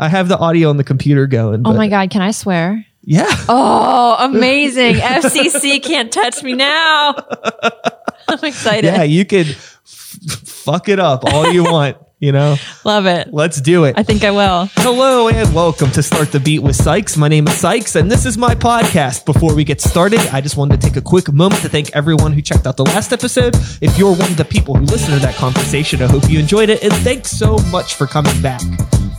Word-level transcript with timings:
I 0.00 0.08
have 0.08 0.28
the 0.28 0.38
audio 0.38 0.70
on 0.70 0.76
the 0.76 0.84
computer 0.84 1.26
going. 1.26 1.60
Oh 1.64 1.72
but- 1.72 1.76
my 1.76 1.88
God, 1.88 2.10
can 2.10 2.22
I 2.22 2.30
swear? 2.30 2.84
Yeah. 3.02 3.26
Oh, 3.48 4.16
amazing. 4.32 4.96
FCC 4.96 5.82
can't 5.82 6.12
touch 6.12 6.42
me 6.42 6.54
now. 6.54 7.14
I'm 8.28 8.44
excited. 8.44 8.84
Yeah, 8.84 9.02
you 9.02 9.24
could 9.24 9.48
f- 9.48 9.58
fuck 9.84 10.88
it 10.88 11.00
up 11.00 11.24
all 11.24 11.50
you 11.52 11.64
want, 11.72 11.96
you 12.20 12.30
know? 12.30 12.56
Love 12.84 13.06
it. 13.06 13.32
Let's 13.32 13.60
do 13.60 13.84
it. 13.86 13.98
I 13.98 14.02
think 14.04 14.22
I 14.22 14.30
will. 14.30 14.68
Hello 14.76 15.28
and 15.28 15.52
welcome 15.52 15.90
to 15.92 16.02
Start 16.02 16.30
the 16.30 16.38
Beat 16.38 16.60
with 16.60 16.76
Sykes. 16.76 17.16
My 17.16 17.26
name 17.28 17.48
is 17.48 17.54
Sykes 17.58 17.96
and 17.96 18.08
this 18.10 18.24
is 18.26 18.36
my 18.38 18.54
podcast. 18.54 19.24
Before 19.24 19.52
we 19.54 19.64
get 19.64 19.80
started, 19.80 20.20
I 20.32 20.40
just 20.40 20.56
wanted 20.56 20.80
to 20.80 20.86
take 20.86 20.96
a 20.96 21.02
quick 21.02 21.32
moment 21.32 21.62
to 21.62 21.68
thank 21.68 21.90
everyone 21.96 22.32
who 22.32 22.42
checked 22.42 22.66
out 22.68 22.76
the 22.76 22.84
last 22.84 23.12
episode. 23.12 23.56
If 23.80 23.98
you're 23.98 24.12
one 24.12 24.30
of 24.30 24.36
the 24.36 24.44
people 24.44 24.74
who 24.76 24.84
listened 24.84 25.14
to 25.14 25.26
that 25.26 25.34
conversation, 25.34 26.02
I 26.02 26.06
hope 26.06 26.28
you 26.30 26.38
enjoyed 26.38 26.68
it 26.68 26.84
and 26.84 26.92
thanks 26.92 27.30
so 27.32 27.56
much 27.72 27.94
for 27.94 28.06
coming 28.06 28.40
back. 28.42 28.60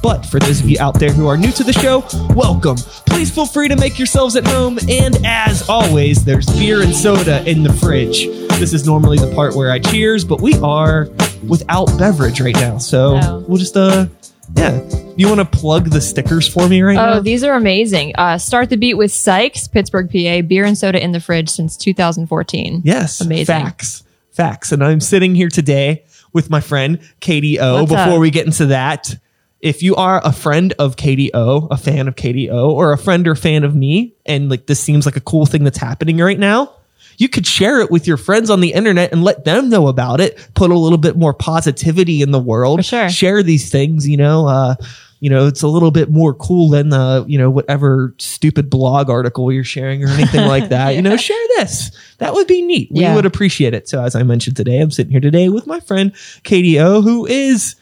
But 0.01 0.25
for 0.25 0.39
those 0.39 0.61
of 0.61 0.69
you 0.69 0.77
out 0.79 0.97
there 0.99 1.11
who 1.11 1.27
are 1.27 1.35
new 1.37 1.51
to 1.51 1.63
the 1.63 1.73
show, 1.73 2.05
welcome. 2.33 2.77
Please 3.05 3.29
feel 3.33 3.45
free 3.45 3.67
to 3.67 3.75
make 3.75 3.99
yourselves 3.99 4.35
at 4.37 4.47
home. 4.47 4.79
And 4.89 5.17
as 5.25 5.67
always, 5.67 6.23
there's 6.23 6.45
beer 6.57 6.81
and 6.81 6.95
soda 6.95 7.43
in 7.49 7.63
the 7.63 7.73
fridge. 7.73 8.25
This 8.59 8.73
is 8.73 8.85
normally 8.85 9.17
the 9.17 9.33
part 9.35 9.55
where 9.55 9.71
I 9.71 9.79
cheers, 9.79 10.23
but 10.23 10.39
we 10.41 10.53
are 10.61 11.09
without 11.47 11.85
beverage 11.97 12.39
right 12.39 12.55
now. 12.55 12.77
So 12.77 13.19
Oh. 13.21 13.45
we'll 13.47 13.57
just, 13.57 13.75
uh, 13.75 14.07
yeah. 14.55 14.79
You 15.17 15.27
want 15.27 15.39
to 15.39 15.45
plug 15.57 15.89
the 15.89 15.99
stickers 15.99 16.47
for 16.47 16.67
me 16.69 16.81
right 16.81 16.97
Oh, 16.97 17.05
now? 17.05 17.13
Oh, 17.15 17.19
these 17.21 17.43
are 17.43 17.55
amazing. 17.55 18.13
Uh, 18.17 18.37
Start 18.37 18.69
the 18.69 18.77
Beat 18.77 18.93
with 18.93 19.11
Sykes, 19.11 19.67
Pittsburgh, 19.67 20.09
PA. 20.09 20.41
Beer 20.41 20.63
and 20.63 20.77
soda 20.77 21.03
in 21.03 21.11
the 21.11 21.19
fridge 21.19 21.49
since 21.49 21.75
2014. 21.75 22.81
yes. 22.85 23.19
Amazing. 23.19 23.45
Facts. 23.45 24.03
Facts. 24.31 24.71
And 24.71 24.81
I'm 24.81 25.01
sitting 25.01 25.35
here 25.35 25.49
today 25.49 26.03
with 26.31 26.49
my 26.49 26.61
friend 26.61 26.99
Katie 27.19 27.59
O. 27.59 27.81
What's 27.81 27.91
Before 27.91 28.13
up? 28.13 28.19
we 28.21 28.31
get 28.31 28.45
into 28.45 28.67
that, 28.67 29.13
if 29.61 29.83
you 29.83 29.95
are 29.95 30.21
a 30.23 30.31
friend 30.31 30.73
of 30.79 30.95
Katie 30.95 31.31
O, 31.33 31.67
a 31.69 31.77
fan 31.77 32.07
of 32.07 32.15
Katie 32.15 32.49
O, 32.49 32.71
or 32.71 32.93
a 32.93 32.97
friend 32.97 33.27
or 33.27 33.35
fan 33.35 33.63
of 33.63 33.75
me, 33.75 34.13
and 34.25 34.49
like 34.49 34.67
this 34.67 34.79
seems 34.79 35.05
like 35.05 35.15
a 35.17 35.21
cool 35.21 35.45
thing 35.45 35.63
that's 35.63 35.77
happening 35.77 36.17
right 36.17 36.39
now, 36.39 36.73
you 37.17 37.27
could 37.27 37.45
share 37.45 37.81
it 37.81 37.91
with 37.91 38.07
your 38.07 38.15
friends 38.15 38.49
on 38.49 38.61
the 38.61 38.71
internet 38.71 39.11
and 39.11 39.23
let 39.23 39.43
them 39.43 39.69
know 39.69 39.87
about 39.89 40.21
it. 40.21 40.37
Put 40.53 40.71
a 40.71 40.77
little 40.77 40.97
bit 40.97 41.17
more 41.17 41.33
positivity 41.33 42.21
in 42.21 42.31
the 42.31 42.39
world. 42.39 42.79
For 42.79 42.83
sure. 42.83 43.09
Share 43.09 43.43
these 43.43 43.69
things, 43.69 44.07
you 44.07 44.15
know. 44.15 44.47
Uh, 44.47 44.75
you 45.21 45.29
know, 45.29 45.47
it's 45.47 45.61
a 45.63 45.67
little 45.67 45.91
bit 45.91 46.09
more 46.09 46.33
cool 46.33 46.69
than 46.69 46.87
the, 46.87 47.25
you 47.27 47.37
know, 47.37 47.49
whatever 47.49 48.15
stupid 48.19 48.69
blog 48.69 49.09
article 49.09 49.51
you're 49.51 49.65
sharing 49.65 50.01
or 50.01 50.07
anything 50.07 50.47
like 50.47 50.69
that. 50.69 50.95
You 50.95 51.01
know, 51.01 51.17
share 51.17 51.35
this. 51.57 51.91
That 52.19 52.33
would 52.33 52.47
be 52.47 52.61
neat. 52.61 52.89
We 52.89 53.01
Yeah. 53.01 53.13
would 53.15 53.25
appreciate 53.25 53.73
it. 53.73 53.89
So 53.89 54.01
as 54.01 54.15
I 54.15 54.23
mentioned 54.23 54.55
today, 54.55 54.79
I'm 54.79 54.91
sitting 54.91 55.11
here 55.11 55.19
today 55.19 55.49
with 55.49 55.67
my 55.67 55.81
friend 55.81 56.13
Katie 56.43 56.79
O, 56.79 57.01
who 57.01 57.25
is 57.25 57.75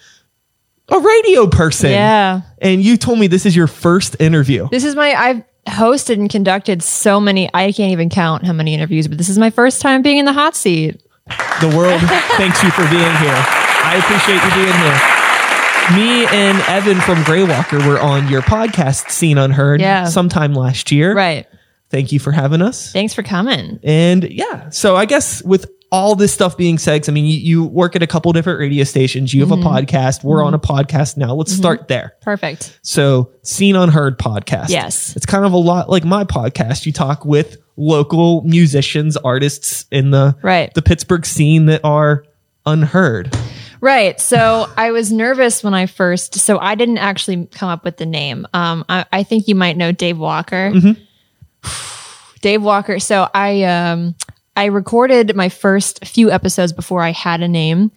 a 0.89 0.99
radio 0.99 1.47
person. 1.47 1.91
Yeah. 1.91 2.41
And 2.59 2.81
you 2.81 2.97
told 2.97 3.19
me 3.19 3.27
this 3.27 3.45
is 3.45 3.55
your 3.55 3.67
first 3.67 4.15
interview. 4.19 4.67
This 4.71 4.83
is 4.83 4.95
my, 4.95 5.13
I've 5.13 5.43
hosted 5.67 6.13
and 6.15 6.29
conducted 6.29 6.81
so 6.81 7.19
many, 7.19 7.49
I 7.53 7.71
can't 7.71 7.91
even 7.91 8.09
count 8.09 8.45
how 8.45 8.53
many 8.53 8.73
interviews, 8.73 9.07
but 9.07 9.17
this 9.17 9.29
is 9.29 9.37
my 9.37 9.49
first 9.49 9.81
time 9.81 10.01
being 10.01 10.17
in 10.17 10.25
the 10.25 10.33
hot 10.33 10.55
seat. 10.55 11.01
The 11.59 11.73
world 11.75 11.99
thanks 12.37 12.63
you 12.63 12.71
for 12.71 12.83
being 12.89 13.15
here. 13.17 13.43
I 13.83 13.97
appreciate 13.99 14.41
you 14.43 14.51
being 14.55 14.77
here. 14.79 15.17
Me 15.97 16.25
and 16.27 16.57
Evan 16.67 16.99
from 17.01 17.17
Greywalker 17.23 17.85
were 17.87 17.99
on 17.99 18.27
your 18.27 18.41
podcast, 18.41 19.09
Seen 19.09 19.37
Unheard, 19.37 19.79
Yeah. 19.81 20.05
sometime 20.05 20.53
last 20.53 20.91
year. 20.91 21.13
Right. 21.15 21.47
Thank 21.89 22.11
you 22.11 22.19
for 22.19 22.31
having 22.33 22.61
us. 22.61 22.91
Thanks 22.91 23.13
for 23.13 23.23
coming. 23.23 23.79
And 23.83 24.23
yeah, 24.29 24.69
so 24.69 24.97
I 24.97 25.05
guess 25.05 25.41
with 25.43 25.69
all 25.91 26.15
this 26.15 26.33
stuff 26.33 26.57
being 26.57 26.77
said, 26.77 27.07
I 27.07 27.11
mean, 27.13 27.25
you, 27.25 27.37
you 27.37 27.63
work 27.65 27.95
at 27.95 28.03
a 28.03 28.07
couple 28.07 28.31
different 28.33 28.59
radio 28.59 28.83
stations, 28.83 29.33
you 29.33 29.39
have 29.41 29.49
Mm-hmm. 29.49 29.65
a 29.67 29.69
podcast, 29.81 30.23
we're 30.23 30.43
on 30.43 30.53
a 30.53 30.59
podcast 30.59 31.15
now. 31.17 31.33
Let's 31.33 31.53
start 31.55 31.87
there. 31.87 32.13
Perfect. 32.21 32.77
So, 32.81 33.31
Seen 33.43 33.75
Unheard 33.77 34.19
podcast. 34.19 34.69
Yes. 34.69 35.15
It's 35.15 35.25
kind 35.25 35.45
of 35.45 35.53
a 35.53 35.57
lot 35.57 35.89
like 35.89 36.03
my 36.03 36.25
podcast. 36.25 36.85
You 36.85 36.91
talk 36.91 37.23
with 37.23 37.57
local 37.77 38.41
musicians, 38.41 39.15
artists 39.15 39.85
in 39.91 40.11
the 40.11 40.35
Right. 40.41 40.73
the 40.73 40.81
Pittsburgh 40.81 41.25
scene 41.25 41.67
that 41.67 41.81
are 41.85 42.25
unheard. 42.65 43.33
Right. 43.79 44.19
So 44.19 44.67
I 44.75 44.91
was 44.91 45.11
nervous 45.11 45.63
when 45.63 45.73
I 45.75 45.85
first, 45.85 46.35
so 46.35 46.57
I 46.59 46.75
didn't 46.75 46.97
actually 46.97 47.45
come 47.45 47.69
up 47.69 47.85
with 47.85 47.97
the 47.97 48.07
name. 48.07 48.45
Um, 48.53 48.83
I, 48.89 49.05
I 49.13 49.23
think 49.23 49.47
you 49.47 49.53
might 49.55 49.77
know 49.77 49.91
Dave 49.91 50.17
Walker. 50.17 50.73
Dave 52.41 52.61
Walker. 52.63 52.99
So 52.99 53.29
I, 53.33 53.63
um, 53.63 54.15
I 54.57 54.65
recorded 54.65 55.35
my 55.35 55.49
first 55.49 56.03
few 56.03 56.31
episodes 56.31 56.73
before 56.73 57.03
I 57.03 57.11
had 57.11 57.43
a 57.43 57.47
name 57.47 57.91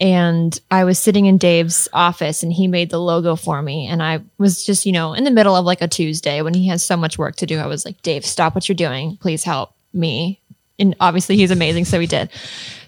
and 0.00 0.60
I 0.68 0.82
was 0.82 0.98
sitting 0.98 1.26
in 1.26 1.38
Dave's 1.38 1.88
office 1.92 2.42
and 2.42 2.52
he 2.52 2.66
made 2.66 2.90
the 2.90 2.98
logo 2.98 3.36
for 3.36 3.62
me. 3.62 3.86
And 3.86 4.02
I 4.02 4.20
was 4.36 4.66
just, 4.66 4.84
you 4.84 4.90
know, 4.90 5.12
in 5.12 5.22
the 5.22 5.30
middle 5.30 5.54
of 5.54 5.64
like 5.64 5.80
a 5.80 5.86
Tuesday 5.86 6.42
when 6.42 6.52
he 6.52 6.66
has 6.66 6.84
so 6.84 6.96
much 6.96 7.16
work 7.16 7.36
to 7.36 7.46
do. 7.46 7.58
I 7.58 7.66
was 7.68 7.84
like, 7.84 8.02
Dave, 8.02 8.26
stop 8.26 8.56
what 8.56 8.68
you're 8.68 8.74
doing. 8.74 9.18
Please 9.18 9.44
help 9.44 9.72
me. 9.92 10.40
And 10.80 10.96
obviously 10.98 11.36
he's 11.36 11.52
amazing. 11.52 11.84
So 11.84 12.00
he 12.00 12.08
did. 12.08 12.28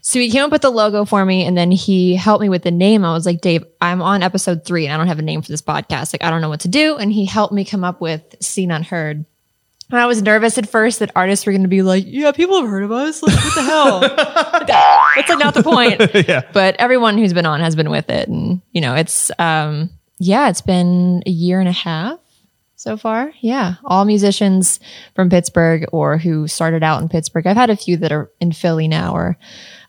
So 0.00 0.18
he 0.18 0.28
came 0.28 0.42
up 0.42 0.50
with 0.50 0.62
the 0.62 0.70
logo 0.70 1.04
for 1.04 1.24
me 1.24 1.44
and 1.44 1.56
then 1.56 1.70
he 1.70 2.16
helped 2.16 2.42
me 2.42 2.48
with 2.48 2.64
the 2.64 2.72
name. 2.72 3.04
I 3.04 3.12
was 3.12 3.24
like, 3.24 3.40
Dave, 3.40 3.64
I'm 3.80 4.02
on 4.02 4.24
episode 4.24 4.64
three 4.64 4.86
and 4.86 4.92
I 4.92 4.96
don't 4.96 5.06
have 5.06 5.20
a 5.20 5.22
name 5.22 5.42
for 5.42 5.48
this 5.48 5.62
podcast. 5.62 6.12
Like, 6.12 6.24
I 6.24 6.30
don't 6.30 6.40
know 6.40 6.48
what 6.48 6.62
to 6.62 6.68
do. 6.68 6.96
And 6.96 7.12
he 7.12 7.24
helped 7.24 7.54
me 7.54 7.64
come 7.64 7.84
up 7.84 8.00
with 8.00 8.34
Seen 8.40 8.72
Unheard. 8.72 9.26
And 9.90 10.00
I 10.00 10.06
was 10.06 10.22
nervous 10.22 10.56
at 10.58 10.68
first 10.68 11.00
that 11.00 11.10
artists 11.14 11.44
were 11.44 11.52
going 11.52 11.62
to 11.62 11.68
be 11.68 11.82
like, 11.82 12.04
yeah, 12.06 12.32
people 12.32 12.60
have 12.60 12.68
heard 12.68 12.82
of 12.82 12.92
us. 12.92 13.22
Like, 13.22 13.36
what 13.36 13.54
the 13.54 13.62
hell? 13.62 14.00
That's 15.16 15.28
like 15.28 15.38
not 15.38 15.54
the 15.54 15.62
point. 15.62 16.00
yeah. 16.28 16.42
But 16.52 16.76
everyone 16.78 17.18
who's 17.18 17.32
been 17.32 17.46
on 17.46 17.60
has 17.60 17.76
been 17.76 17.90
with 17.90 18.08
it. 18.08 18.28
And, 18.28 18.62
you 18.72 18.80
know, 18.80 18.94
it's, 18.94 19.30
um, 19.38 19.90
yeah, 20.18 20.48
it's 20.48 20.62
been 20.62 21.22
a 21.26 21.30
year 21.30 21.60
and 21.60 21.68
a 21.68 21.72
half 21.72 22.18
so 22.76 22.96
far. 22.96 23.32
Yeah. 23.40 23.74
All 23.84 24.04
musicians 24.04 24.80
from 25.14 25.30
Pittsburgh 25.30 25.86
or 25.92 26.16
who 26.18 26.48
started 26.48 26.82
out 26.82 27.02
in 27.02 27.08
Pittsburgh. 27.08 27.46
I've 27.46 27.56
had 27.56 27.70
a 27.70 27.76
few 27.76 27.96
that 27.98 28.12
are 28.12 28.30
in 28.40 28.52
Philly 28.52 28.88
now, 28.88 29.14
or, 29.14 29.36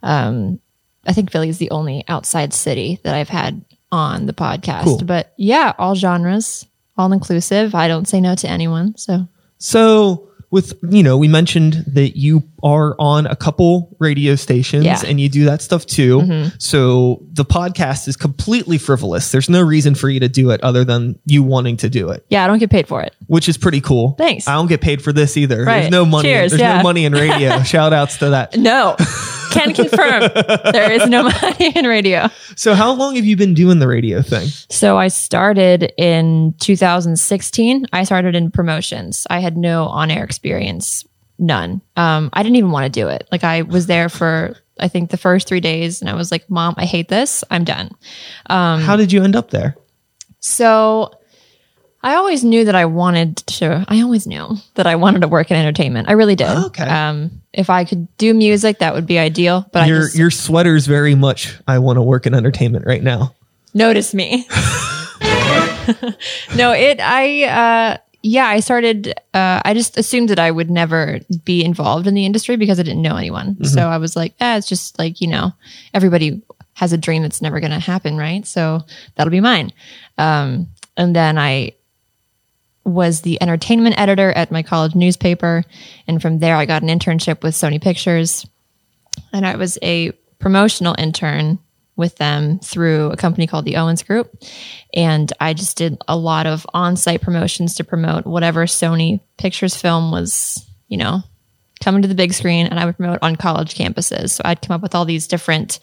um, 0.02 0.60
I 1.06 1.14
think 1.14 1.32
Philly 1.32 1.50
is 1.50 1.58
the 1.58 1.72
only 1.72 2.04
outside 2.08 2.54
city 2.54 3.00
that 3.04 3.16
I've 3.16 3.30
had 3.30 3.64
on 3.92 4.26
the 4.26 4.34
podcast. 4.34 4.84
Cool. 4.84 5.04
But 5.06 5.34
yeah, 5.38 5.74
all 5.78 5.96
genres, 5.96 6.66
all 6.98 7.12
inclusive. 7.12 7.76
I 7.76 7.88
don't 7.88 8.08
say 8.08 8.20
no 8.22 8.36
to 8.36 8.50
anyone. 8.50 8.98
So 8.98 9.28
So, 9.68 10.28
with, 10.52 10.78
you 10.88 11.02
know, 11.02 11.18
we 11.18 11.28
mentioned 11.30 11.84
that 11.88 12.16
you 12.18 12.44
are 12.62 12.96
on 13.00 13.26
a 13.26 13.36
couple 13.36 13.96
radio 13.98 14.36
stations 14.36 14.84
Yeah. 14.86 14.96
Mm-hmm. 14.98 15.08
and 15.10 15.22
you 15.22 15.30
do 15.30 15.46
that 15.46 15.62
stuff 15.62 15.86
too. 15.86 16.52
So, 16.60 17.24
the 17.32 17.46
podcast 17.46 18.08
is 18.10 18.18
completely 18.18 18.78
frivolous. 18.78 19.32
There's 19.32 19.50
no 19.50 19.62
reason 19.62 19.96
for 19.96 20.10
you 20.10 20.20
to 20.20 20.28
do 20.28 20.52
it 20.52 20.62
other 20.62 20.84
than 20.84 21.18
you 21.26 21.44
wanting 21.44 21.78
to 21.78 21.90
do 21.90 22.10
it, 22.10 22.26
yeah, 22.30 22.44
I 22.44 22.48
don't 22.48 22.60
get 22.60 22.70
paid 22.70 22.88
for 22.90 23.02
it. 23.02 23.16
which 23.28 23.48
is 23.48 23.58
pretty 23.58 23.80
cool. 23.82 24.12
Thanks. 24.18 24.48
I 24.48 24.54
don't 24.56 24.68
get 24.68 24.82
paid 24.82 25.02
for 25.02 25.14
this 25.14 25.38
either. 25.38 25.64
There's 25.66 25.90
no 25.90 26.06
money. 26.06 26.28
Cheers, 26.28 26.52
There's 26.52 26.62
yeah. 26.62 26.78
no 26.78 26.84
money 26.84 27.06
in 27.06 27.14
radio. 27.14 27.64
Shout 27.64 27.94
outs 27.94 28.18
to 28.18 28.32
that. 28.32 28.58
No, 28.58 28.96
can 29.54 29.74
confirm 29.74 30.22
there 30.72 30.92
is 30.92 31.08
no 31.08 31.24
money 31.24 31.72
in 31.76 31.86
radio. 31.86 32.30
So, 32.56 32.74
how 32.74 32.92
long 32.94 33.16
have 33.16 33.26
you 33.26 33.36
been 33.36 33.54
doing 33.54 33.80
the 33.80 33.88
radio 33.88 34.22
thing? 34.22 34.48
So 34.70 34.98
I 34.98 35.08
started 35.08 35.94
in 35.98 36.56
2016. 36.60 37.86
I 37.94 38.04
started 38.04 38.36
in 38.36 38.52
promotions. 38.52 39.26
I 39.30 39.40
had 39.40 39.58
no 39.58 39.86
on-air 39.86 40.24
experience, 40.24 41.06
none. 41.40 41.82
Um, 41.96 42.30
I 42.34 42.44
didn't 42.44 42.58
even 42.58 42.72
want 42.72 42.86
to 42.86 43.00
do 43.00 43.08
it. 43.08 43.28
Like 43.32 43.44
I 43.44 43.62
was 43.64 43.88
there 43.88 44.10
for 44.10 44.56
I 44.80 44.88
think 44.88 45.12
the 45.12 45.18
first 45.18 45.48
three 45.48 45.60
days, 45.60 46.02
and 46.02 46.10
I 46.10 46.16
was 46.16 46.32
like, 46.32 46.50
"Mom, 46.50 46.74
I 46.78 46.86
hate 46.86 47.08
this. 47.08 47.44
I'm 47.52 47.64
done." 47.64 47.92
Um, 48.50 48.82
how 48.82 48.96
did 48.96 49.12
you 49.12 49.24
end 49.24 49.36
up 49.36 49.52
there? 49.52 49.76
So 50.40 51.12
I 52.04 52.16
always 52.16 52.44
knew 52.44 52.66
that 52.66 52.76
I 52.76 52.86
wanted 52.86 53.38
to. 53.38 53.86
I 53.88 54.02
always 54.02 54.28
knew 54.28 54.58
that 54.76 54.86
I 54.86 54.98
wanted 54.98 55.22
to 55.22 55.30
work 55.30 55.52
in 55.52 55.58
entertainment. 55.58 56.10
I 56.10 56.14
really 56.14 56.36
did. 56.36 56.50
Okay. 56.50 56.84
Um, 56.84 57.42
if 57.54 57.70
I 57.70 57.86
could 57.86 58.10
do 58.18 58.34
music, 58.34 58.80
that 58.80 58.94
would 58.94 59.08
be 59.08 59.18
ideal. 59.18 59.66
But 59.72 59.84
I 59.84 59.86
Your 59.86 60.02
just 60.02 60.16
your 60.18 60.30
sweater's 60.30 60.86
very 60.86 61.16
much. 61.16 61.58
I 61.66 61.80
want 61.80 61.98
to 61.98 62.02
work 62.02 62.26
in 62.26 62.34
entertainment 62.34 62.86
right 62.86 63.02
now. 63.02 63.34
notice 63.74 64.14
me. 64.14 64.46
no, 66.56 66.72
it, 66.74 67.00
I, 67.00 67.44
uh, 67.44 67.98
yeah, 68.22 68.48
I 68.48 68.60
started, 68.60 69.14
uh, 69.34 69.62
I 69.64 69.74
just 69.74 69.98
assumed 69.98 70.30
that 70.30 70.40
I 70.40 70.52
would 70.52 70.70
never 70.70 71.20
be 71.46 71.64
involved 71.64 72.06
in 72.06 72.16
the 72.16 72.26
industry 72.26 72.58
because 72.58 72.80
I 72.80 72.84
didn't 72.84 73.02
know 73.02 73.16
anyone. 73.16 73.56
Mm-hmm. 73.56 73.66
So 73.66 73.88
I 73.88 73.98
was 73.98 74.16
like, 74.16 74.34
eh, 74.42 74.58
it's 74.58 74.68
just 74.68 75.00
like, 75.00 75.22
you 75.22 75.28
know, 75.28 75.54
everybody 75.94 76.42
has 76.74 76.92
a 76.92 76.98
dream 76.98 77.22
that's 77.22 77.42
never 77.42 77.60
going 77.62 77.72
to 77.72 77.80
happen. 77.80 78.18
Right. 78.18 78.46
So 78.46 78.82
that'll 79.16 79.32
be 79.32 79.40
mine. 79.40 79.72
Um, 80.18 80.68
and 80.98 81.16
then 81.16 81.38
I 81.38 81.74
was 82.86 83.22
the 83.22 83.42
entertainment 83.42 83.98
editor 83.98 84.32
at 84.32 84.52
my 84.52 84.64
college 84.64 84.96
newspaper. 84.96 85.64
And 86.08 86.22
from 86.22 86.40
there, 86.40 86.56
I 86.56 86.66
got 86.66 86.84
an 86.84 86.90
internship 86.90 87.44
with 87.44 87.56
Sony 87.56 87.82
Pictures. 87.82 88.46
And 89.32 89.46
I 89.46 89.56
was 89.56 89.78
a 89.82 90.12
promotional 90.40 90.96
intern 90.98 91.60
with 91.96 92.16
them 92.18 92.60
through 92.60 93.12
a 93.12 93.18
company 93.18 93.48
called 93.48 93.66
the 93.66 93.78
Owens 93.78 94.04
Group. 94.04 94.34
And 94.94 95.32
I 95.40 95.54
just 95.54 95.78
did 95.78 95.98
a 96.08 96.18
lot 96.18 96.48
of 96.48 96.66
on 96.74 96.96
site 96.96 97.22
promotions 97.22 97.76
to 97.76 97.84
promote 97.84 98.26
whatever 98.26 98.66
Sony 98.66 99.22
Pictures 99.38 99.76
film 99.76 100.12
was, 100.12 100.66
you 100.88 100.98
know, 100.98 101.22
coming 101.82 102.02
to 102.02 102.08
the 102.08 102.16
big 102.16 102.34
screen. 102.34 102.66
And 102.66 102.80
I 102.80 102.86
would 102.86 102.98
promote 102.98 103.20
on 103.22 103.36
college 103.36 103.76
campuses. 103.76 104.32
So 104.32 104.42
I'd 104.44 104.62
come 104.62 104.74
up 104.74 104.82
with 104.82 104.96
all 104.96 105.06
these 105.06 105.28
different 105.28 105.80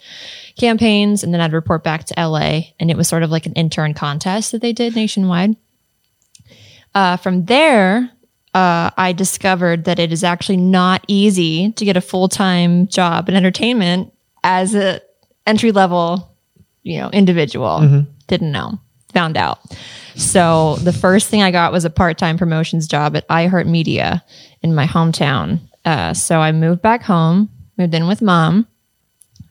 campaigns 0.57 1.23
and 1.23 1.33
then 1.33 1.41
I'd 1.41 1.53
report 1.53 1.83
back 1.83 2.05
to 2.05 2.15
LA. 2.17 2.61
And 2.79 2.91
it 2.91 2.97
was 2.97 3.07
sort 3.07 3.23
of 3.23 3.31
like 3.31 3.45
an 3.45 3.53
intern 3.53 3.93
contest 3.93 4.51
that 4.51 4.61
they 4.61 4.73
did 4.73 4.95
nationwide. 4.95 5.55
Uh, 6.93 7.17
from 7.17 7.45
there, 7.45 8.09
uh, 8.53 8.89
I 8.97 9.13
discovered 9.13 9.85
that 9.85 9.99
it 9.99 10.11
is 10.11 10.23
actually 10.23 10.57
not 10.57 11.05
easy 11.07 11.71
to 11.73 11.85
get 11.85 11.97
a 11.97 12.01
full 12.01 12.27
time 12.27 12.87
job 12.87 13.29
in 13.29 13.35
entertainment 13.35 14.13
as 14.43 14.73
an 14.73 14.99
entry 15.45 15.71
level, 15.71 16.35
you 16.83 16.99
know, 16.99 17.09
individual. 17.09 17.79
Didn't 18.27 18.51
know, 18.51 18.79
found 19.13 19.37
out. 19.37 19.59
So 20.15 20.75
the 20.77 20.93
first 20.93 21.29
thing 21.29 21.41
I 21.41 21.51
got 21.51 21.71
was 21.71 21.85
a 21.85 21.89
part 21.89 22.17
time 22.17 22.37
promotions 22.37 22.87
job 22.87 23.15
at 23.15 23.27
iHeartMedia 23.29 24.21
in 24.61 24.75
my 24.75 24.85
hometown. 24.85 25.59
Uh, 25.85 26.13
so 26.13 26.39
I 26.39 26.51
moved 26.51 26.81
back 26.81 27.03
home, 27.03 27.49
moved 27.77 27.93
in 27.93 28.07
with 28.07 28.21
mom 28.21 28.67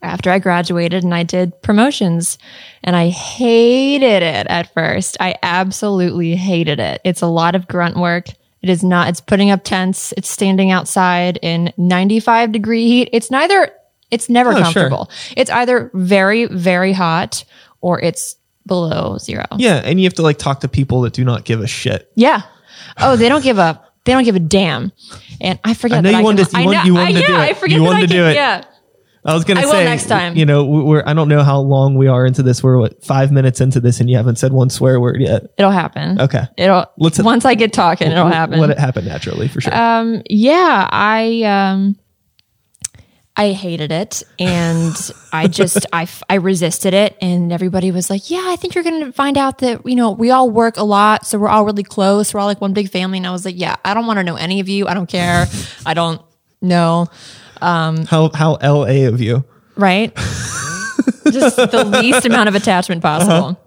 after 0.03 0.31
I 0.31 0.39
graduated 0.39 1.05
and 1.05 1.15
I 1.15 1.23
did 1.23 1.61
promotions 1.63 2.39
and 2.83 2.97
I 2.97 3.09
hated 3.09 4.23
it 4.23 4.47
at 4.49 4.73
first. 4.73 5.17
I 5.21 5.35
absolutely 5.43 6.37
hated 6.37 6.81
it. 6.81 7.01
It's 7.05 7.23
a 7.23 7.27
lot 7.27 7.55
of 7.55 7.69
grunt 7.69 7.97
work. 7.97 8.27
It 8.63 8.69
is 8.69 8.83
not, 8.83 9.09
it's 9.09 9.21
putting 9.21 9.51
up 9.51 9.65
tents. 9.65 10.13
It's 10.17 10.29
standing 10.29 10.71
outside 10.71 11.39
in 11.43 11.73
95 11.77 12.53
degree 12.53 12.87
heat. 12.87 13.09
It's 13.13 13.31
neither, 13.31 13.71
it's 14.11 14.29
never 14.29 14.51
Oh, 14.51 14.55
sure. 14.57 14.63
comfortable. 14.65 15.11
It's 15.37 15.51
either 15.51 15.91
very, 15.95 16.47
very 16.47 16.93
hot 16.93 17.45
or 17.81 18.01
it's 18.01 18.37
below 18.67 19.17
zero. 19.19 19.45
Yeah, 19.57 19.77
and 19.85 19.99
you 20.01 20.05
have 20.05 20.15
to 20.15 20.23
like 20.23 20.39
talk 20.39 20.61
to 20.61 20.69
people 20.69 21.01
that 21.03 21.13
do 21.15 21.25
not 21.25 21.45
give 21.45 21.61
a 21.61 21.67
shit. 21.67 22.11
Yeah. 22.15 22.43
Oh, 22.99 23.17
they 23.17 23.29
don't 23.29 23.43
give 23.43 23.59
a, 23.59 23.83
they 24.05 24.13
don't 24.13 24.25
give 24.25 24.37
a 24.37 24.41
damn. 24.41 24.93
And 25.41 25.59
I 25.65 25.75
forget 25.75 25.99
I 25.99 26.01
know 26.03 26.13
that 26.13 26.19
you 26.19 26.25
wanted 26.25 26.47
can- 26.47 26.53
to- 26.53 26.59
you 26.59 26.63
I 26.63 26.67
want- 26.67 26.77
know- 26.77 26.85
you 26.85 26.95
wanted 26.95 27.17
I, 27.17 27.21
to 27.21 27.27
do 27.27 27.33
yeah, 27.33 27.43
it. 27.45 27.51
I 27.51 27.55
forget 27.55 27.77
You 27.77 27.83
that 27.83 27.87
wanted 27.87 27.97
I 27.99 28.01
to 28.03 28.07
can, 28.09 28.17
do 28.17 28.27
it. 28.29 28.35
Yeah. 28.35 28.65
I 29.25 29.35
was 29.35 29.45
gonna 29.45 29.61
I 29.61 29.65
will 29.65 29.73
say 29.73 29.85
next 29.85 30.07
time. 30.07 30.35
You 30.37 30.47
know, 30.47 30.65
we're 30.65 31.03
I 31.05 31.13
don't 31.13 31.29
know 31.29 31.43
how 31.43 31.61
long 31.61 31.95
we 31.95 32.07
are 32.07 32.25
into 32.25 32.43
this. 32.43 32.63
We're 32.63 32.79
what 32.79 33.05
five 33.05 33.31
minutes 33.31 33.61
into 33.61 33.79
this, 33.81 34.01
and 34.01 34.09
you 34.09 34.17
haven't 34.17 34.37
said 34.37 34.53
one 34.53 34.71
swear 34.71 34.99
word 34.99 35.21
yet. 35.21 35.53
It'll 35.59 35.71
happen. 35.71 36.21
Okay. 36.21 36.45
It'll 36.57 36.87
Let's- 36.97 37.23
once 37.23 37.45
I 37.45 37.55
get 37.55 37.73
talking, 37.73 38.11
it'll 38.11 38.29
happen. 38.29 38.59
Let 38.59 38.71
it 38.71 38.79
happen 38.79 39.05
naturally 39.05 39.49
for 39.49 39.61
sure. 39.61 39.75
um, 39.77 40.23
yeah, 40.31 40.89
I 40.91 41.43
um, 41.43 41.97
I 43.37 43.53
hated 43.53 43.93
it, 43.93 44.23
and 44.39 44.95
I 45.35 45.49
just 45.49 45.85
I 45.93 46.09
I 46.31 46.37
resisted 46.37 46.95
it, 46.95 47.17
and 47.21 47.53
everybody 47.53 47.91
was 47.91 48.09
like, 48.09 48.31
"Yeah, 48.31 48.45
I 48.47 48.57
think 48.57 48.75
you're 48.75 48.85
going 48.85 49.05
to 49.05 49.13
find 49.13 49.37
out 49.37 49.59
that 49.59 49.87
you 49.87 49.97
know 49.97 50.13
we 50.13 50.31
all 50.31 50.49
work 50.51 50.79
a 50.79 50.85
lot, 50.85 51.27
so 51.27 51.39
we're 51.39 51.49
all 51.49 51.67
really 51.67 51.83
close. 51.83 52.33
We're 52.33 52.41
all 52.41 52.47
like 52.47 52.61
one 52.63 52.73
big 52.73 52.89
family." 52.91 53.19
And 53.19 53.27
I 53.27 53.33
was 53.33 53.45
like, 53.45 53.59
"Yeah, 53.59 53.77
I 53.85 53.93
don't 53.93 54.07
want 54.07 54.17
to 54.19 54.25
know 54.25 54.37
any 54.37 54.61
of 54.61 54.69
you. 54.71 54.87
I 54.89 54.95
don't 54.95 55.09
care. 55.09 55.47
I 55.87 55.93
don't 55.93 56.23
know." 56.63 57.07
How 57.61 58.31
how 58.35 58.55
L.A. 58.55 59.05
of 59.05 59.21
you? 59.21 59.45
right? 59.81 60.15
Just 61.33 61.57
the 61.57 61.85
least 61.85 62.27
amount 62.27 62.49
of 62.49 62.55
attachment 62.55 63.03
possible. 63.03 63.61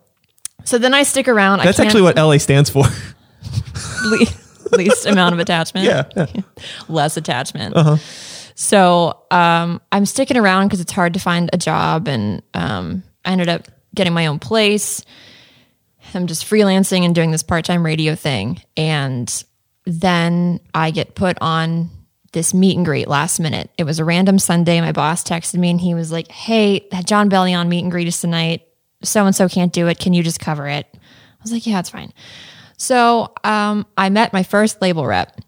So 0.66 0.78
then 0.78 0.94
I 0.94 1.04
stick 1.04 1.28
around. 1.28 1.60
Uh-huh. 1.60 1.66
That's 1.68 1.80
actually 1.80 2.04
what 2.04 2.18
L.A. 2.18 2.40
stands 2.40 2.70
for. 2.70 2.84
le- 4.06 4.78
least 4.78 5.06
amount 5.06 5.34
of 5.34 5.40
attachment. 5.40 5.86
yeah. 5.86 6.04
yeah. 6.16 6.42
less 6.90 7.18
attachment. 7.18 7.76
So 8.56 9.24
um, 9.32 9.82
I'm 9.92 10.06
sticking 10.06 10.38
around 10.38 10.68
because 10.68 10.80
it's 10.80 10.92
hard 10.92 11.14
to 11.16 11.20
find 11.20 11.50
a 11.54 11.58
job, 11.58 12.08
and 12.08 12.42
um, 12.54 13.04
I 13.26 13.32
ended 13.32 13.50
up 13.50 13.68
getting 13.96 14.14
my 14.14 14.28
own 14.28 14.40
place. 14.40 15.04
I'm 16.14 16.28
just 16.28 16.46
freelancing 16.46 17.04
and 17.06 17.16
doing 17.16 17.32
this 17.32 17.44
part 17.44 17.66
time 17.66 17.84
radio 17.84 18.14
thing, 18.16 18.62
and 18.78 19.44
then 19.86 20.60
I 20.74 20.92
get 20.92 21.16
put 21.16 21.38
on 21.42 21.90
this 22.34 22.54
meet 22.54 22.76
and 22.76 22.86
greet 22.86 23.08
last 23.08 23.40
minute. 23.40 23.70
It 23.78 23.86
was 23.86 24.00
a 24.00 24.06
random 24.06 24.40
Sunday. 24.40 24.82
My 24.82 24.92
boss 24.92 25.24
texted 25.24 25.60
me, 25.60 25.70
and 25.70 25.80
he 25.80 25.94
was 25.94 26.12
like, 26.12 26.32
"Hey, 26.32 26.88
Jon 27.06 27.30
Bellion 27.30 27.68
meet 27.68 27.84
and 27.84 27.92
greet 27.92 28.08
is 28.08 28.20
tonight. 28.20 28.68
So 29.04 29.26
and 29.26 29.36
so 29.36 29.48
can't 29.48 29.74
do 29.74 29.88
it. 29.88 30.00
Can 30.00 30.14
you 30.14 30.24
just 30.24 30.40
cover 30.40 30.68
it?" 30.68 30.88
I 30.94 31.42
was 31.42 31.52
like, 31.52 31.66
"Yeah, 31.66 31.80
it's 31.80 31.90
fine." 31.90 32.14
So 32.78 33.32
um, 33.44 33.86
I 33.98 34.10
met 34.10 34.34
my 34.34 34.44
first 34.44 34.82
label 34.82 35.06
rep 35.06 35.40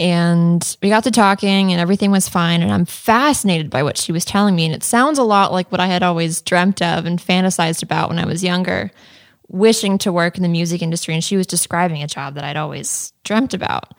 and 0.00 0.78
we 0.82 0.88
got 0.88 1.04
to 1.04 1.10
talking 1.10 1.72
and 1.72 1.80
everything 1.80 2.10
was 2.10 2.28
fine 2.28 2.62
and 2.62 2.72
i'm 2.72 2.86
fascinated 2.86 3.68
by 3.68 3.82
what 3.82 3.98
she 3.98 4.12
was 4.12 4.24
telling 4.24 4.56
me 4.56 4.64
and 4.64 4.74
it 4.74 4.82
sounds 4.82 5.18
a 5.18 5.22
lot 5.22 5.52
like 5.52 5.70
what 5.70 5.80
i 5.80 5.86
had 5.86 6.02
always 6.02 6.40
dreamt 6.40 6.80
of 6.80 7.04
and 7.04 7.18
fantasized 7.18 7.82
about 7.82 8.08
when 8.08 8.18
i 8.18 8.24
was 8.24 8.42
younger 8.42 8.90
wishing 9.48 9.98
to 9.98 10.10
work 10.10 10.36
in 10.36 10.42
the 10.42 10.48
music 10.48 10.80
industry 10.80 11.12
and 11.12 11.22
she 11.22 11.36
was 11.36 11.46
describing 11.46 12.02
a 12.02 12.06
job 12.06 12.34
that 12.34 12.44
i'd 12.44 12.56
always 12.56 13.12
dreamt 13.24 13.52
about 13.52 13.92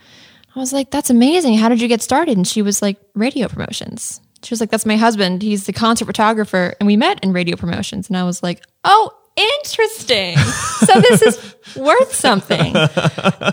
i 0.56 0.59
was 0.59 0.74
like 0.74 0.92
that's 0.92 1.09
amazing. 1.09 1.57
How 1.57 1.69
did 1.69 1.81
you 1.81 1.88
get 1.88 2.01
started? 2.01 2.38
And 2.38 2.48
she 2.48 2.62
was 2.62 2.81
like 2.81 2.98
radio 3.15 3.48
promotions. 3.48 4.21
She 4.44 4.53
was 4.53 4.59
like 4.59 4.69
that's 4.69 4.86
my 4.86 4.98
husband. 4.98 5.42
He's 5.42 5.65
the 5.65 5.74
concert 5.74 6.06
photographer. 6.06 6.75
And 6.80 6.88
we 6.88 6.98
met 6.98 7.24
in 7.24 7.33
radio 7.33 7.56
promotions. 7.56 8.07
And 8.07 8.18
i 8.18 8.24
was 8.24 8.44
like 8.44 8.63
oh 8.83 9.12
interesting. 9.36 10.38
So 10.38 11.00
this 11.00 11.21
is 11.21 11.56
worth 11.75 12.13
something. 12.13 12.75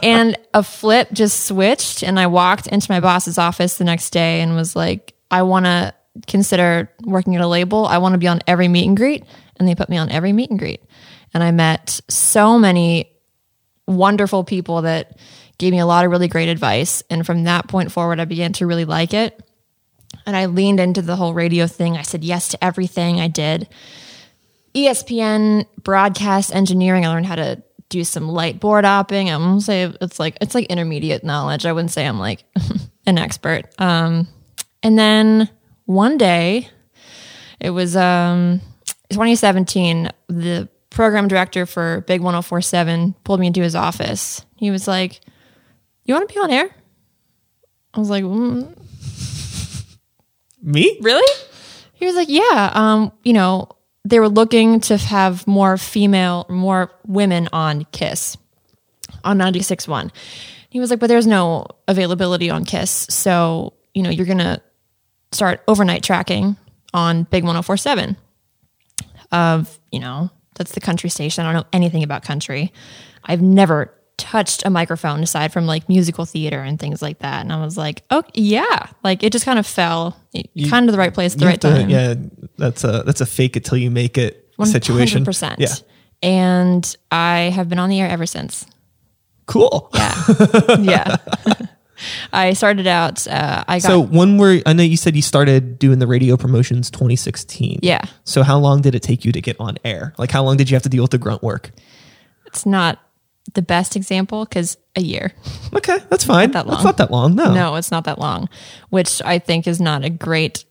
And 0.02 0.36
a 0.52 0.62
flip 0.62 1.08
just 1.12 1.46
switched 1.46 2.02
and 2.02 2.18
i 2.18 2.26
walked 2.26 2.66
into 2.66 2.90
my 2.90 3.00
boss's 3.00 3.38
office 3.38 3.78
the 3.78 3.84
next 3.84 4.10
day 4.10 4.40
and 4.40 4.54
was 4.54 4.74
like 4.74 5.14
i 5.30 5.42
want 5.42 5.66
to 5.66 5.94
consider 6.26 6.90
working 7.04 7.36
at 7.36 7.42
a 7.42 7.46
label. 7.46 7.86
I 7.86 7.98
want 7.98 8.14
to 8.14 8.18
be 8.18 8.26
on 8.26 8.40
every 8.46 8.66
meet 8.66 8.86
and 8.86 8.96
greet. 8.96 9.24
And 9.56 9.68
they 9.68 9.74
put 9.74 9.88
me 9.88 9.96
on 9.96 10.10
every 10.10 10.32
meet 10.32 10.50
and 10.50 10.58
greet. 10.58 10.82
And 11.34 11.42
i 11.42 11.50
met 11.50 12.00
so 12.08 12.58
many 12.58 13.12
wonderful 13.86 14.44
people 14.44 14.82
that 14.82 15.18
gave 15.58 15.72
me 15.72 15.78
a 15.78 15.86
lot 15.86 16.04
of 16.04 16.10
really 16.10 16.28
great 16.28 16.48
advice 16.48 17.02
and 17.10 17.26
from 17.26 17.44
that 17.44 17.68
point 17.68 17.92
forward 17.92 18.20
i 18.20 18.24
began 18.24 18.52
to 18.52 18.66
really 18.66 18.84
like 18.84 19.12
it 19.12 19.42
and 20.26 20.36
i 20.36 20.46
leaned 20.46 20.80
into 20.80 21.02
the 21.02 21.16
whole 21.16 21.34
radio 21.34 21.66
thing 21.66 21.96
i 21.96 22.02
said 22.02 22.24
yes 22.24 22.48
to 22.48 22.64
everything 22.64 23.20
i 23.20 23.28
did 23.28 23.68
ESPN 24.74 25.66
broadcast 25.82 26.54
engineering. 26.54 27.04
I 27.04 27.08
learned 27.08 27.26
how 27.26 27.36
to 27.36 27.62
do 27.88 28.04
some 28.04 28.28
light 28.28 28.60
board 28.60 28.84
opping. 28.84 29.28
I'm 29.28 29.40
gonna 29.40 29.60
say 29.60 29.92
it's 30.00 30.18
like 30.18 30.36
it's 30.40 30.54
like 30.54 30.66
intermediate 30.66 31.24
knowledge. 31.24 31.66
I 31.66 31.72
wouldn't 31.72 31.90
say 31.90 32.06
I'm 32.06 32.18
like 32.18 32.44
an 33.06 33.18
expert. 33.18 33.62
Um, 33.80 34.28
and 34.82 34.98
then 34.98 35.48
one 35.86 36.18
day, 36.18 36.68
it 37.60 37.70
was 37.70 37.96
um 37.96 38.60
2017. 39.10 40.10
The 40.28 40.68
program 40.90 41.28
director 41.28 41.66
for 41.66 42.02
Big 42.06 42.20
1047 42.20 43.14
pulled 43.24 43.40
me 43.40 43.48
into 43.48 43.62
his 43.62 43.74
office. 43.74 44.44
He 44.56 44.70
was 44.70 44.86
like, 44.86 45.20
"You 46.08 46.14
want 46.14 46.28
to 46.28 46.34
be 46.34 46.40
on 46.40 46.50
air?" 46.50 46.70
I 47.94 48.00
was 48.00 48.10
like, 48.10 48.24
mm, 48.24 48.76
Me? 50.62 50.98
really? 51.02 51.44
He 51.94 52.06
was 52.06 52.14
like, 52.14 52.28
yeah, 52.28 52.70
um, 52.74 53.12
you 53.24 53.32
know, 53.32 53.68
they 54.04 54.20
were 54.20 54.28
looking 54.28 54.80
to 54.80 54.96
have 54.96 55.46
more 55.46 55.76
female, 55.76 56.46
more 56.48 56.92
women 57.06 57.48
on 57.52 57.84
Kiss 57.90 58.36
on 59.24 59.38
96.1. 59.38 60.12
He 60.70 60.78
was 60.78 60.90
like, 60.90 61.00
but 61.00 61.08
there's 61.08 61.26
no 61.26 61.66
availability 61.88 62.50
on 62.50 62.64
Kiss. 62.64 63.06
So, 63.10 63.74
you 63.94 64.02
know, 64.02 64.10
you're 64.10 64.26
going 64.26 64.38
to 64.38 64.62
start 65.32 65.62
overnight 65.66 66.02
tracking 66.02 66.56
on 66.94 67.24
Big 67.24 67.42
1047 67.42 68.16
of, 69.32 69.78
you 69.90 69.98
know, 69.98 70.30
that's 70.54 70.72
the 70.72 70.80
country 70.80 71.10
station. 71.10 71.44
I 71.44 71.52
don't 71.52 71.62
know 71.62 71.68
anything 71.72 72.02
about 72.02 72.22
country. 72.22 72.72
I've 73.24 73.42
never 73.42 73.92
touched 74.18 74.66
a 74.66 74.70
microphone 74.70 75.22
aside 75.22 75.52
from 75.52 75.64
like 75.66 75.88
musical 75.88 76.24
theater 76.26 76.60
and 76.60 76.78
things 76.78 77.00
like 77.00 77.20
that. 77.20 77.40
And 77.40 77.52
I 77.52 77.64
was 77.64 77.76
like, 77.78 78.02
oh 78.10 78.22
yeah, 78.34 78.88
like 79.02 79.22
it 79.22 79.32
just 79.32 79.44
kind 79.44 79.58
of 79.58 79.66
fell 79.66 80.16
kind 80.68 80.88
of 80.88 80.92
the 80.92 80.98
right 80.98 81.14
place 81.14 81.32
at 81.34 81.38
the 81.40 81.46
right 81.46 81.60
to- 81.60 81.70
time. 81.70 81.88
yeah, 81.88 82.14
that's 82.58 82.84
a 82.84 83.02
that's 83.06 83.20
a 83.22 83.26
fake 83.26 83.56
it 83.56 83.64
till 83.64 83.78
you 83.78 83.90
make 83.90 84.18
it 84.18 84.44
situation. 84.64 85.24
100%. 85.24 85.54
Yeah, 85.58 85.68
And 86.22 86.96
I 87.12 87.50
have 87.54 87.68
been 87.68 87.78
on 87.78 87.88
the 87.88 88.00
air 88.00 88.08
ever 88.10 88.26
since. 88.26 88.66
cool. 89.46 89.88
Yeah. 89.94 90.24
yeah. 90.80 91.16
I 92.32 92.52
started 92.52 92.86
out, 92.86 93.26
uh, 93.26 93.64
I 93.66 93.80
got, 93.80 93.88
So 93.88 94.00
when 94.00 94.38
were 94.38 94.60
I 94.66 94.72
know 94.72 94.84
you 94.84 94.96
said 94.96 95.16
you 95.16 95.22
started 95.22 95.78
doing 95.80 95.98
the 95.98 96.06
radio 96.06 96.36
promotions 96.36 96.90
2016. 96.92 97.80
yeah, 97.82 98.02
So 98.24 98.42
how 98.44 98.58
long 98.58 98.82
did 98.82 98.94
it 98.94 99.02
take 99.02 99.24
you 99.24 99.32
to 99.32 99.40
get 99.40 99.56
on 99.58 99.78
air? 99.84 100.14
Like 100.18 100.30
how 100.30 100.44
long 100.44 100.56
did 100.56 100.70
you 100.70 100.76
have 100.76 100.82
to 100.84 100.88
deal 100.88 101.02
with 101.02 101.10
the 101.12 101.18
grunt 101.18 101.42
work? 101.42 101.70
it's 102.46 102.64
not 102.64 102.98
the 103.54 103.62
best 103.62 103.96
example 103.96 104.44
because 104.44 104.76
a 104.96 105.00
year. 105.00 105.32
Okay, 105.74 105.98
that's 106.10 106.24
fine. 106.24 106.50
that 106.52 106.66
That's 106.66 106.84
not 106.84 106.96
that 106.98 107.10
long. 107.10 107.34
No. 107.34 107.54
No, 107.54 107.76
it's 107.76 107.90
not 107.90 108.04
that 108.04 108.18
long, 108.18 108.48
which 108.90 109.22
I 109.24 109.38
think 109.38 109.66
is 109.66 109.80
not 109.80 110.04
a 110.04 110.10
great 110.10 110.64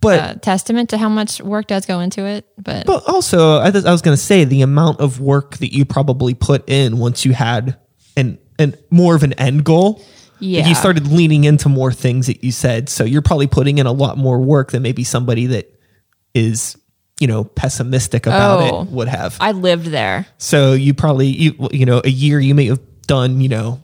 But 0.00 0.20
uh, 0.20 0.34
testament 0.34 0.90
to 0.90 0.98
how 0.98 1.08
much 1.08 1.40
work 1.40 1.66
does 1.66 1.86
go 1.86 2.00
into 2.00 2.24
it. 2.26 2.46
But, 2.58 2.86
But 2.86 3.08
also, 3.08 3.60
I, 3.60 3.70
th- 3.70 3.84
I 3.84 3.92
was 3.92 4.02
going 4.02 4.16
to 4.16 4.22
say 4.22 4.44
the 4.44 4.62
amount 4.62 5.00
of 5.00 5.20
work 5.20 5.56
that 5.58 5.72
you 5.72 5.84
probably 5.84 6.34
put 6.34 6.68
in 6.68 6.98
once 6.98 7.24
you 7.24 7.32
had 7.32 7.78
an, 8.16 8.38
an 8.58 8.74
more 8.90 9.14
of 9.14 9.22
an 9.22 9.32
end 9.34 9.64
goal. 9.64 10.02
Yeah. 10.40 10.66
You 10.66 10.74
started 10.74 11.06
leaning 11.06 11.44
into 11.44 11.68
more 11.70 11.90
things 11.92 12.26
that 12.26 12.44
you 12.44 12.52
said. 12.52 12.88
So 12.90 13.04
you're 13.04 13.22
probably 13.22 13.46
putting 13.46 13.78
in 13.78 13.86
a 13.86 13.92
lot 13.92 14.18
more 14.18 14.38
work 14.40 14.72
than 14.72 14.82
maybe 14.82 15.04
somebody 15.04 15.46
that 15.46 15.72
is, 16.34 16.76
you 17.20 17.26
know, 17.26 17.44
pessimistic 17.44 18.26
about 18.26 18.60
Oh. 18.60 18.82
it 18.82 18.88
would 18.90 19.08
have. 19.08 19.36
I 19.40 19.52
lived 19.52 19.86
there. 19.86 20.26
So 20.38 20.72
you 20.72 20.94
probably, 20.94 21.28
you, 21.28 21.68
you 21.70 21.86
know, 21.86 22.00
a 22.04 22.08
year 22.10 22.40
you 22.40 22.54
may 22.54 22.66
have 22.66 22.80
done, 23.06 23.40
you 23.40 23.48
know, 23.48 23.82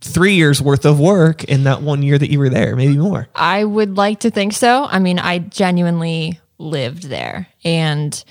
three 0.00 0.34
years 0.34 0.60
worth 0.60 0.84
of 0.84 0.98
work 0.98 1.44
in 1.44 1.64
that 1.64 1.80
one 1.82 2.02
year 2.02 2.18
that 2.18 2.28
you 2.30 2.38
were 2.40 2.48
there, 2.50 2.74
maybe 2.74 2.96
more. 2.98 3.28
I 3.36 3.62
would 3.64 3.96
like 3.96 4.20
to 4.20 4.30
think 4.30 4.52
so. 4.52 4.84
I 4.84 4.98
mean, 4.98 5.18
I 5.20 5.38
genuinely 5.38 6.40
lived 6.58 7.04
there. 7.04 7.46
And 7.62 8.22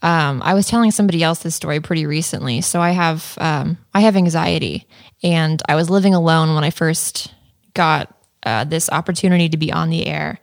um, 0.00 0.42
I 0.44 0.54
was 0.54 0.68
telling 0.68 0.92
somebody 0.92 1.24
else 1.24 1.40
this 1.40 1.56
story 1.56 1.80
pretty 1.80 2.06
recently. 2.06 2.60
So 2.60 2.80
I 2.80 2.90
have, 2.90 3.36
um, 3.40 3.78
I 3.92 3.98
I 3.98 4.02
have 4.02 4.14
anxiety, 4.14 4.86
and 5.24 5.60
I 5.68 5.74
was 5.74 5.90
living 5.90 6.14
alone 6.14 6.54
when 6.54 6.62
I 6.62 6.70
first 6.70 7.34
got 7.74 8.14
uh, 8.44 8.62
this 8.62 8.88
opportunity 8.90 9.48
to 9.48 9.56
be 9.56 9.72
on 9.72 9.90
the 9.90 10.06
air. 10.06 10.38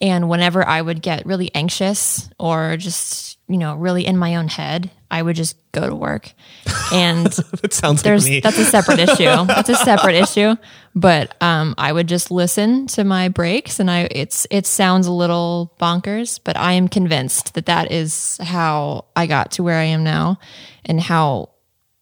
And 0.00 0.28
whenever 0.28 0.66
I 0.66 0.80
would 0.80 1.02
get 1.02 1.26
really 1.26 1.52
anxious 1.54 2.30
or 2.38 2.76
just, 2.76 3.38
you 3.48 3.56
know, 3.56 3.74
really 3.74 4.06
in 4.06 4.16
my 4.16 4.36
own 4.36 4.46
head, 4.46 4.90
I 5.10 5.22
would 5.22 5.34
just 5.34 5.56
go 5.72 5.88
to 5.88 5.94
work. 5.94 6.32
And 6.92 7.26
That 7.62 7.72
sounds 7.72 8.04
like 8.04 8.22
me. 8.22 8.40
that's 8.40 8.58
a 8.58 8.64
separate 8.64 9.00
issue. 9.00 9.24
That's 9.46 9.68
a 9.70 9.74
separate 9.74 10.14
issue. 10.14 10.54
But 10.94 11.34
um, 11.42 11.74
I 11.78 11.92
would 11.92 12.06
just 12.06 12.30
listen 12.30 12.86
to 12.88 13.04
my 13.04 13.28
breaks, 13.28 13.78
and 13.80 13.90
I 13.90 14.08
it's 14.10 14.46
it 14.50 14.66
sounds 14.66 15.06
a 15.06 15.12
little 15.12 15.74
bonkers, 15.80 16.40
but 16.42 16.56
I 16.56 16.72
am 16.72 16.88
convinced 16.88 17.54
that 17.54 17.66
that 17.66 17.90
is 17.92 18.38
how 18.42 19.06
I 19.16 19.26
got 19.26 19.52
to 19.52 19.62
where 19.62 19.78
I 19.78 19.84
am 19.84 20.02
now, 20.04 20.38
and 20.84 21.00
how 21.00 21.50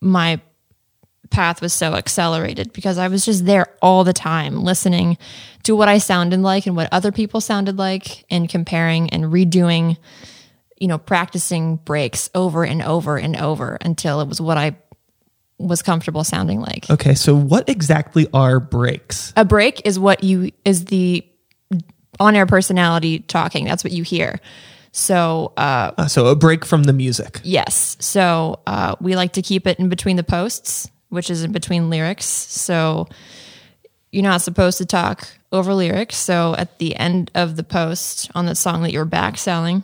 my 0.00 0.40
path 1.30 1.60
was 1.60 1.72
so 1.72 1.94
accelerated 1.94 2.72
because 2.72 2.98
I 2.98 3.08
was 3.08 3.24
just 3.24 3.46
there 3.46 3.66
all 3.82 4.04
the 4.04 4.12
time 4.12 4.62
listening 4.62 5.18
to 5.64 5.74
what 5.74 5.88
I 5.88 5.98
sounded 5.98 6.40
like 6.40 6.66
and 6.66 6.76
what 6.76 6.88
other 6.92 7.12
people 7.12 7.40
sounded 7.40 7.76
like 7.76 8.24
and 8.30 8.48
comparing 8.48 9.10
and 9.10 9.24
redoing 9.24 9.96
you 10.78 10.88
know 10.88 10.98
practicing 10.98 11.76
breaks 11.76 12.30
over 12.34 12.64
and 12.64 12.82
over 12.82 13.16
and 13.16 13.36
over 13.36 13.78
until 13.80 14.20
it 14.20 14.28
was 14.28 14.40
what 14.40 14.58
I 14.58 14.76
was 15.58 15.82
comfortable 15.82 16.22
sounding 16.22 16.60
like. 16.60 16.88
okay, 16.90 17.14
so 17.14 17.34
what 17.34 17.68
exactly 17.68 18.26
are 18.34 18.60
breaks? 18.60 19.32
A 19.36 19.44
break 19.44 19.80
is 19.86 19.98
what 19.98 20.22
you 20.22 20.52
is 20.64 20.84
the 20.86 21.26
on-air 22.20 22.46
personality 22.46 23.20
talking. 23.20 23.64
That's 23.64 23.82
what 23.82 23.92
you 23.92 24.02
hear. 24.02 24.40
So 24.92 25.52
uh, 25.56 25.92
Uh, 25.98 26.06
so 26.06 26.26
a 26.26 26.36
break 26.36 26.64
from 26.64 26.84
the 26.84 26.92
music. 26.92 27.40
Yes. 27.42 27.96
So 28.00 28.60
uh, 28.66 28.96
we 29.00 29.16
like 29.16 29.32
to 29.34 29.42
keep 29.42 29.66
it 29.66 29.78
in 29.78 29.88
between 29.88 30.16
the 30.16 30.24
posts, 30.24 30.90
which 31.16 31.30
is 31.30 31.42
in 31.42 31.50
between 31.50 31.90
lyrics. 31.90 32.26
So 32.26 33.08
you're 34.12 34.22
not 34.22 34.42
supposed 34.42 34.78
to 34.78 34.86
talk 34.86 35.26
over 35.50 35.74
lyrics. 35.74 36.16
So 36.16 36.54
at 36.56 36.78
the 36.78 36.94
end 36.94 37.30
of 37.34 37.56
the 37.56 37.64
post 37.64 38.30
on 38.34 38.46
the 38.46 38.54
song 38.54 38.82
that 38.82 38.92
you're 38.92 39.04
back 39.06 39.38
selling, 39.38 39.82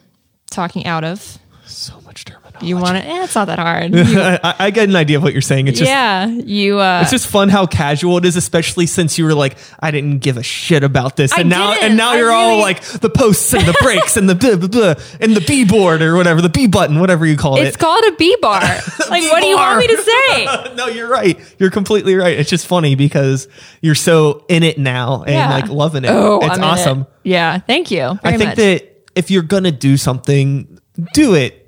talking 0.51 0.87
out 0.87 1.05
of, 1.05 1.39
So 1.65 2.01
much 2.03 2.25
terminology. 2.27 2.42
You 2.63 2.77
want 2.77 2.97
to, 2.97 3.05
eh, 3.05 3.25
it's 3.25 3.35
not 3.35 3.47
that 3.47 3.59
hard. 3.59 3.93
You- 3.95 4.21
I, 4.21 4.55
I 4.59 4.71
get 4.71 4.89
an 4.89 4.97
idea 4.97 5.17
of 5.19 5.23
what 5.23 5.33
you're 5.33 5.43
saying. 5.43 5.69
It's 5.69 5.79
just 5.79 5.89
yeah. 5.91 6.27
You, 6.27 6.79
uh, 6.79 7.01
It's 7.03 7.11
just 7.11 7.27
fun 7.27 7.49
how 7.49 7.67
casual 7.67 8.19
it 8.19 8.25
is, 8.25 8.37
especially 8.37 8.87
since 8.87 9.19
you 9.19 9.25
were 9.25 9.35
like, 9.35 9.57
I 9.81 9.91
didn't 9.91 10.19
give 10.19 10.37
a 10.37 10.43
shit 10.43 10.83
about 10.85 11.17
this, 11.17 11.33
I 11.33 11.41
and 11.41 11.51
now 11.51 11.73
didn't. 11.73 11.85
and 11.85 11.97
now 11.97 12.13
I 12.13 12.17
you're 12.19 12.31
all 12.33 12.59
like 12.61 12.83
the 12.83 13.11
posts 13.11 13.53
and 13.55 13.65
the 13.67 13.75
breaks 13.83 14.17
and 14.17 14.29
the 14.29 14.35
blah, 14.35 14.57
blah, 14.57 14.69
blah, 14.69 14.95
and 15.21 15.35
the 15.37 15.41
B 15.41 15.65
board 15.65 16.03
or 16.03 16.17
whatever, 16.17 16.41
the 16.41 16.49
B 16.49 16.67
button, 16.67 17.01
whatever 17.01 17.27
you 17.27 17.37
call 17.37 17.57
it's 17.57 17.63
it. 17.65 17.69
It's 17.69 17.77
called 17.77 18.05
a 18.05 18.13
B 18.17 18.37
bar. 18.41 18.61
like, 19.11 19.23
what 19.31 19.41
do 19.43 19.47
you 19.47 19.57
want 19.57 19.79
me 19.79 19.87
to 19.89 19.97
say? 20.03 20.75
no, 20.77 20.87
you're 20.89 21.09
right. 21.09 21.39
You're 21.59 21.71
completely 21.71 22.15
right. 22.17 22.39
It's 22.39 22.51
just 22.51 22.67
funny 22.67 22.95
because 22.95 23.49
you're 23.81 23.95
so 23.95 24.45
in 24.49 24.63
it 24.63 24.79
now 24.79 25.23
and 25.23 25.31
Yeah. 25.35 25.51
like 25.51 25.69
loving 25.69 26.05
it. 26.05 26.11
Oh, 26.11 26.37
it's 26.39 26.47
I'm 26.51 26.59
in 26.59 26.63
it. 26.63 26.67
awesome. 26.67 27.07
Yeah. 27.25 27.59
Thank 27.59 27.91
you. 27.91 28.19
I 28.23 28.37
think 28.37 28.51
much. 28.51 28.57
that 28.57 28.89
if 29.15 29.31
you're 29.31 29.43
gonna 29.43 29.71
do 29.73 29.97
something, 29.97 30.79
do 31.15 31.35
it. 31.35 31.62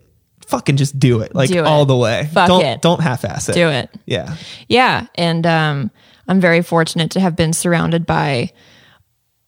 Fucking 0.55 0.77
just 0.77 0.99
do 1.01 1.21
it, 1.21 1.35
like 1.35 1.51
Do 1.51 1.59
it. 1.59 1.65
all 1.67 1.85
the 1.85 1.97
way. 1.97 2.29
Fuck 2.33 2.47
don't 2.47 2.65
it. 2.65 2.81
don't 2.81 3.01
half-ass 3.01 3.49
it. 3.49 3.55
do 3.55 3.69
it. 3.69 3.91
Yeah. 4.07 4.37
Yeah, 4.69 5.07
and 5.17 5.45
um, 5.47 5.91
I'm 6.29 6.41
very 6.41 6.63
fortunate 6.63 7.11
to 7.13 7.21
have 7.21 7.35
been 7.35 7.53
surrounded 7.53 8.07
by, 8.07 8.53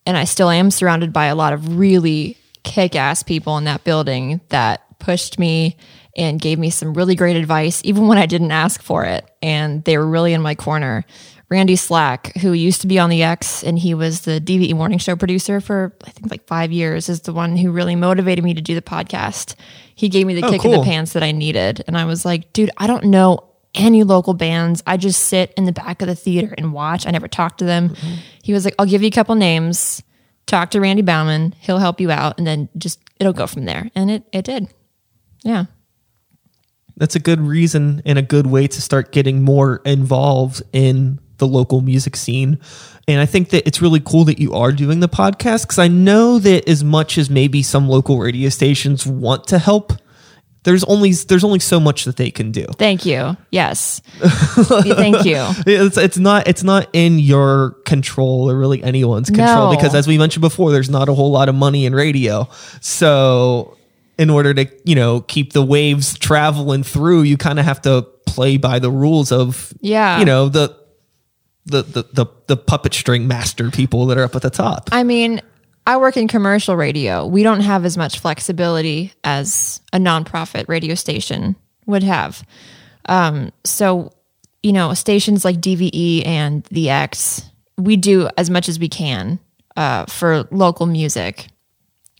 and 0.04 0.16
I 0.16 0.24
still 0.24 0.50
am 0.50 0.70
surrounded 0.72 1.12
by 1.12 1.26
a 1.26 1.36
lot 1.36 1.52
of 1.52 1.78
really 1.78 2.36
kick-ass 2.64 3.22
people 3.22 3.56
in 3.56 3.64
that 3.64 3.84
building 3.84 4.40
that 4.48 4.98
pushed 4.98 5.38
me 5.38 5.76
and 6.16 6.40
gave 6.40 6.58
me 6.58 6.70
some 6.70 6.94
really 6.94 7.14
great 7.14 7.36
advice, 7.36 7.80
even 7.84 8.08
when 8.08 8.18
I 8.18 8.26
didn't 8.26 8.50
ask 8.50 8.82
for 8.82 9.04
it, 9.04 9.24
and 9.40 9.84
they 9.84 9.96
were 9.98 10.06
really 10.08 10.32
in 10.32 10.40
my 10.42 10.54
corner. 10.56 11.04
Randy 11.48 11.76
Slack, 11.76 12.36
who 12.38 12.52
used 12.52 12.80
to 12.80 12.88
be 12.88 12.98
on 12.98 13.10
the 13.10 13.22
X, 13.22 13.62
and 13.62 13.78
he 13.78 13.94
was 13.94 14.22
the 14.22 14.40
DVE 14.40 14.74
morning 14.74 14.98
show 14.98 15.14
producer 15.14 15.60
for 15.60 15.94
I 16.04 16.10
think 16.10 16.28
like 16.32 16.44
five 16.48 16.72
years, 16.72 17.08
is 17.08 17.20
the 17.20 17.32
one 17.32 17.56
who 17.56 17.70
really 17.70 17.94
motivated 17.94 18.44
me 18.44 18.54
to 18.54 18.60
do 18.60 18.74
the 18.74 18.82
podcast. 18.82 19.54
He 19.96 20.08
gave 20.08 20.26
me 20.26 20.34
the 20.34 20.46
Oh, 20.46 20.50
kick 20.50 20.64
in 20.64 20.70
the 20.70 20.82
pants 20.82 21.14
that 21.14 21.24
I 21.24 21.32
needed, 21.32 21.82
and 21.88 21.96
I 21.98 22.04
was 22.04 22.24
like, 22.24 22.52
dude, 22.52 22.70
I 22.76 22.86
don't 22.86 23.04
know 23.06 23.48
any 23.74 24.04
local 24.04 24.34
bands. 24.34 24.82
I 24.86 24.96
just 24.98 25.24
sit 25.24 25.52
in 25.56 25.64
the 25.64 25.72
back 25.72 26.00
of 26.02 26.06
the 26.08 26.14
theater 26.14 26.54
and 26.56 26.72
watch. 26.72 27.06
I 27.06 27.10
never 27.10 27.26
talk 27.28 27.56
to 27.58 27.64
them. 27.64 27.88
Mm-hmm. 27.88 28.14
He 28.42 28.52
was 28.52 28.64
like, 28.64 28.74
I'll 28.78 28.86
give 28.86 29.02
you 29.02 29.08
a 29.08 29.10
couple 29.10 29.34
names. 29.34 30.02
Talk 30.46 30.70
to 30.70 30.80
Randy 30.80 31.02
Baumann. 31.02 31.54
He'll 31.60 31.78
help 31.78 32.00
you 32.00 32.10
out, 32.10 32.36
and 32.38 32.46
then 32.46 32.68
just 32.78 33.00
it'll 33.18 33.32
go 33.32 33.46
from 33.46 33.64
there. 33.64 33.90
And 33.94 34.10
it 34.10 34.22
it 34.32 34.44
did. 34.44 34.68
Yeah. 35.42 35.64
that's 36.96 37.14
a 37.16 37.20
good 37.20 37.40
reason 37.40 38.02
and 38.04 38.18
a 38.18 38.22
good 38.22 38.46
way 38.46 38.66
to 38.66 38.82
start 38.82 39.12
getting 39.12 39.42
more 39.42 39.80
involved 39.84 40.62
in 40.72 41.20
the 41.38 41.46
local 41.46 41.80
music 41.80 42.16
scene. 42.16 42.58
And 43.08 43.20
I 43.20 43.26
think 43.26 43.50
that 43.50 43.66
it's 43.66 43.80
really 43.82 44.00
cool 44.00 44.24
that 44.24 44.38
you 44.38 44.52
are 44.54 44.72
doing 44.72 45.00
the 45.00 45.08
podcast 45.08 45.62
because 45.62 45.78
I 45.78 45.88
know 45.88 46.38
that 46.38 46.68
as 46.68 46.82
much 46.82 47.18
as 47.18 47.30
maybe 47.30 47.62
some 47.62 47.88
local 47.88 48.18
radio 48.18 48.48
stations 48.48 49.06
want 49.06 49.46
to 49.48 49.58
help, 49.58 49.92
there's 50.64 50.82
only 50.84 51.12
there's 51.12 51.44
only 51.44 51.60
so 51.60 51.78
much 51.78 52.04
that 52.06 52.16
they 52.16 52.32
can 52.32 52.50
do. 52.50 52.64
Thank 52.76 53.06
you. 53.06 53.36
Yes. 53.52 54.00
Thank 54.20 55.24
you. 55.24 55.36
It's 55.64 55.96
it's 55.96 56.18
not 56.18 56.48
it's 56.48 56.64
not 56.64 56.88
in 56.92 57.20
your 57.20 57.70
control 57.84 58.50
or 58.50 58.56
really 58.58 58.82
anyone's 58.82 59.28
control 59.30 59.70
No. 59.70 59.76
because 59.76 59.94
as 59.94 60.08
we 60.08 60.18
mentioned 60.18 60.40
before, 60.40 60.72
there's 60.72 60.90
not 60.90 61.08
a 61.08 61.14
whole 61.14 61.30
lot 61.30 61.48
of 61.48 61.54
money 61.54 61.86
in 61.86 61.94
radio. 61.94 62.48
So 62.80 63.76
in 64.18 64.30
order 64.30 64.54
to 64.54 64.66
you 64.84 64.96
know 64.96 65.20
keep 65.20 65.52
the 65.52 65.62
waves 65.62 66.18
traveling 66.18 66.82
through, 66.82 67.22
you 67.22 67.36
kind 67.36 67.60
of 67.60 67.64
have 67.64 67.80
to 67.82 68.02
play 68.26 68.56
by 68.56 68.80
the 68.80 68.90
rules 68.90 69.30
of 69.30 69.72
Yeah. 69.80 70.18
you 70.18 70.24
know 70.24 70.48
the 70.48 70.76
the 71.66 71.82
the 71.82 72.02
the, 72.12 72.26
the 72.46 72.56
puppet 72.56 72.94
string 72.94 73.28
master 73.28 73.70
people 73.70 74.06
that 74.06 74.16
are 74.16 74.24
up 74.24 74.34
at 74.34 74.42
the 74.42 74.50
top. 74.50 74.88
I 74.92 75.02
mean, 75.02 75.40
I 75.86 75.98
work 75.98 76.16
in 76.16 76.28
commercial 76.28 76.76
radio. 76.76 77.26
We 77.26 77.42
don't 77.42 77.60
have 77.60 77.84
as 77.84 77.96
much 77.96 78.18
flexibility 78.18 79.12
as 79.22 79.80
a 79.92 79.98
nonprofit 79.98 80.68
radio 80.68 80.94
station 80.94 81.56
would 81.86 82.02
have. 82.02 82.44
Um, 83.08 83.52
so, 83.64 84.12
you 84.62 84.72
know, 84.72 84.94
stations 84.94 85.44
like 85.44 85.60
DVE 85.60 86.26
and 86.26 86.64
the 86.64 86.90
X, 86.90 87.42
we 87.76 87.96
do 87.96 88.28
as 88.36 88.50
much 88.50 88.68
as 88.68 88.80
we 88.80 88.88
can 88.88 89.38
uh, 89.76 90.06
for 90.06 90.48
local 90.50 90.86
music, 90.86 91.46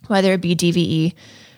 whether 0.07 0.33
it 0.33 0.41
be 0.41 0.55
DVE 0.55 1.15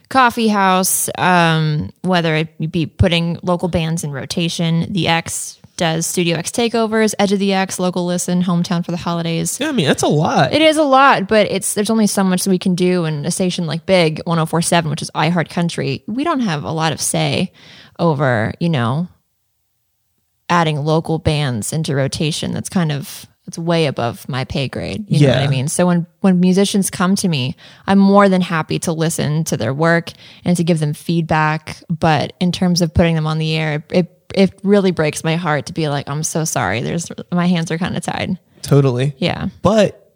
coffee 0.09 0.49
house, 0.49 1.11
um, 1.18 1.90
whether 2.02 2.35
it 2.37 2.71
be 2.71 2.87
putting 2.87 3.38
local 3.42 3.68
bands 3.68 4.02
in 4.04 4.12
rotation. 4.12 4.90
The 4.90 5.09
X 5.09 5.58
does 5.79 6.07
Studio 6.07 6.37
X 6.37 6.51
takeovers, 6.51 7.15
Edge 7.19 7.33
of 7.33 7.39
the 7.39 7.55
X, 7.55 7.79
local 7.81 8.05
listen, 8.05 8.43
hometown 8.43 8.85
for 8.85 8.91
the 8.91 8.99
holidays. 8.99 9.59
Yeah, 9.59 9.71
I 9.71 9.73
mean 9.73 9.87
that's 9.87 10.03
a 10.03 10.09
lot. 10.09 10.53
It 10.53 10.61
is 10.61 10.77
a 10.77 10.83
lot, 10.83 11.27
but 11.27 11.51
it's 11.51 11.73
there's 11.73 11.89
only 11.89 12.07
so 12.07 12.23
much 12.23 12.45
that 12.45 12.51
we 12.51 12.59
can 12.59 12.75
do 12.75 13.07
in 13.07 13.25
a 13.25 13.31
station 13.31 13.67
like 13.67 13.87
Big 13.87 14.19
1047, 14.27 14.91
which 14.91 15.01
is 15.01 15.11
iHeart 15.15 15.49
Country. 15.49 16.05
We 16.07 16.23
don't 16.25 16.41
have 16.41 16.65
a 16.65 16.71
lot 16.73 16.93
of 16.93 17.01
say 17.01 17.53
over, 17.99 18.53
you 18.61 18.69
know, 18.69 19.09
adding 20.51 20.77
local 20.79 21.19
bands 21.19 21.73
into 21.73 21.95
rotation. 21.95 22.53
That's 22.53 22.69
kind 22.69 22.93
of 22.93 23.25
it's 23.47 23.59
way 23.59 23.87
above 23.87 24.29
my 24.29 24.45
pay 24.45 24.69
grade. 24.69 25.07
You 25.09 25.21
know 25.27 25.33
what 25.33 25.39
Yeah. 25.41 25.45
I 25.45 25.49
mean? 25.49 25.69
So 25.69 25.87
when 25.87 26.07
when 26.21 26.39
musicians 26.39 26.91
come 26.91 27.15
to 27.17 27.29
me, 27.29 27.57
I'm 27.87 27.99
more 27.99 28.29
than 28.29 28.43
happy 28.43 28.79
to 28.81 28.93
listen 28.93 29.45
to 29.45 29.57
their 29.57 29.73
work 29.73 30.13
and 30.45 30.55
to 30.59 30.65
give 30.65 30.81
them 30.81 30.93
feedback. 30.93 31.83
But 31.89 32.35
in 32.41 32.53
terms 32.53 32.83
of 32.83 32.93
putting 32.93 33.15
them 33.15 33.27
on 33.27 33.39
the 33.39 33.57
air, 33.57 33.75
it 33.75 33.91
it 33.91 34.18
really 34.63 34.91
breaks 34.91 35.25
my 35.25 35.37
heart 35.37 35.67
to 35.67 35.73
be 35.73 35.89
like, 35.89 36.09
I'm 36.09 36.23
so 36.23 36.45
sorry. 36.45 36.81
There's 36.81 37.11
my 37.33 37.47
hands 37.47 37.71
are 37.71 37.79
kind 37.79 37.97
of 37.97 38.03
tied. 38.03 38.39
totally. 38.63 39.15
Yeah. 39.19 39.49
but 39.63 40.15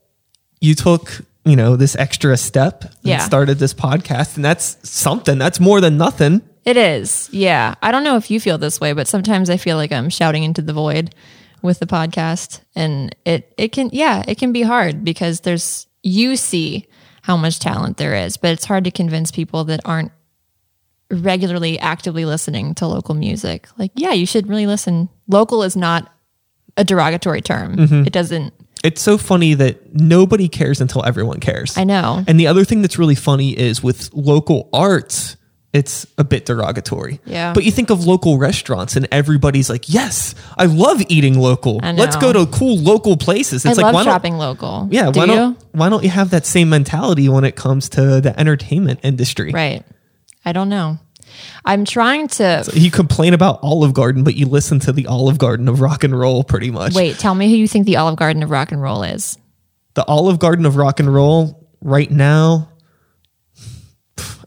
you 0.60 0.74
took 0.74 1.22
you 1.44 1.56
know 1.56 1.74
this 1.74 1.96
extra 1.96 2.36
step 2.36 2.84
and 2.84 2.92
Yeah. 3.02 3.18
started 3.18 3.58
this 3.58 3.74
podcast 3.74 4.36
and 4.36 4.44
that's 4.44 4.76
something 4.88 5.38
that's 5.38 5.58
more 5.58 5.80
than 5.80 5.96
nothing 5.96 6.40
It 6.64 6.76
is. 6.76 7.28
Yeah. 7.32 7.74
I 7.82 7.90
don't 7.90 8.04
know 8.04 8.16
if 8.16 8.30
you 8.30 8.38
feel 8.38 8.58
this 8.58 8.80
way, 8.80 8.92
but 8.92 9.08
sometimes 9.08 9.50
I 9.50 9.56
feel 9.56 9.76
like 9.76 9.90
I'm 9.90 10.08
shouting 10.10 10.44
into 10.44 10.62
the 10.62 10.72
void 10.72 11.12
with 11.60 11.80
the 11.80 11.86
podcast 11.86 12.60
and 12.76 13.14
it 13.24 13.52
it 13.56 13.72
can 13.72 13.90
yeah, 13.92 14.22
it 14.28 14.38
can 14.38 14.52
be 14.52 14.62
hard 14.62 15.04
because 15.04 15.40
there's 15.40 15.88
you 16.04 16.36
see 16.36 16.86
how 17.22 17.36
much 17.36 17.58
talent 17.60 17.96
there 17.96 18.14
is, 18.14 18.36
but 18.36 18.50
it's 18.52 18.64
hard 18.64 18.84
to 18.84 18.90
convince 18.92 19.30
people 19.32 19.64
that 19.64 19.80
aren't 19.84 20.12
regularly 21.12 21.78
actively 21.78 22.24
listening 22.24 22.74
to 22.76 22.86
local 22.86 23.14
music. 23.14 23.68
Like, 23.78 23.92
yeah, 23.94 24.12
you 24.12 24.26
should 24.26 24.48
really 24.48 24.66
listen. 24.66 25.08
Local 25.28 25.62
is 25.62 25.76
not 25.76 26.10
a 26.76 26.84
derogatory 26.84 27.42
term. 27.42 27.76
Mm-hmm. 27.76 28.06
It 28.06 28.12
doesn't 28.12 28.54
it's 28.84 29.00
so 29.00 29.16
funny 29.16 29.54
that 29.54 29.94
nobody 29.94 30.48
cares 30.48 30.80
until 30.80 31.04
everyone 31.04 31.38
cares 31.38 31.78
I 31.78 31.84
know. 31.84 32.24
and 32.26 32.40
the 32.40 32.48
other 32.48 32.64
thing 32.64 32.82
that's 32.82 32.98
really 32.98 33.14
funny 33.14 33.50
is 33.56 33.80
with 33.80 34.12
local 34.12 34.68
arts 34.72 35.36
it's 35.72 36.04
a 36.18 36.24
bit 36.24 36.46
derogatory 36.46 37.20
Yeah. 37.24 37.52
but 37.52 37.62
you 37.64 37.70
think 37.70 37.90
of 37.90 38.04
local 38.06 38.38
restaurants 38.38 38.96
and 38.96 39.06
everybody's 39.12 39.70
like 39.70 39.88
yes 39.88 40.34
i 40.58 40.64
love 40.66 41.00
eating 41.08 41.38
local 41.38 41.76
let's 41.76 42.16
go 42.16 42.32
to 42.32 42.44
cool 42.46 42.76
local 42.76 43.16
places 43.16 43.64
it's 43.64 43.78
I 43.78 43.82
like 43.82 43.94
love 43.94 44.04
shopping 44.04 44.36
local. 44.36 44.88
yeah 44.90 45.12
Do 45.12 45.20
why 45.20 45.26
you? 45.26 45.32
don't 45.32 45.58
why 45.70 45.88
don't 45.88 46.02
you 46.02 46.10
have 46.10 46.30
that 46.30 46.44
same 46.44 46.68
mentality 46.68 47.28
when 47.28 47.44
it 47.44 47.54
comes 47.54 47.88
to 47.90 48.20
the 48.20 48.34
entertainment 48.40 48.98
industry 49.04 49.52
Right. 49.52 49.84
I 50.44 50.52
don't 50.52 50.68
know. 50.68 50.98
I'm 51.64 51.84
trying 51.84 52.28
to 52.28 52.68
You 52.74 52.90
complain 52.90 53.32
about 53.32 53.60
Olive 53.62 53.94
Garden, 53.94 54.22
but 54.24 54.34
you 54.34 54.46
listen 54.46 54.80
to 54.80 54.92
the 54.92 55.06
Olive 55.06 55.38
Garden 55.38 55.68
of 55.68 55.80
rock 55.80 56.04
and 56.04 56.18
roll 56.18 56.44
pretty 56.44 56.70
much. 56.70 56.94
wait. 56.94 57.18
Tell 57.18 57.34
me 57.34 57.48
who 57.48 57.56
you 57.56 57.66
think 57.68 57.86
the 57.86 57.96
Olive 57.96 58.16
Garden 58.16 58.42
of 58.42 58.50
rock 58.50 58.72
and 58.72 58.82
roll 58.82 59.02
is. 59.02 59.38
The 59.94 60.04
Olive 60.04 60.38
Garden 60.38 60.66
of 60.66 60.76
rock 60.76 61.00
and 61.00 61.12
roll 61.12 61.68
right 61.80 62.10
now, 62.10 62.70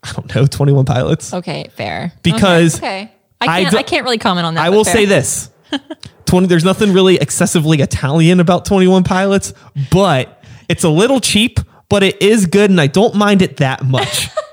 I 0.04 0.12
don't 0.14 0.36
know, 0.36 0.46
21 0.46 0.86
Pilots. 0.86 1.34
Okay, 1.34 1.70
fair. 1.76 2.12
Because 2.24 2.78
okay, 2.78 3.04
okay. 3.04 3.12
I 3.42 3.46
I 3.46 3.62
can't. 3.62 3.72
do- 3.72 3.78
I, 3.78 3.84
can't 3.84 4.04
really 4.04 4.18
comment 4.18 4.46
on 4.46 4.54
that. 4.56 4.66
I 4.66 4.70
will 4.70 4.84
fair. 4.84 4.94
say 4.94 5.06
this 5.06 5.50
20, 6.26 6.48
there's 6.48 6.64
nothing 6.66 6.94
really 6.94 7.16
excessively 7.16 7.82
Italian 7.82 8.40
about 8.40 8.66
21 8.66 9.04
Pilots, 9.04 9.54
but 9.92 10.44
it's 10.70 10.84
a 10.84 10.90
little 10.90 11.20
cheap, 11.20 11.60
but 11.90 12.04
it 12.04 12.22
is 12.22 12.46
good, 12.46 12.70
and 12.70 12.80
I 12.80 12.88
don't 12.88 13.16
mind 13.16 13.42
it 13.42 13.58
that 13.58 13.84
much. 13.86 14.28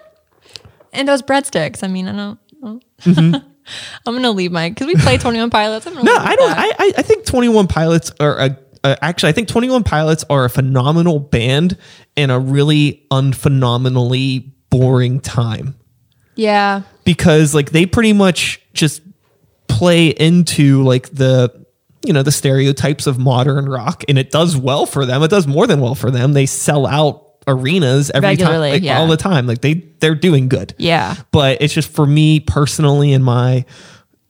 And 0.92 1.08
those 1.08 1.22
breadsticks. 1.22 1.82
I 1.82 1.88
mean, 1.88 2.08
I 2.08 2.12
don't. 2.12 2.38
know. 2.62 2.80
I'm 4.06 4.14
gonna 4.14 4.30
leave 4.32 4.52
my 4.52 4.68
because 4.68 4.86
we 4.86 4.94
play 4.96 5.18
21 5.18 5.50
Pilots. 5.50 5.86
I'm 5.86 5.94
gonna 5.94 6.10
Mm-hmm. 6.10 6.16
No, 6.16 6.30
I 6.30 6.36
don't. 6.36 6.48
that. 6.50 6.58
I, 6.58 6.84
I 6.84 6.92
I 6.98 7.02
think 7.02 7.24
Twenty 7.24 7.48
One 7.48 7.66
Pilots 7.68 8.12
are 8.20 8.38
a. 8.38 8.58
Uh, 8.84 8.96
actually, 9.00 9.28
I 9.28 9.32
think 9.32 9.48
Twenty 9.48 9.70
One 9.70 9.84
Pilots 9.84 10.24
are 10.28 10.44
a 10.44 10.50
phenomenal 10.50 11.20
band 11.20 11.78
in 12.16 12.30
a 12.30 12.38
really 12.40 13.06
unphenomenally 13.10 14.50
boring 14.70 15.20
time 15.20 15.76
yeah, 16.34 16.82
because 17.04 17.54
like 17.54 17.70
they 17.70 17.86
pretty 17.86 18.12
much 18.12 18.60
just 18.72 19.02
play 19.68 20.08
into 20.08 20.82
like 20.82 21.10
the 21.10 21.64
you 22.04 22.12
know 22.12 22.22
the 22.22 22.32
stereotypes 22.32 23.06
of 23.06 23.18
modern 23.18 23.68
rock 23.68 24.04
and 24.08 24.18
it 24.18 24.30
does 24.30 24.56
well 24.56 24.86
for 24.86 25.06
them 25.06 25.22
it 25.22 25.30
does 25.30 25.46
more 25.46 25.66
than 25.66 25.80
well 25.80 25.94
for 25.94 26.10
them 26.10 26.32
they 26.32 26.46
sell 26.46 26.86
out 26.86 27.31
arenas 27.46 28.10
every 28.14 28.28
Regularly, 28.28 28.68
time 28.70 28.74
like, 28.74 28.82
yeah. 28.82 28.98
all 28.98 29.06
the 29.06 29.16
time 29.16 29.46
like 29.46 29.60
they 29.60 29.74
they're 30.00 30.14
doing 30.14 30.48
good 30.48 30.74
yeah. 30.78 31.16
but 31.32 31.60
it's 31.60 31.74
just 31.74 31.90
for 31.90 32.06
me 32.06 32.40
personally 32.40 33.12
and 33.12 33.24
my 33.24 33.64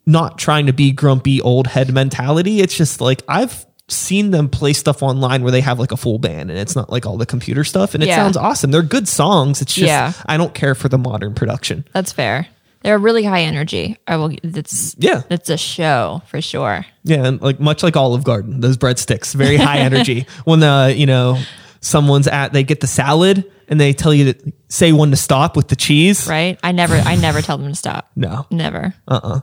not 0.06 0.38
trying 0.38 0.66
to 0.66 0.72
be 0.72 0.92
grumpy 0.92 1.40
old 1.40 1.66
head 1.66 1.92
mentality 1.92 2.60
it's 2.60 2.76
just 2.76 3.00
like 3.00 3.22
i've 3.28 3.66
seen 3.88 4.30
them 4.30 4.48
play 4.48 4.72
stuff 4.72 5.02
online 5.02 5.42
where 5.42 5.52
they 5.52 5.60
have 5.60 5.78
like 5.78 5.92
a 5.92 5.96
full 5.96 6.18
band 6.18 6.50
and 6.50 6.58
it's 6.58 6.74
not 6.74 6.88
like 6.90 7.04
all 7.04 7.18
the 7.18 7.26
computer 7.26 7.62
stuff 7.64 7.94
and 7.94 8.02
it 8.02 8.06
Yeah. 8.06 8.16
sounds 8.16 8.36
awesome 8.36 8.70
they're 8.70 8.82
good 8.82 9.06
songs 9.06 9.60
it's 9.60 9.74
just 9.74 9.86
Yeah. 9.86 10.12
i 10.26 10.36
don't 10.36 10.54
care 10.54 10.74
for 10.74 10.88
the 10.88 10.98
modern 10.98 11.34
production 11.34 11.84
That's 11.92 12.12
fair. 12.12 12.46
They're 12.84 12.98
really 12.98 13.22
high 13.22 13.42
energy. 13.42 13.96
I 14.08 14.16
will. 14.16 14.34
It's 14.42 14.96
Yeah. 14.98 15.22
It's 15.30 15.48
a 15.50 15.56
show 15.56 16.20
for 16.26 16.40
sure. 16.40 16.84
yeah 17.04 17.24
and 17.26 17.40
like 17.40 17.60
much 17.60 17.84
like 17.84 17.96
olive 17.96 18.24
garden 18.24 18.58
those 18.60 18.76
breadsticks 18.76 19.32
very 19.34 19.56
high 19.56 19.78
energy 19.78 20.26
when 20.44 20.58
the 20.58 20.92
you 20.96 21.06
know 21.06 21.38
someone's 21.82 22.26
at 22.28 22.52
they 22.54 22.62
get 22.64 22.80
the 22.80 22.86
salad 22.86 23.44
and 23.68 23.78
they 23.78 23.92
tell 23.92 24.14
you 24.14 24.32
to 24.32 24.52
say 24.68 24.92
one 24.92 25.10
to 25.10 25.16
stop 25.16 25.56
with 25.56 25.68
the 25.68 25.76
cheese 25.76 26.26
Right. 26.26 26.58
I 26.62 26.72
never. 26.72 26.94
I 26.94 27.16
never 27.16 27.42
tell 27.42 27.58
them 27.58 27.68
to 27.68 27.74
stop. 27.76 28.10
no 28.16 28.46
Never. 28.50 28.94
Uh-uh. 29.06 29.40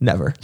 Never 0.00 0.34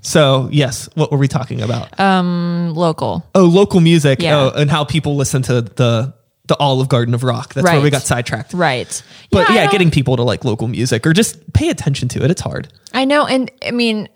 so 0.00 0.48
yes 0.50 0.88
what 0.94 1.12
were 1.12 1.18
we 1.18 1.28
talking 1.28 1.60
about 1.62 1.98
Um 2.00 2.72
Local. 2.74 3.24
Oh, 3.34 3.44
local 3.44 3.80
music. 3.80 4.20
Yeah. 4.22 4.36
Oh, 4.36 4.52
and 4.56 4.70
how 4.70 4.84
people 4.84 5.16
listen 5.16 5.42
to 5.42 5.60
the 5.62 6.14
the 6.46 6.56
Olive 6.58 6.88
Garden 6.88 7.14
of 7.14 7.22
Rock. 7.22 7.54
That's 7.54 7.64
where 7.64 7.80
we 7.80 7.88
got 7.90 8.02
sidetracked. 8.02 8.52
Right. 8.52 9.02
But 9.30 9.48
I 9.48 9.54
yeah, 9.54 9.70
getting 9.70 9.90
people 9.90 10.16
to 10.16 10.22
like 10.22 10.44
local 10.44 10.68
music 10.68 11.06
or 11.06 11.12
just 11.14 11.52
pay 11.54 11.70
attention 11.70 12.08
to 12.08 12.22
it. 12.24 12.30
It's 12.30 12.42
hard. 12.42 12.68
I 12.92 13.06
know, 13.06 13.26
and 13.26 13.50
I 13.66 13.70
mean, 13.70 14.08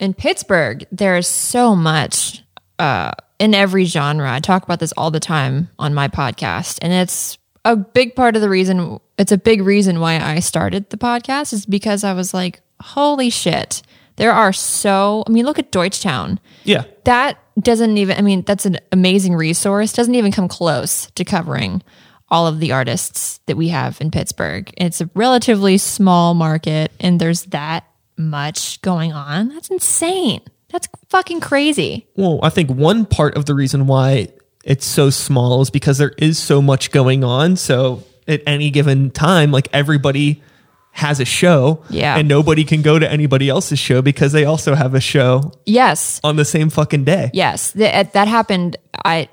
in 0.00 0.14
Pittsburgh, 0.14 0.84
there's 0.90 1.28
so 1.28 1.76
much 1.76 2.42
uh, 2.78 3.12
in 3.38 3.54
every 3.54 3.84
genre. 3.84 4.30
I 4.30 4.40
talk 4.40 4.62
about 4.62 4.80
this 4.80 4.92
all 4.96 5.10
the 5.10 5.20
time 5.20 5.68
on 5.78 5.94
my 5.94 6.08
podcast, 6.08 6.78
and 6.82 6.92
it's 6.92 7.38
a 7.64 7.76
big 7.76 8.14
part 8.14 8.36
of 8.36 8.42
the 8.42 8.48
reason. 8.48 9.00
It's 9.18 9.32
a 9.32 9.38
big 9.38 9.62
reason 9.62 10.00
why 10.00 10.18
I 10.18 10.40
started 10.40 10.90
the 10.90 10.96
podcast 10.96 11.52
is 11.52 11.66
because 11.66 12.04
I 12.04 12.12
was 12.12 12.32
like, 12.32 12.60
"Holy 12.80 13.30
shit!" 13.30 13.82
There 14.16 14.32
are 14.32 14.52
so. 14.52 15.24
I 15.26 15.30
mean, 15.30 15.44
look 15.44 15.58
at 15.58 15.72
Deutschtown. 15.72 16.38
Yeah. 16.64 16.84
That 17.04 17.38
doesn't 17.58 17.96
even. 17.98 18.16
I 18.16 18.22
mean, 18.22 18.42
that's 18.42 18.66
an 18.66 18.78
amazing 18.92 19.34
resource. 19.34 19.92
Doesn't 19.92 20.14
even 20.14 20.32
come 20.32 20.48
close 20.48 21.10
to 21.12 21.24
covering 21.24 21.82
all 22.28 22.46
of 22.46 22.58
the 22.58 22.72
artists 22.72 23.38
that 23.46 23.56
we 23.56 23.68
have 23.68 24.00
in 24.00 24.10
Pittsburgh. 24.10 24.72
It's 24.76 25.00
a 25.00 25.10
relatively 25.14 25.78
small 25.78 26.34
market, 26.34 26.92
and 26.98 27.20
there's 27.20 27.44
that 27.46 27.84
much 28.16 28.80
going 28.82 29.12
on. 29.12 29.50
That's 29.50 29.70
insane. 29.70 30.40
That's 30.70 30.88
fucking 31.08 31.40
crazy. 31.40 32.06
Well, 32.16 32.40
I 32.42 32.50
think 32.50 32.70
one 32.70 33.06
part 33.06 33.36
of 33.36 33.46
the 33.46 33.54
reason 33.54 33.86
why 33.86 34.28
it's 34.64 34.84
so 34.86 35.10
small 35.10 35.60
is 35.62 35.70
because 35.70 35.98
there 35.98 36.12
is 36.18 36.38
so 36.38 36.60
much 36.60 36.90
going 36.90 37.22
on. 37.22 37.56
So 37.56 38.02
at 38.26 38.42
any 38.46 38.70
given 38.70 39.10
time, 39.10 39.52
like 39.52 39.68
everybody 39.72 40.42
has 40.90 41.20
a 41.20 41.24
show. 41.24 41.84
Yeah. 41.90 42.16
And 42.16 42.26
nobody 42.26 42.64
can 42.64 42.82
go 42.82 42.98
to 42.98 43.08
anybody 43.10 43.48
else's 43.48 43.78
show 43.78 44.02
because 44.02 44.32
they 44.32 44.44
also 44.44 44.74
have 44.74 44.94
a 44.94 45.00
show 45.00 45.52
Yes, 45.66 46.20
on 46.24 46.36
the 46.36 46.44
same 46.44 46.70
fucking 46.70 47.04
day. 47.04 47.30
yes. 47.32 47.70
That 47.72 47.94
uh, 48.06 48.10
that 48.14 48.28
happened. 48.28 48.76
I. 49.04 49.28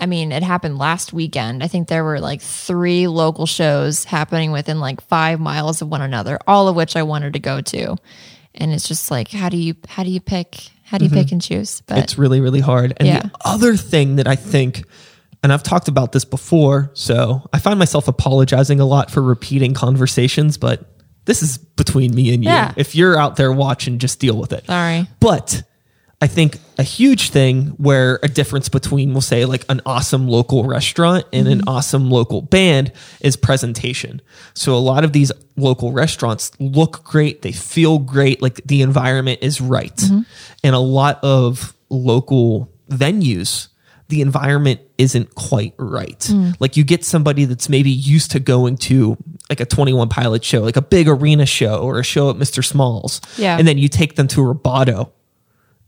I 0.00 0.06
mean, 0.06 0.32
it 0.32 0.42
happened 0.42 0.76
last 0.76 1.12
weekend. 1.12 1.62
I 1.62 1.68
think 1.68 1.86
there 1.86 2.02
were 2.02 2.18
like 2.18 2.42
three 2.42 3.06
local 3.06 3.46
shows 3.46 4.04
happening 4.04 4.50
within 4.50 4.80
like 4.80 5.00
five 5.02 5.38
miles 5.38 5.80
of 5.82 5.88
one 5.88 6.02
another, 6.02 6.36
all 6.48 6.66
of 6.66 6.74
which 6.74 6.96
I 6.96 7.04
wanted 7.04 7.34
to 7.34 7.38
go 7.38 7.60
to. 7.60 7.96
And 8.54 8.72
it's 8.72 8.86
just 8.86 9.10
like, 9.10 9.28
how 9.28 9.48
do 9.48 9.56
you 9.56 9.74
how 9.88 10.04
do 10.04 10.10
you 10.10 10.20
pick 10.20 10.70
how 10.84 10.98
do 10.98 11.06
you 11.06 11.10
pick 11.10 11.26
mm-hmm. 11.26 11.36
and 11.36 11.42
choose? 11.42 11.82
But 11.86 11.98
It's 11.98 12.18
really, 12.18 12.40
really 12.40 12.60
hard. 12.60 12.92
And 12.98 13.08
Yeah. 13.08 13.20
the 13.22 13.30
other 13.44 13.76
thing 13.76 14.16
that 14.16 14.28
I 14.28 14.36
think, 14.36 14.84
and 15.42 15.52
I've 15.52 15.62
talked 15.62 15.88
about 15.88 16.12
this 16.12 16.24
before, 16.24 16.90
so 16.94 17.48
I 17.52 17.58
find 17.58 17.78
myself 17.78 18.06
apologizing 18.06 18.80
a 18.80 18.84
lot 18.84 19.10
for 19.10 19.22
repeating 19.22 19.72
conversations, 19.72 20.58
but 20.58 20.86
this 21.24 21.42
is 21.42 21.56
between 21.56 22.14
me 22.14 22.34
and 22.34 22.44
you. 22.44 22.50
Yeah. 22.50 22.72
If 22.76 22.94
you're 22.94 23.18
out 23.18 23.36
there 23.36 23.50
watching, 23.50 23.98
just 23.98 24.20
deal 24.20 24.36
with 24.36 24.52
it. 24.52 24.66
sorry. 24.66 25.08
But 25.20 25.62
I 26.24 26.26
think 26.26 26.58
a 26.78 26.82
huge 26.82 27.28
thing 27.28 27.66
where 27.76 28.18
a 28.22 28.28
difference 28.28 28.70
between, 28.70 29.12
we'll 29.12 29.20
say, 29.20 29.44
like 29.44 29.66
an 29.68 29.82
awesome 29.84 30.26
local 30.26 30.64
restaurant 30.64 31.26
and 31.34 31.46
an 31.46 31.58
mm-hmm. 31.58 31.68
awesome 31.68 32.08
local 32.08 32.40
band 32.40 32.92
is 33.20 33.36
presentation. 33.36 34.22
So 34.54 34.74
a 34.74 34.80
lot 34.80 35.04
of 35.04 35.12
these 35.12 35.30
local 35.58 35.92
restaurants 35.92 36.50
look 36.58 37.04
great, 37.04 37.42
they 37.42 37.52
feel 37.52 37.98
great, 37.98 38.40
like 38.40 38.54
the 38.64 38.80
environment 38.80 39.40
is 39.42 39.60
right. 39.60 39.94
Mm-hmm. 39.94 40.20
And 40.62 40.74
a 40.74 40.78
lot 40.78 41.22
of 41.22 41.76
local 41.90 42.72
venues, 42.88 43.68
the 44.08 44.22
environment 44.22 44.80
isn't 44.96 45.34
quite 45.34 45.74
right. 45.76 46.20
Mm. 46.20 46.56
Like 46.58 46.78
you 46.78 46.84
get 46.84 47.04
somebody 47.04 47.44
that's 47.44 47.68
maybe 47.68 47.90
used 47.90 48.30
to 48.30 48.40
going 48.40 48.78
to 48.78 49.18
like 49.50 49.60
a 49.60 49.66
21 49.66 50.08
Pilot 50.08 50.42
show, 50.42 50.62
like 50.62 50.78
a 50.78 50.82
big 50.82 51.06
arena 51.06 51.44
show 51.44 51.80
or 51.80 51.98
a 51.98 52.02
show 52.02 52.30
at 52.30 52.36
Mr. 52.36 52.64
Smalls. 52.64 53.20
Yeah. 53.36 53.58
And 53.58 53.68
then 53.68 53.76
you 53.76 53.90
take 53.90 54.16
them 54.16 54.26
to 54.28 54.40
Roboto 54.40 55.10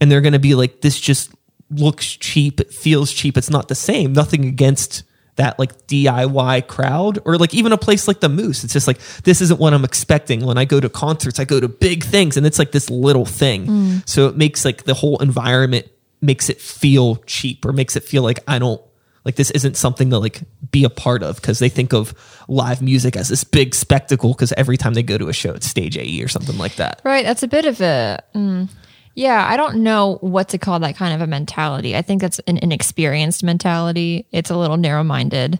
and 0.00 0.10
they're 0.10 0.20
going 0.20 0.32
to 0.32 0.38
be 0.38 0.54
like, 0.54 0.80
this 0.80 0.98
just 0.98 1.32
looks 1.70 2.06
cheap. 2.06 2.60
It 2.60 2.72
feels 2.72 3.12
cheap. 3.12 3.36
It's 3.36 3.50
not 3.50 3.68
the 3.68 3.74
same. 3.74 4.12
Nothing 4.12 4.44
against 4.44 5.02
that 5.36 5.58
like 5.58 5.86
DIY 5.86 6.66
crowd 6.66 7.18
or 7.24 7.36
like 7.36 7.52
even 7.52 7.72
a 7.72 7.78
place 7.78 8.08
like 8.08 8.20
the 8.20 8.28
Moose. 8.28 8.64
It's 8.64 8.72
just 8.72 8.86
like, 8.86 8.98
this 9.24 9.40
isn't 9.42 9.60
what 9.60 9.74
I'm 9.74 9.84
expecting. 9.84 10.44
When 10.46 10.56
I 10.58 10.64
go 10.64 10.80
to 10.80 10.88
concerts, 10.88 11.38
I 11.38 11.44
go 11.44 11.60
to 11.60 11.68
big 11.68 12.04
things 12.04 12.36
and 12.36 12.46
it's 12.46 12.58
like 12.58 12.72
this 12.72 12.88
little 12.88 13.26
thing. 13.26 14.02
So 14.06 14.28
it 14.28 14.36
makes 14.36 14.64
like 14.64 14.84
the 14.84 14.94
whole 14.94 15.18
environment 15.18 15.88
makes 16.22 16.48
it 16.48 16.60
feel 16.60 17.16
cheap 17.26 17.66
or 17.66 17.72
makes 17.72 17.96
it 17.96 18.02
feel 18.02 18.22
like 18.22 18.40
I 18.48 18.58
don't 18.58 18.80
like 19.26 19.34
this 19.34 19.50
isn't 19.50 19.76
something 19.76 20.08
to 20.10 20.18
like 20.18 20.40
be 20.70 20.84
a 20.84 20.90
part 20.90 21.22
of 21.22 21.36
because 21.36 21.58
they 21.58 21.68
think 21.68 21.92
of 21.92 22.14
live 22.48 22.80
music 22.80 23.16
as 23.16 23.28
this 23.28 23.44
big 23.44 23.74
spectacle 23.74 24.32
because 24.32 24.52
every 24.52 24.76
time 24.76 24.94
they 24.94 25.02
go 25.02 25.18
to 25.18 25.28
a 25.28 25.32
show 25.32 25.52
it's 25.52 25.66
stage 25.66 25.98
AE 25.98 26.22
or 26.22 26.28
something 26.28 26.56
like 26.56 26.76
that. 26.76 27.02
Right. 27.04 27.24
That's 27.24 27.42
a 27.42 27.48
bit 27.48 27.66
of 27.66 27.80
a. 27.80 28.22
mm, 28.34 28.68
yeah, 29.16 29.44
I 29.50 29.56
don't 29.56 29.82
know 29.82 30.18
what 30.20 30.50
to 30.50 30.58
call 30.58 30.78
that 30.80 30.94
kind 30.96 31.14
of 31.14 31.22
a 31.22 31.26
mentality. 31.26 31.96
I 31.96 32.02
think 32.02 32.20
that's 32.20 32.38
an 32.40 32.58
inexperienced 32.58 33.42
mentality. 33.42 34.26
It's 34.30 34.50
a 34.50 34.56
little 34.56 34.76
narrow 34.76 35.02
minded. 35.02 35.58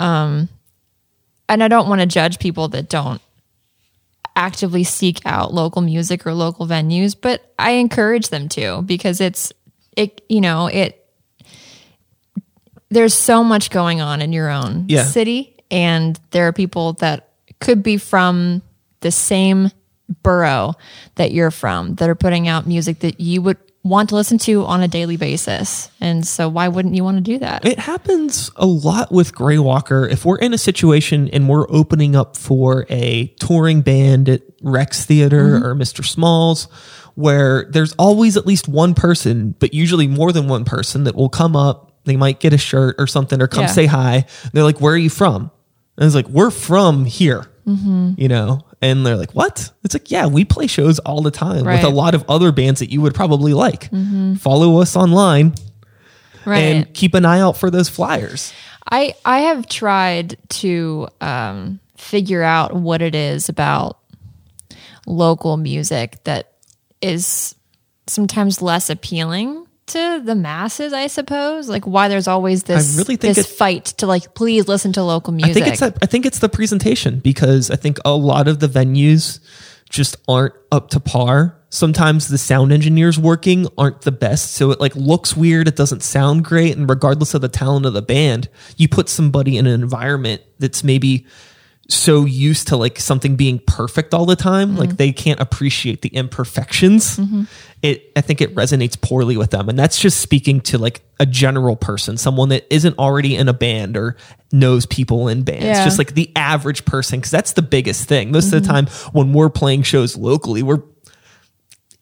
Um, 0.00 0.48
and 1.48 1.62
I 1.62 1.68
don't 1.68 1.88
want 1.88 2.00
to 2.00 2.06
judge 2.06 2.38
people 2.40 2.68
that 2.68 2.88
don't 2.88 3.20
actively 4.34 4.82
seek 4.82 5.20
out 5.26 5.52
local 5.52 5.82
music 5.82 6.26
or 6.26 6.32
local 6.34 6.66
venues, 6.66 7.14
but 7.20 7.52
I 7.58 7.72
encourage 7.72 8.28
them 8.30 8.48
to 8.50 8.80
because 8.82 9.20
it's, 9.20 9.52
it, 9.96 10.22
you 10.28 10.40
know, 10.40 10.66
it, 10.66 11.06
there's 12.90 13.14
so 13.14 13.44
much 13.44 13.70
going 13.70 14.00
on 14.00 14.22
in 14.22 14.32
your 14.32 14.48
own 14.50 14.86
Yeah. 14.88 15.04
city 15.04 15.54
and 15.70 16.18
there 16.30 16.48
are 16.48 16.52
people 16.52 16.94
that 16.94 17.28
could 17.60 17.82
be 17.82 17.96
from 17.98 18.62
the 19.00 19.10
same 19.10 19.70
borough 20.22 20.74
that 21.16 21.32
you're 21.32 21.50
from 21.50 21.94
that 21.96 22.08
are 22.08 22.14
putting 22.14 22.48
out 22.48 22.66
music 22.66 23.00
that 23.00 23.20
you 23.20 23.42
would 23.42 23.56
want 23.82 24.08
to 24.08 24.14
listen 24.16 24.36
to 24.36 24.64
on 24.64 24.82
a 24.82 24.88
daily 24.88 25.16
basis 25.16 25.90
and 26.00 26.26
so 26.26 26.48
why 26.48 26.66
wouldn't 26.66 26.94
you 26.96 27.04
want 27.04 27.16
to 27.16 27.20
do 27.22 27.38
that 27.38 27.64
It 27.64 27.78
happens 27.78 28.50
a 28.56 28.66
lot 28.66 29.12
with 29.12 29.32
Grey 29.34 29.58
Walker. 29.58 30.08
If 30.08 30.24
we're 30.24 30.38
in 30.38 30.52
a 30.52 30.58
situation 30.58 31.28
and 31.32 31.48
we're 31.48 31.70
opening 31.70 32.16
up 32.16 32.36
for 32.36 32.84
a 32.90 33.28
touring 33.38 33.82
band 33.82 34.28
at 34.28 34.42
Rex 34.60 35.04
Theater 35.06 35.58
mm-hmm. 35.60 35.64
or 35.64 35.74
Mr. 35.76 36.04
Smalls, 36.04 36.64
where 37.14 37.66
there's 37.70 37.92
always 37.94 38.36
at 38.36 38.44
least 38.46 38.66
one 38.68 38.92
person, 38.94 39.54
but 39.60 39.72
usually 39.72 40.08
more 40.08 40.32
than 40.32 40.48
one 40.48 40.64
person 40.64 41.04
that 41.04 41.14
will 41.14 41.28
come 41.28 41.54
up. 41.54 41.92
They 42.04 42.16
might 42.16 42.40
get 42.40 42.52
a 42.52 42.58
shirt 42.58 42.96
or 42.98 43.06
something 43.06 43.40
or 43.40 43.46
come 43.46 43.62
Yeah. 43.62 43.66
say 43.68 43.86
hi. 43.86 44.26
They're 44.52 44.64
like, 44.64 44.80
Where 44.80 44.94
are 44.94 44.98
you 44.98 45.10
from? 45.10 45.50
And 45.96 46.04
it's 46.06 46.14
like, 46.14 46.28
We're 46.28 46.50
from 46.50 47.04
here. 47.04 47.46
Mm-hmm. 47.66 48.12
You 48.18 48.28
know, 48.28 48.60
And 48.82 49.06
they're 49.06 49.16
like, 49.16 49.32
what? 49.32 49.72
It's 49.84 49.94
like, 49.94 50.10
yeah, 50.10 50.26
we 50.26 50.44
play 50.44 50.66
shows 50.66 50.98
all 51.00 51.22
the 51.22 51.30
time 51.30 51.64
with 51.64 51.82
a 51.82 51.88
lot 51.88 52.14
of 52.14 52.24
other 52.28 52.52
bands 52.52 52.80
that 52.80 52.90
you 52.90 53.00
would 53.00 53.14
probably 53.14 53.54
like. 53.54 53.90
Follow 54.38 54.80
us 54.80 54.96
online 54.96 55.54
Right. 56.44 56.58
and 56.60 56.94
keep 56.94 57.14
an 57.14 57.24
eye 57.24 57.40
out 57.40 57.56
for 57.56 57.70
those 57.70 57.88
flyers. 57.88 58.52
I 58.88 59.14
I 59.24 59.40
have 59.40 59.66
tried 59.68 60.36
to 60.50 61.08
um, 61.20 61.80
figure 61.96 62.42
out 62.42 62.72
what 62.74 63.02
it 63.02 63.16
is 63.16 63.48
about 63.48 63.98
local 65.06 65.56
music 65.56 66.22
that 66.24 66.52
is 67.02 67.54
sometimes 68.06 68.62
less 68.62 68.88
appealing 68.90 69.65
to 69.86 70.20
the 70.24 70.34
masses. 70.34 70.92
I 70.92 71.06
suppose, 71.06 71.68
like 71.68 71.86
why 71.86 72.08
there's 72.08 72.28
always 72.28 72.64
this 72.64 72.96
really 72.96 73.16
think 73.16 73.36
this 73.36 73.50
fight 73.50 73.86
to 73.98 74.06
like 74.06 74.34
please 74.34 74.68
listen 74.68 74.92
to 74.94 75.02
local 75.02 75.32
music. 75.32 75.62
I 75.62 75.64
think 75.64 75.72
it's 75.72 75.82
I 75.82 76.06
think 76.06 76.26
it's 76.26 76.38
the 76.38 76.48
presentation 76.48 77.20
because 77.20 77.70
I 77.70 77.76
think 77.76 77.98
a 78.04 78.14
lot 78.14 78.48
of 78.48 78.60
the 78.60 78.68
venues 78.68 79.40
just 79.88 80.16
aren't 80.28 80.54
up 80.72 80.90
to 80.90 81.00
par. 81.00 81.58
Sometimes 81.68 82.28
the 82.28 82.38
sound 82.38 82.72
engineers 82.72 83.18
working 83.18 83.66
aren't 83.76 84.02
the 84.02 84.12
best, 84.12 84.52
so 84.52 84.70
it 84.70 84.80
like 84.80 84.94
looks 84.96 85.36
weird. 85.36 85.68
It 85.68 85.76
doesn't 85.76 86.02
sound 86.02 86.44
great, 86.44 86.76
and 86.76 86.88
regardless 86.88 87.34
of 87.34 87.40
the 87.40 87.48
talent 87.48 87.86
of 87.86 87.92
the 87.92 88.02
band, 88.02 88.48
you 88.76 88.88
put 88.88 89.08
somebody 89.08 89.56
in 89.56 89.66
an 89.66 89.80
environment 89.80 90.42
that's 90.58 90.82
maybe 90.82 91.26
so 91.88 92.24
used 92.24 92.68
to 92.68 92.76
like 92.76 92.98
something 92.98 93.36
being 93.36 93.60
perfect 93.60 94.12
all 94.12 94.26
the 94.26 94.36
time, 94.36 94.76
like 94.76 94.88
mm-hmm. 94.88 94.96
they 94.96 95.12
can't 95.12 95.38
appreciate 95.40 96.02
the 96.02 96.08
imperfections. 96.08 97.16
Mm-hmm. 97.16 97.44
It, 97.82 98.10
I 98.16 98.22
think 98.22 98.40
it 98.40 98.54
resonates 98.54 99.00
poorly 99.00 99.36
with 99.36 99.50
them, 99.50 99.68
and 99.68 99.78
that's 99.78 100.00
just 100.00 100.20
speaking 100.20 100.60
to 100.62 100.78
like 100.78 101.02
a 101.20 101.26
general 101.26 101.76
person, 101.76 102.16
someone 102.16 102.48
that 102.48 102.66
isn't 102.74 102.98
already 102.98 103.36
in 103.36 103.48
a 103.48 103.52
band 103.52 103.96
or 103.96 104.16
knows 104.50 104.86
people 104.86 105.28
in 105.28 105.42
bands, 105.42 105.64
Yeah. 105.64 105.84
just 105.84 105.98
like 105.98 106.14
the 106.14 106.30
average 106.34 106.84
person, 106.84 107.20
because 107.20 107.30
that's 107.30 107.52
the 107.52 107.62
biggest 107.62 108.08
thing. 108.08 108.32
Most 108.32 108.46
of 108.46 108.62
the 108.62 108.68
mm-hmm. 108.68 108.86
time, 108.86 108.86
when 109.12 109.32
we're 109.32 109.50
playing 109.50 109.82
shows 109.82 110.16
locally, 110.16 110.62
we're 110.62 110.82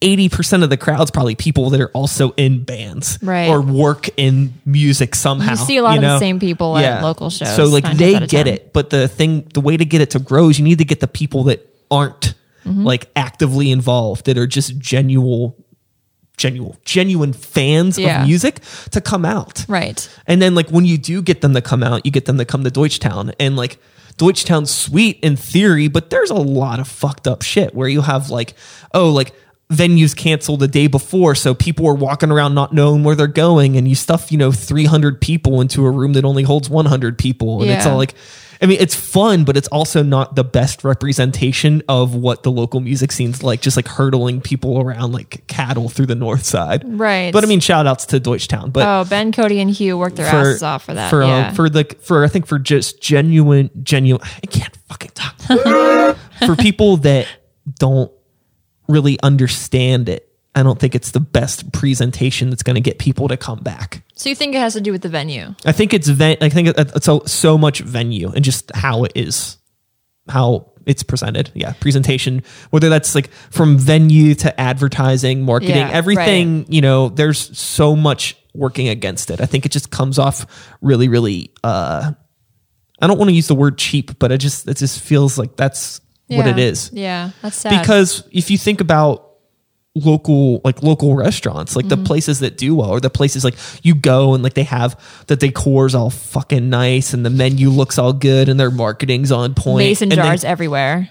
80% 0.01 0.63
of 0.63 0.69
the 0.69 0.77
crowd's 0.77 1.09
probably 1.11 1.35
people 1.35 1.69
that 1.71 1.79
are 1.81 1.89
also 1.91 2.31
in 2.37 2.63
bands 2.63 3.17
Right. 3.21 3.47
or 3.49 3.61
work 3.61 4.09
in 4.17 4.53
music 4.65 5.15
somehow. 5.15 5.51
You 5.51 5.55
see 5.57 5.77
a 5.77 5.83
lot 5.83 5.95
of 5.97 6.01
the 6.03 6.19
same 6.19 6.39
people 6.39 6.77
at 6.77 7.01
local 7.01 7.29
shows, 7.29 7.55
So 7.55 7.65
like 7.65 7.85
they 7.97 8.13
get 8.19 8.29
10. 8.45 8.47
it, 8.47 8.73
but 8.73 8.89
the 8.89 9.07
thing, 9.07 9.47
the 9.53 9.61
way 9.61 9.77
to 9.77 9.85
get 9.85 10.01
it 10.01 10.11
to 10.11 10.19
grow 10.19 10.49
is 10.49 10.59
you 10.59 10.65
need 10.65 10.79
to 10.79 10.85
get 10.85 10.99
the 10.99 11.07
people 11.07 11.43
that 11.45 11.67
aren't 11.89 12.33
Mm-hmm. 12.65 12.83
like 12.83 13.09
actively 13.15 13.69
involved, 13.69 14.25
that 14.25 14.39
are 14.39 14.47
just 14.47 14.79
genuine, 14.79 15.53
genuine, 16.35 16.75
genuine 16.83 17.31
fans 17.31 17.97
Yeah. 17.99 18.21
of 18.21 18.27
music 18.27 18.59
to 18.89 19.01
come 19.01 19.23
out. 19.23 19.63
right. 19.67 20.09
And 20.27 20.41
then 20.41 20.55
like 20.55 20.69
when 20.69 20.83
you 20.83 20.97
do 20.97 21.21
get 21.21 21.41
them 21.41 21.53
to 21.53 21.61
come 21.61 21.83
out, 21.83 22.05
you 22.07 22.11
get 22.11 22.25
them 22.25 22.39
to 22.39 22.45
come 22.45 22.63
to 22.63 22.71
Deutschtown 22.71 23.33
and 23.39 23.55
like 23.55 23.77
Deutschtown's 24.17 24.71
sweet 24.71 25.19
in 25.21 25.35
theory, 25.35 25.87
but 25.87 26.09
there's 26.09 26.31
a 26.31 26.35
lot 26.35 26.79
of 26.79 26.87
fucked 26.87 27.27
up 27.27 27.41
shit 27.43 27.75
where 27.75 27.87
you 27.87 28.01
have 28.01 28.29
like, 28.31 28.53
oh, 28.93 29.11
like 29.11 29.33
venues 29.69 30.15
canceled 30.15 30.59
the 30.59 30.67
day 30.67 30.87
before. 30.87 31.35
So 31.35 31.53
people 31.53 31.87
are 31.87 31.95
walking 31.95 32.31
around 32.31 32.53
not 32.53 32.73
knowing 32.73 33.03
where 33.03 33.15
they're 33.15 33.27
going 33.27 33.77
and 33.77 33.87
you 33.87 33.95
stuff, 33.95 34.31
you 34.31 34.37
know, 34.37 34.51
300 34.51 35.19
people 35.19 35.61
into 35.61 35.85
a 35.85 35.91
room 35.91 36.13
that 36.13 36.25
only 36.25 36.43
holds 36.43 36.69
100 36.69 37.17
people. 37.17 37.61
And 37.61 37.71
it's 37.71 37.85
all 37.85 37.97
like, 37.97 38.13
I 38.61 38.67
mean, 38.67 38.77
it's 38.79 38.95
fun, 38.95 39.43
but 39.43 39.57
it's 39.57 39.67
also 39.67 40.01
not 40.03 40.35
the 40.35 40.43
best 40.43 40.83
representation 40.83 41.81
of 41.89 42.15
what 42.15 42.43
the 42.43 42.51
local 42.51 42.79
music 42.79 43.11
scene's 43.11 43.43
like, 43.43 43.61
just 43.61 43.75
like 43.75 43.87
hurdling 43.87 44.39
people 44.39 44.79
around 44.79 45.11
like 45.11 45.45
cattle 45.47 45.89
through 45.89 46.05
the 46.05 46.15
north 46.15 46.45
side. 46.45 46.83
Right. 46.85 47.33
But 47.33 47.43
I 47.43 47.47
mean, 47.47 47.59
shout 47.59 47.87
outs 47.87 48.05
to 48.07 48.19
Deutschtown. 48.19 48.71
But 48.71 48.87
Oh, 48.87 49.09
Ben, 49.09 49.31
Cody, 49.31 49.59
and 49.59 49.69
Hugh 49.69 49.97
worked 49.97 50.15
their 50.15 50.27
asses 50.27 50.63
off 50.63 50.85
for 50.85 50.93
that. 50.93 51.09
For 51.09 51.23
uh, 51.23 51.27
yeah. 51.27 51.53
for 51.53 51.69
the 51.69 51.83
for 52.01 52.23
I 52.23 52.27
think 52.27 52.45
for 52.45 52.59
just 52.59 53.01
genuine 53.01 53.71
genuine 53.83 54.21
I 54.23 54.47
can't 54.47 54.75
fucking 54.87 55.11
talk. 55.13 55.35
for 56.45 56.55
people 56.55 56.97
that 56.97 57.27
don't 57.79 58.11
really 58.87 59.19
understand 59.21 60.09
it, 60.09 60.29
I 60.53 60.63
don't 60.63 60.79
think 60.79 60.95
it's 60.95 61.11
the 61.11 61.19
best 61.19 61.71
presentation 61.73 62.49
that's 62.49 62.63
going 62.63 62.75
to 62.75 62.81
get 62.81 62.97
people 62.99 63.27
to 63.27 63.35
come 63.37 63.59
back. 63.59 64.03
so 64.15 64.29
you 64.29 64.35
think 64.35 64.55
it 64.55 64.59
has 64.59 64.73
to 64.73 64.81
do 64.81 64.91
with 64.91 65.01
the 65.01 65.09
venue? 65.09 65.53
I 65.65 65.71
think 65.73 65.93
it's 65.93 66.07
ven- 66.07 66.37
I 66.41 66.49
think 66.49 66.69
it's 66.69 67.05
so, 67.05 67.21
so 67.25 67.57
much 67.57 67.79
venue 67.81 68.31
and 68.31 68.43
just 68.45 68.71
how 68.73 69.03
it 69.03 69.11
is, 69.15 69.57
how 70.29 70.71
it's 70.85 71.03
presented. 71.03 71.51
Yeah, 71.55 71.73
presentation. 71.79 72.43
Whether 72.69 72.89
that's 72.89 73.15
like 73.15 73.29
from 73.51 73.77
venue 73.77 74.33
to 74.35 74.59
advertising, 74.61 75.41
marketing, 75.43 75.75
Yeah, 75.77 75.89
everything. 75.91 76.65
You 76.69 76.81
know, 76.81 77.09
there's 77.09 77.57
so 77.57 77.95
much 77.95 78.37
working 78.53 78.87
against 78.87 79.31
it. 79.31 79.41
I 79.41 79.45
think 79.47 79.65
it 79.65 79.71
just 79.73 79.91
comes 79.91 80.17
off 80.19 80.45
really, 80.81 81.07
really. 81.09 81.51
uh 81.63 82.13
I 83.01 83.07
don't 83.07 83.17
want 83.17 83.27
to 83.29 83.35
use 83.35 83.47
the 83.49 83.55
word 83.55 83.77
cheap, 83.77 84.17
but 84.19 84.31
it 84.31 84.37
just 84.37 84.69
it 84.69 84.77
just 84.77 85.01
feels 85.01 85.37
like 85.37 85.57
that's 85.57 85.99
what 86.27 86.47
it 86.47 86.57
is 86.59 86.89
Yeah, 86.93 87.31
that's 87.41 87.55
sad. 87.57 87.81
because 87.81 88.23
if 88.31 88.49
you 88.51 88.57
think 88.57 88.81
about 88.81 89.21
local 89.97 90.59
like 90.65 90.83
local 90.83 91.15
restaurants 91.15 91.73
like 91.75 91.85
Mm-hmm. 91.85 92.01
the 92.03 92.07
places 92.07 92.39
that 92.41 92.57
do 92.57 92.75
well 92.75 92.89
or 92.89 92.99
the 92.99 93.09
places 93.09 93.45
like 93.45 93.55
you 93.81 93.95
go 93.95 94.33
and 94.33 94.43
like 94.43 94.53
they 94.53 94.63
have 94.63 94.99
the 95.27 95.37
decor's 95.37 95.95
all 95.95 96.09
fucking 96.09 96.69
nice 96.69 97.13
and 97.13 97.25
the 97.25 97.29
menu 97.29 97.69
looks 97.69 97.97
all 97.97 98.11
good 98.11 98.49
and 98.49 98.59
their 98.59 98.71
marketing's 98.71 99.31
on 99.31 99.53
point 99.53 99.77
mason 99.77 100.11
and 100.11 100.19
they- 100.19 100.25
jars 100.25 100.43
everywhere. 100.43 101.09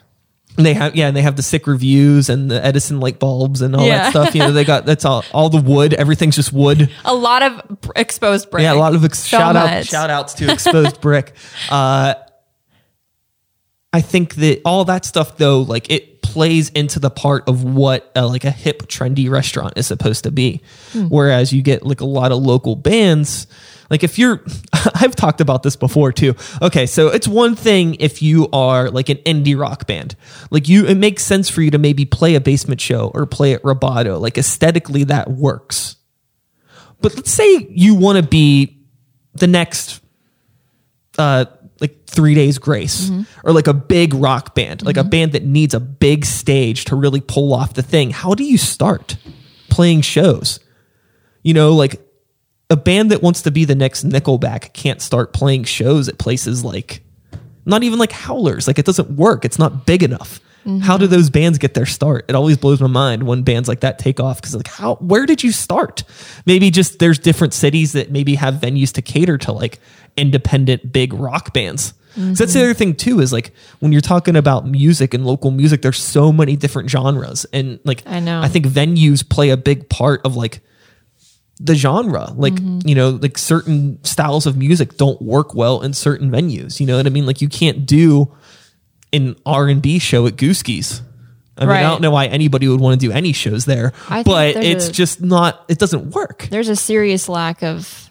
and 0.59 0.67
they 0.67 0.75
have 0.75 0.95
yeah 0.95 1.09
and 1.09 1.17
they 1.17 1.23
have 1.23 1.37
the 1.37 1.43
sick 1.43 1.67
reviews 1.67 2.29
and 2.29 2.51
the 2.51 2.63
edison 2.63 3.01
light 3.01 3.19
bulbs 3.19 3.63
and 3.63 3.75
all 3.75 3.87
Yeah. 3.87 3.99
that 4.03 4.11
stuff 4.11 4.35
you 4.35 4.41
know 4.43 4.53
they 4.53 4.65
got 4.65 4.85
that's 4.91 5.07
all 5.07 5.25
all 5.33 5.49
the 5.49 5.63
wood 5.63 5.95
everything's 5.95 6.37
just 6.37 6.53
wood 6.53 6.91
A 7.07 7.15
lot 7.15 7.43
of 7.43 7.79
exposed 7.97 8.51
brick. 8.51 8.65
yeah, 8.65 8.75
a 8.75 8.77
lot 8.77 8.95
of 8.95 9.03
ex- 9.03 9.21
So 9.21 9.39
shout 9.39 9.57
out 9.57 9.87
shout 9.87 10.11
outs 10.11 10.35
to 10.35 10.53
exposed 10.53 11.01
brick. 11.07 11.33
Uh, 11.71 12.15
I 13.95 14.01
think 14.01 14.35
that 14.35 14.61
all 14.65 14.85
that 14.87 15.05
stuff 15.05 15.37
though, 15.37 15.61
like 15.61 15.89
it 15.89 16.21
plays 16.21 16.69
into 16.71 16.99
the 16.99 17.11
part 17.11 17.49
of 17.49 17.63
what 17.63 18.11
uh, 18.17 18.27
like 18.27 18.43
a 18.43 18.51
hip, 18.51 18.83
trendy 18.89 19.31
restaurant 19.31 19.75
is 19.77 19.87
supposed 19.87 20.25
to 20.25 20.33
be. 20.33 20.63
Hmm. 20.91 21.05
Whereas 21.05 21.53
you 21.53 21.63
get 21.63 21.87
like 21.87 22.01
a 22.01 22.05
lot 22.05 22.33
of 22.33 22.39
local 22.39 22.75
bands. 22.75 23.47
Like 23.91 24.03
if 24.03 24.19
you're, 24.19 24.45
I've 24.97 25.15
talked 25.15 25.41
about 25.41 25.63
this 25.63 25.77
before 25.77 26.11
too. 26.11 26.35
Okay, 26.61 26.87
so 26.87 27.07
it's 27.07 27.29
one 27.29 27.55
thing 27.55 27.95
if 28.01 28.21
you 28.21 28.49
are 28.53 28.91
like 28.91 29.11
an 29.11 29.19
indie 29.19 29.57
rock 29.57 29.87
band, 29.87 30.17
like 30.51 30.69
you, 30.69 30.87
it 30.87 30.97
makes 30.97 31.23
sense 31.23 31.49
for 31.49 31.63
you 31.63 31.71
to 31.71 31.79
maybe 31.79 32.05
play 32.05 32.35
a 32.35 32.41
basement 32.41 32.81
show 32.81 33.13
or 33.15 33.27
play 33.27 33.55
at 33.55 33.63
Roboto. 33.63 34.21
Like 34.21 34.37
aesthetically, 34.37 35.05
that 35.05 35.31
works. 35.31 35.95
But 37.01 37.15
let's 37.15 37.31
say 37.31 37.69
you 37.71 37.95
want 37.95 38.17
to 38.17 38.29
be 38.29 38.77
the 39.35 39.47
next 39.47 40.01
uh 41.17 41.45
like 41.85 42.07
three 42.07 42.35
days 42.35 42.59
grace 42.59 43.11
or 43.45 43.53
like 43.53 43.67
a 43.67 43.75
big 43.75 44.15
rock 44.15 44.55
band 44.55 44.83
like 44.85 44.97
a 44.97 45.05
band 45.05 45.33
that 45.33 45.45
needs 45.45 45.75
a 45.75 45.81
big 45.81 46.25
stage 46.25 46.85
to 46.87 46.97
really 46.97 47.21
pull 47.21 47.53
off 47.53 47.75
the 47.75 47.83
thing. 47.83 48.11
How 48.11 48.35
do 48.35 48.45
you 48.45 48.59
start 48.59 49.17
playing 49.71 50.01
shows? 50.01 50.61
You 51.43 51.55
know 51.55 51.73
like 51.75 52.01
a 52.71 52.77
band 52.77 53.11
that 53.11 53.23
wants 53.23 53.43
to 53.43 53.51
be 53.51 53.65
the 53.65 53.75
next 53.75 54.09
nickelback 54.09 54.73
can't 54.73 55.01
start 55.03 55.33
playing 55.33 55.65
shows 55.65 56.09
at 56.09 56.19
places 56.19 56.65
like 56.65 57.03
not 57.67 57.83
even 57.83 57.99
like 57.99 58.13
howlers. 58.13 58.67
Like 58.67 58.79
it 58.79 58.87
doesn't 58.87 59.11
work. 59.17 59.45
It's 59.45 59.59
not 59.59 59.87
big 59.87 60.03
enough. 60.03 60.41
How 60.81 60.97
do 60.97 61.07
those 61.07 61.29
bands 61.29 61.59
get 61.59 61.75
their 61.75 61.85
start? 61.85 62.25
It 62.27 62.35
always 62.35 62.57
blows 62.57 62.81
my 62.81 62.87
mind 62.87 63.25
when 63.25 63.43
bands 63.43 63.69
like 63.69 63.81
that 63.81 63.99
take 63.99 64.19
off 64.19 64.41
because 64.41 64.55
like 64.55 64.67
how 64.67 64.95
where 64.95 65.27
did 65.27 65.45
you 65.45 65.53
start? 65.53 66.05
Maybe 66.47 66.71
just 66.71 66.99
there's 66.99 67.19
different 67.19 67.53
cities 67.53 67.93
that 67.93 68.11
maybe 68.11 68.35
have 68.37 68.55
venues 68.55 68.93
to 68.95 69.03
cater 69.03 69.37
to 69.39 69.53
like 69.53 69.79
independent 70.17 70.93
big 70.93 71.13
rock 71.15 71.53
bands. 71.53 71.95
'Cause 72.17 72.39
that's 72.39 72.53
the 72.53 72.61
other 72.61 72.75
thing 72.75 72.95
too 72.95 73.19
is 73.21 73.33
like 73.33 73.53
when 73.81 73.91
you're 73.91 74.01
talking 74.01 74.37
about 74.37 74.69
music 74.69 75.15
and 75.15 75.27
local 75.27 75.51
music 75.51 75.83
there's 75.83 75.99
so 76.01 76.33
many 76.33 76.55
different 76.55 76.89
genres. 76.89 77.45
And 77.53 77.81
like 77.85 78.05
I 78.07 78.21
know. 78.21 78.41
i 78.41 78.47
think 78.47 78.67
venues 78.67 79.29
play 79.29 79.51
a 79.51 79.57
big 79.57 79.89
part 79.89 80.21
of 80.25 80.37
like 80.37 80.61
the 81.59 81.75
genre. 81.75 82.33
Like 82.37 82.55
Mm-hmm. 82.55 82.87
you 82.89 82.95
know 82.95 83.11
like 83.21 83.37
certain 83.37 83.99
styles 84.05 84.47
of 84.47 84.57
music 84.57 84.97
don't 84.97 85.21
work 85.23 85.57
well 85.57 85.83
in 85.83 85.93
certain 85.93 86.31
venues. 86.31 86.79
You 86.79 86.87
know 86.87 86.97
what 86.97 87.07
i 87.07 87.11
mean? 87.11 87.27
Like 87.27 87.41
you 87.41 87.49
can't 87.49 87.85
do 87.85 88.33
an 89.13 89.35
r&b 89.45 89.99
show 89.99 90.27
at 90.29 90.37
Gooski's. 90.37 91.03
I 91.59 91.67
mean 91.67 91.77
i 91.77 91.83
don't 91.83 92.01
know 92.03 92.11
why 92.13 92.27
anybody 92.27 92.67
would 92.69 92.81
want 92.81 93.01
to 93.01 93.07
do 93.07 93.13
any 93.13 93.33
shows 93.33 93.65
there 93.65 93.93
I 94.09 94.23
but 94.25 94.55
it's 94.57 94.89
a- 94.89 94.93
just 94.93 95.21
not 95.21 95.65
it 95.69 95.79
doesn't 95.79 96.11
work. 96.11 96.47
There's 96.51 96.69
a 96.69 96.77
serious 96.77 97.29
lack 97.29 97.63
of 97.65 98.04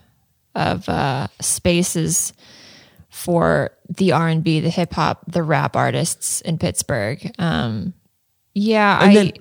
of 0.55 0.87
uh, 0.89 1.27
spaces 1.41 2.33
for 3.09 3.71
the 3.89 4.11
R 4.11 4.27
and 4.27 4.43
B, 4.43 4.59
the 4.59 4.69
hip 4.69 4.93
hop, 4.93 5.23
the 5.31 5.43
rap 5.43 5.75
artists 5.75 6.41
in 6.41 6.57
Pittsburgh. 6.57 7.31
Um, 7.39 7.93
yeah, 8.53 8.97
I 8.99 9.13
then- 9.13 9.31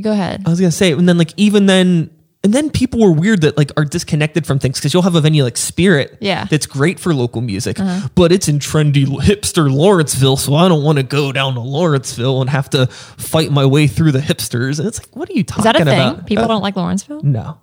go 0.00 0.12
ahead. 0.12 0.42
I 0.46 0.50
was 0.50 0.60
gonna 0.60 0.70
say, 0.70 0.92
and 0.92 1.08
then 1.08 1.16
like 1.18 1.32
even 1.36 1.66
then, 1.66 2.10
and 2.44 2.52
then 2.52 2.70
people 2.70 3.00
were 3.00 3.12
weird 3.12 3.40
that 3.42 3.56
like 3.56 3.72
are 3.76 3.84
disconnected 3.84 4.46
from 4.46 4.58
things 4.58 4.78
because 4.78 4.92
you'll 4.94 5.02
have 5.02 5.14
a 5.14 5.20
venue 5.20 5.42
like 5.44 5.56
Spirit, 5.56 6.18
Yeah. 6.20 6.40
Uh-huh. 6.42 6.46
that's 6.50 6.66
great 6.66 7.00
for 7.00 7.14
local 7.14 7.40
music, 7.40 7.78
but 8.14 8.32
it's 8.32 8.48
in 8.48 8.58
trendy 8.58 9.04
hipster 9.06 9.72
Lawrenceville, 9.72 10.36
so 10.36 10.54
I 10.54 10.68
don't 10.68 10.84
want 10.84 10.98
to 10.98 11.02
go 11.02 11.32
down 11.32 11.54
to 11.54 11.60
Lawrenceville 11.60 12.40
and 12.42 12.50
have 12.50 12.68
to 12.70 12.86
fight 12.86 13.50
my 13.50 13.64
way 13.66 13.86
through 13.86 14.12
the 14.12 14.20
hipsters. 14.20 14.78
And 14.78 14.86
it's 14.86 14.98
like, 15.00 15.16
what 15.16 15.28
are 15.30 15.32
you 15.32 15.42
talking 15.44 15.62
about? 15.64 15.76
Is 15.80 15.84
that 15.84 15.88
a 15.88 15.96
thing? 15.96 16.08
about? 16.14 16.26
People 16.26 16.44
Uh, 16.44 16.48
don't 16.48 16.62
like 16.62 16.76
Lawrenceville. 16.76 17.22
no, 17.22 17.58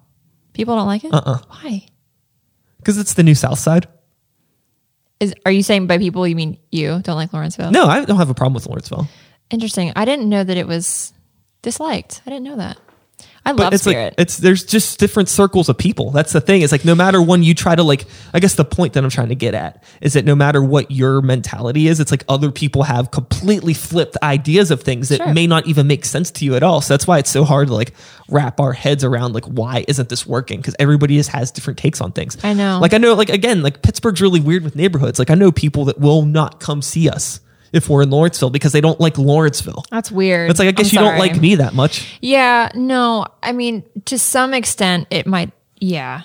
People 0.53 0.75
don't 0.75 0.87
like 0.87 1.03
it. 1.03 1.13
Uh-uh. 1.13 1.39
Why? 1.47 1.85
Because 2.83 2.97
it's 2.97 3.13
the 3.13 3.23
new 3.23 3.35
South 3.35 3.59
Side. 3.59 3.87
Is 5.19 5.33
are 5.45 5.51
you 5.51 5.63
saying 5.63 5.87
by 5.87 5.97
people 5.97 6.27
you 6.27 6.35
mean 6.35 6.57
you 6.71 6.99
don't 7.01 7.15
like 7.15 7.31
Lawrenceville? 7.31 7.71
No, 7.71 7.85
I 7.85 8.03
don't 8.03 8.17
have 8.17 8.29
a 8.29 8.33
problem 8.33 8.53
with 8.55 8.67
Lawrenceville. 8.67 9.07
Interesting. 9.49 9.93
I 9.95 10.05
didn't 10.05 10.27
know 10.27 10.43
that 10.43 10.57
it 10.57 10.67
was 10.67 11.13
disliked. 11.61 12.21
I 12.25 12.29
didn't 12.29 12.43
know 12.43 12.57
that. 12.57 12.77
I 13.45 13.51
but 13.51 13.59
love 13.63 13.73
it's 13.73 13.83
Spirit. 13.83 14.03
like 14.05 14.13
it's 14.19 14.37
there's 14.37 14.63
just 14.63 14.99
different 14.99 15.27
circles 15.27 15.67
of 15.67 15.77
people. 15.77 16.11
That's 16.11 16.31
the 16.31 16.39
thing. 16.39 16.61
It's 16.61 16.71
like 16.71 16.85
no 16.85 16.95
matter 16.95 17.21
when 17.21 17.43
you 17.43 17.53
try 17.53 17.75
to 17.75 17.83
like 17.83 18.05
I 18.33 18.39
guess 18.39 18.55
the 18.55 18.63
point 18.63 18.93
that 18.93 19.03
I'm 19.03 19.09
trying 19.09 19.29
to 19.29 19.35
get 19.35 19.53
at 19.53 19.83
is 19.99 20.13
that 20.13 20.23
no 20.23 20.33
matter 20.33 20.63
what 20.63 20.91
your 20.91 21.21
mentality 21.21 21.87
is, 21.87 21.99
it's 21.99 22.09
like 22.09 22.23
other 22.29 22.51
people 22.51 22.83
have 22.83 23.11
completely 23.11 23.73
flipped 23.73 24.15
ideas 24.23 24.71
of 24.71 24.81
things 24.83 25.09
that 25.09 25.17
Sure. 25.17 25.33
may 25.33 25.45
not 25.45 25.67
even 25.67 25.87
make 25.87 26.05
sense 26.05 26.31
to 26.31 26.45
you 26.45 26.55
at 26.55 26.63
all. 26.63 26.79
So 26.79 26.93
that's 26.93 27.05
why 27.05 27.17
it's 27.19 27.29
so 27.29 27.43
hard 27.43 27.67
to 27.67 27.73
like 27.73 27.93
wrap 28.29 28.61
our 28.61 28.71
heads 28.71 29.03
around 29.03 29.33
like 29.33 29.45
why 29.45 29.83
isn't 29.89 30.07
this 30.07 30.25
working? 30.25 30.59
Because 30.61 30.75
everybody 30.79 31.17
just 31.17 31.31
has 31.31 31.51
different 31.51 31.79
takes 31.79 31.99
on 31.99 32.13
things. 32.13 32.37
I 32.45 32.53
know. 32.53 32.79
Like 32.81 32.93
I 32.93 32.97
know 32.97 33.13
like 33.13 33.29
again, 33.29 33.61
like 33.61 33.81
Pittsburgh's 33.81 34.21
really 34.21 34.39
weird 34.39 34.63
with 34.63 34.75
neighborhoods. 34.77 35.19
Like 35.19 35.29
I 35.29 35.35
know 35.35 35.51
people 35.51 35.85
that 35.85 35.99
will 35.99 36.21
not 36.25 36.61
come 36.61 36.81
see 36.81 37.09
us 37.09 37.41
if 37.73 37.89
we're 37.89 38.03
in 38.03 38.11
Lawrenceville 38.11 38.51
because 38.51 38.71
they 38.71 38.79
don't 38.79 38.99
like 38.99 39.17
Lawrenceville. 39.17 39.83
That's 39.89 40.11
weird. 40.11 40.49
It's 40.49 40.59
like 40.59 40.69
I 40.69 40.71
guess 40.71 40.95
I'm 40.95 41.03
you 41.03 41.09
don't 41.09 41.19
like 41.19 41.41
me 41.41 41.55
that 41.55 41.73
much. 41.73 42.17
Yeah, 42.21 42.71
no. 42.75 43.25
I 43.41 43.51
mean, 43.51 43.83
to 44.05 44.17
some 44.17 44.53
extent, 44.53 45.07
it 45.09 45.27
might. 45.27 45.51
Yeah, 45.79 46.21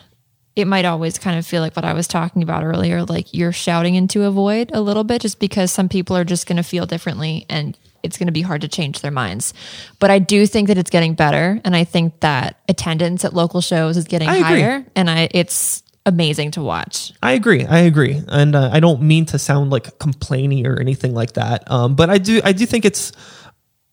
it 0.55 0.67
might 0.67 0.85
always 0.85 1.19
kind 1.19 1.39
of 1.39 1.47
feel 1.47 1.63
like 1.63 1.75
what 1.75 1.85
I 1.85 1.95
was 1.95 2.07
talking 2.07 2.43
about 2.43 2.63
earlier. 2.63 3.03
Like 3.03 3.35
you're 3.35 3.51
shouting 3.51 3.97
into 3.97 4.25
a 4.25 4.31
void 4.31 4.71
a 4.73 4.81
little 4.81 5.05
bit, 5.05 5.23
just 5.23 5.41
because 5.41 5.73
some 5.73 5.89
people 5.89 6.17
are 6.17 6.25
just 6.25 6.47
going 6.47 6.59
to 6.59 6.63
feel 6.63 6.87
differently, 6.87 7.47
and 7.49 7.77
it's 8.03 8.19
going 8.19 8.27
to 8.27 8.33
be 8.33 8.43
hard 8.43 8.61
to 8.61 8.69
change 8.69 9.01
their 9.01 9.11
minds. 9.11 9.55
But 9.99 10.11
I 10.11 10.19
do 10.19 10.47
think 10.47 10.69
that 10.69 10.79
it's 10.79 10.91
getting 10.91 11.15
better, 11.15 11.61
and 11.65 11.75
I 11.75 11.85
think 11.85 12.21
that 12.21 12.61
attendance 12.69 13.25
at 13.25 13.33
local 13.33 13.63
shows 13.63 13.97
is 13.97 14.05
getting 14.05 14.29
higher, 14.29 14.85
and 14.95 15.09
I 15.09 15.29
it's 15.33 15.83
amazing 16.09 16.53
to 16.53 16.63
watch. 16.63 17.13
I 17.23 17.33
agree. 17.33 17.65
I 17.65 17.81
agree, 17.81 18.21
and 18.29 18.55
uh, 18.55 18.71
I 18.73 18.81
don't 18.81 19.03
mean 19.03 19.27
to 19.27 19.39
sound 19.39 19.71
like 19.71 19.99
complaining 19.99 20.67
or 20.67 20.81
anything 20.81 21.15
like 21.15 21.35
that. 21.35 21.71
Um, 21.71 21.95
but 21.95 22.11
I 22.11 22.19
do. 22.19 22.41
I 22.43 22.53
do 22.53 22.67
think 22.67 22.85
it's 22.85 23.13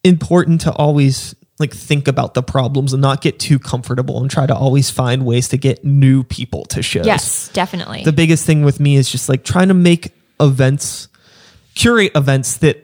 important 0.04 0.62
to 0.62 0.71
always 0.71 1.36
like 1.58 1.73
think 1.73 2.08
about 2.08 2.34
the 2.34 2.43
problems 2.43 2.93
and 2.93 3.01
not 3.01 3.21
get 3.21 3.39
too 3.39 3.60
comfortable 3.60 4.19
and 4.21 4.30
try 4.30 4.45
to 4.45 4.56
always 4.56 4.89
find 4.89 5.25
ways 5.25 5.49
to 5.49 5.58
get 5.58 5.86
new 5.86 6.23
people 6.23 6.65
to 6.65 6.82
shows. 6.82 7.06
Yes, 7.06 7.49
definitely. 7.49 8.04
The 8.04 8.12
biggest 8.12 8.45
thing 8.45 8.63
with 8.63 8.80
me 8.80 8.97
is 8.97 9.10
just 9.10 9.30
like 9.30 9.43
trying 9.43 9.69
to 9.69 9.73
make 9.73 10.12
events, 10.39 11.08
curate 11.73 12.12
events 12.15 12.58
that 12.58 12.82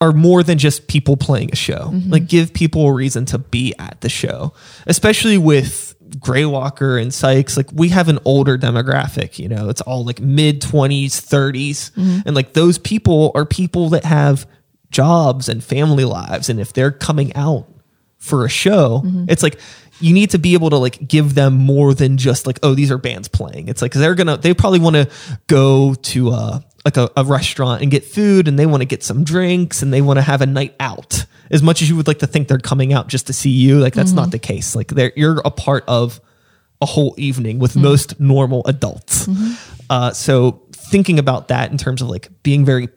are 0.00 0.12
more 0.12 0.42
than 0.42 0.58
just 0.58 0.86
people 0.86 1.16
playing 1.16 1.50
a 1.52 1.56
show. 1.56 1.92
Like 2.06 2.28
give 2.28 2.52
people 2.52 2.86
a 2.86 2.92
reason 2.92 3.24
to 3.26 3.38
be 3.38 3.74
at 3.78 4.00
the 4.00 4.08
show, 4.08 4.52
especially 4.86 5.38
with 5.38 5.87
Graywalker 6.10 7.00
and 7.00 7.12
Sykes. 7.12 7.56
Like 7.56 7.70
we 7.72 7.88
have 7.90 8.08
an 8.08 8.18
older 8.24 8.56
demographic, 8.58 9.38
you 9.38 9.48
know, 9.48 9.68
it's 9.68 9.80
all 9.82 10.04
like 10.04 10.20
mid 10.20 10.60
20s, 10.62 11.08
30s. 11.08 11.90
And 12.26 12.34
like 12.34 12.52
those 12.52 12.78
people 12.78 13.32
are 13.34 13.44
people 13.44 13.90
that 13.90 14.04
have 14.04 14.46
jobs 14.90 15.48
and 15.48 15.62
family 15.62 16.04
lives. 16.04 16.48
And 16.48 16.58
if 16.60 16.72
they're 16.72 16.90
coming 16.92 17.34
out 17.34 17.66
for 18.16 18.44
a 18.44 18.48
show, 18.48 19.02
it's 19.28 19.42
like 19.42 19.60
you 20.00 20.14
need 20.14 20.30
to 20.30 20.38
be 20.38 20.54
able 20.54 20.70
to 20.70 20.76
like 20.76 21.06
give 21.06 21.34
them 21.34 21.54
more 21.54 21.92
than 21.92 22.16
just 22.16 22.46
like, 22.46 22.58
oh, 22.62 22.74
these 22.74 22.90
are 22.90 22.98
bands 22.98 23.28
playing. 23.28 23.68
It's 23.68 23.82
like, 23.82 23.92
they 23.92 24.00
they're 24.00 24.14
gonna, 24.14 24.36
they 24.36 24.54
probably 24.54 24.78
want 24.80 24.96
to 24.96 25.10
go 25.46 25.94
to 25.94 26.30
uh 26.30 26.60
like 26.84 26.96
a, 26.96 27.10
a 27.16 27.24
restaurant 27.24 27.82
and 27.82 27.90
get 27.90 28.04
food 28.04 28.48
and 28.48 28.58
they 28.58 28.64
want 28.66 28.80
to 28.80 28.86
get 28.86 29.02
some 29.02 29.24
drinks 29.24 29.82
and 29.82 29.92
they 29.92 30.00
want 30.00 30.16
to 30.16 30.22
have 30.22 30.40
a 30.40 30.46
night 30.46 30.74
out 30.80 31.26
as 31.50 31.62
much 31.62 31.82
as 31.82 31.88
you 31.88 31.96
would 31.96 32.06
like 32.06 32.18
to 32.20 32.26
think 32.26 32.48
they're 32.48 32.58
coming 32.58 32.92
out 32.92 33.08
just 33.08 33.26
to 33.28 33.32
see 33.32 33.50
you. 33.50 33.78
Like 33.78 33.94
that's 33.94 34.12
not 34.12 34.30
the 34.30 34.38
case. 34.38 34.76
Like 34.76 34.88
they're, 34.88 35.12
you're 35.16 35.40
a 35.44 35.50
part 35.50 35.84
of 35.88 36.20
a 36.80 36.86
whole 36.86 37.14
evening 37.18 37.58
with 37.58 37.76
most 37.76 38.20
normal 38.20 38.62
adults. 38.66 39.28
Uh, 39.90 40.12
so 40.12 40.62
thinking 40.72 41.18
about 41.18 41.48
that 41.48 41.70
in 41.70 41.78
terms 41.78 42.02
of 42.02 42.08
like 42.08 42.28
being 42.42 42.64
very 42.64 42.88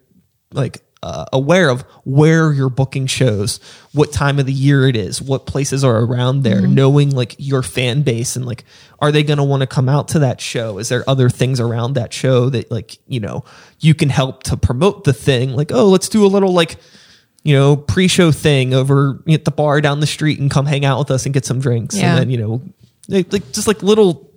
like 0.53 0.81
uh, 1.03 1.25
aware 1.33 1.69
of 1.69 1.81
where 2.03 2.53
you're 2.53 2.69
booking 2.69 3.07
shows, 3.07 3.59
what 3.91 4.11
time 4.11 4.37
of 4.37 4.45
the 4.45 4.53
year 4.53 4.87
it 4.87 4.95
is, 4.95 5.19
what 5.19 5.47
places 5.47 5.83
are 5.83 5.97
around 5.97 6.43
there, 6.43 6.61
knowing 6.67 7.09
like 7.09 7.35
your 7.39 7.63
fan 7.63 8.03
base 8.03 8.35
and 8.35 8.45
like 8.45 8.65
are 8.99 9.11
they 9.11 9.23
going 9.23 9.37
to 9.37 9.43
want 9.43 9.61
to 9.61 9.67
come 9.67 9.89
out 9.89 10.09
to 10.09 10.19
that 10.19 10.39
show? 10.39 10.77
Is 10.77 10.89
there 10.89 11.03
other 11.09 11.27
things 11.27 11.59
around 11.59 11.93
that 11.93 12.13
show 12.13 12.49
that 12.51 12.69
like, 12.69 12.99
you 13.07 13.19
know, 13.19 13.43
you 13.79 13.95
can 13.95 14.09
help 14.09 14.43
to 14.43 14.57
promote 14.57 15.05
the 15.05 15.13
thing? 15.13 15.53
Like, 15.55 15.71
oh, 15.71 15.87
let's 15.87 16.07
do 16.07 16.23
a 16.23 16.27
little 16.27 16.53
like 16.53 16.75
you 17.43 17.55
know, 17.55 17.75
pre-show 17.75 18.31
thing 18.31 18.73
over 18.73 19.21
at 19.29 19.45
the 19.45 19.51
bar 19.51 19.81
down 19.81 19.99
the 19.99 20.07
street 20.07 20.39
and 20.39 20.51
come 20.51 20.65
hang 20.65 20.85
out 20.85 20.99
with 20.99 21.11
us 21.11 21.25
and 21.25 21.33
get 21.33 21.45
some 21.45 21.59
drinks. 21.59 21.97
Yeah. 21.97 22.11
And 22.11 22.19
then, 22.19 22.29
you 22.29 22.37
know, 22.37 22.61
like 23.07 23.51
just 23.51 23.67
like 23.67 23.81
little 23.81 24.31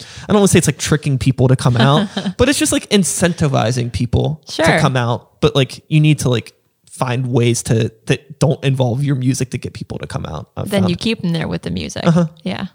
I 0.00 0.32
don't 0.32 0.36
want 0.40 0.50
to 0.50 0.52
say 0.52 0.58
it's 0.58 0.68
like 0.68 0.78
tricking 0.78 1.18
people 1.18 1.48
to 1.48 1.56
come 1.56 1.76
out, 1.76 2.08
but 2.38 2.48
it's 2.48 2.58
just 2.58 2.72
like 2.72 2.88
incentivizing 2.90 3.92
people 3.92 4.42
to 4.46 4.78
come 4.78 4.96
out. 4.96 5.40
But 5.40 5.54
like 5.54 5.84
you 5.90 6.00
need 6.00 6.20
to 6.20 6.28
like 6.28 6.54
find 6.88 7.32
ways 7.32 7.62
to 7.64 7.92
that 8.06 8.38
don't 8.38 8.62
involve 8.64 9.02
your 9.02 9.16
music 9.16 9.50
to 9.50 9.58
get 9.58 9.72
people 9.72 9.98
to 9.98 10.06
come 10.06 10.26
out. 10.26 10.50
I've 10.56 10.70
then 10.70 10.82
found. 10.82 10.90
you 10.90 10.96
keep 10.96 11.22
them 11.22 11.32
there 11.32 11.48
with 11.48 11.62
the 11.62 11.70
music. 11.70 12.06
Uh-huh. 12.06 12.26
Yeah. 12.42 12.66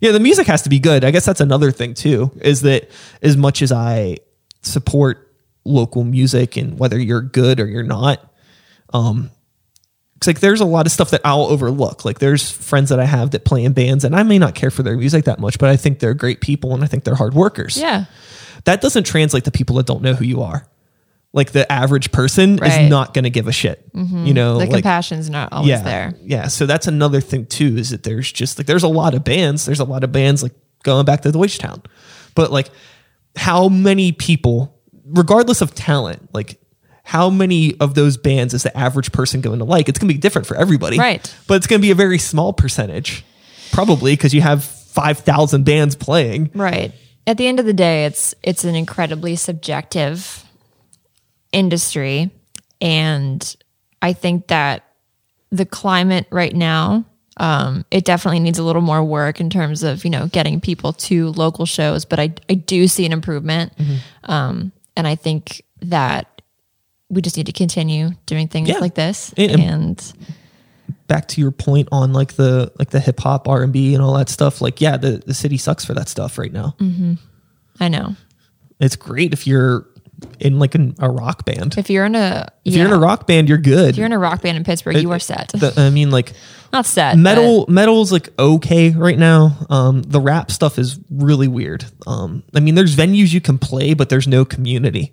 Yeah, 0.00 0.10
the 0.10 0.20
music 0.20 0.48
has 0.48 0.62
to 0.62 0.68
be 0.68 0.80
good. 0.80 1.04
I 1.04 1.12
guess 1.12 1.24
that's 1.24 1.40
another 1.40 1.70
thing 1.70 1.94
too. 1.94 2.32
Is 2.40 2.62
that 2.62 2.90
as 3.22 3.36
much 3.36 3.62
as 3.62 3.70
I 3.70 4.16
support 4.62 5.32
local 5.64 6.02
music 6.02 6.56
and 6.56 6.78
whether 6.78 6.98
you're 6.98 7.20
good 7.20 7.60
or 7.60 7.66
you're 7.66 7.84
not, 7.84 8.31
um, 8.92 9.30
it's 10.16 10.26
like 10.26 10.40
there's 10.40 10.60
a 10.60 10.64
lot 10.64 10.86
of 10.86 10.92
stuff 10.92 11.10
that 11.10 11.20
I'll 11.24 11.46
overlook. 11.46 12.04
Like 12.04 12.18
there's 12.20 12.48
friends 12.50 12.90
that 12.90 13.00
I 13.00 13.04
have 13.04 13.32
that 13.32 13.44
play 13.44 13.64
in 13.64 13.72
bands, 13.72 14.04
and 14.04 14.14
I 14.14 14.22
may 14.22 14.38
not 14.38 14.54
care 14.54 14.70
for 14.70 14.82
their 14.82 14.96
music 14.96 15.24
that 15.24 15.38
much, 15.40 15.58
but 15.58 15.68
I 15.68 15.76
think 15.76 15.98
they're 15.98 16.14
great 16.14 16.40
people 16.40 16.74
and 16.74 16.84
I 16.84 16.86
think 16.86 17.04
they're 17.04 17.16
hard 17.16 17.34
workers. 17.34 17.76
Yeah. 17.76 18.04
That 18.64 18.80
doesn't 18.80 19.04
translate 19.04 19.44
to 19.44 19.50
people 19.50 19.76
that 19.76 19.86
don't 19.86 20.02
know 20.02 20.14
who 20.14 20.24
you 20.24 20.42
are. 20.42 20.64
Like 21.32 21.50
the 21.50 21.70
average 21.72 22.12
person 22.12 22.56
Right. 22.58 22.70
Mm-hmm. 22.70 22.84
is 22.84 22.90
not 22.90 23.14
going 23.14 23.24
to 23.24 23.30
give 23.30 23.48
a 23.48 23.52
shit. 23.52 23.84
You 23.94 24.34
know, 24.34 24.58
The 24.58 24.66
like 24.66 24.70
compassion's 24.70 25.28
not 25.30 25.52
always 25.52 25.70
yeah, 25.70 25.82
there. 25.82 26.14
Yeah. 26.22 26.46
So 26.48 26.66
that's 26.66 26.86
another 26.86 27.20
thing 27.20 27.46
too, 27.46 27.76
is 27.76 27.90
that 27.90 28.04
there's 28.04 28.30
just 28.30 28.58
like 28.58 28.66
there's 28.68 28.82
a 28.84 28.88
lot 28.88 29.14
of 29.14 29.24
bands. 29.24 29.64
There's 29.64 29.80
a 29.80 29.84
lot 29.84 30.04
of 30.04 30.12
bands 30.12 30.42
like 30.42 30.52
going 30.84 31.04
back 31.06 31.22
to 31.22 31.32
Deutschtown. 31.32 31.84
But 32.36 32.52
like 32.52 32.68
how 33.34 33.68
many 33.68 34.12
people, 34.12 34.78
regardless 35.06 35.62
of 35.62 35.74
talent, 35.74 36.32
like 36.32 36.60
how 37.02 37.30
many 37.30 37.78
of 37.80 37.94
those 37.94 38.16
bands 38.16 38.54
is 38.54 38.62
the 38.62 38.76
average 38.76 39.12
person 39.12 39.40
going 39.40 39.58
to 39.58 39.64
like? 39.64 39.88
It's 39.88 39.98
gonna 39.98 40.12
be 40.12 40.18
different 40.18 40.46
for 40.46 40.56
everybody. 40.56 40.98
Right. 40.98 41.34
But 41.46 41.54
it's 41.56 41.66
gonna 41.66 41.80
be 41.80 41.90
a 41.90 41.96
very 41.96 42.18
small 42.18 42.52
percentage. 42.52 43.24
Probably 43.72 44.12
because 44.14 44.34
you 44.34 44.40
have 44.40 44.64
five 44.64 45.18
thousand 45.18 45.64
bands 45.64 45.96
playing. 45.96 46.50
Right. 46.54 46.92
At 47.26 47.38
the 47.38 47.46
end 47.46 47.60
of 47.60 47.66
the 47.66 47.72
day, 47.72 48.04
it's 48.04 48.34
it's 48.42 48.64
an 48.64 48.74
incredibly 48.74 49.36
subjective 49.36 50.44
industry 51.52 52.30
and 52.80 53.56
I 54.00 54.12
think 54.14 54.48
that 54.48 54.84
the 55.50 55.66
climate 55.66 56.26
right 56.30 56.54
now 56.54 57.04
um, 57.38 57.86
it 57.90 58.04
definitely 58.04 58.40
needs 58.40 58.58
a 58.58 58.62
little 58.62 58.82
more 58.82 59.02
work 59.02 59.40
in 59.40 59.48
terms 59.48 59.82
of 59.82 60.04
you 60.04 60.10
know 60.10 60.26
getting 60.26 60.60
people 60.60 60.92
to 60.94 61.28
local 61.30 61.66
shows 61.66 62.04
but 62.04 62.18
I, 62.18 62.34
I 62.48 62.54
do 62.54 62.88
see 62.88 63.06
an 63.06 63.12
improvement 63.12 63.72
um, 64.24 64.72
and 64.96 65.06
I 65.06 65.14
think 65.14 65.62
that 65.82 66.31
we 67.12 67.22
just 67.22 67.36
need 67.36 67.46
to 67.46 67.52
continue 67.52 68.10
doing 68.26 68.48
things 68.48 68.68
Yeah. 68.68 68.78
like 68.78 68.94
this 68.94 69.32
And- 69.36 69.60
and 69.60 70.12
Back 71.06 71.28
to 71.28 71.40
your 71.40 71.50
point 71.50 71.88
on 71.92 72.12
like 72.14 72.34
the 72.34 72.72
like 72.78 72.90
the 72.90 72.98
hip 73.00 73.20
hop 73.20 73.46
R 73.46 73.62
and 73.62 73.72
B 73.72 73.94
and 73.94 74.02
all 74.02 74.14
that 74.14 74.28
stuff. 74.30 74.60
Like, 74.62 74.80
yeah, 74.80 74.96
the, 74.96 75.22
the 75.24 75.34
city 75.34 75.58
sucks 75.58 75.84
for 75.84 75.92
that 75.94 76.08
stuff 76.08 76.38
right 76.38 76.52
now. 76.52 76.74
I 77.80 77.88
know 77.88 78.16
It's 78.80 78.96
great 78.96 79.32
if 79.34 79.46
you're 79.46 79.86
in 80.40 80.58
like 80.58 80.74
an, 80.74 80.94
a 81.00 81.10
rock 81.10 81.44
band. 81.44 81.76
if 81.76 81.90
you're 81.90 82.04
in 82.06 82.14
a 82.14 82.48
If 82.64 82.74
you're 82.74 82.86
in 82.86 82.92
a 82.92 82.98
rock 82.98 83.26
band, 83.26 83.48
you're 83.48 83.58
good. 83.58 83.90
if 83.90 83.96
you're 83.96 84.06
in 84.06 84.12
a 84.12 84.18
rock 84.18 84.40
band 84.42 84.56
in 84.56 84.64
Pittsburgh 84.64 84.96
you 84.96 85.10
are 85.12 85.18
set 85.18 85.48
The- 85.48 85.74
I 85.76 85.90
mean, 85.90 86.10
like 86.10 86.32
not 86.72 86.86
set 86.86 87.18
metal, 87.18 87.66
metal's 87.68 88.10
like 88.10 88.30
okay 88.38 88.90
right 88.90 89.18
now. 89.18 89.58
Um, 89.68 90.02
the 90.02 90.20
rap 90.20 90.50
stuff 90.50 90.78
is 90.78 90.98
really 91.10 91.48
weird. 91.48 91.84
Um, 92.06 92.42
I 92.54 92.60
mean, 92.60 92.74
there's 92.74 92.96
venues 92.96 93.32
you 93.34 93.40
can 93.42 93.58
play, 93.58 93.92
but 93.94 94.08
there's 94.08 94.26
no 94.28 94.44
community. 94.46 95.12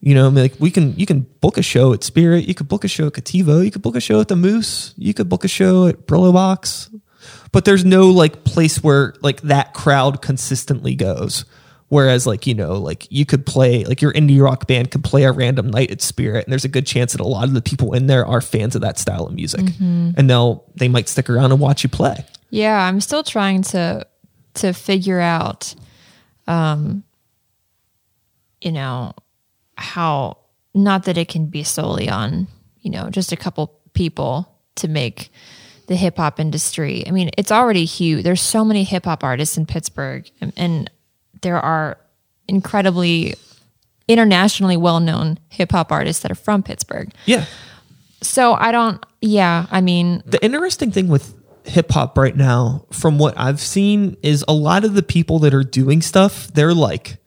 You 0.00 0.14
know, 0.14 0.26
I 0.26 0.30
mean, 0.30 0.42
like 0.42 0.54
we 0.58 0.70
can, 0.70 0.96
you 0.98 1.04
can 1.04 1.26
book 1.40 1.58
a 1.58 1.62
show 1.62 1.92
at 1.92 2.02
Spirit, 2.02 2.48
you 2.48 2.54
could 2.54 2.68
book 2.68 2.84
a 2.84 2.88
show 2.88 3.08
at 3.08 3.12
Cattivo, 3.12 3.62
you 3.64 3.70
could 3.70 3.82
book 3.82 3.96
a 3.96 4.00
show 4.00 4.20
at 4.20 4.28
the 4.28 4.36
Moose, 4.36 4.94
you 4.96 5.12
could 5.12 5.28
book 5.28 5.44
a 5.44 5.48
show 5.48 5.86
at 5.88 6.06
Brillo 6.06 6.32
Box, 6.32 6.88
but 7.52 7.66
there's 7.66 7.84
no 7.84 8.08
like 8.08 8.44
place 8.44 8.82
where 8.82 9.14
like 9.20 9.42
that 9.42 9.74
crowd 9.74 10.22
consistently 10.22 10.94
goes. 10.94 11.44
Whereas 11.88 12.24
like, 12.24 12.46
you 12.46 12.54
know, 12.54 12.74
like 12.74 13.10
you 13.10 13.26
could 13.26 13.44
play 13.44 13.84
like 13.84 14.00
your 14.00 14.12
indie 14.12 14.40
rock 14.40 14.68
band 14.68 14.92
could 14.92 15.02
play 15.02 15.24
a 15.24 15.32
random 15.32 15.68
night 15.68 15.90
at 15.90 16.00
Spirit 16.00 16.46
and 16.46 16.52
there's 16.52 16.64
a 16.64 16.68
good 16.68 16.86
chance 16.86 17.12
that 17.12 17.20
a 17.20 17.26
lot 17.26 17.44
of 17.44 17.52
the 17.52 17.60
people 17.60 17.92
in 17.94 18.06
there 18.06 18.24
are 18.24 18.40
fans 18.40 18.76
of 18.76 18.80
that 18.82 18.96
style 18.96 19.26
of 19.26 19.34
music. 19.34 19.60
And 20.16 20.30
they'll 20.30 20.64
they 20.76 20.88
might 20.88 21.08
stick 21.08 21.28
around 21.28 21.50
and 21.50 21.60
watch 21.60 21.82
you 21.82 21.90
play. 21.90 22.24
Yeah, 22.50 22.80
I'm 22.80 23.00
still 23.00 23.24
trying 23.24 23.62
to 23.62 24.06
to 24.54 24.72
figure 24.72 25.20
out 25.20 25.74
um 26.46 27.02
you 28.60 28.70
know 28.72 29.12
how 29.80 30.38
not 30.74 31.04
that 31.04 31.18
it 31.18 31.28
can 31.28 31.46
be 31.46 31.62
solely 31.62 32.08
on, 32.08 32.46
you 32.80 32.90
know, 32.90 33.10
just 33.10 33.32
a 33.32 33.36
couple 33.36 33.80
people 33.92 34.56
to 34.76 34.88
make 34.88 35.32
the 35.88 35.96
hip 35.96 36.16
hop 36.16 36.38
industry. 36.38 37.04
I 37.06 37.10
mean, 37.10 37.30
it's 37.36 37.50
already 37.50 37.84
huge. 37.84 38.22
There's 38.22 38.40
so 38.40 38.64
many 38.64 38.84
hip 38.84 39.04
hop 39.04 39.24
artists 39.24 39.56
in 39.56 39.66
Pittsburgh 39.66 40.30
and, 40.40 40.52
and 40.56 40.90
there 41.42 41.58
are 41.58 41.98
incredibly 42.48 43.34
internationally 44.08 44.76
well-known 44.76 45.38
hip-hop 45.48 45.92
artists 45.92 46.22
that 46.22 46.32
are 46.32 46.36
from 46.36 46.62
Pittsburgh. 46.62 47.12
Yeah. 47.26 47.44
So 48.22 48.54
I 48.54 48.72
don't 48.72 49.04
yeah, 49.20 49.66
I 49.70 49.80
mean, 49.80 50.22
The 50.26 50.42
interesting 50.44 50.90
thing 50.90 51.08
with 51.08 51.34
hip 51.64 51.90
hop 51.90 52.16
right 52.16 52.34
now, 52.34 52.86
from 52.90 53.18
what 53.18 53.38
I've 53.38 53.60
seen, 53.60 54.16
is 54.22 54.44
a 54.48 54.52
lot 54.52 54.84
of 54.84 54.94
the 54.94 55.02
people 55.02 55.38
that 55.40 55.52
are 55.52 55.62
doing 55.62 56.00
stuff, 56.00 56.48
they're 56.48 56.74
like, 56.74 57.18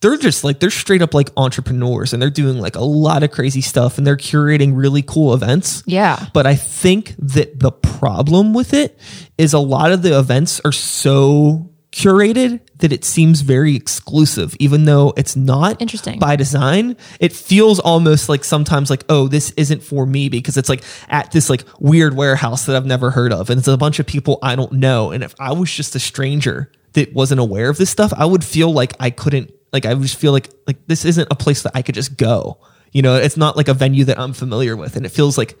they're 0.00 0.16
just 0.16 0.44
like, 0.44 0.60
they're 0.60 0.70
straight 0.70 1.02
up 1.02 1.14
like 1.14 1.30
entrepreneurs 1.36 2.12
and 2.12 2.20
they're 2.20 2.30
doing 2.30 2.58
like 2.58 2.76
a 2.76 2.84
lot 2.84 3.22
of 3.22 3.30
crazy 3.30 3.60
stuff 3.60 3.98
and 3.98 4.06
they're 4.06 4.16
curating 4.16 4.76
really 4.76 5.02
cool 5.02 5.34
events. 5.34 5.82
Yeah. 5.86 6.26
But 6.32 6.46
I 6.46 6.54
think 6.54 7.14
that 7.18 7.58
the 7.58 7.72
problem 7.72 8.54
with 8.54 8.74
it 8.74 8.98
is 9.38 9.52
a 9.52 9.58
lot 9.58 9.92
of 9.92 10.02
the 10.02 10.18
events 10.18 10.60
are 10.64 10.72
so 10.72 11.70
curated 11.92 12.60
that 12.76 12.92
it 12.92 13.04
seems 13.04 13.40
very 13.40 13.74
exclusive, 13.74 14.54
even 14.60 14.84
though 14.84 15.14
it's 15.16 15.34
not 15.34 15.80
Interesting. 15.80 16.18
by 16.18 16.36
design. 16.36 16.94
It 17.20 17.32
feels 17.32 17.78
almost 17.80 18.28
like 18.28 18.44
sometimes 18.44 18.90
like, 18.90 19.04
oh, 19.08 19.28
this 19.28 19.50
isn't 19.52 19.82
for 19.82 20.04
me 20.04 20.28
because 20.28 20.58
it's 20.58 20.68
like 20.68 20.84
at 21.08 21.32
this 21.32 21.48
like 21.48 21.64
weird 21.80 22.14
warehouse 22.14 22.66
that 22.66 22.76
I've 22.76 22.84
never 22.84 23.10
heard 23.10 23.32
of. 23.32 23.48
And 23.48 23.58
it's 23.58 23.68
a 23.68 23.78
bunch 23.78 23.98
of 23.98 24.06
people 24.06 24.38
I 24.42 24.56
don't 24.56 24.72
know. 24.72 25.10
And 25.10 25.24
if 25.24 25.34
I 25.40 25.52
was 25.52 25.72
just 25.72 25.94
a 25.94 25.98
stranger 25.98 26.70
that 26.92 27.14
wasn't 27.14 27.40
aware 27.40 27.70
of 27.70 27.78
this 27.78 27.88
stuff, 27.88 28.12
I 28.14 28.26
would 28.26 28.44
feel 28.44 28.70
like 28.70 28.92
I 29.00 29.08
couldn't 29.08 29.52
like 29.76 29.86
I 29.86 29.94
just 29.94 30.16
feel 30.16 30.32
like 30.32 30.48
like 30.66 30.86
this 30.86 31.04
isn't 31.04 31.28
a 31.30 31.34
place 31.34 31.62
that 31.62 31.72
I 31.74 31.82
could 31.82 31.94
just 31.94 32.16
go. 32.16 32.58
You 32.92 33.02
know, 33.02 33.16
it's 33.16 33.36
not 33.36 33.56
like 33.56 33.68
a 33.68 33.74
venue 33.74 34.04
that 34.04 34.18
I'm 34.18 34.32
familiar 34.32 34.74
with. 34.76 34.96
And 34.96 35.04
it 35.04 35.10
feels 35.10 35.36
like 35.36 35.58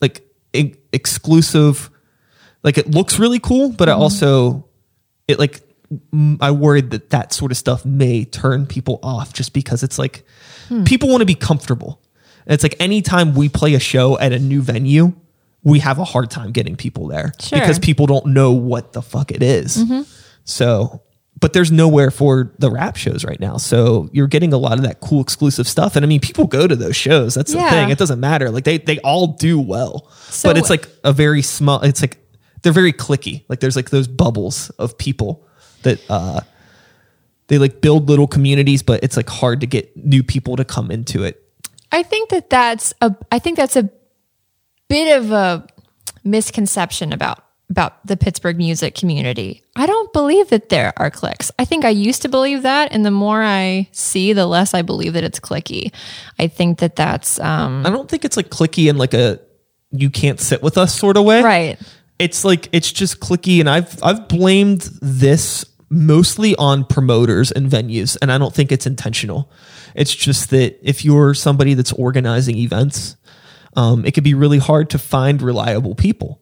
like 0.00 0.26
e- 0.52 0.74
exclusive 0.92 1.90
like 2.64 2.76
it 2.76 2.90
looks 2.90 3.18
really 3.18 3.38
cool, 3.38 3.70
but 3.70 3.88
it 3.88 3.92
mm-hmm. 3.92 4.02
also 4.02 4.68
it 5.28 5.38
like 5.38 5.60
I 6.40 6.50
worried 6.50 6.90
that 6.90 7.10
that 7.10 7.32
sort 7.32 7.52
of 7.52 7.58
stuff 7.58 7.84
may 7.84 8.24
turn 8.24 8.66
people 8.66 8.98
off 9.02 9.32
just 9.32 9.52
because 9.52 9.82
it's 9.82 9.98
like 9.98 10.24
hmm. 10.68 10.84
people 10.84 11.08
want 11.08 11.20
to 11.20 11.26
be 11.26 11.34
comfortable. 11.34 12.00
And 12.46 12.54
it's 12.54 12.62
like 12.62 12.74
anytime 12.80 13.34
we 13.34 13.48
play 13.48 13.74
a 13.74 13.80
show 13.80 14.18
at 14.18 14.32
a 14.32 14.38
new 14.38 14.62
venue, 14.62 15.12
we 15.62 15.78
have 15.78 15.98
a 15.98 16.04
hard 16.04 16.30
time 16.30 16.50
getting 16.50 16.76
people 16.76 17.06
there 17.06 17.32
Sure. 17.38 17.60
because 17.60 17.78
people 17.78 18.06
don't 18.06 18.26
know 18.26 18.52
what 18.52 18.92
the 18.92 19.02
fuck 19.02 19.30
it 19.30 19.42
is. 19.42 19.76
Mm-hmm. 19.76 20.02
So, 20.44 21.02
but 21.42 21.52
there's 21.52 21.70
nowhere 21.70 22.10
for 22.10 22.54
the 22.58 22.70
rap 22.70 22.96
shows 22.96 23.24
right 23.24 23.38
now. 23.40 23.58
So 23.58 24.08
you're 24.12 24.28
getting 24.28 24.52
a 24.54 24.56
lot 24.56 24.74
of 24.78 24.84
that 24.84 25.00
cool 25.00 25.20
exclusive 25.20 25.68
stuff. 25.68 25.96
And 25.96 26.04
I 26.04 26.08
mean, 26.08 26.20
people 26.20 26.46
go 26.46 26.66
to 26.66 26.74
those 26.76 26.96
shows. 26.96 27.34
That's 27.34 27.52
the 27.52 27.58
thing. 27.70 27.90
It 27.90 27.98
doesn't 27.98 28.20
matter. 28.20 28.48
Like 28.50 28.64
they, 28.64 28.78
they 28.78 28.98
all 29.00 29.26
do 29.26 29.60
well, 29.60 30.08
So- 30.30 30.48
but 30.48 30.56
it's 30.56 30.70
like 30.70 30.88
a 31.04 31.12
very 31.12 31.42
small, 31.42 31.82
it's 31.82 32.00
like, 32.00 32.16
they're 32.62 32.72
very 32.72 32.92
clicky. 32.94 33.44
Like 33.48 33.60
there's 33.60 33.76
like 33.76 33.90
those 33.90 34.06
bubbles 34.08 34.70
of 34.78 34.96
people 34.96 35.44
that, 35.82 36.00
uh, 36.08 36.40
they 37.48 37.58
like 37.58 37.80
build 37.82 38.08
little 38.08 38.28
communities, 38.28 38.82
but 38.82 39.02
it's 39.02 39.16
like 39.16 39.28
hard 39.28 39.60
to 39.60 39.66
get 39.66 39.94
new 39.96 40.22
people 40.22 40.56
to 40.56 40.64
come 40.64 40.90
into 40.90 41.24
it. 41.24 41.42
I 41.90 42.02
think 42.04 42.30
that 42.30 42.48
that's 42.48 42.94
a 43.02 43.14
I 43.30 43.38
think 43.40 43.58
that's 43.58 43.76
a 43.76 43.90
bit 44.88 45.18
of 45.18 45.30
a 45.32 45.66
misconception 46.24 47.12
about 47.12 47.44
about 47.72 48.06
the 48.06 48.18
Pittsburgh 48.18 48.58
music 48.58 48.94
community. 48.94 49.62
I 49.74 49.86
don't 49.86 50.12
believe 50.12 50.50
that 50.50 50.68
there 50.68 50.92
are 50.98 51.10
clicks. 51.10 51.50
I 51.58 51.64
think 51.64 51.86
I 51.86 51.88
used 51.88 52.20
to 52.22 52.28
believe 52.28 52.62
that 52.62 52.92
and 52.92 53.04
the 53.04 53.10
more 53.10 53.42
I 53.42 53.88
see 53.92 54.34
the 54.34 54.46
less 54.46 54.74
I 54.74 54.82
believe 54.82 55.14
that 55.14 55.24
it's 55.24 55.40
clicky. 55.40 55.90
I 56.38 56.48
think 56.48 56.80
that 56.80 56.96
that's 56.96 57.40
um 57.40 57.86
I 57.86 57.90
don't 57.90 58.10
think 58.10 58.26
it's 58.26 58.36
like 58.36 58.50
clicky 58.50 58.90
in 58.90 58.98
like 58.98 59.14
a 59.14 59.40
you 59.90 60.10
can't 60.10 60.38
sit 60.38 60.62
with 60.62 60.76
us 60.76 60.94
sort 60.94 61.16
of 61.16 61.24
way. 61.24 61.42
right. 61.42 61.80
It's 62.18 62.44
like 62.44 62.68
it's 62.72 62.92
just 62.92 63.20
clicky 63.20 63.58
and 63.58 63.70
I've 63.70 64.02
I've 64.04 64.28
blamed 64.28 64.82
this 65.00 65.64
mostly 65.88 66.54
on 66.56 66.84
promoters 66.84 67.52
and 67.52 67.70
venues 67.70 68.18
and 68.20 68.30
I 68.30 68.36
don't 68.36 68.54
think 68.54 68.70
it's 68.70 68.86
intentional. 68.86 69.50
It's 69.94 70.14
just 70.14 70.50
that 70.50 70.78
if 70.86 71.06
you're 71.06 71.32
somebody 71.32 71.72
that's 71.72 71.92
organizing 71.92 72.58
events, 72.58 73.16
um, 73.76 74.04
it 74.04 74.12
could 74.12 74.24
be 74.24 74.34
really 74.34 74.58
hard 74.58 74.90
to 74.90 74.98
find 74.98 75.40
reliable 75.40 75.94
people. 75.94 76.41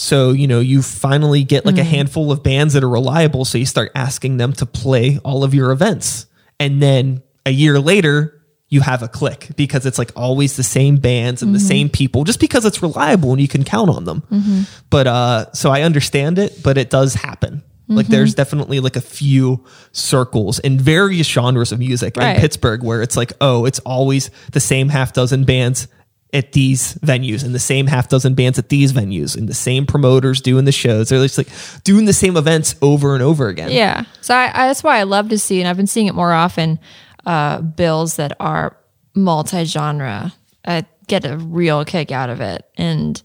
So, 0.00 0.30
you 0.30 0.46
know, 0.46 0.60
you 0.60 0.80
finally 0.80 1.42
get 1.42 1.66
like 1.66 1.74
a 1.74 1.80
mm-hmm. 1.80 1.90
handful 1.90 2.30
of 2.30 2.44
bands 2.44 2.74
that 2.74 2.84
are 2.84 2.88
reliable. 2.88 3.44
So 3.44 3.58
you 3.58 3.66
start 3.66 3.90
asking 3.96 4.36
them 4.36 4.52
to 4.52 4.64
play 4.64 5.18
all 5.24 5.42
of 5.42 5.54
your 5.54 5.72
events. 5.72 6.26
And 6.60 6.80
then 6.80 7.20
a 7.44 7.50
year 7.50 7.80
later, 7.80 8.40
you 8.68 8.80
have 8.80 9.02
a 9.02 9.08
click 9.08 9.48
because 9.56 9.86
it's 9.86 9.98
like 9.98 10.12
always 10.14 10.56
the 10.56 10.62
same 10.62 10.98
bands 10.98 11.42
and 11.42 11.52
the 11.52 11.58
mm-hmm. 11.58 11.66
same 11.66 11.88
people 11.88 12.22
just 12.22 12.38
because 12.38 12.64
it's 12.64 12.80
reliable 12.80 13.32
and 13.32 13.40
you 13.40 13.48
can 13.48 13.64
count 13.64 13.90
on 13.90 14.04
them. 14.04 14.22
Mm-hmm. 14.30 14.62
But 14.88 15.08
uh 15.08 15.52
so 15.52 15.70
I 15.72 15.82
understand 15.82 16.38
it, 16.38 16.62
but 16.62 16.78
it 16.78 16.90
does 16.90 17.14
happen. 17.14 17.64
Like 17.88 18.06
there's 18.06 18.34
definitely 18.34 18.80
like 18.80 18.96
a 18.96 19.00
few 19.00 19.64
circles 19.92 20.58
in 20.58 20.78
various 20.78 21.26
genres 21.26 21.72
of 21.72 21.78
music 21.78 22.16
Right. 22.16 22.36
in 22.36 22.40
Pittsburgh 22.40 22.82
where 22.82 23.02
it's 23.02 23.16
like, 23.16 23.32
oh, 23.40 23.64
it's 23.64 23.78
always 23.80 24.30
the 24.52 24.60
same 24.60 24.90
half 24.90 25.14
dozen 25.14 25.44
bands 25.44 25.88
at 26.32 26.52
these 26.52 26.94
venues 26.96 27.42
and 27.42 27.54
the 27.54 27.58
same 27.58 27.86
half 27.86 28.08
dozen 28.08 28.34
bands 28.34 28.58
at 28.58 28.68
these 28.68 28.92
venues 28.92 29.36
and 29.36 29.48
the 29.48 29.54
same 29.54 29.86
promoters 29.86 30.40
doing 30.40 30.66
the 30.66 30.72
shows. 30.72 31.08
They're 31.08 31.22
just 31.22 31.38
like 31.38 31.48
doing 31.84 32.04
the 32.04 32.12
same 32.12 32.36
events 32.36 32.74
over 32.82 33.14
and 33.14 33.22
over 33.22 33.48
again. 33.48 33.70
Yeah. 33.70 34.04
So 34.20 34.34
I, 34.34 34.48
I, 34.48 34.66
that's 34.66 34.82
why 34.82 34.98
I 34.98 35.04
love 35.04 35.30
to 35.30 35.38
see, 35.38 35.60
and 35.60 35.68
I've 35.68 35.76
been 35.78 35.86
seeing 35.86 36.06
it 36.06 36.14
more 36.14 36.32
often, 36.32 36.78
uh, 37.24 37.62
bills 37.62 38.16
that 38.16 38.36
are 38.40 38.76
multi 39.14 39.64
genre. 39.64 40.32
I 40.66 40.84
get 41.06 41.24
a 41.24 41.38
real 41.38 41.84
kick 41.84 42.12
out 42.12 42.28
of 42.28 42.40
it. 42.40 42.66
And 42.76 43.20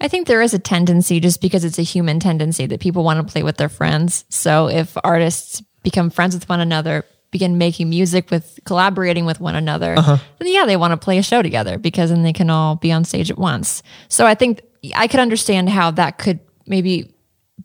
I 0.00 0.08
think 0.08 0.26
there 0.26 0.42
is 0.42 0.54
a 0.54 0.58
tendency, 0.58 1.20
just 1.20 1.40
because 1.40 1.64
it's 1.64 1.78
a 1.78 1.82
human 1.82 2.18
tendency, 2.18 2.66
that 2.66 2.80
people 2.80 3.04
want 3.04 3.24
to 3.24 3.32
play 3.32 3.42
with 3.42 3.58
their 3.58 3.68
friends. 3.68 4.24
So 4.28 4.68
if 4.68 4.96
artists 5.04 5.62
become 5.82 6.10
friends 6.10 6.34
with 6.34 6.48
one 6.48 6.60
another, 6.60 7.04
begin 7.30 7.58
making 7.58 7.88
music 7.88 8.30
with 8.30 8.58
collaborating 8.64 9.24
with 9.24 9.40
one 9.40 9.54
another, 9.54 9.94
uh-huh. 9.96 10.18
then 10.38 10.48
yeah, 10.48 10.66
they 10.66 10.76
want 10.76 10.92
to 10.92 10.96
play 10.96 11.18
a 11.18 11.22
show 11.22 11.42
together 11.42 11.78
because 11.78 12.10
then 12.10 12.22
they 12.22 12.32
can 12.32 12.50
all 12.50 12.76
be 12.76 12.90
on 12.92 13.04
stage 13.04 13.30
at 13.30 13.38
once. 13.38 13.82
So 14.08 14.26
I 14.26 14.34
think 14.34 14.62
I 14.94 15.06
could 15.06 15.20
understand 15.20 15.68
how 15.68 15.90
that 15.92 16.18
could 16.18 16.40
maybe 16.66 17.14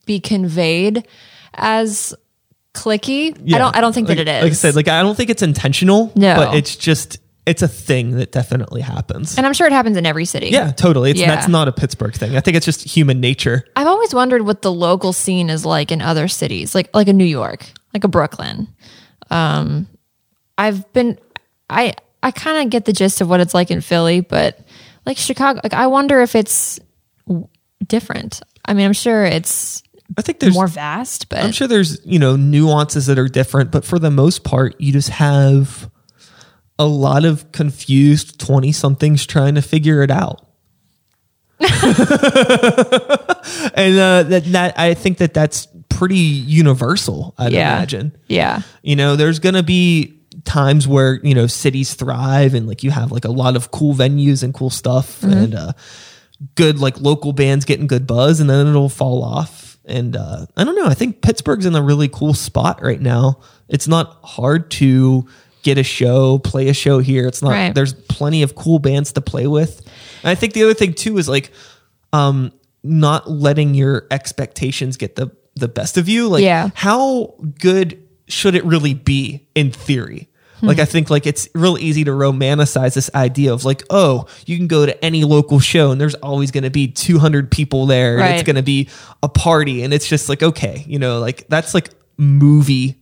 be 0.05 0.19
conveyed 0.19 1.07
as 1.53 2.13
clicky. 2.73 3.31
I 3.53 3.57
don't 3.57 3.75
I 3.75 3.81
don't 3.81 3.93
think 3.93 4.07
like, 4.07 4.17
that 4.17 4.27
it 4.27 4.31
is. 4.31 4.43
Like 4.43 4.51
I 4.51 4.55
said, 4.55 4.75
like 4.75 4.87
I 4.87 5.01
don't 5.01 5.15
think 5.15 5.29
it's 5.29 5.41
intentional. 5.41 6.11
No. 6.15 6.35
But 6.35 6.55
it's 6.55 6.75
just 6.75 7.17
it's 7.45 7.61
a 7.61 7.67
thing 7.67 8.17
that 8.17 8.31
definitely 8.31 8.81
happens. 8.81 9.37
and 9.37 9.45
I'm 9.45 9.53
sure 9.53 9.67
it 9.67 9.73
happens 9.73 9.97
in 9.97 10.05
every 10.05 10.25
city. 10.25 10.47
yeah, 10.47 10.71
totally. 10.71 11.11
It's 11.11 11.19
Yeah. 11.19 11.33
that's 11.33 11.47
not 11.47 11.67
a 11.67 11.71
Pittsburgh 11.71 12.13
thing. 12.13 12.35
I 12.35 12.39
think 12.39 12.57
it's 12.57 12.65
just 12.65 12.83
human 12.83 13.19
nature. 13.19 13.65
I've 13.75 13.87
always 13.87 14.13
wondered 14.13 14.43
what 14.43 14.61
the 14.63 14.71
local 14.71 15.13
scene 15.13 15.49
is 15.49 15.63
like 15.65 15.91
in 15.91 16.01
other 16.01 16.27
cities, 16.27 16.75
like 16.75 16.89
like 16.93 17.07
a 17.07 17.13
New 17.13 17.25
York, 17.25 17.65
like 17.93 18.03
a 18.03 18.07
Brooklyn. 18.07 18.67
Um, 19.29 19.87
I've 20.57 20.91
been, 20.93 21.19
I 21.69 21.93
I 22.23 22.31
kind 22.31 22.65
of 22.65 22.71
get 22.71 22.85
the 22.85 22.93
gist 22.93 23.21
of 23.21 23.29
what 23.29 23.39
it's 23.39 23.53
like 23.53 23.69
in 23.69 23.81
Philly, 23.81 24.21
but 24.21 24.59
like 25.05 25.17
Chicago, 25.17 25.59
like 25.63 25.73
I 25.73 25.87
wonder 25.87 26.21
if 26.21 26.35
it's 26.35 26.79
w- 27.27 27.47
different. 27.85 28.41
I 28.65 28.73
mean, 28.73 28.85
I'm 28.85 28.93
sure 28.93 29.25
it's 29.25 29.83
I 30.17 30.21
think 30.21 30.39
there's 30.39 30.53
more 30.53 30.67
vast, 30.67 31.29
but 31.29 31.43
I'm 31.43 31.51
sure 31.51 31.67
there's, 31.67 32.03
you 32.05 32.19
know, 32.19 32.35
nuances 32.35 33.05
that 33.07 33.19
are 33.19 33.27
different, 33.27 33.71
but 33.71 33.85
for 33.85 33.99
the 33.99 34.11
most 34.11 34.43
part, 34.43 34.79
you 34.79 34.91
just 34.91 35.09
have 35.09 35.89
a 36.79 36.85
lot 36.85 37.25
of 37.25 37.51
confused 37.51 38.39
20 38.39 38.71
somethings 38.71 39.25
trying 39.25 39.55
to 39.55 39.61
figure 39.61 40.01
it 40.01 40.11
out. 40.11 40.47
and 41.59 41.65
uh, 43.99 44.23
that, 44.23 44.43
that 44.47 44.79
I 44.79 44.93
think 44.93 45.19
that 45.19 45.33
that's 45.33 45.67
pretty 45.89 46.15
universal, 46.17 47.33
I'd 47.37 47.53
yeah, 47.53 47.75
imagine. 47.77 48.15
yeah, 48.27 48.61
You 48.83 48.95
know, 48.95 49.15
there's 49.15 49.39
going 49.39 49.55
to 49.55 49.63
be 49.63 50.19
times 50.43 50.87
where, 50.87 51.19
you 51.23 51.33
know, 51.33 51.47
cities 51.47 51.93
thrive 51.93 52.53
and 52.53 52.67
like 52.67 52.83
you 52.83 52.91
have 52.91 53.11
like 53.11 53.25
a 53.25 53.31
lot 53.31 53.55
of 53.55 53.71
cool 53.71 53.93
venues 53.95 54.43
and 54.43 54.53
cool 54.53 54.69
stuff 54.69 55.23
and 55.23 55.55
uh, 55.55 55.73
good 56.55 56.79
like 56.79 56.99
local 56.99 57.31
bands 57.33 57.65
getting 57.65 57.87
good 57.87 58.05
buzz 58.05 58.39
and 58.39 58.49
then 58.49 58.67
it'll 58.67 58.89
fall 58.89 59.23
off. 59.23 59.77
And 59.85 60.15
uh, 60.15 60.47
I 60.57 60.63
don't 60.63 60.75
know. 60.75 60.85
I 60.87 60.93
think 60.93 61.21
Pittsburgh's 61.21 61.65
in 61.65 61.75
a 61.75 61.81
really 61.81 62.07
cool 62.09 62.33
spot 62.33 62.81
right 62.83 62.99
now. 62.99 63.39
It's 63.69 63.87
not 63.87 64.17
hard 64.23 64.69
to 64.71 65.27
get 65.63 65.77
a 65.77 65.83
show, 65.83 66.39
play 66.39 66.67
a 66.67 66.73
show 66.73 66.99
here. 66.99 67.27
It's 67.27 67.41
not, 67.41 67.51
Right. 67.51 67.73
there's 67.73 67.93
plenty 67.93 68.43
of 68.43 68.55
cool 68.55 68.79
bands 68.79 69.13
to 69.13 69.21
play 69.21 69.47
with. 69.47 69.79
And 70.23 70.29
I 70.29 70.35
think 70.35 70.53
the 70.53 70.63
other 70.63 70.73
thing 70.73 70.93
too 70.93 71.17
is 71.17 71.29
like, 71.29 71.51
um, 72.13 72.51
not 72.83 73.29
letting 73.29 73.73
your 73.73 74.05
expectations 74.11 74.97
get 74.97 75.15
the 75.15 75.31
the 75.55 75.67
best 75.67 75.97
of 75.97 76.09
you. 76.09 76.27
Like, 76.27 76.43
Yeah. 76.43 76.69
how 76.73 77.35
good 77.59 77.97
should 78.27 78.55
it 78.55 78.65
really 78.65 78.93
be 78.93 79.47
in 79.55 79.71
theory? 79.71 80.29
Like, 80.61 80.79
I 80.79 80.85
hmm. 80.85 80.91
think 80.91 81.09
like 81.09 81.27
it's 81.27 81.47
real 81.53 81.77
easy 81.77 82.03
to 82.05 82.11
romanticize 82.11 82.95
this 82.95 83.09
idea 83.13 83.53
of 83.53 83.65
like, 83.65 83.83
oh, 83.89 84.25
you 84.45 84.57
can 84.57 84.67
go 84.67 84.85
to 84.85 85.05
any 85.05 85.23
local 85.23 85.59
show 85.59 85.91
and 85.91 85.99
there's 85.99 86.15
always 86.15 86.51
going 86.51 86.63
to 86.63 86.69
be 86.69 86.87
200 86.87 87.51
people 87.51 87.85
there 87.85 88.19
and 88.19 88.33
it's 88.33 88.43
going 88.43 88.55
to 88.55 88.63
be 88.63 88.89
a 89.21 89.29
party. 89.29 89.83
And 89.83 89.93
it's 89.93 90.07
just 90.07 90.29
like, 90.29 90.41
okay, 90.41 90.83
you 90.87 90.97
know, 90.97 91.19
like 91.19 91.47
that's 91.49 91.73
like 91.73 91.89
movie 92.17 92.95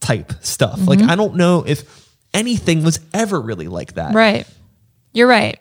type 0.00 0.32
stuff. 0.40 0.78
Mm-hmm. 0.78 0.88
Like, 0.88 1.02
I 1.02 1.16
don't 1.16 1.34
know 1.34 1.64
if 1.66 2.08
anything 2.32 2.84
was 2.84 3.00
ever 3.12 3.40
really 3.40 3.68
like 3.68 3.94
that. 3.94 4.14
right. 4.14 4.46
You're 5.12 5.28
right. 5.28 5.58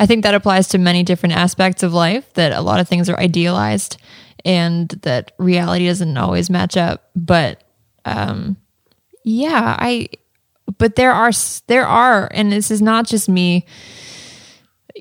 I 0.00 0.06
think 0.06 0.24
that 0.24 0.34
applies 0.34 0.68
to 0.68 0.78
many 0.78 1.04
different 1.04 1.36
aspects 1.36 1.84
of 1.84 1.94
life. 1.94 2.32
That 2.34 2.52
a 2.52 2.60
lot 2.60 2.80
of 2.80 2.88
things 2.88 3.08
are 3.08 3.18
idealized, 3.18 3.96
and 4.44 4.88
that 5.02 5.32
reality 5.38 5.86
doesn't 5.86 6.16
always 6.16 6.50
match 6.50 6.76
up. 6.76 7.10
But 7.14 7.62
um, 8.04 8.56
yeah, 9.24 9.76
I 9.78 10.08
but 10.78 10.96
there 10.96 11.12
are 11.12 11.32
there 11.66 11.86
are, 11.86 12.28
and 12.32 12.52
this 12.52 12.70
is 12.70 12.82
not 12.82 13.06
just 13.06 13.28
me, 13.28 13.66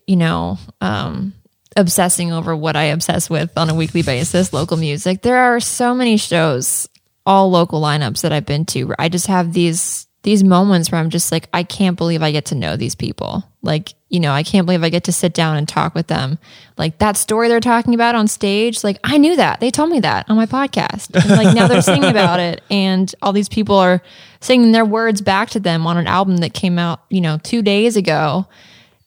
you 0.08 0.16
know, 0.16 0.58
um, 0.80 1.34
obsessing 1.76 2.32
over 2.32 2.56
what 2.56 2.76
I 2.76 2.86
obsess 2.86 3.30
with 3.30 3.58
on 3.58 3.70
a 3.70 3.76
weekly 3.76 4.02
basis, 4.02 4.54
local 4.54 4.78
music. 4.78 5.22
There 5.22 5.38
are 5.38 5.60
so 5.60 5.94
many 5.96 6.18
shows, 6.18 6.88
all 7.26 7.50
local 7.50 7.82
lineups 7.82 8.22
that 8.22 8.34
I've 8.34 8.46
been 8.46 8.66
to. 8.68 8.94
I 9.00 9.10
just 9.10 9.28
have 9.28 9.54
these 9.54 10.08
these 10.24 10.44
moments 10.44 10.92
where 10.92 11.02
I'm 11.02 11.10
just 11.10 11.32
like, 11.32 11.50
I 11.54 11.64
can't 11.64 11.98
believe 11.98 12.22
I 12.22 12.32
get 12.32 12.46
to 12.46 12.56
know 12.56 12.76
these 12.76 12.96
people. 12.96 13.44
Like, 13.64 13.94
you 14.12 14.20
know, 14.20 14.34
I 14.34 14.43
can't 14.43 14.66
believe 14.66 14.84
I 14.84 14.89
get 14.89 15.05
to 15.05 15.14
sit 15.14 15.34
down 15.34 15.55
and 15.55 15.66
talk 15.66 15.95
with 15.95 16.07
them. 16.07 16.38
Like 16.78 16.97
that 16.97 17.16
story 17.16 17.47
they're 17.47 17.62
talking 17.62 17.95
about 17.95 18.14
on 18.14 18.28
stage, 18.28 18.84
like 18.84 18.99
I 19.05 19.18
knew 19.18 19.38
that. 19.38 19.62
They 19.62 19.72
told 19.72 19.89
me 19.89 20.01
that 20.01 20.30
on 20.30 20.36
my 20.36 20.45
podcast. 20.45 21.16
And 21.16 21.30
like 21.30 21.55
now 21.55 21.70
they're 21.70 21.82
singing 21.82 22.09
about 22.09 22.41
it 22.41 22.62
and 22.70 23.14
all 23.22 23.32
these 23.32 23.47
people 23.47 23.78
are 23.78 24.01
singing 24.41 24.74
their 24.74 24.84
words 24.84 25.22
back 25.22 25.49
to 25.51 25.62
them 25.62 25.88
on 25.88 25.95
an 25.95 26.07
album 26.07 26.38
that 26.38 26.53
came 26.53 26.78
out, 26.78 27.03
you 27.09 27.22
know, 27.22 27.39
2 27.41 27.62
days 27.62 27.95
ago. 27.95 28.47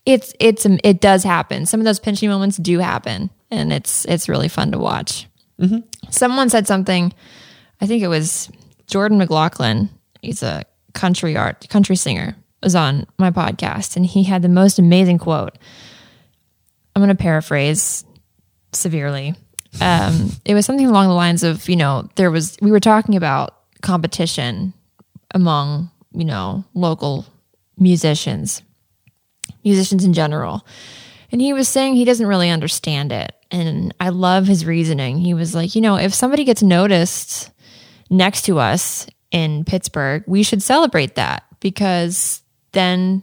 It's 0.06 0.34
it's 0.40 0.64
it 0.64 1.02
does 1.02 1.22
happen. 1.22 1.66
Some 1.66 1.80
of 1.80 1.84
those 1.84 2.00
pinchy 2.00 2.26
moments 2.26 2.56
do 2.56 2.78
happen 2.78 3.28
and 3.50 3.74
it's 3.74 4.06
it's 4.06 4.26
really 4.26 4.48
fun 4.48 4.72
to 4.72 4.78
watch. 4.78 5.26
Mm-hmm. 5.60 5.80
Someone 6.10 6.48
said 6.48 6.66
something 6.66 7.12
I 7.78 7.86
think 7.86 8.02
it 8.02 8.08
was 8.08 8.50
Jordan 8.86 9.18
McLaughlin. 9.18 9.90
He's 10.22 10.42
a 10.42 10.64
country 10.94 11.36
art 11.36 11.68
country 11.68 11.96
singer. 11.96 12.36
Was 12.64 12.74
on 12.74 13.06
my 13.18 13.30
podcast, 13.30 13.96
and 13.96 14.04
he 14.04 14.24
had 14.24 14.42
the 14.42 14.48
most 14.48 14.78
amazing 14.78 15.18
quote. 15.18 15.56
I'm 16.96 17.00
going 17.02 17.14
to 17.14 17.22
paraphrase 17.22 18.04
severely. 18.72 19.34
Um, 19.80 20.30
it 20.44 20.54
was 20.54 20.66
something 20.66 20.86
along 20.86 21.08
the 21.08 21.14
lines 21.14 21.42
of, 21.42 21.68
you 21.68 21.76
know, 21.76 22.08
there 22.14 22.30
was 22.30 22.56
we 22.62 22.70
were 22.70 22.80
talking 22.80 23.16
about 23.16 23.54
competition 23.82 24.72
among, 25.34 25.90
you 26.12 26.24
know, 26.24 26.64
local 26.74 27.26
musicians, 27.76 28.62
musicians 29.64 30.04
in 30.04 30.12
general. 30.12 30.64
And 31.32 31.40
he 31.40 31.52
was 31.52 31.68
saying 31.68 31.96
he 31.96 32.04
doesn't 32.04 32.26
really 32.26 32.50
understand 32.50 33.10
it. 33.10 33.34
And 33.50 33.92
I 33.98 34.10
love 34.10 34.46
his 34.46 34.64
reasoning. 34.64 35.18
He 35.18 35.34
was 35.34 35.54
like, 35.54 35.74
you 35.74 35.80
know, 35.80 35.96
if 35.96 36.14
somebody 36.14 36.44
gets 36.44 36.62
noticed 36.62 37.50
next 38.08 38.42
to 38.42 38.60
us 38.60 39.08
in 39.32 39.64
Pittsburgh, 39.64 40.22
we 40.28 40.44
should 40.44 40.62
celebrate 40.62 41.16
that 41.16 41.42
because 41.58 42.43
then 42.74 43.22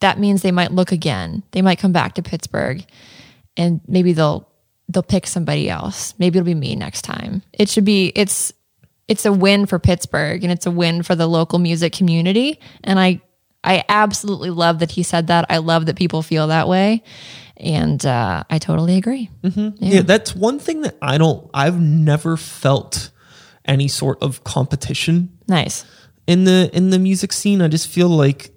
that 0.00 0.18
means 0.18 0.42
they 0.42 0.52
might 0.52 0.72
look 0.72 0.92
again. 0.92 1.42
They 1.52 1.62
might 1.62 1.78
come 1.78 1.92
back 1.92 2.14
to 2.14 2.22
Pittsburgh 2.22 2.84
and 3.56 3.80
maybe 3.86 4.12
they'll 4.12 4.48
they'll 4.88 5.02
pick 5.02 5.26
somebody 5.26 5.70
else. 5.70 6.14
Maybe 6.18 6.38
it'll 6.38 6.46
be 6.46 6.54
me 6.54 6.74
next 6.74 7.02
time. 7.02 7.42
It 7.52 7.68
should 7.68 7.84
be 7.84 8.12
it's 8.16 8.52
it's 9.08 9.26
a 9.26 9.32
win 9.32 9.66
for 9.66 9.78
Pittsburgh 9.78 10.42
and 10.42 10.52
it's 10.52 10.66
a 10.66 10.70
win 10.70 11.02
for 11.02 11.14
the 11.14 11.26
local 11.26 11.58
music 11.58 11.92
community 11.92 12.58
and 12.82 12.98
I 12.98 13.20
I 13.62 13.84
absolutely 13.88 14.50
love 14.50 14.78
that 14.78 14.90
he 14.92 15.02
said 15.02 15.26
that. 15.26 15.44
I 15.50 15.58
love 15.58 15.86
that 15.86 15.96
people 15.96 16.22
feel 16.22 16.46
that 16.46 16.66
way. 16.66 17.02
And 17.58 18.04
uh, 18.06 18.42
I 18.48 18.58
totally 18.58 18.96
agree. 18.96 19.28
Yeah. 19.42 20.00
that's 20.00 20.34
one 20.34 20.58
thing 20.58 20.80
that 20.80 20.96
I 21.02 21.18
don't. 21.18 21.50
I've 21.52 21.78
never 21.78 22.38
felt 22.38 23.10
any 23.66 23.86
sort 23.86 24.22
of 24.22 24.42
competition 24.44 25.36
Nice. 25.46 25.84
in 26.26 26.44
the 26.44 26.70
in 26.72 26.88
the 26.88 26.98
music 26.98 27.34
scene. 27.34 27.60
I 27.60 27.68
just 27.68 27.88
feel 27.88 28.08
like 28.08 28.50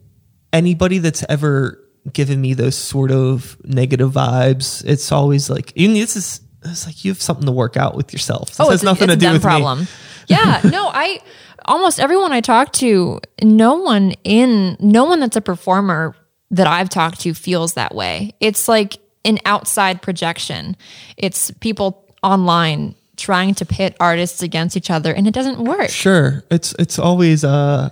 anybody 0.53 0.99
that's 0.99 1.23
ever 1.27 1.79
given 2.13 2.39
me 2.39 2.53
those 2.53 2.77
sort 2.77 3.11
of 3.11 3.57
negative 3.65 4.11
vibes, 4.11 4.83
it's 4.85 5.11
always 5.11 5.49
like 5.49 5.73
even 5.75 5.95
this 5.95 6.15
is. 6.15 6.39
It's 6.65 6.85
like 6.85 7.03
you 7.03 7.11
have 7.11 7.21
something 7.21 7.45
to 7.45 7.51
work 7.51 7.75
out 7.75 7.93
with 7.93 8.13
yourself. 8.13 8.47
This 8.47 8.57
has 8.59 8.67
Oh, 8.69 8.71
it's 8.71 8.83
nothing 8.83 9.09
it's 9.09 9.21
to 9.21 9.27
a 9.27 9.29
do 9.29 9.33
with 9.33 9.41
problem. 9.41 9.79
me. 9.81 9.87
Yeah, 10.27 10.61
no, 10.63 10.87
I 10.93 11.19
almost 11.65 11.99
everyone 11.99 12.31
I 12.31 12.39
talk 12.39 12.71
to, 12.73 13.19
no 13.41 13.75
one 13.75 14.13
in 14.23 14.77
no 14.79 15.03
one 15.03 15.19
that's 15.19 15.35
a 15.35 15.41
performer 15.41 16.15
that 16.51 16.65
I've 16.65 16.87
talked 16.87 17.19
to 17.21 17.33
feels 17.33 17.73
that 17.73 17.93
way. 17.93 18.31
It's 18.39 18.69
like 18.69 18.99
an 19.25 19.39
outside 19.45 20.01
projection. 20.01 20.77
It's 21.17 21.51
people 21.51 22.15
online 22.23 22.95
trying 23.17 23.55
to 23.55 23.65
pit 23.65 23.97
artists 23.99 24.41
against 24.41 24.77
each 24.77 24.89
other 24.89 25.13
and 25.13 25.27
it 25.27 25.33
doesn't 25.33 25.59
work. 25.61 25.89
Sure. 25.89 26.45
It's 26.49 26.73
it's 26.79 26.97
always 26.97 27.43
uh 27.43 27.89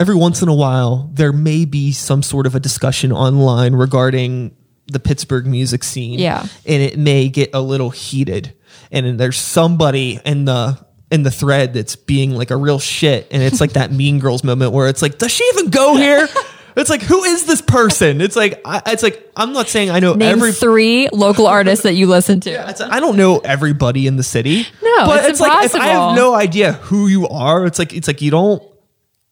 every 0.00 0.14
once 0.14 0.42
in 0.42 0.48
a 0.48 0.54
while 0.54 1.10
there 1.12 1.32
may 1.32 1.64
be 1.66 1.92
some 1.92 2.22
sort 2.22 2.46
of 2.46 2.54
a 2.54 2.60
discussion 2.60 3.12
online 3.12 3.74
regarding 3.74 4.56
the 4.86 4.98
Pittsburgh 4.98 5.46
music 5.46 5.84
scene. 5.84 6.18
Yeah. 6.18 6.40
And 6.66 6.82
it 6.82 6.98
may 6.98 7.28
get 7.28 7.50
a 7.54 7.60
little 7.60 7.90
heated. 7.90 8.54
And 8.90 9.20
there's 9.20 9.38
somebody 9.38 10.18
in 10.24 10.46
the 10.46 10.84
in 11.10 11.22
the 11.22 11.30
thread 11.30 11.74
that's 11.74 11.96
being 11.96 12.32
like 12.32 12.50
a 12.50 12.56
real 12.56 12.78
shit. 12.78 13.28
And 13.30 13.42
it's 13.42 13.60
like 13.60 13.72
that 13.74 13.92
mean 13.92 14.18
girls 14.18 14.42
moment 14.42 14.72
where 14.72 14.88
it's 14.88 15.02
like, 15.02 15.18
does 15.18 15.30
she 15.30 15.44
even 15.54 15.70
go 15.70 15.96
here? 15.96 16.28
It's 16.76 16.88
like, 16.88 17.02
who 17.02 17.24
is 17.24 17.46
this 17.46 17.60
person? 17.60 18.20
It's 18.20 18.36
like, 18.36 18.60
I, 18.64 18.80
it's 18.86 19.02
like, 19.02 19.30
I'm 19.36 19.52
not 19.52 19.68
saying 19.68 19.90
I 19.90 19.98
know 19.98 20.14
Name 20.14 20.38
every 20.38 20.52
three 20.52 21.08
local 21.12 21.48
artists 21.48 21.82
that 21.82 21.94
you 21.94 22.06
listen 22.06 22.40
to. 22.40 22.50
it's, 22.50 22.80
I 22.80 23.00
don't 23.00 23.16
know 23.16 23.38
everybody 23.38 24.06
in 24.06 24.16
the 24.16 24.22
city. 24.22 24.66
No, 24.80 25.06
but 25.06 25.28
it's 25.28 25.40
like 25.40 25.64
if 25.64 25.74
I 25.74 25.86
have 25.86 26.16
no 26.16 26.32
idea 26.32 26.74
who 26.74 27.08
you 27.08 27.26
are, 27.28 27.66
it's 27.66 27.78
like 27.78 27.92
it's 27.92 28.06
like 28.06 28.22
you 28.22 28.30
don't. 28.30 28.62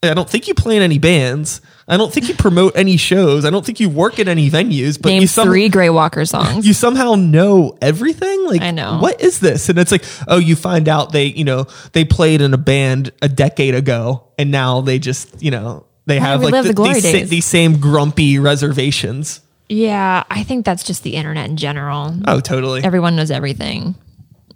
I 0.01 0.13
don't 0.13 0.29
think 0.29 0.47
you 0.47 0.53
play 0.53 0.77
in 0.77 0.81
any 0.81 0.97
bands. 0.97 1.59
I 1.85 1.97
don't 1.97 2.13
think 2.13 2.29
you 2.29 2.35
promote 2.35 2.77
any 2.77 2.95
shows. 2.95 3.43
I 3.43 3.49
don't 3.49 3.65
think 3.65 3.81
you 3.81 3.89
work 3.89 4.17
at 4.17 4.29
any 4.29 4.49
venues. 4.49 5.01
But 5.01 5.09
Name 5.09 5.21
you 5.23 5.27
some, 5.27 5.49
three 5.49 5.67
Grey 5.67 5.89
Walker 5.89 6.23
songs. 6.23 6.65
you 6.65 6.73
somehow 6.73 7.15
know 7.15 7.77
everything. 7.81 8.45
Like 8.45 8.61
I 8.61 8.71
know. 8.71 8.99
what 8.99 9.19
is 9.19 9.41
this? 9.41 9.67
And 9.67 9.77
it's 9.77 9.91
like 9.91 10.05
oh, 10.27 10.37
you 10.37 10.55
find 10.55 10.87
out 10.87 11.11
they 11.11 11.25
you 11.25 11.43
know 11.43 11.65
they 11.91 12.05
played 12.05 12.39
in 12.39 12.53
a 12.53 12.57
band 12.57 13.11
a 13.21 13.27
decade 13.27 13.75
ago, 13.75 14.23
and 14.37 14.51
now 14.51 14.79
they 14.79 14.99
just 14.99 15.41
you 15.41 15.51
know 15.51 15.85
they 16.05 16.17
have 16.17 16.41
like 16.43 16.53
relive 16.53 16.75
the 16.75 16.81
these, 16.81 17.03
sa- 17.03 17.29
these 17.29 17.45
same 17.45 17.81
grumpy 17.81 18.39
reservations. 18.39 19.41
yeah, 19.67 20.23
I 20.29 20.43
think 20.43 20.65
that's 20.65 20.83
just 20.83 21.03
the 21.03 21.15
internet 21.15 21.49
in 21.49 21.57
general. 21.57 22.15
Oh, 22.25 22.39
totally. 22.39 22.85
Everyone 22.85 23.17
knows 23.17 23.31
everything, 23.31 23.95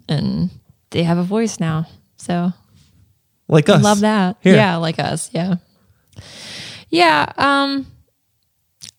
and 0.08 0.52
they 0.92 1.04
have 1.04 1.18
a 1.18 1.24
voice 1.24 1.60
now. 1.60 1.86
So 2.16 2.54
like 3.48 3.70
us. 3.70 3.84
Love 3.84 4.02
that. 4.02 4.38
Here. 4.42 4.56
Yeah, 4.56 4.78
like 4.78 5.00
us. 5.00 5.30
Yeah. 5.34 5.56
Yeah. 6.90 7.32
Um, 7.38 7.88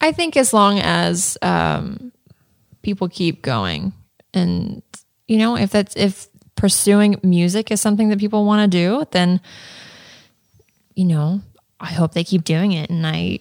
I 0.00 0.12
think 0.12 0.36
as 0.36 0.52
long 0.52 0.78
as 0.80 1.38
um, 1.42 2.12
people 2.82 3.08
keep 3.08 3.42
going, 3.42 3.92
and 4.32 4.82
you 5.28 5.38
know, 5.38 5.56
if 5.56 5.70
that's 5.70 5.96
if 5.96 6.28
pursuing 6.56 7.18
music 7.22 7.70
is 7.70 7.80
something 7.80 8.08
that 8.08 8.18
people 8.18 8.44
want 8.44 8.70
to 8.70 8.78
do, 8.78 9.04
then 9.12 9.40
you 10.94 11.04
know, 11.04 11.40
I 11.80 11.86
hope 11.86 12.12
they 12.12 12.24
keep 12.24 12.44
doing 12.44 12.72
it. 12.72 12.90
And 12.90 13.06
I, 13.06 13.38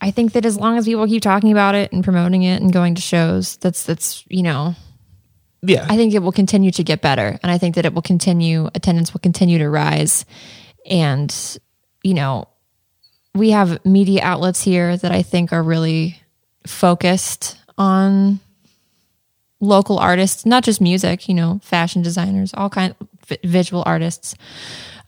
I 0.00 0.10
think 0.10 0.32
that 0.32 0.44
as 0.44 0.56
long 0.58 0.78
as 0.78 0.86
people 0.86 1.06
keep 1.06 1.22
talking 1.22 1.52
about 1.52 1.74
it 1.74 1.92
and 1.92 2.02
promoting 2.02 2.42
it 2.42 2.62
and 2.62 2.72
going 2.72 2.94
to 2.94 3.02
shows, 3.02 3.56
that's 3.58 3.84
that's 3.84 4.24
you 4.28 4.42
know, 4.42 4.74
Yeah. 5.66 5.86
I 5.88 5.96
think 5.96 6.14
it 6.14 6.20
will 6.20 6.32
continue 6.32 6.70
to 6.72 6.84
get 6.84 7.00
better. 7.00 7.38
And 7.42 7.50
I 7.50 7.58
think 7.58 7.74
that 7.74 7.84
it 7.84 7.94
will 7.94 8.02
continue, 8.02 8.68
attendance 8.74 9.12
will 9.12 9.20
continue 9.20 9.58
to 9.58 9.68
rise. 9.68 10.24
And, 10.88 11.34
you 12.02 12.14
know, 12.14 12.48
we 13.34 13.50
have 13.50 13.84
media 13.84 14.22
outlets 14.22 14.62
here 14.62 14.96
that 14.96 15.10
I 15.10 15.22
think 15.22 15.52
are 15.52 15.62
really 15.62 16.20
focused 16.66 17.58
on 17.76 18.40
local 19.60 19.98
artists, 19.98 20.46
not 20.46 20.62
just 20.62 20.80
music, 20.80 21.28
you 21.28 21.34
know, 21.34 21.60
fashion 21.62 22.02
designers, 22.02 22.52
all 22.54 22.70
kind 22.70 22.94
of 23.00 23.38
visual 23.42 23.82
artists. 23.86 24.34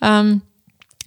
Um, 0.03 0.43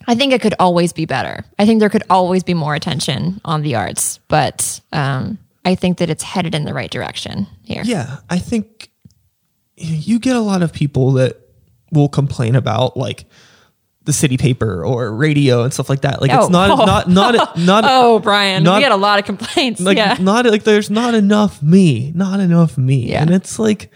I 0.07 0.15
think 0.15 0.33
it 0.33 0.41
could 0.41 0.55
always 0.59 0.93
be 0.93 1.05
better. 1.05 1.43
I 1.57 1.65
think 1.65 1.79
there 1.79 1.89
could 1.89 2.03
always 2.09 2.43
be 2.43 2.53
more 2.53 2.75
attention 2.75 3.41
on 3.43 3.61
the 3.61 3.75
arts, 3.75 4.19
but 4.27 4.79
um, 4.93 5.37
I 5.65 5.75
think 5.75 5.97
that 5.97 6.09
it's 6.09 6.23
headed 6.23 6.55
in 6.55 6.65
the 6.65 6.73
right 6.73 6.89
direction 6.89 7.47
here. 7.63 7.83
Yeah, 7.83 8.17
I 8.29 8.39
think 8.39 8.88
you 9.79 10.19
get 10.19 10.35
a 10.35 10.41
lot 10.41 10.61
of 10.61 10.71
people 10.73 11.13
that 11.13 11.37
will 11.91 12.09
complain 12.09 12.55
about 12.55 12.95
like 12.97 13.25
the 14.03 14.13
city 14.13 14.37
paper 14.37 14.83
or 14.83 15.11
radio 15.13 15.63
and 15.63 15.73
stuff 15.73 15.89
like 15.89 16.01
that. 16.01 16.21
Like 16.21 16.31
Oh. 16.31 16.41
it's 16.41 16.49
not 16.49 16.77
not 16.85 17.09
not 17.09 17.57
not 17.57 17.83
Oh, 17.87 18.19
Brian, 18.19 18.63
Not- 18.63 18.77
we 18.77 18.83
had 18.83 18.91
a 18.91 18.97
lot 18.97 19.19
of 19.19 19.25
complaints. 19.25 19.79
like 19.81 19.97
yeah. 19.97 20.17
not 20.19 20.45
like 20.45 20.63
there's 20.63 20.89
not 20.89 21.13
enough 21.15 21.61
me, 21.61 22.11
not 22.15 22.39
enough 22.39 22.77
me. 22.77 23.09
Yeah. 23.11 23.21
And 23.21 23.31
it's 23.31 23.59
like 23.59 23.91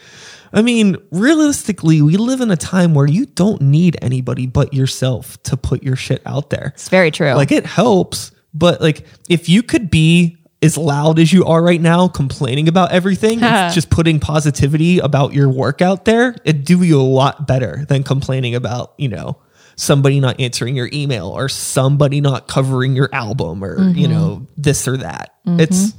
I 0.55 0.61
mean, 0.61 0.97
realistically, 1.09 2.03
we 2.03 2.15
live 2.15 2.39
in 2.39 2.51
a 2.51 2.55
time 2.55 2.93
where 2.93 3.07
you 3.07 3.25
don't 3.25 3.59
need 3.59 3.97
anybody 4.03 4.45
but 4.45 4.71
yourself 4.71 5.41
to 5.43 5.57
put 5.57 5.81
your 5.81 5.95
shit 5.95 6.21
out 6.27 6.51
there. 6.51 6.73
it's 6.75 6.89
very 6.89 7.09
true. 7.09 7.33
Like 7.33 7.51
it 7.51 7.65
helps, 7.65 8.31
but 8.53 8.79
like 8.79 9.03
if 9.29 9.49
you 9.49 9.63
could 9.63 9.89
be 9.89 10.37
as 10.63 10.77
loud 10.77 11.19
as 11.19 11.31
you 11.33 11.45
are 11.45 11.61
right 11.61 11.81
now, 11.81 12.07
complaining 12.07 12.67
about 12.67 12.91
everything, 12.91 13.39
just 13.73 13.89
putting 13.89 14.19
positivity 14.19 14.99
about 14.99 15.33
your 15.33 15.49
work 15.49 15.81
out 15.81 16.05
there, 16.05 16.35
it'd 16.45 16.63
do 16.65 16.81
you 16.83 16.99
a 16.99 17.03
lot 17.03 17.45
better 17.47 17.85
than 17.87 18.03
complaining 18.03 18.55
about, 18.55 18.93
you 18.97 19.09
know, 19.09 19.37
somebody 19.75 20.19
not 20.19 20.39
answering 20.39 20.75
your 20.75 20.89
email 20.93 21.27
or 21.27 21.49
somebody 21.49 22.21
not 22.21 22.47
covering 22.47 22.95
your 22.95 23.09
album 23.13 23.63
or, 23.63 23.77
you 23.91 24.07
Mm-hmm. 24.07 24.11
know, 24.13 24.47
this 24.57 24.87
or 24.87 24.97
that. 24.97 25.33
It's 25.45 25.93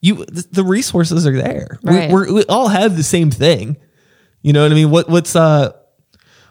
you 0.00 0.24
th- 0.24 0.46
the 0.52 0.62
resources 0.64 1.26
are 1.26 1.36
there. 1.36 1.78
We- 1.82 1.92
Right. 1.96 2.10
We're, 2.10 2.32
we 2.32 2.44
all 2.44 2.68
have 2.68 2.96
the 2.96 3.02
same 3.02 3.30
thing. 3.30 3.76
You 4.42 4.52
know 4.52 4.62
what 4.62 4.70
I 4.70 4.74
mean? 4.76 4.90
What 4.90 5.08
what's 5.08 5.34
uh 5.34 5.72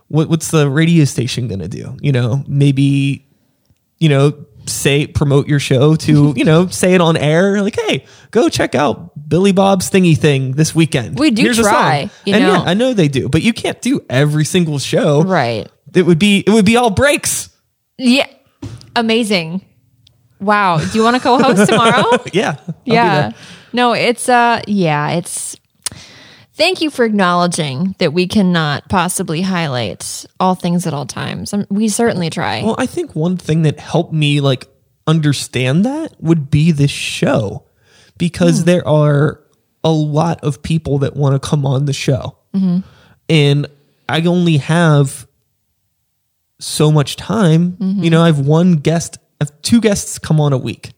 what 0.10 0.30
what's 0.30 0.52
the 0.52 0.70
radio 0.70 1.06
station 1.06 1.48
gonna 1.48 1.68
do? 1.70 1.96
You 2.02 2.12
know, 2.12 2.44
maybe 2.48 3.26
you 4.00 4.10
know, 4.10 4.46
say 4.68 5.08
promote 5.08 5.48
your 5.48 5.60
show 5.60 5.96
to 5.96 6.34
you 6.36 6.44
know 6.44 6.68
say 6.82 6.94
it 6.94 7.02
on 7.02 7.16
air 7.18 7.62
like 7.62 7.76
hey 7.80 8.06
go 8.32 8.50
check 8.50 8.76
out 8.76 9.12
billy 9.30 9.52
bob's 9.52 9.90
thingy 9.90 10.18
thing 10.18 10.52
this 10.54 10.76
weekend 10.76 11.18
We 11.18 11.32
do 11.32 11.42
Here's 11.44 11.58
try, 11.60 12.10
you 12.26 12.34
and 12.34 12.44
know. 12.44 12.54
yeah 12.54 12.62
i 12.62 12.74
know 12.74 12.94
they 12.94 13.08
do 13.08 13.30
but 13.30 13.42
you 13.42 13.54
can't 13.54 13.82
do 13.82 14.06
every 14.10 14.46
single 14.46 14.80
show 14.80 15.22
Right. 15.24 15.68
it 15.94 16.04
would 16.06 16.20
be 16.20 16.40
it 16.46 16.50
would 16.50 16.66
be 16.66 16.76
all 16.78 16.90
breaks 16.90 17.50
Yeah. 17.98 18.28
Amazing. 18.96 19.64
Wow. 20.40 20.78
Do 20.80 20.98
you 20.98 21.04
want 21.04 21.16
to 21.16 21.22
co-host 21.22 21.66
tomorrow? 21.70 22.18
yeah 22.34 22.58
I'll 22.68 22.76
yeah. 22.84 23.32
No, 23.74 23.94
it's 23.94 24.28
uh 24.30 24.62
yeah, 24.68 25.12
it's 25.12 25.56
Thank 26.58 26.82
you 26.82 26.90
for 26.90 27.06
acknowledging 27.06 27.96
that 28.00 28.14
we 28.14 28.28
cannot 28.28 28.90
possibly 28.90 29.44
highlight 29.44 30.26
all 30.40 30.56
things 30.56 30.88
at 30.88 30.94
all 30.94 31.06
times. 31.06 31.54
Um, 31.54 31.68
we 31.70 31.88
certainly 31.88 32.32
try. 32.32 32.64
well 32.64 32.76
i 32.80 32.88
think 32.88 33.16
one 33.16 33.38
thing 33.38 33.62
that 33.62 33.80
helped 33.80 34.12
me 34.12 34.42
like 34.42 34.68
understand 35.06 35.86
that 35.86 36.16
would 36.20 36.50
be 36.50 36.72
this 36.72 36.90
show 36.92 37.64
because 38.18 38.62
hmm. 38.62 38.66
there 38.66 38.88
are 38.88 39.40
a 39.84 39.92
lot 39.92 40.44
of 40.44 40.64
people 40.64 40.98
that 41.00 41.16
want 41.16 41.42
to 41.42 41.48
come 41.48 41.66
on 41.66 41.86
the 41.86 41.94
show. 41.94 42.38
Mm-hmm. 42.54 42.80
And 43.30 43.68
i 44.10 44.22
only 44.22 44.58
have 44.58 45.28
so 46.60 46.92
much 46.92 47.18
time. 47.18 47.74
Mm-hmm. 47.74 48.04
You 48.04 48.10
know 48.10 48.24
i 48.24 48.26
have 48.26 48.40
one 48.40 48.78
guest 48.78 49.20
I 49.40 49.46
have 49.46 49.62
two 49.62 49.80
guests 49.80 50.18
come 50.18 50.42
on 50.42 50.54
a 50.54 50.58
week 50.58 50.92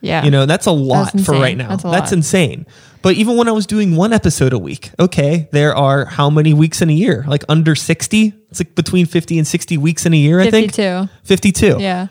yeah. 0.00 0.24
you 0.24 0.30
know 0.30 0.46
that's 0.46 0.66
a 0.66 0.70
lot 0.72 1.18
for 1.20 1.32
right 1.32 1.56
now 1.56 1.68
That's 1.70 1.82
that's, 1.82 2.12
insane 2.12 2.66
but 3.02 3.14
even 3.14 3.36
when 3.36 3.48
i 3.48 3.52
was 3.52 3.66
doing 3.66 3.96
one 3.96 4.12
episode 4.12 4.52
a 4.52 4.58
week 4.58 4.90
okay 4.98 5.48
there 5.52 5.74
are 5.74 6.04
how 6.04 6.30
many 6.30 6.54
weeks 6.54 6.80
in 6.82 6.90
a 6.90 6.92
year 6.92 7.24
like 7.26 7.44
under 7.48 7.74
60 7.74 8.32
it's 8.50 8.60
like 8.60 8.74
between 8.74 9.06
50 9.06 9.38
and 9.38 9.46
60 9.46 9.76
weeks 9.78 10.06
in 10.06 10.12
a 10.14 10.16
year 10.16 10.40
i 10.40 10.50
think 10.50 10.72
52. 10.74 11.08
52 11.24 11.76
Yeah. 11.80 12.06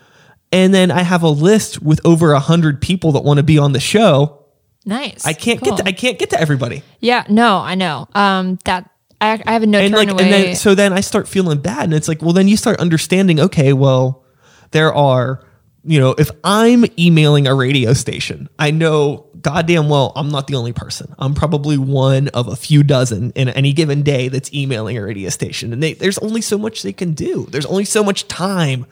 and 0.52 0.74
then 0.74 0.92
i 0.92 1.02
have 1.02 1.24
a 1.24 1.30
list 1.30 1.82
with 1.82 2.00
over 2.06 2.34
100 2.34 2.82
people 2.82 3.14
that 3.14 3.24
want 3.24 3.38
to 3.38 3.44
be 3.44 3.58
on 3.58 3.72
the 3.74 3.80
show 3.80 4.46
Nice. 4.86 5.26
i 5.26 5.34
can't 5.34 5.62
Cool. 5.62 5.76
get 5.76 5.84
to, 5.84 5.88
i 5.90 5.92
can't 5.94 6.18
get 6.20 6.30
to 6.32 6.40
everybody 6.40 6.84
Yeah, 7.00 7.26
no, 7.30 7.58
I 7.58 7.76
know. 7.76 8.08
Um 8.16 8.58
that 8.66 8.90
I, 9.20 9.42
I 9.46 9.52
have 9.54 9.64
a 9.64 9.68
no 9.68 9.80
and 9.80 9.94
like 9.94 10.10
away. 10.10 10.24
and 10.26 10.32
then 10.34 10.56
so 10.56 10.76
then 10.76 10.94
i 10.94 11.02
start 11.02 11.28
feeling 11.28 11.60
bad 11.60 11.86
and 11.86 11.94
it's 11.94 12.08
like 12.08 12.22
well 12.22 12.34
then 12.34 12.48
you 12.48 12.56
start 12.56 12.80
understanding 12.80 13.40
okay 13.40 13.74
well 13.74 14.24
there 14.72 14.94
are 14.94 15.42
you 15.88 16.00
know 16.00 16.14
if 16.18 16.30
i'm 16.44 16.86
emailing 17.00 17.48
a 17.48 17.56
radio 17.56 17.94
station 17.94 18.48
i 18.60 18.70
know 18.70 19.26
goddamn 19.42 19.90
well 19.90 20.12
i'm 20.16 20.30
not 20.30 20.48
the 20.48 20.56
only 20.56 20.74
person. 20.74 21.14
I'm 21.20 21.34
probably 21.34 21.78
one 21.78 22.28
of 22.30 22.48
a 22.48 22.56
few 22.56 22.84
dozen 22.84 23.32
in 23.32 23.50
any 23.50 23.74
given 23.74 24.04
day 24.04 24.28
that's 24.30 24.54
emailing 24.54 24.98
a 24.98 25.04
radio 25.04 25.30
station. 25.30 25.74
And 25.74 25.82
they, 25.82 25.94
there's 25.94 26.18
only 26.20 26.42
so 26.42 26.58
much 26.58 26.84
they 26.84 26.94
can 26.94 27.14
do. 27.14 27.48
There's 27.50 27.66
only 27.66 27.86
so 27.86 28.04
much 28.04 28.28
time. 28.28 28.86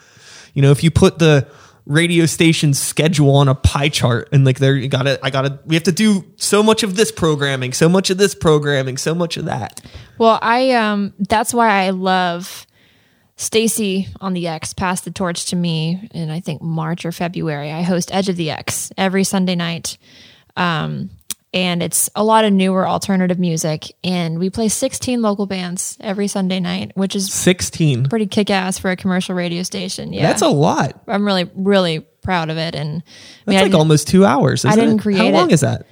You 0.54 0.62
know 0.62 0.72
if 0.72 0.84
you 0.84 0.92
put 0.92 1.20
the 1.20 1.48
radio 1.86 2.26
station 2.26 2.74
schedule 2.74 3.36
on 3.36 3.48
a 3.48 3.54
pie 3.54 3.90
chart 3.90 4.30
and 4.32 4.44
like 4.44 4.58
there 4.58 4.76
you 4.76 4.88
gotta 4.88 5.20
i 5.22 5.30
gotta 5.30 5.60
we 5.68 5.76
have 5.76 5.84
to 5.84 5.92
do 5.92 6.26
so 6.36 6.64
much 6.64 6.82
of 6.82 6.96
this 6.96 7.12
programming 7.12 7.74
so 7.74 7.88
much 7.88 8.10
of 8.10 8.18
this 8.18 8.34
programming 8.34 8.98
so 8.98 9.14
much 9.14 9.38
of 9.38 9.46
that. 9.46 9.82
Well, 10.18 10.40
I 10.42 10.72
um 10.72 11.14
that's 11.20 11.54
why 11.54 11.86
I 11.86 11.92
love 11.92 12.66
Stacy 13.38 14.08
on 14.22 14.34
the 14.34 14.48
X 14.48 14.74
passed 14.74 15.04
the 15.04 15.12
torch 15.12 15.46
to 15.48 15.56
me 15.56 16.08
in 16.14 16.30
I 16.30 16.40
think 16.40 16.62
March 16.62 17.06
or 17.06 17.12
February. 17.12 17.72
I 17.72 17.82
host 17.82 18.14
Edge 18.14 18.30
of 18.30 18.38
the 18.38 18.50
X 18.52 18.92
every 18.98 19.24
Sunday 19.26 19.56
night. 19.56 19.98
Um 20.56 21.10
and 21.54 21.82
it's 21.82 22.10
a 22.16 22.24
lot 22.24 22.44
of 22.44 22.52
newer 22.52 22.86
alternative 22.88 23.40
music 23.40 23.94
and 24.04 24.40
we 24.40 24.50
play 24.50 24.68
16 24.68 25.22
local 25.22 25.46
bands 25.46 25.98
every 26.02 26.28
Sunday 26.28 26.60
night, 26.60 26.92
which 26.96 27.16
is 27.16 27.32
16 27.34 28.08
pretty 28.10 28.28
kick-ass 28.28 28.78
for 28.80 28.92
a 28.92 28.96
commercial 28.96 29.36
radio 29.36 29.64
station. 29.64 30.14
Yeah. 30.14 30.28
That's 30.28 30.42
a 30.42 30.50
lot. 30.50 31.02
I'm 31.08 31.26
really 31.26 31.50
really 31.56 32.00
proud 32.22 32.50
of 32.50 32.58
it 32.58 32.74
and 32.74 32.88
I 32.90 32.92
mean, 32.94 33.04
That's 33.58 33.60
I 33.60 33.64
like 33.64 33.74
almost 33.74 34.08
two 34.08 34.24
hours. 34.26 34.64
Isn't 34.64 34.80
didn't 34.80 35.00
it? 35.00 35.02
create 35.02 35.18
How 35.18 35.30
long 35.30 35.50
it. 35.50 35.54
is 35.56 35.62
that? 35.62 35.86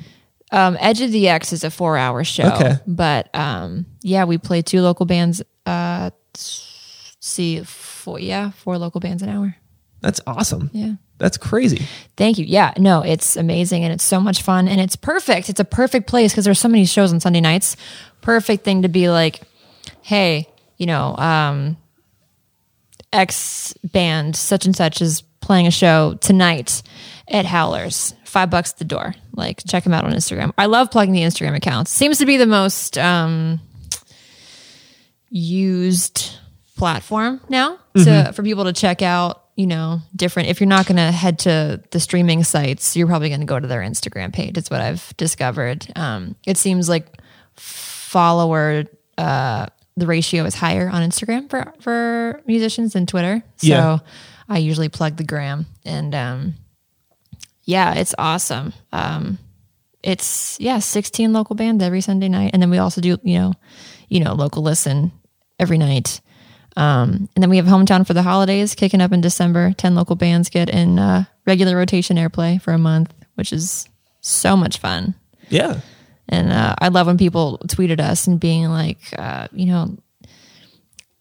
Um, 0.51 0.77
Edge 0.79 1.01
of 1.01 1.11
the 1.11 1.27
X 1.27 1.51
is 1.51 1.63
a 1.65 1.71
four 1.71 1.97
hour 1.97 2.23
show. 2.23 2.45
Okay. 2.45 2.75
But 2.87 3.33
um, 3.35 3.85
yeah, 4.01 4.23
we 4.23 4.37
play 4.37 4.61
two 4.61 4.81
local 4.81 5.05
bands. 5.05 5.41
Uh, 5.65 6.11
see, 7.23 7.63
four, 7.63 8.19
yeah, 8.19 8.51
four 8.51 8.77
local 8.77 8.99
bands 8.99 9.23
an 9.23 9.29
hour. 9.29 9.55
That's 10.01 10.19
awesome. 10.27 10.69
Yeah. 10.73 10.95
That's 11.17 11.37
crazy. 11.37 11.87
Thank 12.17 12.37
you. 12.37 12.45
Yeah, 12.45 12.73
no, 12.77 13.01
it's 13.01 13.37
amazing 13.37 13.85
and 13.85 13.93
it's 13.93 14.03
so 14.03 14.19
much 14.19 14.41
fun 14.41 14.67
and 14.67 14.81
it's 14.81 14.97
perfect. 14.97 15.49
It's 15.49 15.61
a 15.61 15.65
perfect 15.65 16.07
place 16.07 16.33
because 16.33 16.43
there's 16.43 16.59
so 16.59 16.67
many 16.67 16.85
shows 16.85 17.13
on 17.13 17.21
Sunday 17.21 17.39
nights. 17.39 17.77
Perfect 18.21 18.65
thing 18.65 18.81
to 18.81 18.89
be 18.89 19.09
like, 19.09 19.41
hey, 20.01 20.49
you 20.77 20.85
know, 20.85 21.15
um, 21.15 21.77
X 23.13 23.73
band 23.83 24.35
such 24.35 24.65
and 24.65 24.75
such 24.75 25.01
is 25.01 25.21
playing 25.39 25.67
a 25.67 25.71
show 25.71 26.17
tonight 26.19 26.83
at 27.29 27.45
Howlers. 27.45 28.15
Five 28.25 28.49
bucks 28.49 28.73
at 28.73 28.79
the 28.79 28.85
door. 28.85 29.15
Like, 29.33 29.61
check 29.65 29.85
them 29.85 29.93
out 29.93 30.03
on 30.03 30.11
Instagram. 30.11 30.51
I 30.57 30.65
love 30.65 30.91
plugging 30.91 31.13
the 31.13 31.21
Instagram 31.21 31.55
accounts. 31.55 31.91
Seems 31.91 32.17
to 32.17 32.25
be 32.25 32.35
the 32.35 32.47
most 32.47 32.97
um, 32.97 33.61
used 35.29 36.37
platform 36.77 37.39
now 37.49 37.77
to 37.95 38.33
for 38.33 38.43
people 38.43 38.63
to 38.65 38.73
check 38.73 39.01
out. 39.01 39.39
You 39.55 39.67
know, 39.67 39.99
different. 40.15 40.49
If 40.49 40.59
you're 40.59 40.67
not 40.67 40.87
going 40.87 40.95
to 40.97 41.11
head 41.11 41.37
to 41.39 41.79
the 41.91 41.99
streaming 41.99 42.43
sites, 42.43 42.95
you're 42.97 43.05
probably 43.05 43.29
going 43.29 43.41
to 43.41 43.45
go 43.45 43.59
to 43.59 43.67
their 43.67 43.81
Instagram 43.81 44.33
page. 44.33 44.57
It's 44.57 44.71
what 44.71 44.81
I've 44.81 45.15
discovered. 45.15 45.85
Um, 45.95 46.35
it 46.47 46.57
seems 46.57 46.89
like 46.89 47.05
follower 47.55 48.85
uh, 49.17 49.67
the 49.95 50.07
ratio 50.07 50.45
is 50.45 50.55
higher 50.55 50.89
on 50.89 51.07
Instagram 51.07 51.49
for 51.51 51.71
for 51.79 52.41
musicians 52.47 52.93
than 52.93 53.05
Twitter. 53.05 53.43
So 53.57 53.67
Yeah. 53.67 53.97
I 54.49 54.57
usually 54.57 54.89
plug 54.89 55.17
the 55.17 55.23
gram 55.23 55.67
and 55.85 56.15
um, 56.15 56.55
yeah, 57.63 57.93
it's 57.93 58.15
awesome. 58.17 58.73
Um, 58.91 59.37
it's 60.01 60.59
yeah, 60.59 60.79
16 60.79 61.31
local 61.31 61.55
bands 61.55 61.83
every 61.83 62.01
Sunday 62.01 62.27
night, 62.27 62.51
and 62.53 62.61
then 62.61 62.69
we 62.69 62.77
also 62.79 63.01
do 63.01 63.17
you 63.23 63.37
know, 63.39 63.53
you 64.09 64.19
know, 64.19 64.33
local 64.33 64.63
listen 64.63 65.11
every 65.59 65.77
night. 65.77 66.21
Um, 66.75 67.29
and 67.35 67.43
then 67.43 67.49
we 67.49 67.57
have 67.57 67.65
hometown 67.65 68.05
for 68.05 68.13
the 68.13 68.23
holidays 68.23 68.75
kicking 68.75 69.01
up 69.01 69.11
in 69.11 69.21
December. 69.21 69.73
10 69.73 69.95
local 69.95 70.15
bands 70.15 70.49
get 70.49 70.69
in 70.69 70.99
uh, 70.99 71.25
regular 71.45 71.77
rotation 71.77 72.17
airplay 72.17 72.61
for 72.61 72.73
a 72.73 72.77
month, 72.77 73.13
which 73.35 73.53
is 73.53 73.87
so 74.21 74.57
much 74.57 74.79
fun. 74.79 75.15
Yeah. 75.49 75.81
And 76.29 76.51
uh, 76.51 76.75
I 76.79 76.87
love 76.87 77.07
when 77.07 77.17
people 77.17 77.59
tweeted 77.67 77.99
us 77.99 78.27
and 78.27 78.39
being 78.39 78.65
like, 78.69 78.99
uh, 79.17 79.47
you 79.51 79.67
know, 79.67 79.97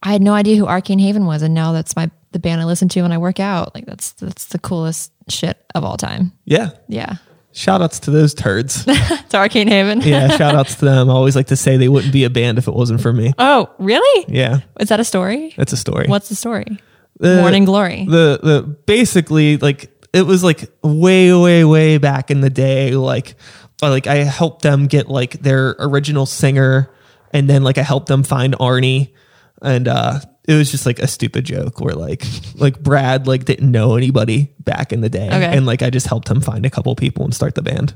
I 0.03 0.12
had 0.12 0.22
no 0.22 0.32
idea 0.32 0.57
who 0.57 0.66
Arcane 0.66 0.98
Haven 0.98 1.26
was, 1.26 1.42
and 1.42 1.55
now 1.55 1.72
that's 1.72 1.94
my 1.94 2.11
the 2.32 2.38
band 2.38 2.61
I 2.61 2.64
listen 2.64 2.88
to 2.88 3.03
when 3.03 3.12
I 3.12 3.18
work 3.18 3.38
out. 3.38 3.74
Like 3.74 3.86
that's 3.86 4.12
that's 4.12 4.46
the 4.46 4.59
coolest 4.59 5.12
shit 5.28 5.64
of 5.74 5.84
all 5.84 5.96
time. 5.96 6.32
Yeah. 6.44 6.70
Yeah, 6.88 7.16
Shout 7.53 7.82
outs 7.82 8.00
to 8.00 8.11
those 8.11 8.34
turds. 8.34 8.84
it's 8.88 9.34
Arcane 9.34 9.68
Haven. 9.68 10.00
yeah. 10.00 10.28
Shout 10.36 10.55
outs 10.55 10.76
to 10.76 10.84
them. 10.86 11.11
I 11.11 11.12
always 11.12 11.36
like 11.36 11.48
to 11.48 11.57
say 11.57 11.76
they 11.76 11.88
wouldn't 11.88 12.12
be 12.12 12.24
a 12.24 12.30
band 12.30 12.59
if 12.59 12.66
it 12.68 12.74
wasn't 12.74 13.00
for 13.00 13.12
me. 13.12 13.32
Oh, 13.38 13.70
really? 13.78 14.24
Yeah. 14.28 14.61
Is 14.80 14.88
that 14.88 15.00
a 15.00 15.05
story? 15.05 15.53
That's 15.57 15.72
a 15.72 15.76
story. 15.76 16.07
What's 16.09 16.28
the 16.28 16.34
story? 16.34 16.78
The- 17.20 17.36
Morning 17.40 17.64
Glory. 17.66 18.05
the 18.07 18.40
the 18.42 18.62
basically 18.86 19.57
like 19.59 19.90
it 20.12 20.22
was 20.22 20.42
like 20.42 20.70
way 20.82 21.32
way 21.34 21.62
way 21.64 21.98
back 21.98 22.30
in 22.30 22.40
the 22.40 22.50
day 22.50 22.92
like 22.92 23.36
uh, 23.82 23.90
like 23.90 24.07
I 24.07 24.16
helped 24.16 24.62
them 24.62 24.86
get 24.86 25.09
like 25.09 25.40
their 25.40 25.76
original 25.78 26.26
singer 26.26 26.90
and 27.32 27.48
then 27.48 27.62
like 27.62 27.78
I 27.78 27.82
helped 27.82 28.09
them 28.09 28.22
find 28.24 28.55
Arnie 28.55 29.12
and 29.61 29.86
uh 29.88 30.20
it 30.49 30.55
was 30.55 30.70
just 30.70 30.86
like 30.86 30.99
a 30.99 31.07
stupid 31.07 31.45
joke 31.45 31.80
where 31.80 31.95
like 31.95 32.24
like 32.57 32.80
Brad 32.82 33.26
like 33.26 33.45
didn't 33.45 33.70
know 33.70 33.97
anybody 33.97 34.53
back 34.61 34.93
in 34.93 35.01
the 35.01 35.09
day 35.09 35.26
Okay. 35.28 35.57
and 35.57 35.66
like 35.66 35.82
I 35.82 35.90
just 35.90 36.07
helped 36.07 36.28
him 36.28 36.40
find 36.40 36.66
a 36.66 36.70
couple 36.70 36.95
people 36.97 37.24
and 37.24 37.34
start 37.34 37.55
the 37.55 37.62
band. 37.62 37.95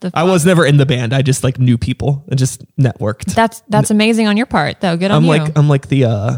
The 0.00 0.10
I 0.14 0.24
was 0.24 0.44
never 0.44 0.64
in 0.66 0.78
the 0.78 0.86
band. 0.86 1.12
I 1.14 1.22
just 1.22 1.44
like 1.44 1.58
knew 1.58 1.78
people 1.78 2.24
and 2.28 2.38
just 2.38 2.64
networked. 2.76 3.34
That's 3.34 3.62
that's 3.68 3.90
amazing 3.90 4.26
on 4.26 4.36
your 4.36 4.46
part, 4.46 4.80
though. 4.80 4.96
Good 4.96 5.10
on 5.12 5.22
you 5.24 5.30
I'm 5.32 5.38
you. 5.38 5.44
like 5.44 5.56
I'm 5.58 5.68
like 5.68 5.88
the 5.88 6.04
uh 6.06 6.36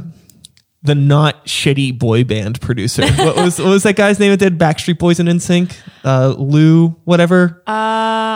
the 0.85 0.95
not 0.95 1.47
shitty 1.47 1.99
boy 1.99 2.25
band 2.25 2.61
producer. 2.61 3.03
what 3.17 3.37
was 3.37 3.59
what 3.59 3.69
was 3.71 3.83
that 3.85 3.97
guy's 3.97 4.21
name 4.21 4.31
that 4.31 4.37
did 4.39 4.59
Backstreet 4.59 4.99
Boys 4.99 5.19
and 5.19 5.29
NSYNC? 5.29 5.75
Uh 6.05 6.35
Lou, 6.39 6.89
whatever. 7.05 7.63
uh, 7.67 7.73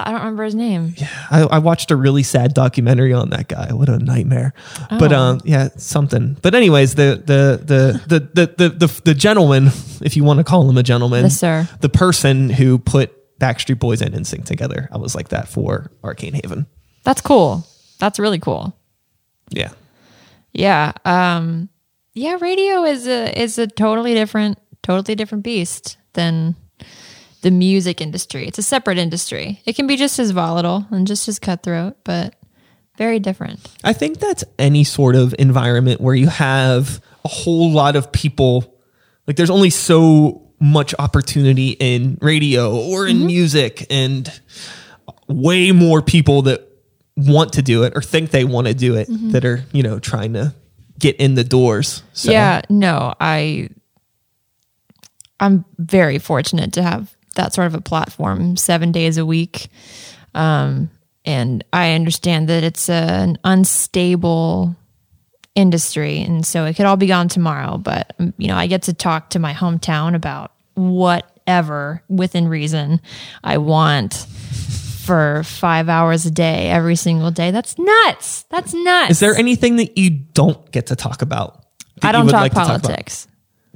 I 0.01 0.05
don't 0.07 0.20
remember 0.20 0.44
his 0.44 0.55
name. 0.55 0.94
I, 1.30 1.42
I 1.42 1.59
watched 1.59 1.90
a 1.90 1.96
really 1.96 2.22
sad 2.22 2.55
documentary 2.55 3.12
on 3.12 3.28
that 3.30 3.49
guy. 3.49 3.72
What 3.74 3.88
a 3.90 3.99
nightmare. 3.99 4.55
But 4.88 5.12
Oh. 5.12 5.18
um 5.18 5.40
yeah, 5.44 5.68
something. 5.76 6.38
But 6.40 6.55
anyways, 6.55 6.94
the 6.94 7.22
the 7.24 7.61
the 7.62 8.03
the 8.07 8.20
the 8.46 8.55
the 8.57 8.68
the, 8.86 9.01
the 9.05 9.14
gentleman, 9.14 9.66
if 10.03 10.16
you 10.16 10.24
want 10.24 10.38
to 10.38 10.44
call 10.44 10.68
him 10.68 10.78
a 10.78 10.82
gentleman, 10.82 11.24
The 11.24 11.30
sir. 11.30 11.68
the 11.80 11.90
person 11.90 12.49
who 12.49 12.78
put 12.78 13.14
Backstreet 13.38 13.78
Boys 13.78 14.01
and 14.01 14.14
NSYNC 14.14 14.46
together, 14.46 14.88
I 14.90 14.96
was 14.96 15.14
like 15.14 15.28
that 15.28 15.49
for 15.49 15.90
Arcane 16.03 16.32
Haven. 16.32 16.66
That's 17.05 17.20
cool. 17.20 17.66
That's 17.99 18.18
really 18.18 18.38
cool. 18.38 18.74
Yeah. 19.51 19.70
Yeah. 20.53 20.92
Um 21.05 21.68
yeah, 22.14 22.38
radio 22.40 22.84
is 22.84 23.06
a 23.06 23.40
is 23.40 23.59
a 23.59 23.66
totally 23.66 24.14
different 24.14 24.59
totally 24.82 25.14
different 25.14 25.44
beast 25.44 25.98
than 26.14 26.56
the 27.42 27.50
music 27.50 28.00
industry. 28.00 28.46
It's 28.46 28.59
a 28.59 28.62
separate 28.62 28.98
industry. 28.98 29.61
It 29.64 29.76
can 29.76 29.86
be 29.86 29.96
just 29.96 30.18
as 30.18 30.32
volatile 30.32 30.86
and 30.90 31.06
just 31.06 31.28
as 31.28 31.38
cutthroat, 31.38 31.96
but 32.04 32.34
very 32.96 33.20
different. 33.20 33.61
I 33.84 33.92
think 33.92 34.18
that's 34.18 34.44
any 34.59 34.84
sort 34.84 35.14
of 35.14 35.34
environment 35.38 36.00
where 36.00 36.14
you 36.14 36.26
have 36.28 37.00
a 37.24 37.28
whole 37.28 37.70
lot 37.70 37.94
of 37.94 38.11
people. 38.11 38.76
Like 39.26 39.36
there's 39.36 39.50
only 39.50 39.70
so 39.70 40.50
much 40.61 40.94
opportunity 40.98 41.70
in 41.78 42.18
radio 42.20 42.76
or 42.76 43.06
in 43.06 43.18
mm-hmm. 43.18 43.26
music 43.26 43.86
and 43.90 44.28
way 45.28 45.70
more 45.70 46.02
people 46.02 46.42
that 46.42 46.66
want 47.16 47.52
to 47.52 47.62
do 47.62 47.84
it 47.84 47.92
or 47.96 48.02
think 48.02 48.30
they 48.30 48.44
want 48.44 48.66
to 48.66 48.74
do 48.74 48.96
it 48.96 49.09
mm-hmm. 49.09 49.30
that 49.30 49.44
are, 49.44 49.64
you 49.72 49.84
know, 49.84 50.00
trying 50.00 50.32
to 50.32 50.52
get 50.99 51.16
in 51.16 51.34
the 51.34 51.44
doors. 51.44 52.03
So 52.12 52.32
Yeah, 52.32 52.62
no, 52.68 53.14
I 53.20 53.70
I'm 55.40 55.64
very 55.78 56.18
fortunate 56.18 56.72
to 56.74 56.82
have 56.82 57.14
that 57.36 57.55
sort 57.55 57.68
of 57.68 57.74
a 57.74 57.80
platform 57.80 58.57
7 58.57 58.92
days 58.92 59.18
a 59.18 59.26
week. 59.26 59.68
Um 60.34 60.90
and 61.24 61.62
I 61.72 61.92
understand 61.92 62.49
that 62.49 62.64
it's 62.64 62.88
an 62.88 63.38
unstable 63.44 64.74
industry 65.55 66.22
and 66.22 66.46
so 66.46 66.64
it 66.64 66.74
could 66.76 66.86
all 66.86 66.96
be 66.96 67.07
gone 67.07 67.28
tomorrow, 67.28 67.76
but 67.78 68.14
um, 68.18 68.32
you 68.38 68.49
know, 68.49 68.57
I 68.57 68.66
get 68.66 68.82
to 68.82 68.94
talk 68.94 69.30
to 69.30 69.38
my 69.38 69.53
hometown 69.53 70.14
about 70.14 70.53
whatever 70.74 72.03
within 72.09 72.49
reason 72.49 73.01
I 73.42 73.59
want 73.59 74.26
for 75.09 75.42
5 75.42 75.88
hours 75.88 76.26
a 76.26 76.30
day 76.30 76.68
every 76.68 76.94
single 76.94 77.30
day. 77.30 77.50
That's 77.50 77.78
nuts. 77.78 78.44
That's 78.50 78.74
nuts. 78.74 79.12
Is 79.12 79.20
there 79.20 79.34
anything 79.34 79.76
that 79.76 79.96
you 79.96 80.11
don't 80.11 80.70
get 80.70 80.88
to 80.88 80.96
talk 80.96 81.22
about? 81.22 81.64
I 82.02 82.12
don't 82.12 82.28
talk 82.28 82.42
like 82.42 82.52
politics. 82.52 83.26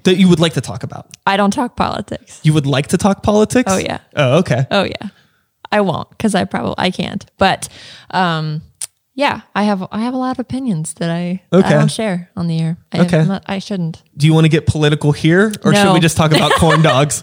that 0.05 0.17
you 0.17 0.29
would 0.29 0.41
like 0.41 0.53
to 0.55 0.61
talk 0.61 0.83
about? 0.83 1.09
I 1.27 1.39
don't 1.39 1.51
talk 1.51 1.75
politics. 1.75 2.39
You 2.43 2.53
would 2.53 2.67
like 2.67 2.89
to 2.89 2.99
talk 2.99 3.23
politics? 3.23 3.73
Oh, 3.73 3.79
yeah. 3.79 4.01
Oh, 4.15 4.39
okay. 4.41 4.67
Oh 4.71 4.85
yeah, 4.85 5.09
I 5.73 5.81
won't 5.81 6.11
because 6.11 6.35
I 6.35 6.45
probably 6.45 6.75
I 6.77 6.91
can't. 6.91 7.25
But 7.39 7.69
um, 8.11 8.61
yeah, 9.15 9.43
I 9.55 9.65
have 9.65 9.87
I 9.93 10.01
have 10.01 10.15
a 10.15 10.17
lot 10.17 10.31
of 10.33 10.39
opinions 10.39 10.95
that 10.95 11.11
I 11.11 11.43
that 11.51 11.65
I 11.67 11.71
don't 11.75 11.91
share 11.91 12.31
on 12.37 12.47
the 12.49 12.59
air. 12.61 12.77
I, 12.93 13.01
Okay. 13.01 13.25
Not- 13.25 13.45
I 13.47 13.59
shouldn't. 13.59 14.03
Do 14.17 14.27
you 14.27 14.35
want 14.35 14.45
to 14.45 14.49
get 14.49 14.67
political 14.67 15.13
here 15.13 15.53
or 15.65 15.75
should 15.75 15.93
we 15.93 16.01
just 16.01 16.17
talk 16.17 16.33
about 16.33 16.53
corn 16.59 16.83
dogs? 16.83 17.23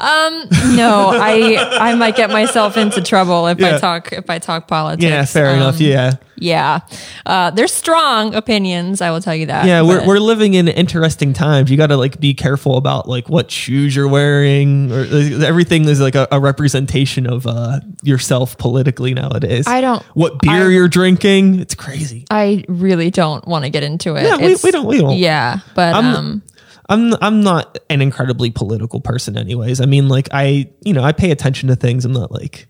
No, 0.00 1.10
I 1.12 1.56
I 1.80 1.94
might 1.94 2.16
get 2.16 2.30
myself 2.30 2.76
into 2.76 3.02
trouble 3.02 3.46
if 3.48 3.58
Yeah. 3.58 3.76
I 3.76 3.78
talk 3.78 4.12
if 4.12 4.30
I 4.30 4.38
talk 4.38 4.68
politics. 4.68 5.04
Yeah, 5.04 5.24
fair 5.24 5.50
Um, 5.50 5.56
enough. 5.56 5.80
Yeah. 5.80 6.14
Yeah, 6.40 6.80
uh, 7.26 7.50
there's 7.50 7.72
strong 7.72 8.34
opinions. 8.34 9.00
I 9.00 9.10
will 9.10 9.20
tell 9.20 9.34
you 9.34 9.46
that. 9.46 9.66
Yeah, 9.66 9.82
we're, 9.82 10.06
we're 10.06 10.18
living 10.18 10.54
in 10.54 10.68
interesting 10.68 11.32
times. 11.32 11.70
You 11.70 11.76
got 11.76 11.88
to 11.88 11.96
like 11.96 12.18
be 12.20 12.34
careful 12.34 12.76
about 12.76 13.08
like 13.08 13.28
what 13.28 13.50
shoes 13.50 13.94
you're 13.94 14.08
wearing 14.08 14.90
or 14.92 15.04
like, 15.04 15.42
everything 15.42 15.84
is 15.86 16.00
like 16.00 16.14
a, 16.14 16.26
a 16.30 16.40
representation 16.40 17.26
of 17.26 17.46
uh, 17.46 17.80
yourself 18.02 18.56
politically 18.58 19.14
nowadays. 19.14 19.66
I 19.66 19.80
don't- 19.80 20.02
What 20.14 20.40
beer 20.40 20.66
I- 20.66 20.68
you're 20.68 20.88
drinking? 20.88 21.60
It's 21.60 21.74
crazy. 21.74 22.24
I 22.30 22.64
really 22.68 23.10
don't 23.10 23.46
want 23.46 23.64
to 23.64 23.70
get 23.70 23.82
into 23.82 24.16
it. 24.16 24.24
Yeah, 24.24 24.36
we- 24.36 24.56
we 24.62 24.70
don't- 24.70 24.86
we 24.86 24.98
don't. 24.98 25.16
Yeah, 25.16 25.58
but 25.74 25.94
I'm- 25.94 26.14
um, 26.14 26.42
I'm 26.90 27.12
I'm 27.20 27.42
not 27.42 27.78
an 27.90 28.00
incredibly 28.00 28.50
political 28.50 29.00
person, 29.02 29.36
anyways. 29.36 29.80
I 29.82 29.84
mean, 29.84 30.08
like 30.08 30.28
I 30.32 30.70
you 30.82 30.94
know 30.94 31.02
I 31.02 31.12
pay 31.12 31.30
attention 31.30 31.68
to 31.68 31.76
things. 31.76 32.06
I'm 32.06 32.14
not 32.14 32.32
like 32.32 32.66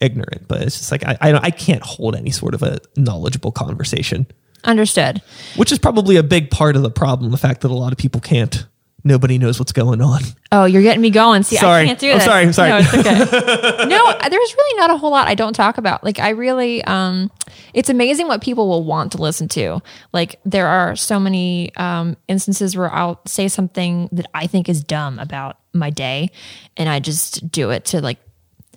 ignorant, 0.00 0.48
but 0.48 0.62
it's 0.62 0.78
just 0.78 0.90
like 0.92 1.04
I 1.06 1.16
I, 1.20 1.32
don't- 1.32 1.44
I 1.44 1.50
can't 1.50 1.82
hold 1.82 2.16
any 2.16 2.30
sort 2.30 2.54
of 2.54 2.62
a 2.62 2.78
knowledgeable 2.96 3.52
conversation, 3.52 4.26
understood. 4.64 5.22
which 5.56 5.72
is 5.72 5.78
probably 5.78 6.16
a 6.16 6.22
big 6.22 6.50
part 6.50 6.76
of 6.76 6.82
the 6.82 6.90
problem. 6.90 7.30
The 7.30 7.38
fact 7.38 7.60
that 7.62 7.70
a 7.70 7.74
lot 7.74 7.92
of 7.92 7.98
people 7.98 8.20
can't. 8.20 8.66
Nobody 9.02 9.38
knows 9.38 9.58
what's 9.58 9.72
going 9.72 10.02
on. 10.02 10.20
Oh, 10.52 10.66
you're 10.66 10.82
getting 10.82 11.00
me 11.00 11.08
going. 11.08 11.42
See, 11.42 11.56
Sorry. 11.56 11.84
I 11.84 11.86
can't 11.86 11.98
do 11.98 12.10
I'm 12.12 12.18
that. 12.18 12.24
sorry, 12.26 12.42
I'm 12.42 12.52
sorry. 12.52 12.68
No, 12.68 12.78
it's 12.80 12.92
okay. 12.92 13.14
no, 13.88 14.12
there's 14.28 14.54
really 14.54 14.78
not 14.78 14.90
a 14.90 14.98
whole 14.98 15.10
lot 15.10 15.26
I 15.26 15.34
don't 15.34 15.54
talk 15.54 15.78
about. 15.78 16.04
Like, 16.04 16.18
I 16.18 16.30
really, 16.30 16.84
um, 16.84 17.30
it's 17.72 17.88
amazing 17.88 18.28
what 18.28 18.42
people 18.42 18.68
will 18.68 18.84
want 18.84 19.12
to 19.12 19.18
listen 19.22 19.48
to. 19.48 19.80
Like, 20.12 20.38
there 20.44 20.66
are 20.66 20.96
so 20.96 21.18
many 21.18 21.74
um, 21.76 22.14
instances 22.28 22.76
where 22.76 22.92
I'll 22.92 23.22
say 23.26 23.48
something 23.48 24.10
that 24.12 24.26
I 24.34 24.46
think 24.46 24.68
is 24.68 24.84
dumb 24.84 25.18
about 25.18 25.56
my 25.72 25.88
day, 25.88 26.30
and 26.76 26.86
I 26.86 27.00
just 27.00 27.50
do 27.50 27.70
it 27.70 27.86
to 27.86 28.02
like 28.02 28.18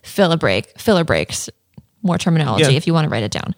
fill 0.03 0.31
a 0.31 0.37
break, 0.37 0.79
filler 0.79 1.03
breaks. 1.03 1.49
More 2.05 2.17
terminology 2.17 2.65
Yeah. 2.65 2.71
if 2.77 2.85
you 2.85 2.93
want 2.93 3.05
to 3.05 3.09
write 3.09 3.23
it 3.23 3.31
down. 3.31 3.55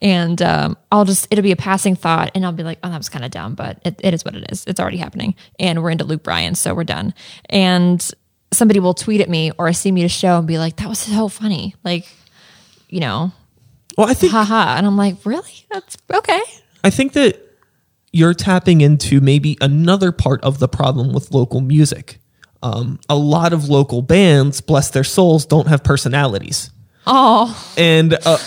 And 0.00 0.40
um, 0.40 0.78
I'll 0.90 1.04
just, 1.04 1.28
it'll 1.30 1.42
be 1.42 1.52
a 1.52 1.56
passing 1.56 1.94
thought 1.94 2.30
and 2.34 2.42
I'll 2.42 2.50
be 2.52 2.62
like, 2.62 2.78
oh, 2.82 2.88
that 2.88 2.96
was 2.96 3.10
kind 3.10 3.22
of 3.22 3.30
dumb, 3.30 3.54
but 3.54 3.80
it, 3.84 4.00
it 4.02 4.14
is 4.14 4.24
what 4.24 4.34
it 4.34 4.50
is. 4.50 4.64
It's 4.66 4.80
already 4.80 4.96
happening. 4.96 5.34
And 5.60 5.82
we're 5.82 5.90
into 5.90 6.04
Luke 6.04 6.22
Bryan, 6.22 6.54
so 6.54 6.74
we're 6.74 6.84
done. 6.84 7.12
And 7.50 8.02
somebody 8.50 8.80
will 8.80 8.94
tweet 8.94 9.20
at 9.20 9.28
me 9.28 9.50
or 9.58 9.70
see 9.74 9.92
me 9.92 10.00
to 10.00 10.08
show 10.08 10.38
and 10.38 10.46
be 10.48 10.56
like, 10.56 10.76
that 10.76 10.88
was 10.88 11.00
so 11.00 11.28
funny. 11.28 11.74
Like, 11.84 12.08
you 12.88 13.00
know, 13.00 13.30
Well, 13.98 14.08
I 14.08 14.14
think 14.14 14.32
haha. 14.32 14.76
And 14.78 14.86
I'm 14.86 14.96
like, 14.96 15.16
really? 15.26 15.66
That's 15.70 15.98
okay. 16.14 16.40
I 16.82 16.88
think 16.88 17.12
that 17.12 17.38
you're 18.10 18.32
tapping 18.32 18.80
into 18.80 19.20
maybe 19.20 19.58
another 19.60 20.12
part 20.12 20.42
of 20.44 20.60
the 20.60 20.68
problem 20.68 21.12
with 21.12 21.30
local 21.32 21.60
music. 21.60 22.20
Um, 22.62 23.00
a 23.08 23.16
lot 23.16 23.52
of 23.52 23.68
local 23.68 24.02
bands, 24.02 24.60
bless 24.60 24.90
their 24.90 25.04
souls, 25.04 25.46
don't 25.46 25.66
have 25.68 25.82
personalities. 25.82 26.70
Oh, 27.04 27.72
and 27.76 28.14
uh, 28.24 28.38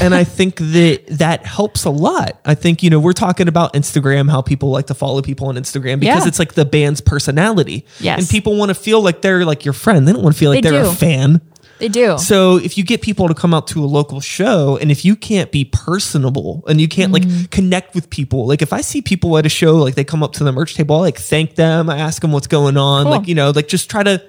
and 0.00 0.14
I 0.14 0.22
think 0.22 0.56
that 0.58 1.02
that 1.18 1.44
helps 1.44 1.84
a 1.84 1.90
lot. 1.90 2.38
I 2.44 2.54
think 2.54 2.82
you 2.84 2.90
know 2.90 3.00
we're 3.00 3.12
talking 3.12 3.48
about 3.48 3.74
Instagram, 3.74 4.30
how 4.30 4.42
people 4.42 4.70
like 4.70 4.86
to 4.86 4.94
follow 4.94 5.20
people 5.22 5.48
on 5.48 5.56
Instagram 5.56 5.98
because 5.98 6.22
Yeah. 6.22 6.28
it's 6.28 6.38
like 6.38 6.54
the 6.54 6.64
band's 6.64 7.00
personality. 7.00 7.84
Yes. 7.98 8.20
and 8.20 8.28
people 8.28 8.56
want 8.56 8.68
to 8.70 8.74
feel 8.76 9.02
like 9.02 9.22
they're 9.22 9.44
like 9.44 9.64
your 9.64 9.74
friend. 9.74 10.06
They 10.06 10.12
don't 10.12 10.22
want 10.22 10.36
to 10.36 10.38
feel 10.38 10.50
like 10.52 10.62
They 10.62 10.76
are 10.76 10.84
a 10.84 10.92
fan. 10.92 11.40
They 11.78 11.88
do. 11.88 12.16
So 12.18 12.56
if 12.56 12.78
you 12.78 12.84
get 12.84 13.02
people 13.02 13.28
to 13.28 13.34
come 13.34 13.52
out 13.52 13.66
to 13.68 13.82
a 13.84 13.86
local 13.86 14.20
show 14.20 14.76
and 14.80 14.90
if 14.90 15.04
you 15.04 15.16
can't 15.16 15.50
be 15.52 15.64
personable 15.64 16.62
and 16.68 16.80
you 16.80 16.88
can't 16.88 17.12
Mm-hmm. 17.12 17.38
like 17.40 17.50
connect 17.50 17.94
with 17.94 18.10
people, 18.10 18.46
like 18.46 18.62
if 18.62 18.72
I 18.72 18.80
see 18.80 19.02
people 19.02 19.36
at 19.38 19.46
a 19.46 19.48
show, 19.48 19.76
like 19.76 19.94
they 19.94 20.04
come 20.04 20.22
up 20.22 20.32
to 20.34 20.44
the 20.44 20.52
merch 20.52 20.74
table, 20.74 20.96
I 20.96 21.00
like 21.00 21.18
thank 21.18 21.54
them, 21.56 21.90
I 21.90 21.98
ask 21.98 22.22
them 22.22 22.32
what's 22.32 22.46
going 22.46 22.76
on, 22.76 23.04
Cool. 23.04 23.12
like, 23.12 23.28
you 23.28 23.34
know, 23.34 23.50
like 23.50 23.68
just 23.68 23.90
try 23.90 24.02
to 24.02 24.22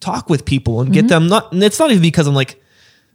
talk 0.00 0.28
with 0.28 0.44
people 0.44 0.80
and 0.80 0.88
Mm-hmm. 0.90 0.94
get 0.94 1.08
them 1.08 1.28
not, 1.28 1.52
and 1.52 1.62
it's 1.62 1.78
not 1.78 1.90
even 1.90 2.02
because 2.02 2.26
I'm 2.26 2.34
like, 2.34 2.60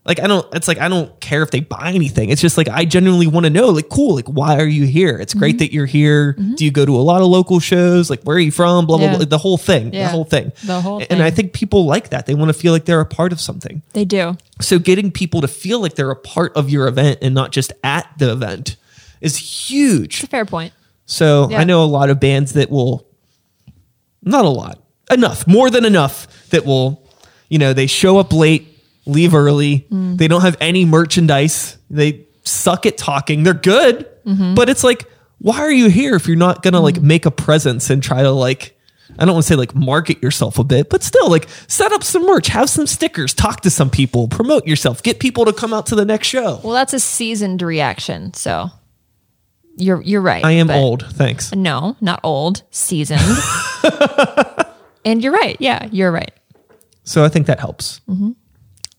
like 0.05 0.19
I 0.19 0.27
don't 0.27 0.45
it's 0.53 0.67
like 0.67 0.79
I 0.79 0.89
don't 0.89 1.17
care 1.21 1.43
if 1.43 1.51
they 1.51 1.61
buy 1.61 1.91
anything. 1.93 2.29
It's 2.29 2.41
just 2.41 2.57
like 2.57 2.67
I 2.67 2.83
genuinely 2.85 3.27
want 3.27 3.45
to 3.45 3.49
know 3.49 3.69
like 3.69 3.87
cool 3.89 4.15
like 4.15 4.27
why 4.27 4.57
are 4.57 4.65
you 4.65 4.85
here? 4.85 5.17
It's 5.17 5.33
Mm-hmm. 5.33 5.39
great 5.39 5.59
that 5.59 5.71
you're 5.73 5.85
here. 5.85 6.33
Do 6.33 6.65
you 6.65 6.71
go 6.71 6.85
to 6.85 6.95
a 6.95 7.01
lot 7.01 7.21
of 7.21 7.27
local 7.27 7.59
shows? 7.59 8.09
Like 8.09 8.21
where 8.23 8.35
are 8.35 8.39
you 8.39 8.51
from? 8.51 8.85
Blah 8.85 8.97
blah 8.97 9.05
Yeah. 9.11 9.15
blah. 9.17 9.25
The 9.25 9.37
whole 9.37 9.57
thing. 9.57 9.91
The 9.91 10.07
whole 10.09 10.25
thing. 10.25 10.51
The 10.65 10.81
whole 10.81 11.01
And 11.09 11.23
I 11.23 11.31
think 11.31 11.53
people 11.53 11.85
like 11.85 12.09
that. 12.09 12.25
They 12.25 12.35
want 12.35 12.49
to 12.49 12.53
feel 12.53 12.73
like 12.73 12.85
they're 12.85 12.99
a 12.99 13.05
part 13.05 13.31
of 13.31 13.39
something. 13.39 13.81
They 13.93 14.03
do. 14.05 14.35
So 14.59 14.77
getting 14.79 15.09
people 15.11 15.39
to 15.41 15.47
feel 15.47 15.79
like 15.79 15.95
they're 15.95 16.11
a 16.11 16.15
part 16.17 16.51
of 16.57 16.69
your 16.69 16.87
event 16.87 17.19
and 17.21 17.33
not 17.33 17.51
just 17.51 17.71
at 17.83 18.07
the 18.17 18.31
event 18.31 18.75
is 19.21 19.37
huge. 19.37 20.15
It's 20.15 20.23
a 20.23 20.27
fair 20.27 20.45
point. 20.45 20.73
So 21.05 21.49
Yeah. 21.49 21.59
I 21.61 21.63
know 21.63 21.81
a 21.83 21.85
lot 21.85 22.09
of 22.09 22.19
bands 22.19 22.53
that 22.53 22.69
will 22.69 23.07
not 24.21 24.45
a 24.45 24.49
lot, 24.49 24.79
enough, 25.11 25.45
more 25.47 25.69
than 25.69 25.85
enough 25.85 26.27
that 26.49 26.65
will, 26.65 27.07
you 27.49 27.57
know, 27.59 27.73
they 27.73 27.87
show 27.87 28.17
up 28.17 28.31
late, 28.31 28.72
leave 29.05 29.33
early. 29.33 29.87
Mm. 29.91 30.17
They 30.17 30.27
don't 30.27 30.41
have 30.41 30.57
any 30.61 30.85
merchandise. 30.85 31.77
They 31.89 32.27
suck 32.43 32.85
at 32.85 32.97
talking. 32.97 33.43
They're 33.43 33.53
good, 33.53 34.07
Mm-hmm. 34.25 34.53
but 34.55 34.69
it's 34.69 34.83
like, 34.85 35.05
why 35.39 35.59
are 35.59 35.71
you 35.71 35.89
here 35.89 36.15
if 36.15 36.27
you're 36.27 36.37
not 36.37 36.63
going 36.63 36.73
to 36.73 36.79
like 36.79 37.01
make 37.01 37.25
a 37.25 37.31
presence 37.31 37.89
and 37.89 38.01
try 38.01 38.21
to 38.23 38.31
like 38.31 38.79
I 39.19 39.25
don't 39.25 39.33
want 39.35 39.43
to 39.45 39.47
say 39.49 39.55
like 39.57 39.75
market 39.75 40.23
yourself 40.23 40.57
a 40.57 40.63
bit, 40.63 40.89
but 40.89 41.03
still 41.03 41.29
like 41.29 41.47
set 41.67 41.91
up 41.91 42.03
some 42.03 42.25
merch, 42.25 42.47
have 42.47 42.69
some 42.69 42.87
stickers, 42.87 43.33
talk 43.33 43.61
to 43.61 43.69
some 43.69 43.89
people, 43.89 44.27
promote 44.29 44.65
yourself, 44.65 45.03
get 45.03 45.19
people 45.19 45.43
to 45.45 45.51
come 45.53 45.73
out 45.73 45.87
to 45.87 45.95
the 45.95 46.05
next 46.05 46.27
show. 46.27 46.61
Well, 46.63 46.73
that's 46.73 46.93
a 46.93 46.99
seasoned 46.99 47.61
reaction. 47.61 48.33
So 48.33 48.69
you're 49.75 50.01
you're 50.01 50.21
right. 50.21 50.43
I 50.45 50.51
am 50.53 50.71
old, 50.71 51.05
thanks. 51.11 51.53
No, 51.53 51.97
not 51.99 52.21
old, 52.23 52.63
seasoned. 52.71 53.21
and 55.05 55.21
you're 55.23 55.33
right. 55.33 55.57
Yeah, 55.59 55.87
you're 55.91 56.11
right. 56.11 56.31
So 57.03 57.23
I 57.25 57.29
think 57.29 57.47
that 57.47 57.59
helps. 57.59 57.99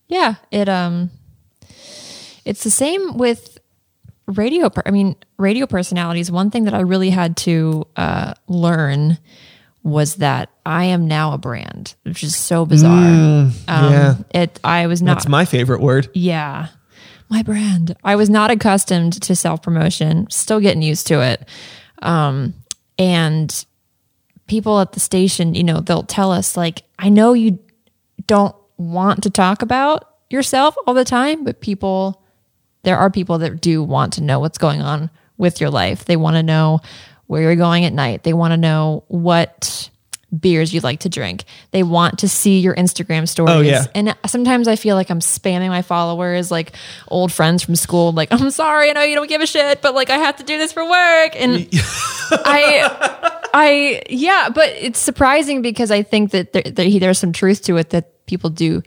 Yeah, 0.07 0.35
it 0.51 0.69
um 0.69 1.09
it's 2.45 2.63
the 2.63 2.71
same 2.71 3.17
with 3.17 3.57
radio 4.27 4.69
per- 4.69 4.83
I 4.85 4.91
mean, 4.91 5.15
radio 5.37 5.65
personalities. 5.65 6.31
One 6.31 6.51
thing 6.51 6.65
that 6.65 6.73
I 6.73 6.81
really 6.81 7.09
had 7.09 7.37
to 7.37 7.87
uh 7.95 8.33
learn 8.47 9.17
was 9.83 10.15
that 10.15 10.49
I 10.65 10.85
am 10.85 11.07
now 11.07 11.33
a 11.33 11.37
brand, 11.37 11.95
which 12.03 12.23
is 12.23 12.35
so 12.35 12.65
bizarre. 12.65 12.91
um 12.91 13.53
yeah. 13.67 14.15
it 14.33 14.59
I 14.63 14.87
was 14.87 15.01
not 15.01 15.15
That's 15.15 15.27
my 15.27 15.45
favorite 15.45 15.81
word. 15.81 16.09
Yeah. 16.13 16.67
My 17.29 17.41
brand. 17.41 17.95
I 18.03 18.15
was 18.15 18.29
not 18.29 18.51
accustomed 18.51 19.19
to 19.23 19.35
self 19.35 19.63
promotion, 19.63 20.29
still 20.29 20.59
getting 20.59 20.83
used 20.83 21.07
to 21.07 21.21
it. 21.21 21.47
Um, 22.01 22.53
and 22.99 23.65
people 24.47 24.79
at 24.79 24.91
the 24.91 24.99
station, 24.99 25.55
you 25.55 25.63
know, 25.63 25.79
they'll 25.79 26.03
tell 26.03 26.31
us, 26.31 26.55
like, 26.55 26.83
I 26.99 27.09
know 27.09 27.33
you 27.33 27.57
don't 28.27 28.55
want 28.77 29.23
to 29.23 29.29
talk 29.29 29.61
about 29.61 30.09
yourself 30.29 30.75
all 30.85 30.93
the 30.93 31.05
time, 31.05 31.43
but 31.43 31.61
people, 31.61 32.21
there 32.83 32.97
are 32.97 33.09
people 33.09 33.37
that 33.39 33.61
do 33.61 33.83
want 33.83 34.13
to 34.13 34.23
know 34.23 34.39
what's 34.39 34.57
going 34.57 34.81
on 34.81 35.09
with 35.37 35.61
your 35.61 35.69
life. 35.69 36.05
They 36.05 36.15
want 36.15 36.35
to 36.35 36.43
know 36.43 36.79
where 37.27 37.41
you're 37.41 37.55
going 37.55 37.85
at 37.85 37.93
night, 37.93 38.23
they 38.23 38.33
want 38.33 38.51
to 38.51 38.57
know 38.57 39.03
what 39.07 39.89
beers 40.35 40.73
you 40.73 40.81
like 40.81 40.99
to 41.01 41.09
drink. 41.09 41.43
They 41.71 41.83
want 41.83 42.19
to 42.19 42.29
see 42.29 42.59
your 42.59 42.75
Instagram 42.75 43.27
stories. 43.27 43.55
Oh, 43.55 43.61
yeah. 43.61 43.85
And 43.93 44.15
sometimes 44.25 44.67
I 44.67 44.75
feel 44.75 44.95
like 44.95 45.09
I'm 45.09 45.19
spamming 45.19 45.69
my 45.69 45.81
followers, 45.81 46.51
like 46.51 46.73
old 47.07 47.31
friends 47.31 47.63
from 47.63 47.75
school. 47.75 48.11
Like, 48.11 48.31
I'm 48.31 48.51
sorry, 48.51 48.89
I 48.89 48.93
know 48.93 49.03
you 49.03 49.15
don't 49.15 49.29
give 49.29 49.41
a 49.41 49.47
shit, 49.47 49.81
but 49.81 49.95
like 49.95 50.09
I 50.09 50.17
have 50.17 50.37
to 50.37 50.43
do 50.43 50.57
this 50.57 50.73
for 50.73 50.83
work. 50.83 51.35
And 51.35 51.69
I, 52.31 53.39
I 53.53 54.01
yeah, 54.09 54.49
but 54.49 54.69
it's 54.69 54.99
surprising 54.99 55.61
because 55.61 55.91
I 55.91 56.03
think 56.03 56.31
that 56.31 56.53
there, 56.53 56.63
there, 56.63 56.99
there's 56.99 57.19
some 57.19 57.31
truth 57.31 57.63
to 57.63 57.77
it 57.77 57.91
that 57.91 58.11
people 58.25 58.49
do, 58.49 58.81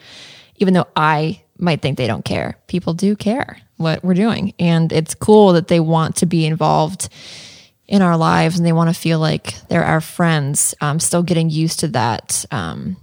even 0.56 0.74
though 0.74 0.86
I 0.96 1.42
might 1.58 1.82
think 1.82 1.98
they 1.98 2.06
don't 2.06 2.24
care. 2.24 2.56
People 2.66 2.94
do 2.94 3.16
care 3.16 3.58
what 3.76 4.02
we're 4.04 4.14
doing, 4.14 4.54
and 4.58 4.92
it's 4.92 5.14
cool 5.14 5.52
that 5.52 5.68
they 5.68 5.80
want 5.80 6.16
to 6.16 6.26
be 6.26 6.46
involved 6.46 7.08
in 7.86 8.02
our 8.02 8.16
lives 8.16 8.58
and 8.58 8.66
they 8.66 8.72
want 8.72 8.90
to 8.90 9.00
feel 9.00 9.18
like 9.18 9.54
they're 9.68 9.84
our 9.84 10.00
friends. 10.00 10.74
I'm 10.80 11.00
still 11.00 11.22
getting 11.22 11.48
used 11.48 11.80
to 11.80 11.88
that. 11.88 12.44
Um, 12.50 12.96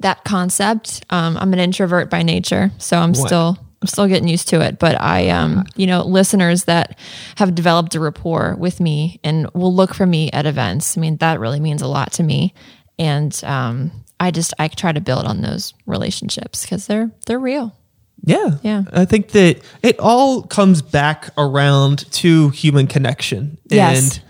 that 0.00 0.22
concept. 0.24 1.04
Um, 1.10 1.36
I'm 1.36 1.52
an 1.52 1.58
introvert 1.58 2.08
by 2.08 2.22
nature, 2.22 2.70
so 2.78 2.96
I'm 2.98 3.10
What? 3.12 3.26
still 3.26 3.58
I'm 3.80 3.88
still 3.88 4.06
getting 4.08 4.28
used 4.28 4.48
to 4.48 4.60
it. 4.60 4.78
But 4.78 5.00
I, 5.00 5.28
um, 5.28 5.64
you 5.76 5.86
know, 5.86 6.02
listeners 6.04 6.64
that 6.64 6.98
have 7.36 7.54
developed 7.54 7.94
a 7.94 8.00
rapport 8.00 8.56
with 8.58 8.80
me 8.80 9.20
and 9.22 9.48
will 9.54 9.72
look 9.74 9.94
for 9.94 10.04
me 10.06 10.30
at 10.32 10.46
events. 10.46 10.96
I 10.96 11.00
mean, 11.00 11.16
that 11.18 11.38
really 11.38 11.60
means 11.60 11.82
a 11.82 11.86
lot 11.86 12.12
to 12.14 12.22
me, 12.22 12.54
and 12.98 13.38
um, 13.44 13.90
I 14.20 14.30
just 14.30 14.54
I 14.58 14.68
try 14.68 14.92
to 14.92 15.00
build 15.00 15.26
on 15.26 15.42
those 15.42 15.74
relationships 15.86 16.62
because 16.62 16.86
they're 16.86 17.10
they're 17.26 17.38
real. 17.38 17.74
Yeah. 18.24 18.58
Yeah. 18.62 18.82
I 18.92 19.04
think 19.04 19.28
that 19.28 19.60
it 19.82 19.98
all 20.00 20.42
comes 20.42 20.82
back 20.82 21.30
around 21.38 22.10
to 22.12 22.50
human 22.50 22.86
connection. 22.86 23.58
Yes. 23.66 24.16
And, 24.16 24.24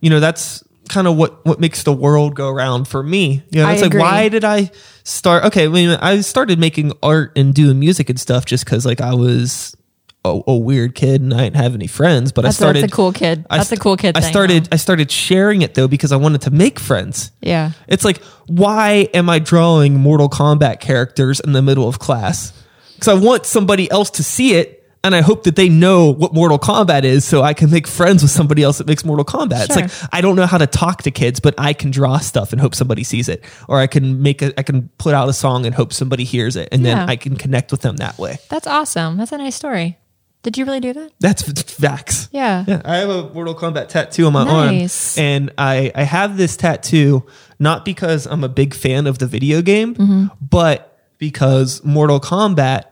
you 0.00 0.10
know, 0.10 0.18
that's 0.18 0.64
kind 0.88 1.06
of 1.06 1.16
what, 1.16 1.44
what 1.44 1.60
makes 1.60 1.82
the 1.82 1.92
world 1.92 2.34
go 2.34 2.48
around 2.48 2.88
for 2.88 3.02
me. 3.02 3.42
You 3.50 3.62
know, 3.62 3.68
it's 3.68 3.82
like, 3.82 3.94
why 3.94 4.28
did 4.28 4.44
I 4.44 4.70
start? 5.02 5.44
Okay. 5.44 5.66
I 5.66 5.68
mean, 5.68 5.90
I 5.90 6.20
started 6.22 6.58
making 6.58 6.92
art 7.02 7.32
and 7.36 7.52
doing 7.54 7.78
music 7.78 8.08
and 8.08 8.18
stuff 8.18 8.46
just 8.46 8.64
because, 8.64 8.86
like, 8.86 9.00
I 9.00 9.14
was 9.14 9.76
a, 10.24 10.40
a 10.46 10.56
weird 10.56 10.94
kid 10.94 11.20
and 11.20 11.34
I 11.34 11.44
didn't 11.44 11.56
have 11.56 11.74
any 11.74 11.86
friends, 11.86 12.32
but 12.32 12.42
That's, 12.42 12.56
I 12.56 12.58
started. 12.58 12.82
that's 12.82 12.92
a 12.92 12.96
cool 12.96 13.12
kid. 13.12 13.44
I 13.50 13.58
That's 13.58 13.72
a 13.72 13.76
cool 13.76 13.96
kid. 13.96 14.16
I 14.16 14.20
started? 14.20 14.68
I 14.72 14.76
started 14.76 15.10
sharing 15.10 15.62
it 15.62 15.74
though 15.74 15.88
because 15.88 16.12
I 16.12 16.16
wanted 16.16 16.40
to 16.42 16.50
make 16.50 16.78
friends. 16.80 17.30
Yeah. 17.42 17.72
It's 17.88 18.04
like, 18.04 18.22
why 18.46 19.08
am 19.14 19.28
I 19.28 19.38
drawing 19.38 19.98
Mortal 20.00 20.28
Kombat 20.30 20.80
characters 20.80 21.40
in 21.40 21.52
the 21.52 21.62
middle 21.62 21.86
of 21.88 21.98
class? 21.98 22.52
Because 22.94 23.08
I 23.08 23.14
want 23.14 23.44
somebody 23.44 23.90
else 23.90 24.10
to 24.12 24.22
see 24.24 24.54
it, 24.54 24.80
and 25.02 25.14
I 25.14 25.20
hope 25.20 25.42
that 25.44 25.56
they 25.56 25.68
know 25.68 26.10
what 26.12 26.32
Mortal 26.32 26.58
Kombat 26.58 27.04
is, 27.04 27.26
so 27.26 27.42
I 27.42 27.52
can 27.52 27.70
make 27.70 27.86
friends 27.86 28.22
with 28.22 28.30
somebody 28.30 28.62
else 28.62 28.78
that 28.78 28.86
makes 28.86 29.04
Mortal 29.04 29.26
Kombat. 29.26 29.64
It's 29.64 29.76
like 29.76 29.90
I 30.14 30.22
don't 30.22 30.36
know 30.36 30.46
how 30.46 30.56
to 30.56 30.66
talk 30.66 31.02
to 31.02 31.10
kids, 31.10 31.40
but 31.40 31.54
I 31.58 31.74
can 31.74 31.90
draw 31.90 32.16
stuff 32.18 32.52
and 32.52 32.60
hope 32.62 32.74
somebody 32.74 33.04
sees 33.04 33.28
it, 33.28 33.44
or 33.68 33.78
I 33.80 33.86
can 33.86 34.22
make 34.22 34.40
a, 34.40 34.58
I 34.58 34.62
can 34.62 34.88
put 34.96 35.12
out 35.12 35.28
a 35.28 35.34
song 35.34 35.66
and 35.66 35.74
hope 35.74 35.92
somebody 35.92 36.24
hears 36.24 36.56
it, 36.56 36.68
and 36.72 36.82
Yeah. 36.82 36.94
then 37.00 37.10
I 37.10 37.16
can 37.16 37.36
connect 37.36 37.70
with 37.72 37.82
them 37.82 37.96
that 37.96 38.16
way. 38.18 38.38
That's 38.48 38.66
awesome. 38.66 39.18
That's 39.18 39.32
a 39.32 39.36
nice 39.38 39.56
story. 39.56 39.98
Did 40.44 40.56
you 40.56 40.64
really 40.64 40.78
do 40.80 40.92
that? 40.92 41.10
That's 41.18 41.42
facts. 41.72 42.28
Yeah. 42.30 42.64
Yeah, 42.68 42.80
I 42.84 42.96
have 42.98 43.08
a 43.10 43.28
Mortal 43.34 43.54
Kombat 43.56 43.88
tattoo 43.88 44.26
on 44.26 44.32
my 44.34 44.44
Nice. 44.44 45.18
arm, 45.18 45.24
and 45.26 45.52
I 45.58 45.90
I 45.96 46.04
have 46.04 46.36
this 46.36 46.56
tattoo 46.56 47.24
not 47.58 47.84
because 47.84 48.26
I'm 48.26 48.44
a 48.44 48.48
big 48.48 48.72
fan 48.74 49.06
of 49.08 49.18
the 49.18 49.26
video 49.26 49.60
game, 49.62 49.94
Mm-hmm. 49.96 50.26
but 50.40 50.96
because 51.18 51.82
Mortal 51.84 52.20
Kombat. 52.20 52.84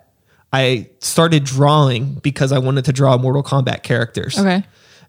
I 0.54 0.90
started 1.00 1.44
drawing 1.44 2.16
because 2.22 2.52
I 2.52 2.58
wanted 2.58 2.84
to 2.84 2.92
draw 2.92 3.16
Mortal 3.16 3.42
Kombat 3.42 3.82
characters. 3.84 4.38
Okay. 4.38 4.62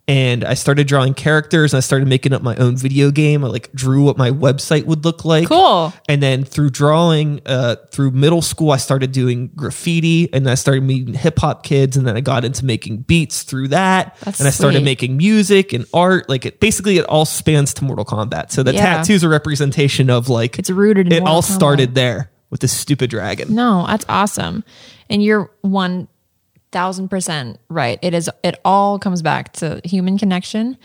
And 0.06 0.44
I 0.44 0.54
started 0.56 0.86
drawing 0.88 1.14
characters 1.14 1.74
and 1.74 1.78
I 1.78 1.82
started 1.82 2.10
making 2.10 2.34
up 2.34 2.42
my 2.42 2.58
own 2.58 2.76
video 2.76 3.10
game. 3.10 3.46
I 3.46 3.48
like 3.48 3.72
drew 3.72 4.04
what 4.04 4.18
my 4.18 4.32
website 4.32 4.84
would 4.86 5.06
look 5.06 5.24
like. 5.24 5.48
Cool. 5.48 5.94
And 6.10 6.22
then 6.22 6.44
through 6.44 6.72
drawing, 6.72 7.40
uh, 7.46 7.78
through 7.90 8.12
middle 8.12 8.42
school, 8.42 8.72
I 8.72 8.78
started 8.78 9.14
doing 9.14 9.48
graffiti 9.56 10.28
and 10.34 10.50
I 10.50 10.56
started 10.56 10.84
meeting 10.84 11.14
hip 11.14 11.40
hop 11.40 11.64
kids. 11.64 11.96
And 11.96 12.06
then 12.06 12.18
I 12.18 12.20
got 12.20 12.44
into 12.44 12.66
making 12.66 13.04
beats 13.04 13.44
through 13.44 13.70
that. 13.70 14.18
That's 14.26 14.40
and 14.42 14.48
I 14.48 14.52
started 14.52 14.80
sweet. 14.80 14.84
making 14.86 15.16
music 15.16 15.72
and 15.72 15.86
art. 15.94 16.28
Like 16.28 16.46
it 16.46 16.60
basically, 16.60 16.98
it 16.98 17.06
all 17.06 17.24
spans 17.24 17.74
to 17.76 17.86
Mortal 17.86 18.04
Kombat. 18.04 18.52
So 18.52 18.62
the 18.62 18.74
Yeah. 18.74 18.98
tattoo's 18.98 19.24
a 19.24 19.30
representation 19.30 20.10
of 20.10 20.28
like, 20.28 20.60
It's 20.60 20.70
rooted 20.70 21.08
in 21.08 21.14
it 21.14 21.20
Mortal 21.22 21.36
all 21.36 21.42
Kombat. 21.42 21.56
started 21.56 21.96
there 21.96 22.30
with 22.50 22.60
this 22.60 22.74
stupid 22.74 23.10
dragon. 23.10 23.56
No, 23.56 23.86
that's 23.88 24.06
awesome. 24.10 24.66
And 25.10 25.24
you're 25.24 25.50
one 25.62 26.10
thousand 26.74 27.10
percent 27.10 27.60
right. 27.70 28.00
It 28.02 28.14
is. 28.14 28.30
It 28.44 28.60
all 28.66 29.00
comes 29.00 29.22
back 29.22 29.54
to 29.54 29.80
human 29.86 30.18
connection, 30.18 30.78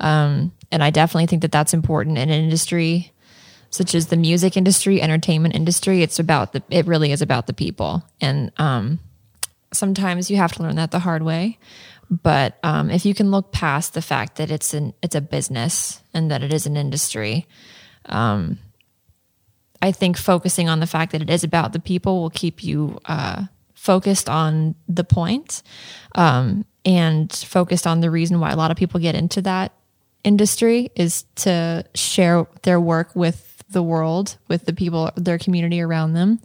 um, 0.00 0.52
and 0.72 0.82
I 0.82 0.90
definitely 0.90 1.26
think 1.26 1.42
that 1.42 1.52
that's 1.52 1.74
important 1.74 2.18
in 2.18 2.30
an 2.30 2.44
industry 2.44 3.12
such 3.70 3.94
as 3.94 4.06
the 4.06 4.16
music 4.16 4.56
industry, 4.56 5.02
entertainment 5.02 5.54
industry. 5.54 6.02
It's 6.02 6.18
about 6.18 6.52
the. 6.52 6.62
It 6.70 6.86
really 6.86 7.12
is 7.12 7.22
about 7.22 7.46
the 7.46 7.54
people, 7.54 8.02
and 8.20 8.50
um, 8.56 8.98
sometimes 9.72 10.30
you 10.30 10.38
have 10.38 10.52
to 10.54 10.62
learn 10.62 10.76
that 10.76 10.90
the 10.90 11.00
hard 11.00 11.22
way. 11.22 11.58
But 12.10 12.58
um, 12.62 12.90
if 12.90 13.06
you 13.06 13.14
can 13.14 13.30
look 13.30 13.52
past 13.52 13.94
the 13.94 14.02
fact 14.02 14.36
that 14.36 14.50
it's 14.50 14.74
an 14.74 14.94
it's 15.02 15.14
a 15.14 15.20
business 15.20 16.02
and 16.14 16.30
that 16.30 16.42
it 16.42 16.52
is 16.52 16.66
an 16.66 16.76
industry, 16.76 17.46
I 19.82 19.92
think 19.92 20.16
focusing 20.16 20.68
on 20.68 20.80
the 20.80 20.86
fact 20.86 21.12
that 21.12 21.22
it 21.22 21.30
is 21.30 21.44
about 21.44 21.72
the 21.72 21.80
people 21.80 22.20
will 22.20 22.30
keep 22.30 22.64
you 22.64 22.98
uh, 23.04 23.44
focused 23.86 24.28
on 24.28 24.74
the 24.88 25.04
point, 25.04 25.62
um, 26.16 26.64
and 26.84 27.32
focused 27.32 27.86
on 27.86 28.00
the 28.00 28.10
reason 28.10 28.40
why 28.40 28.50
a 28.50 28.56
lot 28.56 28.70
of 28.70 28.76
people 28.76 29.00
get 29.00 29.14
into 29.14 29.40
that 29.42 29.72
industry 30.24 30.90
is 30.96 31.24
to 31.36 31.84
share 31.94 32.46
their 32.62 32.80
work 32.80 33.14
with 33.14 33.62
the 33.70 33.82
world, 33.82 34.36
with 34.48 34.66
the 34.66 34.72
people, 34.72 35.10
their 35.16 35.38
community 35.38 35.80
around 35.80 36.14
them. 36.14 36.40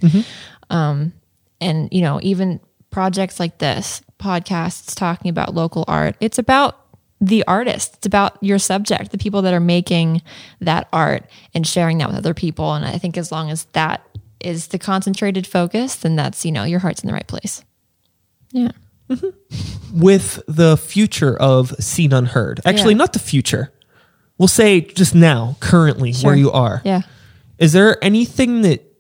Um, 0.69 1.13
and, 1.59 1.89
you 1.91 2.01
know, 2.01 2.19
even 2.21 2.59
projects 2.89 3.39
like 3.39 3.57
this, 3.57 4.01
podcasts 4.19 4.95
talking 4.95 5.29
about 5.29 5.55
local 5.55 5.83
art, 5.87 6.15
it's 6.19 6.39
about 6.39 6.77
the 7.19 7.43
artist. 7.47 7.95
It's 7.95 8.07
about 8.07 8.37
your 8.41 8.59
subject, 8.59 9.11
the 9.11 9.17
people 9.17 9.43
that 9.43 9.53
are 9.53 9.59
making 9.59 10.21
that 10.59 10.87
art 10.91 11.23
and 11.53 11.65
sharing 11.65 11.99
that 11.99 12.07
with 12.07 12.17
other 12.17 12.33
people. 12.33 12.73
And 12.73 12.85
I 12.85 12.97
think 12.97 13.17
as 13.17 13.31
long 13.31 13.51
as 13.51 13.65
that 13.73 14.01
is 14.45 14.67
the 14.67 14.79
concentrated 14.79 15.45
focus, 15.47 15.95
then 15.95 16.15
that's, 16.15 16.45
you 16.45 16.51
know, 16.51 16.63
your 16.63 16.79
heart's 16.79 17.01
in 17.03 17.07
the 17.07 17.13
right 17.13 17.27
place. 17.27 17.63
Yeah. 18.51 18.71
Mm-hmm. 19.09 19.99
with 19.99 20.41
the 20.47 20.77
future 20.77 21.35
of 21.37 21.75
Seen 21.83 22.13
Unheard. 22.13 22.61
Actually, 22.65 22.93
Yeah. 22.93 22.97
not 22.99 23.11
the 23.13 23.19
future. 23.19 23.73
We'll 24.37 24.47
say 24.47 24.79
just 24.81 25.13
now, 25.13 25.57
currently, 25.59 26.13
where 26.21 26.35
you 26.35 26.49
are. 26.51 26.81
Yeah. 26.85 27.01
Is 27.57 27.73
there 27.73 28.01
anything 28.03 28.61
that 28.61 28.90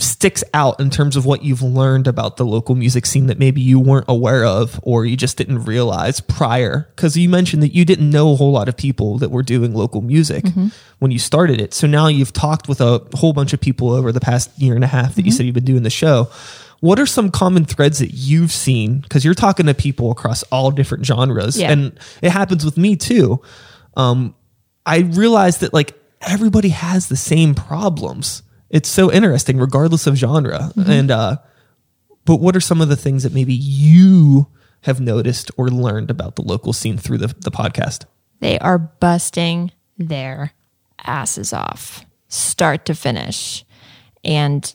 sticks 0.00 0.42
out 0.54 0.80
in 0.80 0.90
terms 0.90 1.16
of 1.16 1.26
what 1.26 1.42
you've 1.44 1.62
learned 1.62 2.06
about 2.06 2.36
the 2.36 2.44
local 2.44 2.74
music 2.74 3.06
scene 3.06 3.26
that 3.26 3.38
maybe 3.38 3.60
you 3.60 3.78
weren't 3.78 4.06
aware 4.08 4.44
of 4.44 4.78
or 4.82 5.04
you 5.04 5.16
just 5.16 5.36
didn't 5.36 5.64
realize 5.64 6.20
prior? 6.20 6.88
Because 6.96 7.16
you 7.16 7.28
mentioned 7.28 7.62
that 7.62 7.74
you 7.74 7.84
didn't 7.84 8.10
know 8.10 8.32
a 8.32 8.36
whole 8.36 8.52
lot 8.52 8.68
of 8.68 8.76
people 8.76 9.18
that 9.18 9.30
were 9.30 9.42
doing 9.42 9.74
local 9.74 10.00
music 10.00 10.44
when 10.98 11.10
you 11.10 11.18
started 11.18 11.60
it. 11.60 11.74
So 11.74 11.86
now 11.86 12.06
you've 12.08 12.32
talked 12.32 12.68
with 12.68 12.80
a 12.80 13.06
whole 13.14 13.32
bunch 13.32 13.52
of 13.52 13.60
people 13.60 13.90
over 13.90 14.12
the 14.12 14.20
past 14.20 14.50
year 14.58 14.74
and 14.74 14.84
a 14.84 14.88
half 14.88 15.14
that 15.16 15.24
you 15.24 15.30
said 15.32 15.46
you've 15.46 15.54
been 15.54 15.64
doing 15.64 15.82
the 15.82 15.90
show. 15.90 16.28
What 16.80 16.98
are 16.98 17.06
some 17.06 17.30
common 17.30 17.66
threads 17.66 17.98
that 17.98 18.12
you've 18.12 18.52
seen? 18.52 19.00
Because 19.00 19.24
you're 19.24 19.34
talking 19.34 19.66
to 19.66 19.74
people 19.74 20.10
across 20.10 20.42
all 20.44 20.70
different 20.70 21.04
genres, 21.04 21.58
Yeah. 21.58 21.70
and 21.72 21.92
it 22.22 22.30
happens 22.30 22.64
with 22.64 22.78
me 22.78 22.96
too. 22.96 23.42
Um, 23.98 24.34
I 24.86 25.00
realized 25.00 25.60
that 25.60 25.74
like 25.74 25.92
everybody 26.22 26.70
has 26.70 27.08
the 27.08 27.16
same 27.16 27.54
problems. 27.54 28.42
It's 28.70 28.88
so 28.88 29.12
interesting, 29.12 29.58
regardless 29.58 30.06
of 30.06 30.14
genre. 30.14 30.72
And 30.86 31.10
uh, 31.10 31.36
but 32.24 32.36
what 32.36 32.54
are 32.54 32.60
some 32.60 32.80
of 32.80 32.88
the 32.88 32.96
things 32.96 33.24
that 33.24 33.34
maybe 33.34 33.54
you 33.54 34.46
have 34.82 35.00
noticed 35.00 35.50
or 35.56 35.68
learned 35.68 36.10
about 36.10 36.36
the 36.36 36.42
local 36.42 36.72
scene 36.72 36.96
through 36.96 37.18
the, 37.18 37.28
the 37.28 37.50
podcast? 37.50 38.04
They 38.40 38.58
are 38.60 38.78
busting 38.78 39.72
their 39.98 40.52
asses 41.04 41.52
off, 41.52 42.04
start 42.28 42.86
to 42.86 42.94
finish. 42.94 43.64
And 44.24 44.74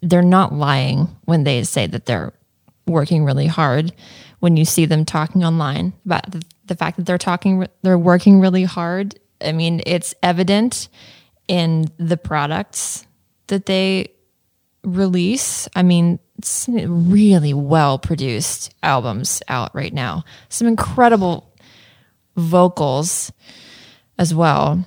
they're 0.00 0.22
not 0.22 0.52
lying 0.52 1.08
when 1.24 1.44
they 1.44 1.62
say 1.64 1.86
that 1.86 2.06
they're 2.06 2.32
working 2.86 3.24
really 3.24 3.46
hard. 3.46 3.92
When 4.40 4.56
you 4.56 4.64
see 4.64 4.86
them 4.86 5.04
talking 5.04 5.44
online 5.44 5.92
about 6.04 6.30
the, 6.30 6.42
the 6.66 6.74
fact 6.74 6.96
that 6.96 7.06
they're 7.06 7.18
talking, 7.18 7.66
they're 7.82 7.98
working 7.98 8.40
really 8.40 8.64
hard. 8.64 9.18
I 9.40 9.52
mean, 9.52 9.80
it's 9.86 10.14
evident 10.22 10.88
in 11.48 11.86
the 11.98 12.16
products 12.16 13.06
that 13.52 13.66
they 13.66 14.10
release. 14.82 15.68
I 15.76 15.82
mean, 15.82 16.18
it's 16.38 16.66
really 16.70 17.52
well 17.52 17.98
produced 17.98 18.74
albums 18.82 19.42
out 19.46 19.74
right 19.74 19.92
now. 19.92 20.24
Some 20.48 20.66
incredible 20.66 21.54
vocals 22.34 23.30
as 24.18 24.34
well. 24.34 24.86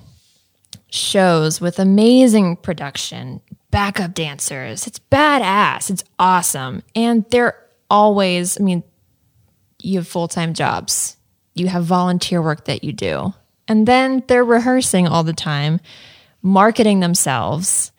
Shows 0.90 1.60
with 1.60 1.78
amazing 1.78 2.56
production, 2.56 3.40
backup 3.70 4.14
dancers. 4.14 4.88
It's 4.88 4.98
badass. 4.98 5.88
It's 5.88 6.02
awesome. 6.18 6.82
And 6.96 7.24
they're 7.30 7.56
always, 7.88 8.60
I 8.60 8.64
mean, 8.64 8.82
you 9.80 9.98
have 9.98 10.08
full 10.08 10.26
time 10.26 10.54
jobs, 10.54 11.16
you 11.54 11.68
have 11.68 11.84
volunteer 11.84 12.42
work 12.42 12.64
that 12.64 12.82
you 12.82 12.92
do. 12.92 13.32
And 13.68 13.86
then 13.86 14.24
they're 14.26 14.44
rehearsing 14.44 15.06
all 15.06 15.22
the 15.22 15.32
time, 15.32 15.78
marketing 16.42 16.98
themselves, 16.98 17.92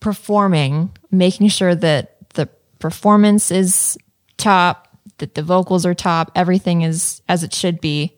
performing, 0.00 0.90
making 1.10 1.48
sure 1.48 1.74
that 1.74 2.16
the 2.34 2.48
performance 2.78 3.50
is 3.50 3.98
top, 4.36 4.88
that 5.18 5.34
the 5.34 5.42
vocals 5.42 5.84
are 5.84 5.94
top, 5.94 6.30
everything 6.34 6.82
is 6.82 7.22
as 7.28 7.42
it 7.42 7.52
should 7.54 7.80
be. 7.80 8.14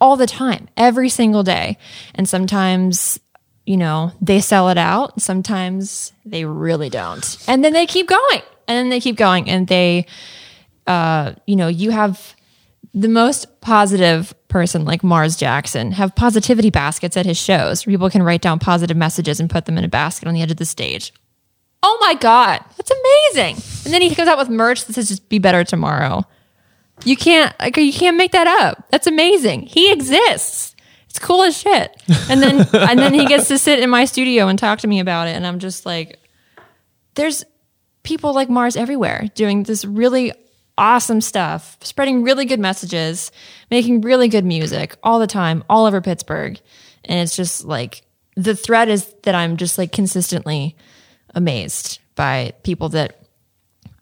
all 0.00 0.16
the 0.16 0.26
time, 0.26 0.66
every 0.76 1.08
single 1.10 1.42
day. 1.42 1.76
And 2.14 2.26
sometimes, 2.28 3.20
you 3.66 3.76
know, 3.76 4.12
they 4.20 4.40
sell 4.40 4.70
it 4.70 4.78
out. 4.78 5.20
Sometimes 5.20 6.12
they 6.24 6.44
really 6.46 6.88
don't. 6.88 7.36
And 7.46 7.62
then 7.62 7.74
they 7.74 7.86
keep 7.86 8.08
going 8.08 8.42
and 8.66 8.78
then 8.78 8.88
they 8.88 9.00
keep 9.00 9.16
going 9.16 9.50
and 9.50 9.68
they, 9.68 10.06
uh, 10.86 11.34
you 11.46 11.54
know, 11.56 11.68
you 11.68 11.90
have 11.90 12.34
the 12.92 13.08
most 13.08 13.60
positive 13.60 14.34
person 14.48 14.84
like 14.84 15.04
Mars 15.04 15.36
Jackson 15.36 15.92
have 15.92 16.14
positivity 16.14 16.70
baskets 16.70 17.16
at 17.16 17.24
his 17.24 17.38
shows. 17.38 17.84
People 17.84 18.10
can 18.10 18.22
write 18.22 18.42
down 18.42 18.58
positive 18.58 18.96
messages 18.96 19.38
and 19.38 19.48
put 19.48 19.66
them 19.66 19.78
in 19.78 19.84
a 19.84 19.88
basket 19.88 20.26
on 20.26 20.34
the 20.34 20.42
edge 20.42 20.50
of 20.50 20.56
the 20.56 20.64
stage. 20.64 21.12
Oh 21.82 21.98
my 22.00 22.14
God, 22.14 22.62
that's 22.76 22.90
amazing. 22.90 23.56
And 23.84 23.94
then 23.94 24.02
he 24.02 24.14
comes 24.14 24.28
out 24.28 24.38
with 24.38 24.50
merch 24.50 24.84
that 24.84 24.92
says 24.94 25.08
just 25.08 25.28
be 25.28 25.38
better 25.38 25.64
tomorrow. 25.64 26.24
You 27.04 27.16
can't 27.16 27.58
like 27.58 27.76
you 27.76 27.92
can't 27.92 28.16
make 28.16 28.32
that 28.32 28.46
up. 28.46 28.86
That's 28.90 29.06
amazing. 29.06 29.62
He 29.62 29.90
exists. 29.90 30.74
It's 31.08 31.18
cool 31.18 31.42
as 31.42 31.56
shit. 31.56 31.96
And 32.28 32.42
then 32.42 32.60
and 32.72 32.98
then 32.98 33.14
he 33.14 33.24
gets 33.24 33.48
to 33.48 33.58
sit 33.58 33.78
in 33.78 33.88
my 33.88 34.04
studio 34.04 34.48
and 34.48 34.58
talk 34.58 34.80
to 34.80 34.86
me 34.86 35.00
about 35.00 35.28
it. 35.28 35.36
And 35.36 35.46
I'm 35.46 35.58
just 35.58 35.86
like, 35.86 36.18
there's 37.14 37.44
people 38.02 38.34
like 38.34 38.50
Mars 38.50 38.76
everywhere 38.76 39.28
doing 39.34 39.62
this 39.62 39.84
really 39.84 40.32
awesome 40.78 41.20
stuff, 41.20 41.76
spreading 41.82 42.22
really 42.22 42.44
good 42.44 42.60
messages, 42.60 43.30
making 43.70 44.00
really 44.00 44.28
good 44.28 44.44
music 44.44 44.96
all 45.02 45.18
the 45.18 45.26
time, 45.26 45.64
all 45.68 45.86
over 45.86 46.00
Pittsburgh. 46.00 46.60
And 47.04 47.18
it's 47.20 47.36
just 47.36 47.64
like 47.64 48.02
the 48.36 48.54
thread 48.54 48.88
is 48.88 49.12
that 49.22 49.34
I'm 49.34 49.56
just 49.56 49.78
like 49.78 49.92
consistently 49.92 50.76
amazed 51.34 51.98
by 52.14 52.52
people 52.62 52.88
that 52.90 53.20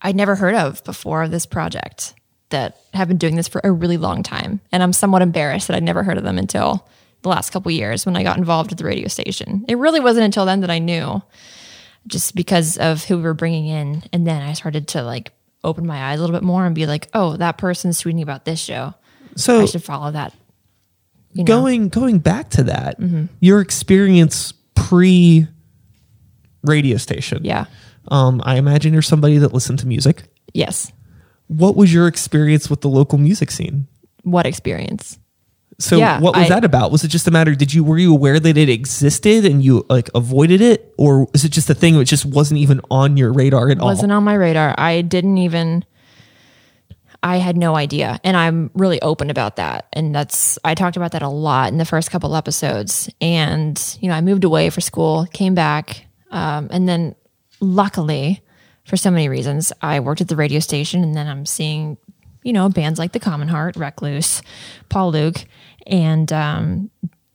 I'd 0.02 0.16
never 0.16 0.36
heard 0.36 0.54
of 0.54 0.82
before 0.84 1.28
this 1.28 1.46
project 1.46 2.14
that 2.50 2.78
have 2.94 3.08
been 3.08 3.18
doing 3.18 3.36
this 3.36 3.48
for 3.48 3.60
a 3.64 3.72
really 3.72 3.96
long 3.96 4.22
time. 4.22 4.60
And 4.72 4.82
I'm 4.82 4.92
somewhat 4.92 5.22
embarrassed 5.22 5.68
that 5.68 5.76
I'd 5.76 5.82
never 5.82 6.02
heard 6.02 6.18
of 6.18 6.24
them 6.24 6.38
until 6.38 6.86
the 7.22 7.28
last 7.28 7.50
couple 7.50 7.70
years 7.72 8.06
when 8.06 8.16
I 8.16 8.22
got 8.22 8.38
involved 8.38 8.70
with 8.70 8.78
the 8.78 8.84
radio 8.84 9.08
station. 9.08 9.64
It 9.68 9.76
really 9.76 10.00
wasn't 10.00 10.24
until 10.24 10.46
then 10.46 10.60
that 10.60 10.70
I 10.70 10.78
knew 10.78 11.22
just 12.06 12.34
because 12.34 12.78
of 12.78 13.04
who 13.04 13.16
we 13.16 13.24
were 13.24 13.34
bringing 13.34 13.66
in. 13.66 14.04
And 14.12 14.26
then 14.26 14.40
I 14.40 14.52
started 14.52 14.88
to 14.88 15.02
like 15.02 15.32
open 15.64 15.86
my 15.86 16.10
eyes 16.10 16.18
a 16.18 16.22
little 16.22 16.36
bit 16.36 16.44
more 16.44 16.64
and 16.64 16.74
be 16.74 16.86
like, 16.86 17.08
oh, 17.14 17.36
that 17.36 17.58
person's 17.58 18.00
tweeting 18.02 18.22
about 18.22 18.44
this 18.44 18.60
show. 18.60 18.94
So 19.36 19.62
I 19.62 19.64
should 19.66 19.84
follow 19.84 20.10
that. 20.12 20.34
You 21.32 21.44
know? 21.44 21.46
going 21.46 21.88
going 21.88 22.18
back 22.18 22.50
to 22.50 22.64
that, 22.64 22.96
your 23.40 23.60
experience 23.60 24.52
pre 24.74 25.46
radio 26.62 26.96
station. 26.96 27.44
Yeah. 27.44 27.66
Um, 28.08 28.40
I 28.44 28.56
imagine 28.56 28.92
you're 28.92 29.02
somebody 29.02 29.38
that 29.38 29.52
listened 29.52 29.80
to 29.80 29.86
music. 29.86 30.24
Yes. 30.54 30.90
What 31.48 31.76
was 31.76 31.92
your 31.92 32.06
experience 32.06 32.70
with 32.70 32.80
the 32.80 32.88
local 32.88 33.18
music 33.18 33.50
scene? 33.50 33.86
What 34.22 34.46
experience? 34.46 35.18
So 35.80 35.96
Yeah, 35.96 36.20
what 36.20 36.34
was 36.36 36.46
I- 36.46 36.48
that 36.48 36.64
about? 36.64 36.90
Was 36.90 37.04
it 37.04 37.08
just 37.08 37.28
a 37.28 37.30
matter? 37.30 37.54
Did 37.54 37.72
you 37.72 37.84
were 37.84 37.98
you 37.98 38.12
aware 38.12 38.40
that 38.40 38.56
it 38.56 38.68
existed 38.68 39.44
and 39.44 39.62
you 39.62 39.86
like 39.88 40.10
avoided 40.14 40.60
it, 40.60 40.92
or 40.98 41.28
is 41.34 41.44
it 41.44 41.50
just 41.50 41.70
a 41.70 41.74
thing 41.74 41.96
that 41.98 42.04
just 42.04 42.26
wasn't 42.26 42.58
even 42.58 42.80
on 42.90 43.16
your 43.16 43.32
radar 43.32 43.70
at 43.70 43.78
all? 43.78 43.88
It 43.88 43.92
wasn't 43.92 44.12
on 44.12 44.24
my 44.24 44.34
radar. 44.34 44.74
I 44.76 45.02
didn't 45.02 45.38
even 45.38 45.84
I 47.22 47.36
had 47.38 47.56
no 47.56 47.74
idea. 47.76 48.20
And 48.22 48.36
I'm 48.36 48.70
really 48.74 49.00
open 49.02 49.30
about 49.30 49.56
that. 49.56 49.86
And 49.92 50.14
that's 50.14 50.58
I 50.64 50.74
talked 50.74 50.96
about 50.96 51.12
that 51.12 51.22
a 51.22 51.28
lot 51.28 51.70
in 51.72 51.78
the 51.78 51.84
first 51.84 52.10
couple 52.10 52.34
episodes. 52.36 53.10
And, 53.20 53.80
you 54.00 54.08
know, 54.08 54.14
I 54.14 54.20
moved 54.20 54.44
away 54.44 54.70
for 54.70 54.80
school, 54.80 55.26
came 55.32 55.54
back, 55.54 56.06
um, 56.30 56.68
and 56.70 56.88
then 56.88 57.14
luckily, 57.60 58.40
for 58.84 58.96
so 58.96 59.10
many 59.10 59.28
reasons, 59.28 59.72
I 59.82 60.00
worked 60.00 60.20
at 60.20 60.28
the 60.28 60.36
radio 60.36 60.60
station 60.60 61.02
and 61.02 61.14
then 61.16 61.26
I'm 61.26 61.44
seeing, 61.44 61.98
you 62.42 62.52
know, 62.52 62.68
bands 62.68 62.98
like 62.98 63.12
The 63.12 63.20
Common 63.20 63.48
Heart, 63.48 63.76
Recluse, 63.76 64.42
Paul 64.88 65.10
Luke, 65.12 65.44
and 65.88 66.32
um, 66.32 66.90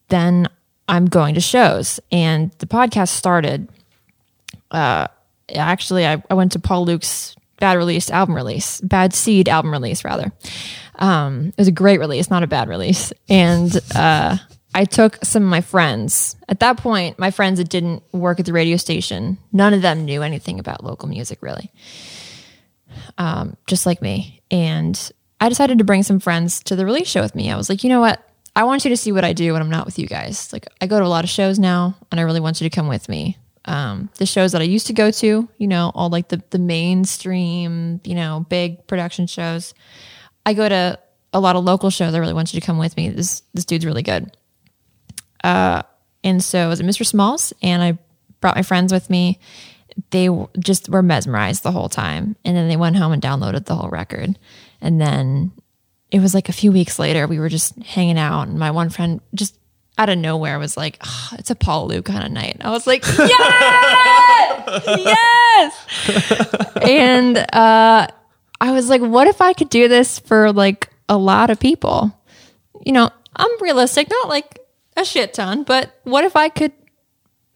then 0.09 0.47
I'm 0.87 1.07
going 1.07 1.35
to 1.35 1.41
shows. 1.41 1.99
And 2.11 2.51
the 2.59 2.67
podcast 2.67 3.09
started 3.09 3.67
actually 4.71 6.05
I, 6.05 6.23
I 6.29 6.33
went 6.33 6.53
to 6.53 6.59
Paul 6.59 6.85
Luke's 6.85 7.35
bad 7.59 7.77
release 7.77 8.09
album 8.09 8.35
release, 8.35 8.81
bad 8.81 9.13
seed 9.13 9.47
album 9.47 9.71
release 9.71 10.03
rather. 10.03 10.31
Um, 10.95 11.47
it 11.47 11.57
was 11.57 11.67
a 11.67 11.71
great 11.71 11.99
release, 11.99 12.29
not 12.29 12.43
a 12.43 12.47
bad 12.47 12.69
release. 12.69 13.13
And 13.29 13.75
uh, 13.95 14.37
I 14.75 14.85
took 14.85 15.23
some 15.23 15.43
of 15.43 15.49
my 15.49 15.61
friends. 15.61 16.35
At 16.49 16.59
that 16.59 16.77
point, 16.77 17.19
my 17.19 17.31
friends 17.31 17.59
that 17.59 17.69
didn't 17.69 18.03
work 18.11 18.39
at 18.39 18.45
the 18.45 18.53
radio 18.53 18.77
station, 18.77 19.37
none 19.51 19.73
of 19.73 19.81
them 19.81 20.05
knew 20.05 20.21
anything 20.21 20.59
about 20.59 20.83
local 20.83 21.09
music 21.09 21.39
really. 21.41 21.71
Um, 23.17 23.57
just 23.67 23.85
like 23.85 24.01
me. 24.01 24.41
And 24.51 25.11
I 25.39 25.49
decided 25.49 25.79
to 25.79 25.83
bring 25.83 26.03
some 26.03 26.19
friends 26.19 26.63
to 26.63 26.75
the 26.75 26.85
release 26.85 27.07
show 27.07 27.21
with 27.21 27.35
me. 27.35 27.51
I 27.51 27.57
was 27.57 27.69
like, 27.69 27.83
you 27.83 27.89
know 27.89 27.99
what? 27.99 28.27
I 28.55 28.65
want 28.65 28.85
you 28.85 28.89
to 28.89 28.97
see 28.97 29.11
what 29.11 29.23
I 29.23 29.33
do 29.33 29.53
when 29.53 29.61
I'm 29.61 29.69
not 29.69 29.85
with 29.85 29.97
you 29.97 30.07
guys. 30.07 30.53
Like 30.53 30.67
I 30.79 30.87
go 30.87 30.99
to 30.99 31.05
a 31.05 31.07
lot 31.07 31.23
of 31.23 31.29
shows 31.29 31.57
now 31.57 31.95
and 32.11 32.19
I 32.19 32.23
really 32.23 32.39
want 32.39 32.61
you 32.61 32.69
to 32.69 32.75
come 32.75 32.87
with 32.87 33.09
me 33.09 33.37
um, 33.65 34.09
the 34.17 34.25
shows 34.25 34.51
that 34.51 34.61
I 34.61 34.65
used 34.65 34.87
to 34.87 34.93
go 34.93 35.11
to, 35.11 35.47
you 35.57 35.67
know, 35.67 35.91
all 35.95 36.09
like 36.09 36.29
the 36.29 36.41
the 36.49 36.59
mainstream, 36.59 38.01
you 38.03 38.15
know, 38.15 38.45
big 38.49 38.85
production 38.87 39.27
shows. 39.27 39.73
I 40.45 40.53
go 40.53 40.67
to 40.67 40.99
a 41.31 41.39
lot 41.39 41.55
of 41.55 41.63
local 41.63 41.89
shows. 41.89 42.13
I 42.13 42.17
really 42.17 42.33
want 42.33 42.53
you 42.53 42.59
to 42.59 42.65
come 42.65 42.77
with 42.77 42.97
me. 42.97 43.09
This 43.09 43.41
this 43.53 43.65
dude's 43.65 43.85
really 43.85 44.03
good. 44.03 44.35
Uh, 45.43 45.83
and 46.23 46.43
so 46.43 46.59
I 46.59 46.67
was 46.67 46.81
Mr. 46.81 47.05
Smalls, 47.05 47.53
and 47.61 47.81
I 47.81 47.97
brought 48.41 48.55
my 48.55 48.63
friends 48.63 48.91
with 48.91 49.09
me. 49.09 49.39
They 50.09 50.29
just 50.59 50.89
were 50.89 51.03
mesmerized 51.03 51.63
the 51.63 51.71
whole 51.71 51.89
time, 51.89 52.35
and 52.43 52.57
then 52.57 52.67
they 52.67 52.77
went 52.77 52.97
home 52.97 53.11
and 53.11 53.21
downloaded 53.21 53.65
the 53.65 53.75
whole 53.75 53.89
record. 53.89 54.37
And 54.81 54.99
then 54.99 55.51
it 56.13 56.21
was 56.21 56.35
like 56.35 56.47
a 56.47 56.53
few 56.53 56.71
weeks 56.71 56.99
later, 56.99 57.25
we 57.25 57.39
were 57.39 57.49
just 57.49 57.75
hanging 57.81 58.19
out, 58.19 58.47
and 58.47 58.59
my 58.59 58.69
one 58.69 58.91
friend 58.91 59.19
just 59.33 59.57
out 59.97 60.09
of 60.09 60.17
nowhere 60.19 60.59
was 60.59 60.77
like, 60.77 60.99
"Ah, 61.01 61.35
"It's 61.39 61.49
a 61.49 61.55
Paul 61.55 61.87
Luke 61.87 62.05
kind 62.05 62.23
of 62.23 62.31
night." 62.31 62.57
I 62.61 62.69
was 62.69 62.85
like, 62.85 63.03
"Yes, 63.17 64.83
yes!" 66.07 66.75
and 66.83 67.37
uh, 67.51 68.07
I 68.61 68.71
was 68.71 68.89
like, 68.89 69.01
"What 69.01 69.27
if 69.27 69.41
I 69.41 69.53
could 69.53 69.69
do 69.69 69.87
this 69.87 70.19
for 70.19 70.53
like 70.53 70.89
a 71.09 71.17
lot 71.17 71.49
of 71.49 71.59
people?" 71.59 72.15
You 72.85 72.91
know, 72.91 73.09
I'm 73.35 73.49
realistic, 73.59 74.07
not 74.07 74.29
like 74.29 74.59
a 74.95 75.03
shit 75.03 75.33
ton, 75.33 75.63
but 75.63 75.99
what 76.03 76.25
if 76.25 76.35
I 76.35 76.49
could 76.49 76.73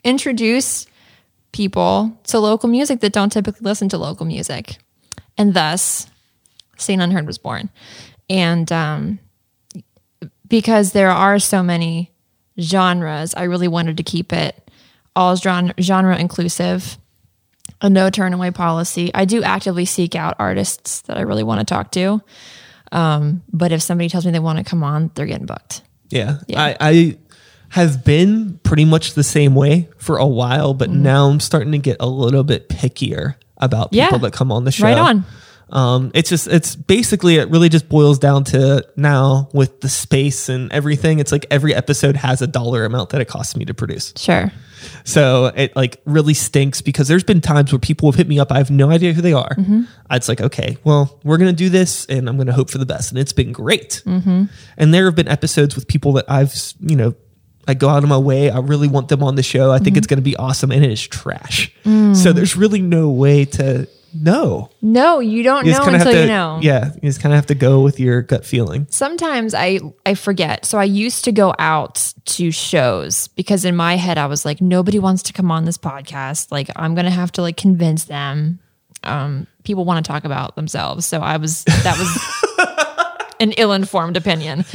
introduce 0.04 0.88
people 1.52 2.18
to 2.24 2.40
local 2.40 2.70
music 2.70 3.02
that 3.02 3.14
don't 3.14 3.32
typically 3.32 3.64
listen 3.64 3.88
to 3.90 4.00
local 4.00 4.26
music, 4.26 4.78
and 5.38 5.54
thus, 5.54 6.08
Seen 6.78 7.02
Unheard 7.02 7.28
was 7.28 7.38
born, 7.38 7.70
and 8.30 8.72
um, 8.72 9.20
because 10.48 10.92
there 10.92 11.10
are 11.12 11.40
so 11.40 11.62
many 11.64 12.12
genres, 12.60 13.34
I 13.36 13.44
really 13.44 13.68
wanted 13.68 13.98
to 13.98 14.04
keep 14.04 14.34
it 14.34 14.70
all 15.16 15.36
genre, 15.36 15.74
genre 15.80 16.18
inclusive, 16.18 16.98
a 17.82 17.90
no 17.90 18.10
turn 18.10 18.34
away 18.34 18.52
policy. 18.52 19.12
I 19.14 19.26
do 19.26 19.44
actively 19.44 19.86
seek 19.86 20.16
out 20.16 20.36
artists 20.40 21.02
that 21.02 21.18
I 21.18 21.22
really 21.22 21.44
want 21.44 21.60
to 21.60 21.66
talk 21.66 21.92
to. 21.92 22.22
Um, 22.92 23.44
but 23.52 23.72
if 23.72 23.82
somebody 23.82 24.10
tells 24.10 24.26
me 24.26 24.32
they 24.32 24.40
want 24.40 24.58
to 24.60 24.64
come 24.64 24.84
on, 24.84 25.12
they're 25.16 25.26
getting 25.26 25.46
booked. 25.46 25.82
Yeah. 26.10 26.38
Yeah. 26.48 26.62
I, 26.62 26.78
I 26.80 27.18
have 27.70 28.06
been 28.06 28.60
pretty 28.64 28.86
much 28.86 29.14
the 29.14 29.24
same 29.24 29.54
way 29.54 29.90
for 29.98 30.18
a 30.18 30.26
while, 30.26 30.74
but 30.74 30.90
now 30.90 31.28
I'm 31.28 31.42
starting 31.42 31.74
to 31.74 31.78
get 31.78 31.98
a 32.00 32.08
little 32.08 32.44
bit 32.46 32.70
pickier 32.70 33.36
about 33.58 33.92
people 33.92 34.06
Mm-hmm. 34.06 34.14
Yeah. 34.16 34.20
that 34.20 34.34
come 34.34 34.52
on 34.52 34.64
the 34.64 34.72
show. 34.72 34.86
Right 34.86 34.98
on. 34.98 35.26
Um, 35.70 36.12
it's 36.14 36.30
just, 36.30 36.48
it's 36.48 36.76
basically, 36.76 37.36
it 37.36 37.50
really 37.50 37.68
just 37.70 37.90
boils 37.90 38.20
down 38.20 38.46
to 38.46 38.88
now 38.96 39.50
with 39.54 39.82
the 39.82 39.90
space 39.90 40.48
and 40.50 40.72
everything. 40.72 41.20
It's 41.20 41.32
like 41.32 41.46
every 41.52 41.76
episode 41.76 42.16
has 42.16 42.42
a 42.42 42.48
dollar 42.48 42.86
amount 42.86 43.10
that 43.10 43.20
it 43.22 43.28
costs 43.28 43.56
me 43.56 43.66
to 43.66 43.74
produce. 43.74 44.14
Sure. 44.16 44.52
So 45.04 45.48
it 45.48 45.76
like 45.76 46.02
really 46.06 46.34
stinks 46.34 46.82
because 46.82 47.08
there's 47.08 47.24
been 47.24 47.42
times 47.42 47.72
where 47.74 47.80
people 47.80 48.10
have 48.10 48.16
hit 48.18 48.28
me 48.28 48.40
up. 48.40 48.52
I 48.52 48.60
have 48.60 48.72
no 48.72 48.90
idea 48.92 49.12
who 49.14 49.22
they 49.22 49.34
are. 49.34 49.56
Mm-hmm. 49.56 49.84
It's 50.12 50.30
like, 50.30 50.40
okay, 50.40 50.78
well, 50.84 51.20
we're 51.24 51.38
going 51.38 51.52
to 51.52 51.56
do 51.56 51.70
this 51.70 52.06
and 52.06 52.30
I'm 52.30 52.38
going 52.38 52.48
to 52.48 52.54
hope 52.54 52.70
for 52.70 52.78
the 52.78 52.86
best. 52.86 53.12
And 53.12 53.20
it's 53.20 53.34
been 53.34 53.52
great. 53.52 54.02
Mm-hmm. 54.06 54.46
And 54.78 54.94
there 54.94 55.06
have 55.06 55.16
been 55.16 55.28
episodes 55.28 55.76
with 55.76 55.88
people 55.88 56.14
that 56.14 56.26
I've, 56.30 56.54
you 56.80 56.96
know, 56.96 57.16
I 57.68 57.74
go 57.74 57.90
out 57.90 58.04
of 58.04 58.08
my 58.08 58.18
way. 58.18 58.50
I 58.50 58.60
really 58.60 58.88
want 58.88 59.10
them 59.10 59.22
on 59.22 59.36
the 59.36 59.44
show. 59.44 59.72
I 59.72 59.80
think 59.80 59.88
Mm-hmm. 59.90 59.98
it's 59.98 60.08
going 60.08 60.20
to 60.20 60.24
be 60.24 60.38
awesome. 60.38 60.72
And 60.72 60.86
it 60.86 60.92
is 60.92 61.06
trash. 61.06 61.74
Mm. 61.84 62.16
So 62.16 62.32
there's 62.32 62.56
really 62.56 62.82
no 62.82 63.10
way 63.10 63.44
to 63.44 63.90
know. 64.22 64.70
No, 64.82 65.20
you 65.20 65.44
don't 65.44 65.66
You 65.66 65.72
know 65.74 65.84
until 65.86 66.12
to, 66.12 66.22
you 66.22 66.28
know. 66.28 66.60
yeah, 66.62 66.92
you 66.96 67.02
just 67.10 67.22
kind 67.22 67.34
of 67.34 67.38
have 67.38 67.46
to 67.48 67.56
go 67.56 67.82
with 67.82 68.00
your 68.00 68.22
gut 68.22 68.46
feeling. 68.46 68.88
sometimes 68.90 69.54
I 69.54 69.80
I 70.06 70.14
forget. 70.16 70.66
So 70.66 70.78
I 70.78 70.84
used 70.84 71.26
to 71.26 71.32
go 71.32 71.54
out 71.60 72.14
to 72.26 72.52
shows 72.52 73.28
because 73.30 73.66
in 73.66 73.76
my 73.76 73.96
head 73.96 74.18
I 74.18 74.26
was 74.28 74.46
like, 74.46 74.62
nobody 74.62 75.00
wants 75.00 75.24
to 75.24 75.34
come 75.34 75.52
on 75.52 75.66
this 75.66 75.78
podcast. 75.78 76.52
Like 76.52 76.70
I'm 76.76 76.96
gonna 76.96 77.10
have 77.12 77.32
to 77.34 77.42
like 77.42 77.58
convince 77.58 78.06
them. 78.06 78.60
Um, 79.04 79.48
people 79.64 79.86
want 79.86 80.04
to 80.06 80.12
talk 80.12 80.26
about 80.26 80.56
themselves. 80.56 81.06
So 81.06 81.20
I 81.20 81.38
was 81.38 81.64
that 81.66 81.98
was 81.98 82.10
an 83.40 83.52
ill-informed 83.54 84.18
opinion. 84.18 84.66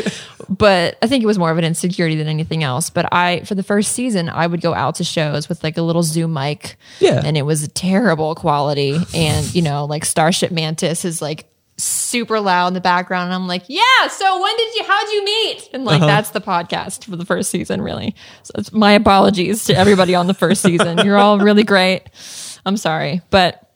But 0.49 0.99
I 1.01 1.07
think 1.07 1.23
it 1.23 1.27
was 1.27 1.39
more 1.39 1.51
of 1.51 1.59
an 1.59 1.65
insecurity 1.65 2.17
than 2.17 2.29
anything 2.29 2.63
else. 2.63 2.91
But 2.91 3.13
I 3.13 3.41
for 3.41 3.55
the 3.55 3.63
first 3.63 3.93
season, 3.93 4.29
I 4.29 4.47
would 4.47 4.61
go 4.61 4.75
out 4.75 4.97
to 4.97 5.05
shows 5.05 5.49
with 5.49 5.65
like 5.65 5.79
a 5.79 5.83
little 5.83 6.03
Zoom 6.03 6.33
mic. 6.35 6.77
Yeah. 7.01 7.23
And 7.25 7.37
it 7.37 7.43
was 7.43 7.67
terrible 7.69 8.35
quality. 8.35 8.99
And, 9.15 9.55
you 9.55 9.63
know, 9.63 9.87
like 9.87 10.05
Starship 10.05 10.51
Mantis 10.51 11.05
is 11.05 11.23
like 11.23 11.47
super 11.79 12.39
loud 12.39 12.69
in 12.69 12.75
the 12.75 12.81
background. 12.81 13.27
And 13.27 13.35
I'm 13.35 13.49
like, 13.49 13.65
yeah, 13.67 14.09
so 14.09 14.43
when 14.43 14.57
did 14.57 14.75
you, 14.75 14.85
how'd 14.85 15.09
you 15.09 15.25
meet? 15.25 15.71
And 15.73 15.85
like, 15.85 16.03
uh-huh. 16.03 16.07
that's 16.07 16.31
the 16.31 16.41
podcast 16.41 17.05
for 17.05 17.17
the 17.17 17.25
first 17.25 17.51
season, 17.51 17.81
really. 17.81 18.15
So 18.43 18.53
it's 18.59 18.73
my 18.73 18.93
apologies 18.93 19.65
to 19.65 19.75
everybody 19.75 20.15
on 20.15 20.27
the 20.27 20.35
first 20.35 20.63
season. 20.63 20.99
You're 20.99 21.17
all 21.17 21.39
really 21.39 21.65
great. 21.65 22.03
I'm 22.67 22.77
sorry. 22.77 23.23
But 23.31 23.72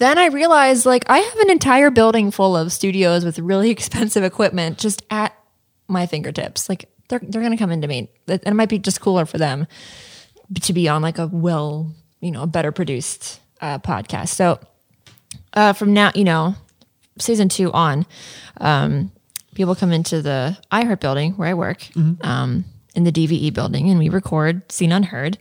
then 0.00 0.18
I 0.18 0.26
realized 0.26 0.86
like 0.86 1.04
I 1.08 1.18
have 1.18 1.38
an 1.40 1.50
entire 1.50 1.90
building 1.90 2.30
full 2.30 2.56
of 2.56 2.72
studios 2.72 3.24
with 3.24 3.38
really 3.38 3.70
expensive 3.76 4.24
equipment 4.24 4.78
just 4.78 5.02
at 5.10 5.36
my 5.88 6.06
fingertips. 6.06 6.68
Like 6.68 6.88
they're 7.08 7.20
they're 7.22 7.42
gonna 7.42 7.58
come 7.58 7.70
into 7.70 7.86
me. 7.86 8.10
And 8.26 8.40
it 8.44 8.54
might 8.54 8.70
be 8.70 8.78
just 8.78 9.00
cooler 9.00 9.26
for 9.26 9.38
them 9.38 9.66
to 10.62 10.72
be 10.72 10.88
on 10.88 11.02
like 11.02 11.18
a 11.18 11.26
well, 11.26 11.92
you 12.20 12.30
know, 12.30 12.42
a 12.42 12.46
better 12.46 12.72
produced 12.72 13.40
uh, 13.60 13.78
podcast. 13.78 14.28
So 14.28 14.58
uh, 15.52 15.74
from 15.74 15.92
now, 15.92 16.12
you 16.14 16.24
know, 16.24 16.54
season 17.18 17.50
two 17.50 17.70
on, 17.72 18.06
um, 18.58 19.12
people 19.54 19.74
come 19.74 19.92
into 19.92 20.22
the 20.22 20.56
iHeart 20.72 21.00
building 21.00 21.32
where 21.32 21.48
I 21.48 21.54
work, 21.54 21.86
um, 22.22 22.64
in 22.94 23.04
the 23.04 23.12
DVE 23.12 23.52
building, 23.52 23.90
and 23.90 23.98
we 23.98 24.08
record 24.08 24.70
Seen 24.72 24.92
Unheard. 24.92 25.38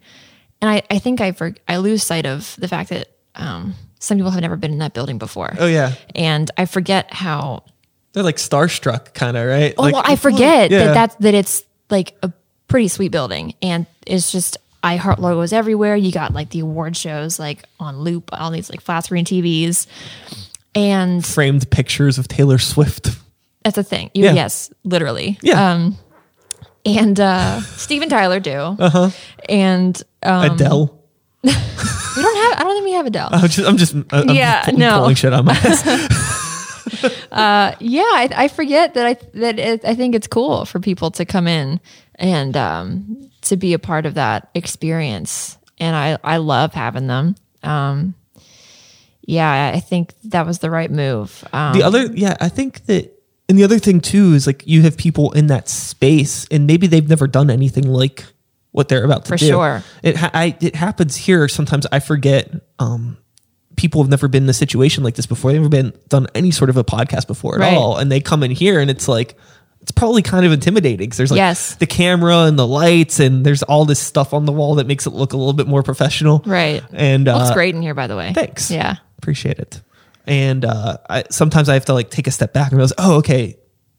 And 0.61 0.69
I, 0.69 0.81
I 0.91 0.99
think 0.99 1.21
I 1.21 1.31
for, 1.31 1.55
I 1.67 1.77
lose 1.77 2.03
sight 2.03 2.25
of 2.25 2.55
the 2.59 2.67
fact 2.67 2.89
that 2.89 3.07
um, 3.35 3.73
some 3.99 4.17
people 4.17 4.31
have 4.31 4.41
never 4.41 4.55
been 4.55 4.71
in 4.71 4.79
that 4.79 4.93
building 4.93 5.17
before. 5.17 5.53
Oh 5.59 5.67
yeah, 5.67 5.93
And 6.15 6.49
I 6.57 6.65
forget 6.65 7.13
how 7.13 7.63
they're 8.13 8.23
like 8.23 8.37
starstruck, 8.37 9.13
kind 9.13 9.37
of 9.37 9.45
right. 9.47 9.73
Oh, 9.77 9.83
like, 9.83 9.93
well, 9.93 10.03
I 10.05 10.15
forget 10.15 10.71
Yeah. 10.71 10.85
that 10.85 10.93
that's 10.93 11.15
that 11.17 11.33
it's 11.33 11.63
like 11.89 12.17
a 12.23 12.31
pretty 12.67 12.87
sweet 12.87 13.11
building, 13.11 13.53
and 13.61 13.85
it's 14.07 14.31
just 14.31 14.57
iHeart 14.83 15.19
logos 15.19 15.51
everywhere. 15.53 15.95
You 15.95 16.11
got 16.11 16.33
like 16.33 16.49
the 16.49 16.61
award 16.61 16.95
shows 16.97 17.37
like 17.39 17.63
on 17.79 17.99
loop, 17.99 18.29
all 18.33 18.49
these 18.51 18.69
like 18.69 18.81
flat 18.81 19.03
screen 19.05 19.25
TVs, 19.25 19.85
and 20.75 21.25
framed 21.25 21.69
pictures 21.69 22.17
of 22.17 22.27
Taylor 22.27 22.57
Swift. 22.57 23.09
that's 23.63 23.77
a 23.77 23.83
thing. 23.83 24.09
You, 24.13 24.25
Yeah. 24.25 24.33
Yes, 24.33 24.71
literally. 24.83 25.37
Yeah. 25.41 25.71
Um, 25.73 25.97
and 26.85 27.19
uh, 27.19 27.59
Steven 27.61 28.07
Tyler 28.09 28.39
do. 28.39 28.53
Uh-huh. 28.53 29.09
And 29.49 30.01
um, 30.23 30.51
Adele. 30.53 30.98
We 31.43 31.51
don't 31.51 32.37
have. 32.37 32.59
I 32.59 32.63
don't 32.63 32.73
think 32.75 32.85
we 32.85 32.91
have 32.93 33.05
Adele. 33.05 33.29
I'm 33.31 33.47
just, 33.49 33.67
I'm 33.67 33.77
just 33.77 33.95
I'm 34.11 34.29
Yeah, 34.29 34.63
pull- 34.65 34.77
no. 34.77 34.99
pulling 34.99 35.15
shit 35.15 35.33
on 35.33 35.45
my 35.45 35.53
ass. 35.53 35.85
yeah, 37.79 38.01
I, 38.03 38.29
I 38.35 38.47
forget 38.47 38.93
that 38.95 39.05
I 39.05 39.13
that 39.39 39.59
it, 39.59 39.85
I 39.85 39.95
think 39.95 40.15
it's 40.15 40.27
cool 40.27 40.65
for 40.65 40.79
people 40.79 41.11
to 41.11 41.25
come 41.25 41.47
in 41.47 41.79
and 42.15 42.55
um, 42.57 43.29
to 43.43 43.57
be 43.57 43.73
a 43.73 43.79
part 43.79 44.05
of 44.05 44.15
that 44.15 44.49
experience, 44.55 45.57
and 45.77 45.95
I 45.95 46.17
I 46.23 46.37
love 46.37 46.73
having 46.73 47.07
them. 47.07 47.35
Um, 47.63 48.15
yeah, 49.25 49.71
I 49.75 49.79
think 49.79 50.13
that 50.25 50.45
was 50.47 50.59
the 50.59 50.69
right 50.71 50.89
move. 50.89 51.43
Um, 51.53 51.73
the 51.73 51.83
other, 51.83 52.05
yeah, 52.07 52.35
I 52.41 52.49
think 52.49 52.85
that, 52.87 53.11
and 53.47 53.59
the 53.59 53.63
other 53.63 53.77
thing 53.77 54.01
too 54.01 54.33
is 54.33 54.47
like 54.47 54.63
you 54.65 54.81
have 54.81 54.97
people 54.97 55.31
in 55.33 55.47
that 55.47 55.69
space, 55.69 56.47
and 56.49 56.65
maybe 56.65 56.87
they've 56.87 57.07
never 57.07 57.27
done 57.27 57.49
anything 57.51 57.87
like 57.87 58.25
what 58.79 58.89
they're 58.89 59.03
about 59.05 59.25
to 59.25 59.29
For 59.29 59.37
do. 59.37 59.47
sure. 59.49 59.83
It 60.01 60.15
ha- 60.15 60.31
I, 60.33 60.57
it 60.59 60.75
happens 60.75 61.15
here. 61.15 61.47
Sometimes 61.47 61.85
I 61.91 61.99
forget. 61.99 62.49
Um, 62.79 63.17
people 63.75 64.01
have 64.01 64.09
never 64.09 64.27
been 64.27 64.43
in 64.43 64.49
a 64.49 64.53
situation 64.53 65.03
like 65.03 65.15
this 65.15 65.25
before. 65.27 65.51
They've 65.51 65.61
never 65.61 65.69
been 65.69 65.93
done 66.09 66.27
any 66.33 66.51
sort 66.51 66.69
of 66.71 66.77
a 66.77 66.83
podcast 66.83 67.27
before 67.27 67.55
at 67.55 67.61
Right. 67.61 67.73
all, 67.77 67.97
and 67.97 68.11
they 68.11 68.19
come 68.21 68.41
in 68.43 68.51
here, 68.51 68.79
and 68.79 68.89
it's 68.89 69.07
like. 69.07 69.37
It's 69.81 69.91
probably 69.93 70.21
kind 70.21 70.45
of 70.45 70.51
intimidating 70.51 70.97
because 71.07 71.15
there's 71.17 71.31
like 71.31 71.37
Yes. 71.37 71.75
the 71.75 71.87
camera 71.87 72.39
and 72.39 72.59
the 72.59 72.67
lights 72.67 73.21
and 73.21 73.45
there's 73.45 73.63
all 73.63 73.85
this 73.85 73.97
stuff 73.99 74.33
on 74.33 74.43
the 74.45 74.51
wall 74.51 74.75
that 74.75 74.85
makes 74.87 75.07
it 75.07 75.11
look 75.11 75.31
a 75.31 75.37
little 75.37 75.53
bit 75.53 75.67
more 75.67 75.83
professional. 75.83 76.43
right. 76.45 76.83
And 76.91 77.23
Looks 77.23 77.51
uh, 77.51 77.53
great 77.53 77.73
in 77.73 77.81
here, 77.81 77.93
by 77.93 78.07
the 78.07 78.17
way. 78.17 78.33
Thanks. 78.33 78.69
Yeah. 78.69 78.97
Appreciate 79.19 79.57
it. 79.57 79.81
And 80.27 80.65
uh, 80.65 80.97
I, 81.09 81.23
sometimes 81.31 81.69
I 81.69 81.75
have 81.75 81.85
to 81.85 81.93
like 81.93 82.09
take 82.11 82.27
a 82.27 82.31
step 82.31 82.51
back 82.51 82.71
and 82.71 82.77
realize, 82.77 82.91
oh, 82.97 83.15
okay, 83.19 83.55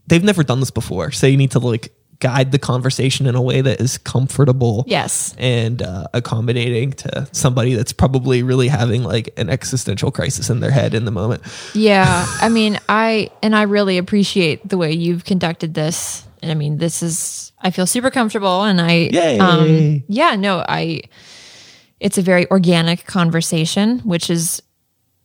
they've 0.06 0.22
never 0.22 0.44
done 0.44 0.60
this 0.60 0.70
before. 0.70 1.12
So 1.12 1.26
you 1.26 1.38
need 1.38 1.52
to 1.52 1.60
like 1.60 1.92
guide 2.20 2.52
the 2.52 2.58
conversation 2.58 3.26
in 3.26 3.34
a 3.34 3.42
way 3.42 3.60
that 3.62 3.80
is 3.80 3.98
comfortable. 3.98 4.84
Yes. 4.86 5.34
And 5.38 5.82
uh, 5.82 6.06
accommodating 6.12 6.92
to 6.92 7.28
somebody 7.32 7.74
that's 7.74 7.92
probably 7.92 8.42
really 8.42 8.68
having 8.68 9.02
like 9.02 9.32
an 9.36 9.50
existential 9.50 10.10
crisis 10.10 10.50
in 10.50 10.60
their 10.60 10.70
head 10.70 10.94
in 10.94 11.06
the 11.06 11.10
moment. 11.10 11.42
Yeah, 11.74 12.26
I 12.40 12.48
mean, 12.48 12.78
I 12.88 13.30
and 13.42 13.56
I 13.56 13.62
really 13.62 13.98
appreciate 13.98 14.66
the 14.68 14.78
way 14.78 14.92
you've 14.92 15.24
conducted 15.24 15.74
this. 15.74 16.24
And 16.42 16.50
I 16.50 16.54
mean, 16.54 16.78
this 16.78 17.02
is 17.02 17.52
I 17.60 17.70
feel 17.70 17.86
super 17.86 18.10
comfortable, 18.10 18.64
and 18.64 18.80
I 18.80 19.36
um, 19.38 20.04
yeah, 20.06 20.36
no, 20.36 20.64
I. 20.66 21.02
It's 21.98 22.16
a 22.16 22.22
very 22.22 22.50
organic 22.50 23.04
conversation, 23.04 23.98
which 24.00 24.30
is, 24.30 24.62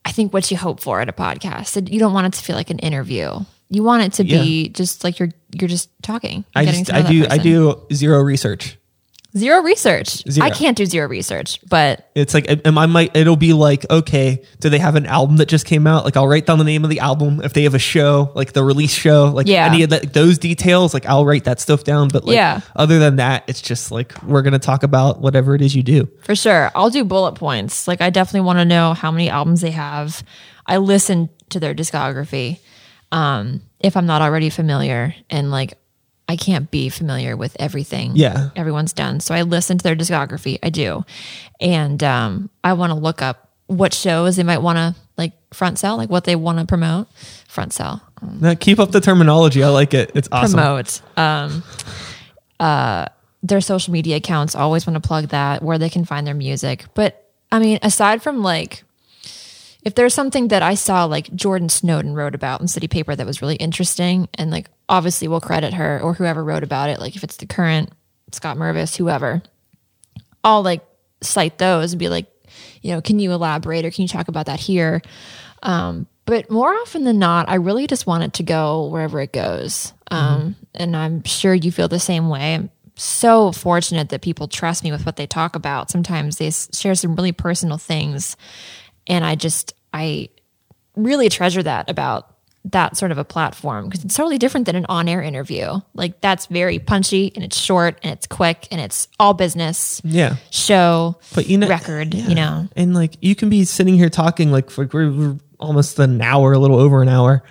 I 0.04 0.12
think, 0.12 0.34
what 0.34 0.52
you 0.52 0.58
hope 0.58 0.82
for 0.82 1.00
at 1.00 1.08
a 1.08 1.14
podcast. 1.14 1.90
You 1.90 2.00
don't 2.00 2.12
want 2.12 2.28
it 2.28 2.34
to 2.38 2.44
feel 2.44 2.58
like 2.58 2.70
an 2.70 2.80
interview. 2.80 3.46
You 3.70 3.84
want 3.84 4.04
it 4.04 4.14
to 4.14 4.24
be 4.24 4.70
just 4.70 5.04
like 5.04 5.20
you're 5.20 5.30
you're 5.60 5.68
just 5.70 5.90
talking. 6.02 6.46
I 6.56 6.66
getting 6.66 6.84
just, 6.86 6.94
I 6.96 7.02
do, 7.10 7.26
I 7.30 7.38
do 7.38 7.82
zero 7.94 8.22
research. 8.22 8.78
zero 9.38 9.62
research. 9.62 10.24
Zero. 10.30 10.46
I 10.46 10.50
can't 10.50 10.78
do 10.78 10.86
zero 10.86 11.08
research, 11.08 11.60
but 11.70 12.10
It's 12.16 12.34
like, 12.34 12.46
and 12.50 12.62
I 12.80 12.86
might, 12.86 13.16
it'll 13.16 13.36
be 13.36 13.54
like, 13.54 13.86
okay, 13.90 14.44
do 14.60 14.70
they 14.70 14.80
have 14.80 14.96
an 14.96 15.06
album 15.06 15.38
that 15.38 15.48
just 15.48 15.66
came 15.66 15.88
out? 15.88 16.06
Like, 16.06 16.16
I'll 16.16 16.28
write 16.28 16.46
down 16.46 16.58
the 16.58 16.64
name 16.64 16.84
of 16.84 16.90
the 16.90 17.00
album. 17.00 17.42
If 17.44 17.54
they 17.54 17.64
have 17.64 17.74
a 17.74 17.80
show, 17.80 18.32
like 18.36 18.54
the 18.54 18.64
release 18.64 18.94
show, 18.94 19.26
like 19.34 19.48
Yeah. 19.48 19.66
any 19.66 19.84
of 19.84 19.90
that, 19.90 20.14
those 20.14 20.38
details, 20.38 20.94
like 20.94 21.06
I'll 21.06 21.26
write 21.26 21.46
that 21.46 21.60
stuff 21.60 21.84
down. 21.84 22.08
But 22.10 22.24
like, 22.26 22.36
Yeah. 22.36 22.62
other 22.76 23.00
than 23.00 23.16
that, 23.18 23.44
it's 23.48 23.62
just 23.62 23.92
like, 23.92 24.22
we're 24.24 24.42
going 24.42 24.54
to 24.54 24.60
talk 24.60 24.84
about 24.84 25.22
whatever 25.22 25.56
it 25.56 25.62
is 25.62 25.76
you 25.76 25.84
do. 25.84 26.08
For 26.22 26.36
sure. 26.36 26.72
I'll 26.76 26.90
do 26.90 27.04
bullet 27.04 27.34
points. 27.34 27.88
Like 27.88 28.00
I 28.02 28.10
definitely 28.10 28.46
want 28.46 28.60
to 28.60 28.66
know 28.66 28.94
how 28.94 29.12
many 29.12 29.30
albums 29.30 29.62
they 29.62 29.72
have. 29.72 30.24
I 30.66 30.78
listen 30.78 31.30
to 31.50 31.60
their 31.60 31.74
discography. 31.76 32.60
Um, 33.12 33.62
if 33.80 33.96
I'm 33.96 34.06
not 34.06 34.22
already 34.22 34.50
familiar 34.50 35.16
and 35.30 35.52
like 35.52 35.78
I 36.28 36.36
can't 36.36 36.70
be 36.72 36.90
familiar 36.90 37.38
with 37.38 37.56
everything. 37.60 38.14
Yeah. 38.16 38.50
Everyone's 38.56 38.94
done. 38.94 39.20
So 39.20 39.36
I 39.36 39.44
listen 39.44 39.78
to 39.78 39.84
their 39.84 39.96
discography. 39.96 40.58
I 40.64 40.70
do. 40.70 41.06
And 41.60 42.04
um, 42.04 42.50
I 42.64 42.74
want 42.74 42.92
to 42.92 42.96
look 42.96 43.22
up 43.22 43.52
what 43.68 43.94
shows 43.94 44.36
they 44.36 44.44
might 44.44 44.60
want 44.60 44.78
to 44.78 44.96
like 45.18 45.34
front 45.54 45.80
sell, 45.80 45.98
like 45.98 46.10
what 46.10 46.24
they 46.24 46.36
want 46.36 46.60
to 46.60 46.66
promote. 46.66 47.08
Front 47.48 47.74
sell. 47.74 48.02
Now, 48.22 48.56
keep 48.56 48.80
up 48.80 48.92
the 48.92 49.02
terminology. 49.02 49.64
I 49.64 49.70
like 49.70 49.94
it. 49.94 50.12
It's 50.16 50.28
awesome. 50.32 50.60
promote. 50.60 51.02
Um, 51.18 51.64
uh, 52.60 53.06
their 53.44 53.62
social 53.62 53.94
media 53.94 54.16
accounts 54.18 54.56
always 54.56 54.88
want 54.88 55.02
to 55.02 55.08
plug 55.08 55.28
that 55.28 55.62
where 55.62 55.78
they 55.78 55.90
can 55.90 56.06
find 56.06 56.26
their 56.26 56.34
music. 56.34 56.86
But 56.96 57.30
I 57.52 57.60
mean, 57.60 57.80
aside 57.84 58.24
from 58.24 58.42
like, 58.42 58.84
if 59.86 59.96
there's 59.96 60.14
something 60.14 60.50
that 60.50 60.64
I 60.64 60.74
saw 60.74 61.06
like 61.06 61.34
Jordan 61.36 61.70
Snowden 61.70 62.14
wrote 62.16 62.36
about 62.36 62.60
in 62.60 62.68
City 62.68 62.88
Paper 62.88 63.16
that 63.16 63.26
was 63.26 63.42
really 63.42 63.56
interesting, 63.56 64.28
and 64.34 64.52
like 64.52 64.70
obviously 64.90 65.28
we'll 65.28 65.40
credit 65.42 65.74
her 65.76 66.02
or 66.02 66.14
whoever 66.16 66.44
wrote 66.44 66.64
about 66.64 66.90
it, 66.90 67.00
like 67.00 67.16
if 67.16 67.24
it's 67.24 67.38
the 67.38 67.46
current 67.46 67.92
Scott 68.32 68.58
Mervis, 68.58 68.98
whoever, 68.98 69.42
I'll 70.44 70.64
like 70.64 70.84
cite 71.22 71.58
those 71.58 71.94
and 71.94 72.00
be 72.00 72.10
like, 72.10 72.26
you 72.82 72.92
know, 72.92 73.02
can 73.02 73.20
you 73.20 73.32
elaborate 73.32 73.86
or 73.86 73.92
can 73.92 74.02
you 74.02 74.08
talk 74.08 74.28
about 74.28 74.48
that 74.48 74.60
here? 74.60 75.02
Um, 75.64 76.08
but 76.26 76.50
more 76.50 76.74
often 76.74 77.04
than 77.04 77.20
not, 77.20 77.50
I 77.50 77.56
really 77.56 77.88
just 77.88 78.08
want 78.08 78.24
it 78.24 78.34
to 78.34 78.44
go 78.44 78.88
wherever 78.88 79.22
it 79.22 79.32
goes. 79.32 79.94
Um, 80.12 80.56
And 80.74 80.96
I'm 80.96 81.24
sure 81.24 81.54
you 81.54 81.72
feel 81.72 81.88
the 81.88 82.00
same 82.00 82.30
way. 82.30 82.56
I'm 82.56 82.70
so 82.96 83.52
fortunate 83.52 84.10
that 84.10 84.22
people 84.22 84.48
trust 84.48 84.84
me 84.84 84.92
with 84.92 85.06
what 85.06 85.16
they 85.18 85.28
talk 85.28 85.56
about. 85.56 85.90
Sometimes 85.92 86.38
they 86.38 86.48
s- 86.48 86.70
share 86.78 86.96
some 86.96 87.16
really 87.16 87.32
personal 87.32 87.78
things. 87.78 88.36
And 89.08 89.26
I 89.26 89.36
just, 89.36 89.74
I 89.94 90.30
really 90.96 91.30
treasure 91.30 91.64
that 91.64 91.90
about 91.90 92.32
that 92.72 92.98
sort 92.98 93.12
of 93.12 93.20
a 93.20 93.24
platform 93.24 93.86
because 93.86 94.04
it's 94.04 94.16
totally 94.16 94.40
different 94.40 94.66
than 94.66 94.76
an 94.76 94.86
on 94.90 95.08
air 95.08 95.22
interview. 95.22 95.80
Like 95.94 96.20
that's 96.22 96.48
very 96.48 96.80
punchy 96.80 97.32
and 97.36 97.44
it's 97.44 97.58
short 97.58 98.00
and 98.02 98.12
it's 98.12 98.26
quick 98.26 98.68
and 98.72 98.82
it's 98.82 99.08
all 99.20 99.36
business 99.36 100.02
Yeah. 100.04 100.38
show, 100.50 101.20
But 101.36 101.48
you 101.48 101.60
know, 101.60 101.68
record, 101.68 102.16
yeah. 102.16 102.28
you 102.28 102.34
know. 102.34 102.68
and 102.76 102.96
like 102.96 103.18
you 103.22 103.36
can 103.36 103.50
be 103.50 103.66
sitting 103.66 103.94
here 103.94 104.10
talking 104.10 104.52
like 104.52 104.72
for 104.72 104.90
we're, 104.92 105.38
almost 105.60 106.00
an 106.00 106.22
hour, 106.22 106.54
a 106.54 106.58
little 106.60 106.80
over 106.80 107.02
an 107.04 107.08
hour, 107.10 107.44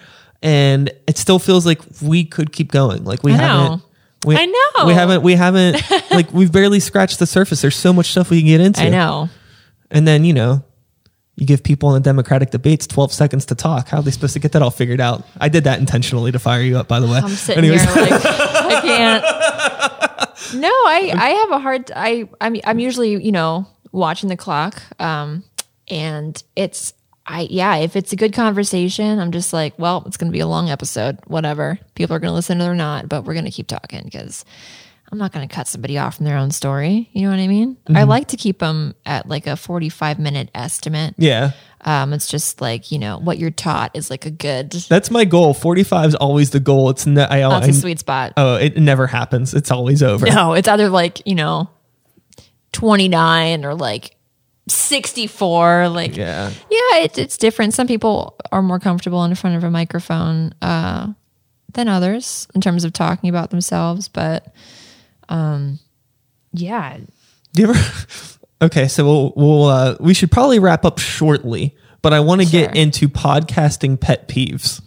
and 0.42 0.90
it 1.06 1.16
still 1.16 1.38
feels 1.38 1.64
like 1.64 1.80
we 2.02 2.24
could 2.24 2.52
keep 2.52 2.70
going. 2.72 3.04
Like 3.04 3.22
we 3.22 3.32
I 3.32 3.36
haven't. 3.36 3.82
We, 4.26 4.36
I 4.36 4.44
know. 4.46 4.86
We 4.86 4.94
haven't. 4.94 5.22
We 5.22 5.34
haven't. 5.34 5.82
like 6.10 6.32
we've 6.32 6.50
barely 6.52 6.80
scratched 6.80 7.18
the 7.20 7.26
surface. 7.26 7.62
There's 7.62 7.76
so 7.76 7.92
much 7.92 8.10
stuff 8.10 8.30
we 8.30 8.40
can 8.40 8.48
get 8.48 8.60
into. 8.60 8.82
I 8.82 8.88
know. 8.88 9.28
And 9.90 10.06
then 10.08 10.24
you 10.24 10.32
know, 10.32 10.64
you 11.36 11.46
give 11.46 11.62
people 11.62 11.94
in 11.94 12.02
the 12.02 12.06
Democratic 12.08 12.50
debates 12.50 12.86
12 12.86 13.12
seconds 13.12 13.46
to 13.46 13.54
talk. 13.54 13.88
How 13.88 13.98
are 13.98 14.02
they 14.02 14.10
supposed 14.12 14.34
to 14.34 14.38
get 14.38 14.52
that 14.52 14.62
all 14.62 14.70
figured 14.70 15.00
out? 15.00 15.24
I 15.40 15.48
did 15.48 15.64
that 15.64 15.80
intentionally 15.80 16.30
to 16.32 16.38
fire 16.38 16.62
you 16.62 16.78
up, 16.78 16.86
by 16.86 17.00
the 17.00 17.06
way. 17.06 17.18
I'm 17.18 17.28
sitting 17.28 17.64
Anyways. 17.64 17.82
here 17.82 18.02
like 18.02 18.12
I 18.24 18.80
can't. 18.82 20.60
No, 20.60 20.68
I 20.68 21.12
I 21.14 21.28
have 21.30 21.50
a 21.50 21.58
hard. 21.58 21.90
I 21.94 22.28
I'm 22.40 22.56
I'm 22.64 22.78
usually 22.78 23.22
you 23.24 23.32
know 23.32 23.66
watching 23.92 24.28
the 24.28 24.36
clock, 24.36 24.82
um, 25.00 25.42
and 25.88 26.40
it's 26.54 26.92
I 27.26 27.48
yeah. 27.50 27.76
If 27.76 27.96
it's 27.96 28.12
a 28.12 28.16
good 28.16 28.32
conversation, 28.32 29.18
I'm 29.18 29.32
just 29.32 29.52
like, 29.52 29.76
well, 29.78 30.04
it's 30.06 30.16
going 30.16 30.30
to 30.30 30.36
be 30.36 30.40
a 30.40 30.46
long 30.46 30.70
episode. 30.70 31.18
Whatever, 31.26 31.78
people 31.94 32.14
are 32.14 32.20
going 32.20 32.30
to 32.30 32.34
listen 32.34 32.60
or 32.62 32.74
not, 32.74 33.08
but 33.08 33.24
we're 33.24 33.32
going 33.32 33.46
to 33.46 33.50
keep 33.50 33.66
talking 33.66 34.02
because 34.04 34.44
I'm 35.12 35.18
not 35.18 35.32
going 35.32 35.46
to 35.46 35.54
cut 35.54 35.68
somebody 35.68 35.96
off 35.98 36.16
from 36.16 36.24
their 36.26 36.36
own 36.38 36.50
story. 36.50 37.08
You 37.12 37.22
know 37.22 37.30
what 37.30 37.38
I 37.38 37.46
mean? 37.46 37.76
I 37.86 37.92
Mm-hmm. 37.92 38.08
like 38.10 38.28
to 38.28 38.36
keep 38.36 38.58
them 38.58 38.94
at 39.06 39.28
like 39.28 39.46
a 39.46 39.56
45 39.56 40.18
minute 40.18 40.50
estimate. 40.54 41.14
Yeah. 41.18 41.52
Um, 41.82 42.12
it's 42.14 42.26
just 42.28 42.60
like, 42.62 42.90
you 42.90 42.98
know, 42.98 43.18
what 43.18 43.38
you're 43.38 43.50
taught 43.50 43.90
is 43.94 44.08
like 44.10 44.24
a 44.26 44.30
good, 44.30 44.72
that's 44.72 44.88
That's 44.88 45.10
my 45.10 45.24
goal. 45.26 45.52
45 45.54 46.08
is 46.08 46.14
always 46.14 46.50
the 46.50 46.58
goal. 46.60 46.88
It's 46.90 47.06
ne- 47.06 47.22
I, 47.26 47.42
I, 47.42 47.60
a 47.66 47.72
sweet 47.74 47.98
spot. 47.98 48.32
Oh, 48.38 48.56
it 48.56 48.76
never 48.78 49.06
happens. 49.06 49.52
It's 49.54 49.70
always 49.70 50.02
over. 50.02 50.24
No, 50.26 50.54
it's 50.54 50.66
either 50.66 50.88
like, 50.88 51.20
you 51.26 51.34
know, 51.34 51.68
29 52.72 53.64
or 53.64 53.74
like 53.74 54.16
64. 54.68 55.88
Like, 55.90 56.16
Yeah. 56.16 56.48
yeah, 56.70 56.98
it, 57.00 57.18
it's 57.18 57.36
different. 57.36 57.74
Some 57.74 57.86
people 57.86 58.36
are 58.50 58.62
more 58.62 58.78
comfortable 58.80 59.22
in 59.24 59.34
front 59.34 59.56
of 59.56 59.64
a 59.64 59.70
microphone 59.70 60.54
uh, 60.62 61.12
than 61.74 61.88
others 61.88 62.48
in 62.54 62.60
terms 62.60 62.84
of 62.84 62.92
talking 62.92 63.28
about 63.28 63.50
themselves. 63.50 64.08
But 64.08 64.54
um, 65.28 65.78
yeah, 66.52 66.98
Do 67.52 67.62
you 67.62 67.68
ever? 67.70 67.80
Okay, 68.62 68.88
so 68.88 69.04
we'll, 69.04 69.32
we'll 69.36 69.64
uh, 69.64 69.96
we 70.00 70.14
should 70.14 70.30
probably 70.30 70.58
wrap 70.58 70.86
up 70.86 70.98
shortly, 70.98 71.76
but 72.00 72.14
I 72.14 72.20
want 72.20 72.40
to 72.40 72.46
get 72.46 72.76
into 72.76 73.08
podcasting 73.08 74.00
pet 74.00 74.26
peeves, 74.26 74.80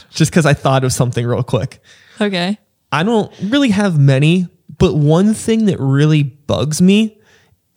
just 0.10 0.32
because 0.32 0.44
I 0.44 0.54
thought 0.54 0.82
of 0.82 0.92
something 0.92 1.24
real 1.24 1.44
quick. 1.44 1.80
okay. 2.20 2.58
I 2.90 3.04
don't 3.04 3.32
really 3.44 3.68
have 3.68 3.96
many, 3.96 4.48
but 4.78 4.94
one 4.94 5.34
thing 5.34 5.66
that 5.66 5.78
really 5.78 6.24
bugs 6.24 6.82
me, 6.82 7.19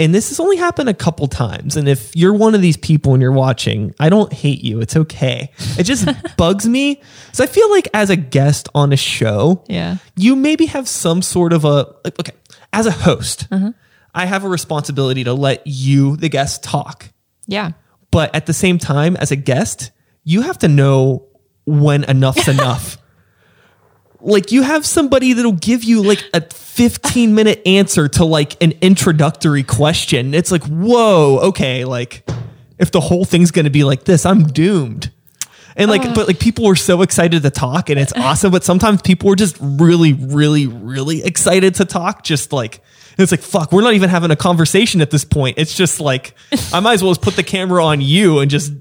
and 0.03 0.13
this 0.13 0.29
has 0.29 0.39
only 0.39 0.57
happened 0.57 0.89
a 0.89 0.93
couple 0.93 1.27
times, 1.27 1.75
and 1.77 1.87
if 1.87 2.15
you're 2.15 2.33
one 2.33 2.55
of 2.55 2.61
these 2.61 2.77
people 2.77 3.13
and 3.13 3.21
you're 3.21 3.31
watching, 3.31 3.93
I 3.99 4.09
don't 4.09 4.31
hate 4.33 4.63
you. 4.63 4.81
It's 4.81 4.95
okay. 4.95 5.51
It 5.77 5.83
just 5.83 6.07
bugs 6.37 6.67
me. 6.67 7.01
So 7.31 7.43
I 7.43 7.47
feel 7.47 7.69
like 7.71 7.87
as 7.93 8.09
a 8.09 8.15
guest 8.15 8.69
on 8.75 8.93
a 8.93 8.97
show, 8.97 9.63
Yeah. 9.67 9.97
you 10.15 10.35
maybe 10.35 10.65
have 10.67 10.87
some 10.87 11.21
sort 11.21 11.53
of 11.53 11.65
a 11.65 11.93
like, 12.03 12.19
okay 12.19 12.33
as 12.75 12.87
a 12.87 12.91
host 12.91 13.47
uh-huh. 13.51 13.71
i 14.15 14.25
have 14.25 14.43
a 14.43 14.49
responsibility 14.49 15.23
to 15.23 15.31
let 15.33 15.61
you 15.67 16.17
the 16.17 16.27
guest 16.27 16.63
talk 16.63 17.09
Yeah. 17.45 17.73
but 18.09 18.33
at 18.35 18.47
the 18.47 18.53
same 18.53 18.79
time 18.79 19.15
as 19.17 19.31
a 19.31 19.35
guest 19.35 19.91
you 20.23 20.41
have 20.41 20.57
to 20.59 20.67
know 20.67 21.27
when 21.65 22.03
enough's 22.05 22.47
enough 22.57 22.97
like 24.23 24.51
you 24.51 24.61
have 24.63 24.85
somebody 24.85 25.33
that'll 25.33 25.51
give 25.51 25.83
you 25.83 26.01
like 26.01 26.23
a 26.33 26.41
15 26.41 27.35
minute 27.35 27.61
answer 27.65 28.07
to 28.07 28.25
like 28.25 28.61
an 28.63 28.73
introductory 28.81 29.63
question 29.63 30.33
it's 30.33 30.51
like 30.51 30.63
whoa 30.63 31.39
okay 31.43 31.85
like 31.85 32.27
if 32.79 32.91
the 32.91 32.99
whole 33.01 33.25
thing's 33.25 33.51
gonna 33.51 33.69
be 33.69 33.83
like 33.83 34.05
this 34.05 34.25
i'm 34.25 34.43
doomed 34.47 35.11
and 35.75 35.91
like 35.91 36.01
but 36.15 36.27
like 36.27 36.39
people 36.39 36.65
were 36.65 36.75
so 36.75 37.01
excited 37.01 37.43
to 37.43 37.49
talk 37.49 37.89
and 37.89 37.99
it's 37.99 38.13
awesome 38.13 38.51
but 38.51 38.63
sometimes 38.63 39.01
people 39.01 39.29
were 39.29 39.35
just 39.35 39.57
really 39.59 40.13
really 40.13 40.67
really 40.67 41.23
excited 41.23 41.75
to 41.75 41.85
talk 41.85 42.23
just 42.23 42.53
like 42.53 42.81
it's 43.17 43.31
like 43.31 43.41
fuck 43.41 43.71
we're 43.71 43.81
not 43.81 43.93
even 43.93 44.09
having 44.09 44.31
a 44.31 44.35
conversation 44.35 45.01
at 45.01 45.11
this 45.11 45.25
point 45.25 45.57
it's 45.57 45.75
just 45.75 45.99
like 45.99 46.33
i 46.73 46.79
might 46.79 46.93
as 46.93 47.03
well 47.03 47.11
just 47.11 47.21
put 47.21 47.35
the 47.35 47.43
camera 47.43 47.83
on 47.83 48.01
you 48.01 48.39
and 48.39 48.49
just 48.49 48.71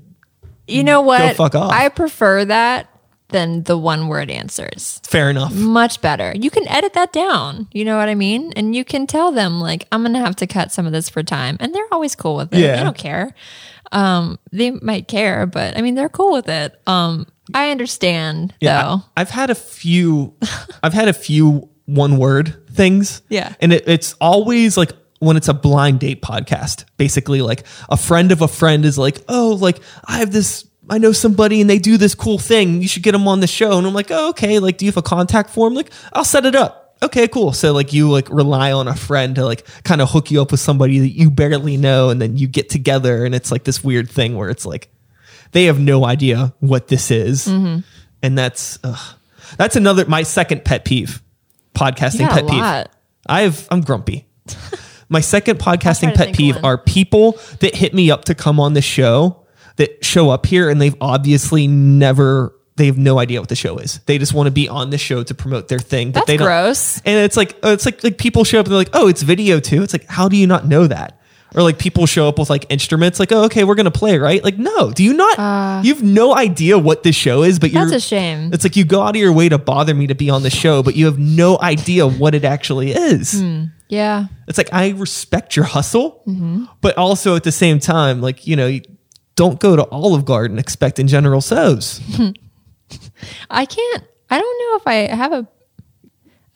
You 0.68 0.84
know 0.84 1.02
what? 1.02 1.36
fuck 1.36 1.54
off. 1.54 1.72
I 1.72 1.88
prefer 1.88 2.44
that 2.46 2.88
than 3.32 3.62
the 3.64 3.76
one 3.76 4.08
word 4.08 4.30
answers. 4.30 5.00
fair 5.04 5.30
enough 5.30 5.52
Much 5.54 6.00
better. 6.00 6.32
You 6.34 6.50
can 6.50 6.66
edit 6.68 6.92
that 6.94 7.12
down. 7.12 7.68
You 7.72 7.84
know 7.84 7.96
what 7.96 8.08
I 8.08 8.14
mean? 8.14 8.52
And 8.54 8.74
you 8.76 8.84
can 8.84 9.06
tell 9.06 9.32
them, 9.32 9.60
like, 9.60 9.86
I'm 9.90 10.02
going 10.02 10.12
to 10.14 10.20
have 10.20 10.36
to 10.36 10.46
cut 10.46 10.70
some 10.72 10.86
of 10.86 10.92
this 10.92 11.08
for 11.08 11.22
time. 11.22 11.56
And 11.60 11.74
they're 11.74 11.86
always 11.92 12.14
cool 12.14 12.36
with 12.36 12.52
it. 12.54 12.60
Yeah. 12.60 12.76
They 12.76 12.82
don't 12.82 12.96
care. 12.96 13.34
Um, 13.90 14.38
they 14.52 14.70
might 14.70 15.08
care, 15.08 15.46
but 15.46 15.76
I 15.76 15.82
mean, 15.82 15.94
they're 15.94 16.08
cool 16.08 16.32
with 16.32 16.48
it. 16.48 16.80
Um, 16.86 17.26
I 17.52 17.70
understand 17.70 18.54
Yeah, 18.60 18.82
though. 18.82 19.02
I, 19.16 19.20
have 19.20 19.30
had 19.30 19.50
a 19.50 19.54
few. 19.54 20.34
I've 20.82 20.94
had 20.94 21.08
a 21.08 21.12
few 21.12 21.68
one 21.86 22.16
word 22.16 22.68
things. 22.70 23.22
Yeah. 23.28 23.54
and 23.60 23.72
it, 23.72 23.84
it's 23.86 24.14
always 24.20 24.76
like 24.76 24.92
when 25.18 25.36
it's 25.36 25.48
a 25.48 25.54
blind 25.54 26.00
date 26.00 26.22
podcast. 26.22 26.84
Basically, 26.96 27.42
like 27.42 27.64
a 27.88 27.96
friend 27.96 28.32
of 28.32 28.40
a 28.40 28.48
friend 28.48 28.84
is 28.84 28.98
like, 28.98 29.22
"Oh, 29.28 29.58
like 29.60 29.78
I 30.04 30.18
have 30.18 30.32
this. 30.32 30.66
I 30.90 30.98
know 30.98 31.12
somebody, 31.12 31.60
and 31.60 31.70
they 31.70 31.78
do 31.78 31.96
this 31.96 32.14
cool 32.14 32.38
thing. 32.38 32.82
You 32.82 32.88
should 32.88 33.02
get 33.02 33.12
them 33.12 33.28
on 33.28 33.40
the 33.40 33.46
show." 33.46 33.78
And 33.78 33.86
I'm 33.86 33.94
like, 33.94 34.10
"Oh, 34.10 34.30
okay. 34.30 34.58
Like, 34.58 34.78
do 34.78 34.84
you 34.84 34.90
have 34.90 34.96
a 34.96 35.02
contact 35.02 35.50
form? 35.50 35.74
Like, 35.74 35.90
I'll 36.12 36.24
set 36.24 36.44
it 36.46 36.54
up." 36.54 36.96
Okay, 37.02 37.26
cool. 37.26 37.52
So 37.52 37.72
like 37.72 37.92
you 37.92 38.08
like 38.10 38.28
rely 38.30 38.70
on 38.72 38.86
a 38.86 38.94
friend 38.94 39.34
to 39.36 39.44
like 39.44 39.66
kind 39.82 40.00
of 40.00 40.10
hook 40.10 40.30
you 40.30 40.40
up 40.40 40.50
with 40.52 40.60
somebody 40.60 41.00
that 41.00 41.08
you 41.10 41.30
barely 41.30 41.76
know, 41.76 42.10
and 42.10 42.20
then 42.22 42.36
you 42.36 42.46
get 42.46 42.68
together, 42.68 43.24
and 43.24 43.34
it's 43.34 43.50
like 43.50 43.64
this 43.64 43.82
weird 43.82 44.08
thing 44.10 44.36
where 44.36 44.50
it's 44.50 44.64
like 44.66 44.88
they 45.52 45.64
have 45.64 45.78
no 45.80 46.04
idea 46.04 46.54
what 46.60 46.88
this 46.88 47.10
is, 47.10 47.46
Mm-hmm. 47.48 47.80
and 48.22 48.38
that's 48.38 48.78
ugh. 48.84 49.16
that's 49.56 49.74
another 49.76 50.04
my 50.06 50.22
second 50.22 50.64
pet 50.64 50.84
peeve, 50.84 51.20
podcasting 51.74 52.20
got 52.20 52.32
pet 52.32 52.46
peeve. 52.48 52.60
lot. 52.60 52.90
I 53.26 53.42
have 53.42 53.66
I'm 53.70 53.80
grumpy. 53.80 54.26
my 55.08 55.20
second 55.20 55.58
podcasting 55.58 56.14
pet 56.14 56.34
peeve 56.34 56.56
are 56.64 56.78
people 56.78 57.32
that 57.60 57.74
hit 57.74 57.94
me 57.94 58.10
up 58.12 58.26
to 58.26 58.34
come 58.34 58.58
on 58.60 58.74
the 58.74 58.82
show 58.82 59.41
that 59.76 60.04
show 60.04 60.30
up 60.30 60.46
here 60.46 60.68
and 60.70 60.80
they've 60.80 60.96
obviously 61.00 61.66
never 61.66 62.54
they 62.76 62.86
have 62.86 62.96
no 62.98 63.18
idea 63.18 63.38
what 63.38 63.50
the 63.50 63.54
show 63.56 63.76
is. 63.76 64.00
They 64.06 64.16
just 64.16 64.32
want 64.32 64.46
to 64.46 64.50
be 64.50 64.66
on 64.68 64.88
the 64.90 64.96
show 64.98 65.22
to 65.22 65.34
promote 65.34 65.68
their 65.68 65.78
thing, 65.78 66.08
but 66.10 66.20
That's 66.20 66.26
they 66.26 66.36
don't. 66.38 66.46
gross. 66.46 67.02
And 67.04 67.18
it's 67.24 67.36
like 67.36 67.56
it's 67.62 67.84
like 67.84 68.02
like 68.02 68.16
people 68.18 68.44
show 68.44 68.60
up 68.60 68.66
and 68.66 68.72
they're 68.72 68.78
like, 68.78 68.90
"Oh, 68.94 69.08
it's 69.08 69.22
video 69.22 69.60
too." 69.60 69.82
It's 69.82 69.92
like, 69.92 70.06
"How 70.08 70.28
do 70.28 70.36
you 70.38 70.46
not 70.46 70.66
know 70.66 70.86
that?" 70.86 71.18
Or 71.54 71.62
like 71.62 71.78
people 71.78 72.06
show 72.06 72.28
up 72.28 72.38
with 72.38 72.48
like 72.48 72.64
instruments 72.70 73.20
like, 73.20 73.30
"Oh, 73.30 73.44
okay, 73.44 73.62
we're 73.64 73.74
to 73.74 73.90
play, 73.90 74.16
right?" 74.16 74.42
Like, 74.42 74.56
"No, 74.56 74.90
do 74.90 75.04
you 75.04 75.12
not 75.12 75.84
you 75.84 75.92
have 75.92 76.02
no 76.02 76.34
idea 76.34 76.78
what 76.78 77.02
this 77.02 77.14
show 77.14 77.42
is, 77.42 77.58
but 77.58 77.72
you're 77.72 77.82
Uh. 77.82 77.90
That's 77.90 78.04
a 78.04 78.08
shame. 78.08 78.54
It's 78.54 78.64
like 78.64 78.74
you 78.74 78.86
go 78.86 79.02
out 79.02 79.10
of 79.16 79.20
your 79.20 79.34
way 79.34 79.50
to 79.50 79.58
bother 79.58 79.94
me 79.94 80.06
to 80.06 80.14
be 80.14 80.30
on 80.30 80.42
the 80.42 80.48
show, 80.50 80.82
but 80.82 80.96
you 80.96 81.04
have 81.04 81.18
no 81.18 81.58
idea 81.60 82.06
what 82.08 82.34
it 82.34 82.44
actually 82.44 82.92
is. 82.92 83.38
Hmm. 83.38 83.64
Yeah. 83.90 84.28
It's 84.48 84.56
like 84.56 84.70
I 84.72 84.90
respect 84.92 85.56
your 85.56 85.66
hustle, 85.66 86.22
Mm-hmm. 86.26 86.64
but 86.80 86.96
also 86.96 87.36
at 87.36 87.42
the 87.44 87.52
same 87.52 87.78
time, 87.80 88.22
like, 88.22 88.46
you 88.46 88.56
know, 88.56 88.78
don't 89.34 89.60
go 89.60 89.76
to 89.76 89.88
Olive 89.88 90.24
Garden 90.24 90.58
expecting 90.58 91.06
General 91.06 91.40
Tso's. 91.40 92.00
I 93.50 93.64
can't. 93.64 94.04
I 94.30 94.38
don't 94.38 94.58
know 94.58 94.76
if 94.76 94.86
I 94.86 95.14
have 95.14 95.32
a 95.32 95.48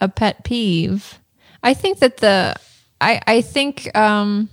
a 0.00 0.08
pet 0.08 0.44
peeve. 0.44 1.18
I 1.62 1.74
think 1.74 2.00
that 2.00 2.18
the 2.18 2.54
I 3.00 3.20
I 3.26 3.40
think 3.40 3.96
um 3.96 4.48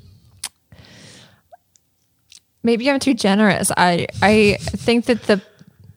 maybe 2.64 2.90
I'm 2.90 3.00
too 3.00 3.14
generous. 3.14 3.72
I 3.76 4.08
I 4.22 4.58
think 4.60 5.06
that 5.06 5.24
the 5.24 5.42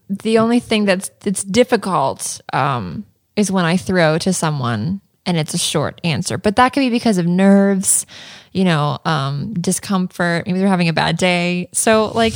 the 0.09 0.39
only 0.39 0.61
thing 0.61 0.85
that's 0.85 1.11
that's 1.21 1.45
difficult 1.45 2.41
um 2.53 3.07
is 3.37 3.51
when 3.51 3.65
I 3.65 3.77
throw 3.77 4.19
to 4.19 4.33
someone 4.33 5.01
and 5.27 5.37
it's 5.37 5.55
a 5.55 5.59
short 5.59 6.01
answer. 6.05 6.39
But 6.39 6.57
that 6.57 6.73
could 6.73 6.81
be 6.81 6.91
because 6.91 7.19
of 7.19 7.27
nerves, 7.27 8.07
you 8.57 8.65
know, 8.65 8.99
um 9.05 9.53
discomfort, 9.55 10.47
maybe 10.47 10.59
they're 10.59 10.69
having 10.77 10.89
a 10.89 10.93
bad 11.05 11.17
day. 11.19 11.69
So 11.73 12.11
like 12.15 12.33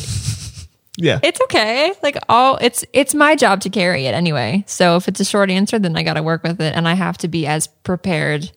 Yeah. 0.96 1.18
it's 1.22 1.40
okay. 1.46 1.92
Like 2.02 2.16
all 2.28 2.58
it's 2.60 2.84
it's 2.92 3.14
my 3.14 3.34
job 3.36 3.60
to 3.62 3.70
carry 3.70 4.06
it 4.06 4.14
anyway. 4.14 4.62
So 4.66 4.96
if 4.96 5.08
it's 5.08 5.20
a 5.20 5.24
short 5.24 5.50
answer, 5.50 5.78
then 5.78 5.96
I 5.96 6.02
got 6.02 6.14
to 6.14 6.22
work 6.22 6.42
with 6.42 6.60
it, 6.60 6.74
and 6.76 6.86
I 6.86 6.94
have 6.94 7.16
to 7.18 7.28
be 7.28 7.46
as 7.46 7.68
prepared, 7.68 8.50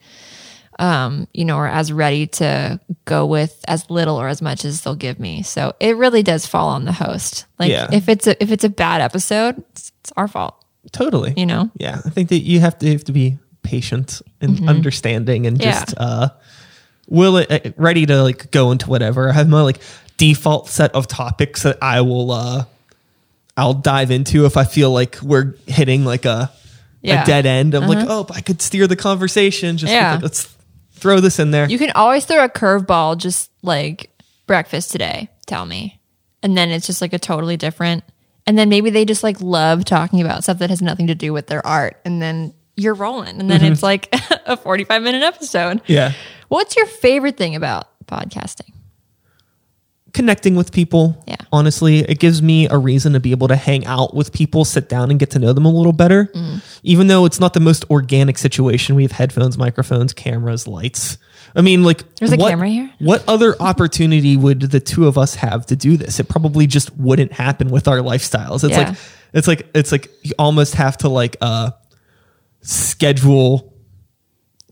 um, 0.80 1.28
you 1.34 1.46
know, 1.46 1.58
or 1.58 1.68
as 1.68 1.94
ready 1.94 2.28
to 2.28 2.80
go 3.06 3.26
with 3.26 3.54
as 3.68 3.90
little 3.90 4.18
or 4.20 4.28
as 4.28 4.42
much 4.42 4.66
as 4.66 4.82
they'll 4.82 4.96
give 5.08 5.20
me. 5.20 5.44
So 5.44 5.74
it 5.80 5.96
really 5.96 6.24
does 6.24 6.46
fall 6.46 6.68
on 6.70 6.84
the 6.86 6.92
host. 6.92 7.46
Like 7.60 7.72
Yeah. 7.72 7.88
if 7.94 8.10
it's 8.10 8.28
a 8.28 8.34
if 8.44 8.52
it's 8.52 8.64
a 8.66 8.70
bad 8.70 9.00
episode, 9.02 9.64
it's, 9.72 9.92
it's 10.02 10.12
our 10.18 10.28
fault. 10.28 10.56
totally. 10.92 11.34
You 11.38 11.46
know. 11.46 11.70
Yeah. 11.80 12.02
I 12.06 12.10
think 12.10 12.28
that 12.30 12.40
you 12.44 12.60
have 12.60 12.78
to, 12.80 12.86
you 12.88 12.92
have 12.94 13.06
to 13.06 13.14
be 13.14 13.38
patient 13.62 14.22
and 14.42 14.68
understanding 14.68 15.48
and 15.48 15.58
Mm-hmm. 15.58 15.68
Yeah. 15.70 15.80
just, 15.86 15.94
uh, 15.98 16.28
willing, 17.08 17.46
uh, 17.50 17.60
ready 17.78 18.06
to 18.06 18.24
like 18.24 18.52
go 18.52 18.72
into 18.72 18.90
whatever. 18.90 19.30
I 19.30 19.34
have 19.34 19.50
my 19.50 19.62
like 19.62 19.80
default 20.18 20.70
set 20.70 20.94
of 20.96 21.08
topics 21.08 21.64
that 21.64 21.78
I 21.82 22.02
will, 22.02 22.32
uh, 22.32 22.66
I'll 23.56 23.74
dive 23.74 24.10
into 24.12 24.46
if 24.46 24.58
I 24.58 24.64
feel 24.64 24.92
like 24.92 25.18
we're 25.22 25.56
hitting 25.68 26.06
like 26.06 26.26
a, 26.26 26.52
Yeah. 27.02 27.16
Uh-huh. 27.16 27.24
a 27.24 27.26
dead 27.26 27.46
end. 27.46 27.76
I'm 27.76 27.88
like, 27.88 28.06
oh, 28.10 28.26
I 28.34 28.42
could 28.42 28.62
steer 28.62 28.88
the 28.88 28.96
conversation. 28.96 29.78
Just 29.78 29.92
Yeah. 29.94 30.16
it. 30.18 30.24
let's 30.24 30.56
throw 30.94 31.20
this 31.20 31.38
in 31.40 31.52
there. 31.52 31.70
You 31.70 31.78
can 31.78 31.92
always 31.92 32.26
throw 32.26 32.44
a 32.44 32.50
curveball, 32.50 33.18
just 33.18 33.52
like 33.62 34.10
breakfast 34.48 34.92
today. 34.92 35.30
Tell 35.46 35.66
me, 35.66 36.00
and 36.42 36.58
then 36.58 36.70
it's 36.72 36.88
just 36.88 37.02
like 37.02 37.12
a 37.14 37.20
totally 37.20 37.58
different. 37.58 38.04
And 38.48 38.58
then 38.58 38.70
maybe 38.70 38.90
they 38.90 39.04
just 39.06 39.22
like 39.24 39.40
love 39.42 39.84
talking 39.86 40.22
about 40.22 40.44
stuff 40.44 40.60
that 40.60 40.70
has 40.70 40.82
nothing 40.82 41.08
to 41.08 41.16
do 41.16 41.34
with 41.34 41.48
their 41.48 41.66
art, 41.68 42.00
and 42.06 42.22
then 42.22 42.54
you're 42.78 42.94
rolling, 42.94 43.40
and 43.40 43.52
then 43.52 43.64
it's 43.64 43.84
like 43.84 44.08
a 44.46 44.56
45 44.58 45.02
minute 45.04 45.22
episode. 45.24 45.82
yeah. 45.88 46.14
What's 46.54 46.76
your 46.76 46.86
favorite 46.86 47.36
thing 47.36 47.56
about 47.56 47.88
podcasting? 48.06 48.72
connecting 50.14 50.54
with 50.54 50.72
people. 50.72 51.24
Yeah. 51.28 51.38
Honestly, 51.52 52.02
it 52.02 52.20
gives 52.20 52.40
me 52.40 52.68
a 52.70 52.78
reason 52.78 53.14
to 53.14 53.20
be 53.20 53.32
able 53.32 53.48
to 53.48 53.56
hang 53.56 53.84
out 53.88 54.14
with 54.14 54.32
people, 54.32 54.64
sit 54.64 54.88
down 54.88 55.10
and 55.10 55.20
get 55.20 55.32
to 55.32 55.40
know 55.40 55.54
them 55.54 55.66
a 55.66 55.72
little 55.72 55.92
better. 55.92 56.26
Mm. 56.36 56.62
Even 56.84 57.08
though 57.08 57.26
it's 57.26 57.40
not 57.40 57.56
the 57.56 57.60
most 57.60 57.84
organic 57.90 58.38
situation, 58.38 58.94
we 58.96 59.02
have 59.02 59.12
headphones, 59.12 59.58
microphones, 59.58 60.14
cameras, 60.14 60.68
lights. 60.68 61.18
I 61.56 61.62
mean, 61.62 61.84
like, 61.84 62.04
There's 62.18 62.32
a 62.32 62.36
what, 62.36 62.50
camera 62.52 62.70
here? 62.70 62.94
What 63.00 63.28
other 63.28 63.56
opportunity 63.60 64.38
would 64.38 64.62
the 64.62 64.80
two 64.80 65.08
of 65.08 65.18
us 65.18 65.34
have 65.34 65.66
to 65.66 65.76
do 65.76 65.98
this? 65.98 66.20
It 66.20 66.30
probably 66.30 66.68
just 66.68 66.96
wouldn't 66.96 67.32
happen 67.32 67.70
with 67.70 67.88
our 67.88 67.98
lifestyles. 67.98 68.64
It's 68.64 68.78
Yeah. 68.78 68.90
like, 68.90 68.98
it's 69.34 69.48
like, 69.48 69.68
it's 69.74 69.92
like 69.92 70.12
you 70.22 70.34
almost 70.38 70.76
have 70.76 70.98
to 70.98 71.10
like, 71.10 71.38
uh, 71.42 71.72
schedule 72.62 73.73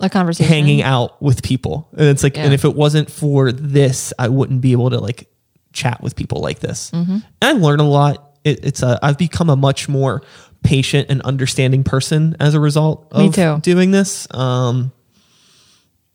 A 0.02 0.10
conversation. 0.10 0.52
hanging 0.52 0.82
out 0.82 1.22
with 1.22 1.44
people. 1.44 1.90
And 1.94 2.08
it's 2.08 2.24
like, 2.24 2.38
and 2.38 2.54
if 2.54 2.66
it 2.66 2.76
wasn't 2.76 3.10
for 3.10 3.52
this, 3.52 4.14
I 4.18 4.30
wouldn't 4.30 4.62
be 4.62 4.72
able 4.72 4.90
to 4.90 5.00
like 5.00 5.30
chat 5.74 6.02
with 6.02 6.16
people 6.16 6.42
like 6.42 6.60
this. 6.60 6.92
Mm-hmm. 6.92 7.12
And 7.12 7.24
I 7.42 7.52
learn 7.54 7.80
a 7.80 7.88
lot. 7.88 8.38
It, 8.44 8.66
it's 8.66 8.84
a, 8.84 9.00
I've 9.02 9.18
become 9.18 9.50
a 9.50 9.56
much 9.56 9.88
more 9.88 10.24
patient 10.64 11.10
and 11.10 11.22
understanding 11.22 11.84
person 11.84 12.36
as 12.40 12.54
a 12.54 12.60
result 12.60 13.08
of 13.12 13.62
doing 13.62 13.92
this. 13.92 14.28
Um, 14.34 14.92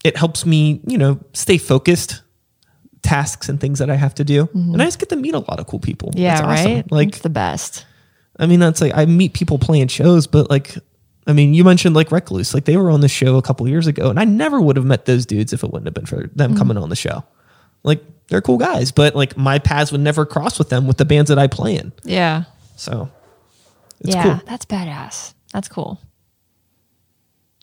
it 0.05 0.17
helps 0.17 0.47
me, 0.47 0.81
you 0.87 0.99
know, 0.99 1.21
stay 1.33 1.59
focused 1.59 2.23
tasks 3.03 3.49
and 3.49 3.61
things 3.61 3.79
that 3.79 3.91
I 3.91 3.95
have 3.95 4.15
to 4.17 4.25
do. 4.25 4.49
And 4.53 4.83
I 4.83 4.85
just 4.85 4.99
get 4.99 5.09
to 5.11 5.17
meet 5.17 5.35
a 5.35 5.39
lot 5.39 5.61
of 5.61 5.67
cool 5.67 5.79
people. 5.81 6.11
Mm-hmm. 6.11 6.21
Yeah, 6.21 6.41
awesome. 6.43 6.73
right. 6.75 6.93
Like 6.93 7.09
it's 7.09 7.21
the 7.21 7.31
best. 7.31 7.87
I 8.39 8.47
mean, 8.47 8.61
that's 8.61 8.81
like 8.81 8.93
I 8.95 9.07
meet 9.07 9.33
people 9.33 9.59
playing 9.59 9.89
shows, 9.89 10.27
but 10.27 10.51
like, 10.51 10.77
I 11.27 11.33
mean, 11.33 11.55
you 11.55 11.65
mentioned 11.65 11.97
like 11.97 12.13
Recluse, 12.13 12.55
like 12.55 12.65
they 12.67 12.77
were 12.77 12.91
on 12.91 13.01
the 13.01 13.09
show 13.09 13.37
a 13.37 13.43
couple 13.43 13.67
years 13.69 13.87
ago, 13.87 14.11
and 14.11 14.19
I 14.21 14.25
never 14.25 14.61
would 14.61 14.77
have 14.77 14.87
met 14.87 15.07
those 15.07 15.27
dudes 15.27 15.53
if 15.53 15.65
it 15.65 15.71
wouldn't 15.73 15.87
have 15.87 15.95
been 15.95 16.07
for 16.07 16.29
them 16.35 16.51
Mm-hmm. 16.51 16.59
coming 16.59 16.77
on 16.77 16.89
the 16.89 16.97
show. 16.97 17.25
Like 17.83 18.03
they're 18.29 18.41
cool 18.43 18.59
guys, 18.59 18.93
but 18.93 19.15
like 19.17 19.37
my 19.37 19.59
paths 19.59 19.91
would 19.93 20.01
never 20.01 20.25
cross 20.27 20.59
with 20.59 20.69
them 20.69 20.87
with 20.87 20.99
the 20.99 21.05
bands 21.05 21.29
that 21.29 21.39
I 21.39 21.47
play 21.49 21.77
in. 21.77 21.93
Yeah. 22.05 22.45
So 22.77 23.11
it's 24.01 24.15
yeah, 24.15 24.23
cool. 24.23 24.41
that's 24.47 24.65
badass. 24.67 25.35
That's 25.53 25.69
cool. 25.69 26.01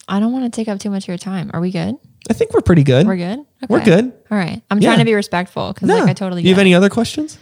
I 0.08 0.20
don't 0.20 0.34
want 0.34 0.44
to 0.46 0.56
take 0.56 0.68
up 0.68 0.80
too 0.80 0.90
much 0.90 1.06
of 1.06 1.08
your 1.08 1.18
time. 1.18 1.50
Are 1.54 1.62
we 1.62 1.72
good? 1.72 1.96
I 2.30 2.34
think 2.34 2.54
we're 2.54 2.62
pretty 2.62 2.84
good. 2.84 3.06
We're 3.08 3.16
good. 3.18 3.40
Okay. 3.40 3.68
We're 3.70 3.84
good. 3.84 4.12
All 4.32 4.38
right. 4.38 4.62
I'm 4.70 4.80
Yeah. 4.82 4.90
trying 4.90 5.00
to 5.00 5.06
be 5.06 5.14
respectful 5.14 5.72
because 5.74 5.88
No. 5.88 6.00
like 6.00 6.10
I 6.10 6.14
totally. 6.14 6.42
Do 6.42 6.50
you 6.50 6.54
have 6.54 6.60
it. 6.60 6.62
any 6.62 6.74
other 6.76 6.90
questions? 6.90 7.38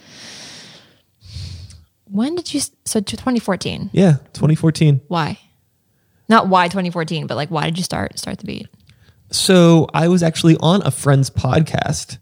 When 2.06 2.36
did 2.36 2.54
you? 2.54 2.60
So 2.86 3.00
2014. 3.00 3.90
Yeah, 3.94 4.18
2014. 4.34 5.02
Why? 5.08 5.40
Not 6.32 6.48
why 6.48 6.70
2014, 6.70 7.28
but 7.28 7.36
like 7.36 7.50
why 7.50 7.66
did 7.66 7.78
you 7.78 7.84
start 7.84 8.18
start 8.18 8.40
the 8.40 8.46
beat? 8.46 8.68
So 9.32 9.88
I 9.94 10.08
was 10.08 10.24
actually 10.24 10.58
on 10.62 10.82
a 10.84 10.90
friend's 10.90 11.30
podcast 11.30 12.18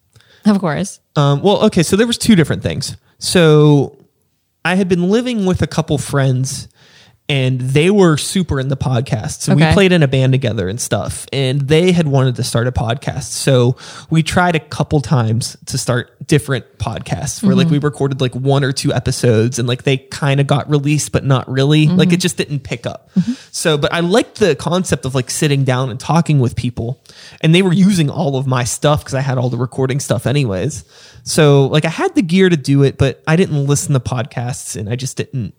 Of 0.46 0.60
course. 0.60 1.00
Um, 1.16 1.42
well, 1.42 1.64
okay, 1.66 1.84
so 1.84 1.96
there 1.96 2.08
was 2.08 2.18
two 2.18 2.36
different 2.36 2.64
things. 2.64 2.98
So 3.20 3.98
I 4.66 4.76
had 4.76 4.90
been 4.90 5.10
living 5.10 5.46
with 5.46 5.62
a 5.62 5.68
couple 5.68 5.98
friends 5.98 6.68
and 7.30 7.62
they 7.62 7.92
were 7.92 8.18
super 8.18 8.60
in 8.60 8.70
the 8.70 8.76
podcast. 8.76 9.42
So 9.42 9.54
we 9.54 9.64
played 9.72 9.92
in 9.92 10.02
a 10.02 10.08
band 10.08 10.34
together 10.34 10.68
and 10.68 10.82
stuff. 10.82 11.28
And 11.32 11.62
they 11.62 11.92
had 11.92 12.08
wanted 12.08 12.36
to 12.38 12.44
start 12.44 12.66
a 12.66 12.72
podcast. 12.72 13.26
So 13.26 13.78
we 14.10 14.24
tried 14.24 14.56
a 14.56 14.60
couple 14.60 15.00
times 15.00 15.56
to 15.68 15.78
start 15.78 16.28
different 16.28 16.80
podcasts 16.80 17.44
where 17.44 17.56
like 17.56 17.68
mm-hmm. 17.68 17.74
we 17.74 17.80
recorded 17.80 18.20
like 18.20 18.34
one 18.34 18.64
or 18.64 18.72
two 18.72 18.92
episodes 18.92 19.60
and 19.60 19.68
like 19.68 19.84
they 19.84 19.98
kind 19.98 20.40
of 20.40 20.48
got 20.48 20.68
released, 20.72 21.12
but 21.12 21.24
not 21.24 21.48
really. 21.48 21.86
Mm-hmm. 21.86 21.98
Like 21.98 22.12
it 22.12 22.18
just 22.18 22.36
didn't 22.36 22.62
pick 22.62 22.88
up. 22.88 23.12
Mm-hmm. 23.14 23.34
So, 23.52 23.78
but 23.78 23.94
I 23.94 24.00
liked 24.00 24.40
the 24.40 24.56
concept 24.56 25.06
of 25.06 25.14
like 25.14 25.30
sitting 25.30 25.64
down 25.64 25.92
and 25.92 26.00
talking 26.00 26.40
with 26.40 26.56
people. 26.56 27.04
And 27.42 27.54
they 27.54 27.62
were 27.62 27.74
using 27.74 28.10
all 28.10 28.38
of 28.38 28.48
my 28.48 28.64
stuff 28.64 29.02
because 29.02 29.14
I 29.14 29.22
had 29.22 29.38
all 29.38 29.52
the 29.52 29.58
recording 29.58 30.00
stuff 30.00 30.26
anyways. 30.26 30.84
So 31.24 31.68
like 31.68 31.86
I 31.86 31.90
had 31.90 32.16
the 32.16 32.24
gear 32.24 32.50
to 32.50 32.58
do 32.58 32.82
it, 32.82 32.98
but 32.98 33.22
I 33.28 33.36
didn't 33.36 33.68
listen 33.68 33.94
to 33.94 34.00
podcasts 34.00 34.76
and 34.76 34.90
I 34.90 34.96
just 34.96 35.16
didn't 35.16 35.54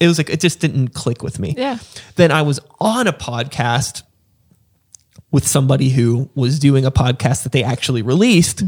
it 0.00 0.06
was 0.06 0.18
like 0.18 0.30
it 0.30 0.40
just 0.40 0.60
didn't 0.60 0.88
click 0.88 1.22
with 1.22 1.38
me. 1.38 1.54
Yeah. 1.56 1.78
Then 2.16 2.30
I 2.30 2.42
was 2.42 2.60
on 2.80 3.06
a 3.06 3.12
podcast 3.12 4.02
with 5.30 5.46
somebody 5.46 5.88
who 5.90 6.30
was 6.34 6.58
doing 6.58 6.84
a 6.84 6.90
podcast 6.90 7.42
that 7.42 7.52
they 7.52 7.62
actually 7.64 8.02
released. 8.02 8.62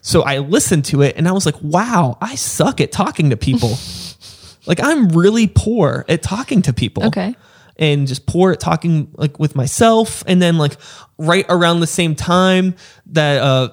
So 0.00 0.22
I 0.22 0.38
listened 0.38 0.84
to 0.86 1.02
it 1.02 1.16
and 1.16 1.28
I 1.28 1.32
was 1.32 1.46
like, 1.46 1.56
wow, 1.62 2.18
I 2.20 2.34
suck 2.34 2.80
at 2.80 2.92
talking 2.92 3.30
to 3.30 3.36
people. 3.36 3.76
like 4.66 4.80
I'm 4.82 5.08
really 5.08 5.46
poor 5.46 6.04
at 6.08 6.22
talking 6.22 6.62
to 6.62 6.72
people. 6.72 7.06
Okay. 7.06 7.34
And 7.76 8.06
just 8.06 8.26
poor 8.26 8.52
at 8.52 8.60
talking 8.60 9.10
like 9.14 9.38
with 9.38 9.56
myself. 9.56 10.22
And 10.26 10.40
then 10.40 10.58
like 10.58 10.76
right 11.18 11.46
around 11.48 11.80
the 11.80 11.86
same 11.86 12.14
time 12.14 12.74
that 13.06 13.42
uh 13.42 13.70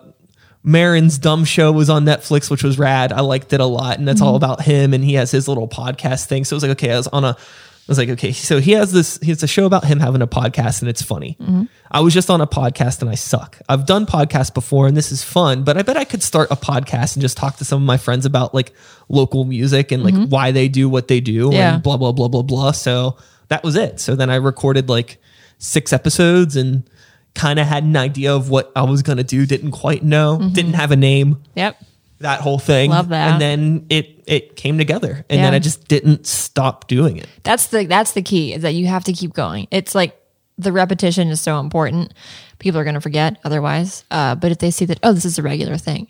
Maron's 0.63 1.17
dumb 1.17 1.43
show 1.43 1.71
was 1.71 1.89
on 1.89 2.05
Netflix, 2.05 2.51
which 2.51 2.63
was 2.63 2.77
rad. 2.77 3.11
I 3.11 3.21
liked 3.21 3.51
it 3.53 3.59
a 3.59 3.65
lot, 3.65 3.97
and 3.97 4.07
that's 4.07 4.21
all 4.21 4.37
mm-hmm. 4.37 4.43
about 4.43 4.61
him. 4.61 4.93
And 4.93 5.03
he 5.03 5.15
has 5.15 5.31
his 5.31 5.47
little 5.47 5.67
podcast 5.67 6.25
thing. 6.25 6.45
So 6.45 6.53
it 6.53 6.57
was 6.57 6.63
like, 6.63 6.71
okay, 6.73 6.91
I 6.91 6.97
was 6.97 7.07
on 7.07 7.23
a, 7.23 7.29
I 7.29 7.85
was 7.87 7.97
like, 7.97 8.09
okay, 8.09 8.31
so 8.31 8.59
he 8.59 8.73
has 8.73 8.91
this. 8.91 9.17
He 9.21 9.29
has 9.29 9.41
a 9.41 9.47
show 9.47 9.65
about 9.65 9.85
him 9.85 9.99
having 9.99 10.21
a 10.21 10.27
podcast, 10.27 10.81
and 10.81 10.89
it's 10.89 11.01
funny. 11.01 11.35
Mm-hmm. 11.41 11.63
I 11.89 12.01
was 12.01 12.13
just 12.13 12.29
on 12.29 12.41
a 12.41 12.47
podcast, 12.47 13.01
and 13.01 13.09
I 13.09 13.15
suck. 13.15 13.59
I've 13.67 13.87
done 13.87 14.05
podcasts 14.05 14.53
before, 14.53 14.87
and 14.87 14.95
this 14.95 15.11
is 15.11 15.23
fun. 15.23 15.63
But 15.63 15.77
I 15.77 15.81
bet 15.81 15.97
I 15.97 16.03
could 16.03 16.21
start 16.21 16.51
a 16.51 16.55
podcast 16.55 17.15
and 17.15 17.21
just 17.21 17.37
talk 17.37 17.57
to 17.57 17.65
some 17.65 17.81
of 17.81 17.85
my 17.87 17.97
friends 17.97 18.25
about 18.27 18.53
like 18.53 18.73
local 19.09 19.45
music 19.45 19.91
and 19.91 20.03
like 20.03 20.13
mm-hmm. 20.13 20.29
why 20.29 20.51
they 20.51 20.67
do 20.67 20.87
what 20.87 21.07
they 21.07 21.21
do, 21.21 21.49
Yeah. 21.51 21.73
and 21.73 21.83
blah 21.83 21.97
blah 21.97 22.11
blah 22.11 22.27
blah 22.27 22.43
blah. 22.43 22.71
So 22.71 23.17
that 23.47 23.63
was 23.63 23.75
it. 23.75 23.99
So 23.99 24.15
then 24.15 24.29
I 24.29 24.35
recorded 24.35 24.87
like 24.87 25.17
six 25.57 25.91
episodes 25.91 26.55
and 26.55 26.83
kind 27.35 27.59
of 27.59 27.67
had 27.67 27.83
an 27.83 27.95
idea 27.97 28.33
of 28.35 28.49
what 28.49 28.71
I 28.75 28.83
was 28.83 29.01
going 29.01 29.17
to 29.17 29.23
do. 29.23 29.45
Didn't 29.45 29.71
quite 29.71 30.03
know. 30.03 30.49
Didn't 30.53 30.73
have 30.73 30.91
a 30.91 30.95
name. 30.95 31.41
Yep. 31.55 31.77
That 32.19 32.41
whole 32.41 32.59
thing. 32.59 32.91
Love 32.91 33.09
that. 33.09 33.31
And 33.33 33.41
then 33.41 33.85
it 33.89 34.23
it 34.27 34.55
came 34.55 34.77
together, 34.77 35.25
and 35.29 35.43
then 35.43 35.53
I 35.55 35.59
just 35.59 35.87
didn't 35.87 36.27
stop 36.27 36.87
doing 36.87 37.17
it. 37.17 37.27
That's 37.43 37.67
the 37.67 37.85
that's 37.87 38.11
the 38.11 38.21
key 38.21 38.53
is 38.53 38.61
that 38.61 38.73
you 38.75 38.85
have 38.87 39.03
to 39.05 39.13
keep 39.13 39.33
going. 39.33 39.67
It's 39.71 39.95
like 39.95 40.15
the 40.57 40.71
repetition 40.71 41.29
is 41.29 41.41
so 41.41 41.59
important. 41.59 42.13
People 42.59 42.79
are 42.79 42.83
going 42.83 42.93
to 42.93 43.01
forget 43.01 43.39
otherwise. 43.43 44.03
Uh, 44.11 44.35
but 44.35 44.51
if 44.51 44.59
they 44.59 44.69
see 44.69 44.85
that, 44.85 44.99
oh, 45.01 45.13
this 45.13 45.25
is 45.25 45.39
a 45.39 45.41
regular 45.41 45.77
thing, 45.77 46.07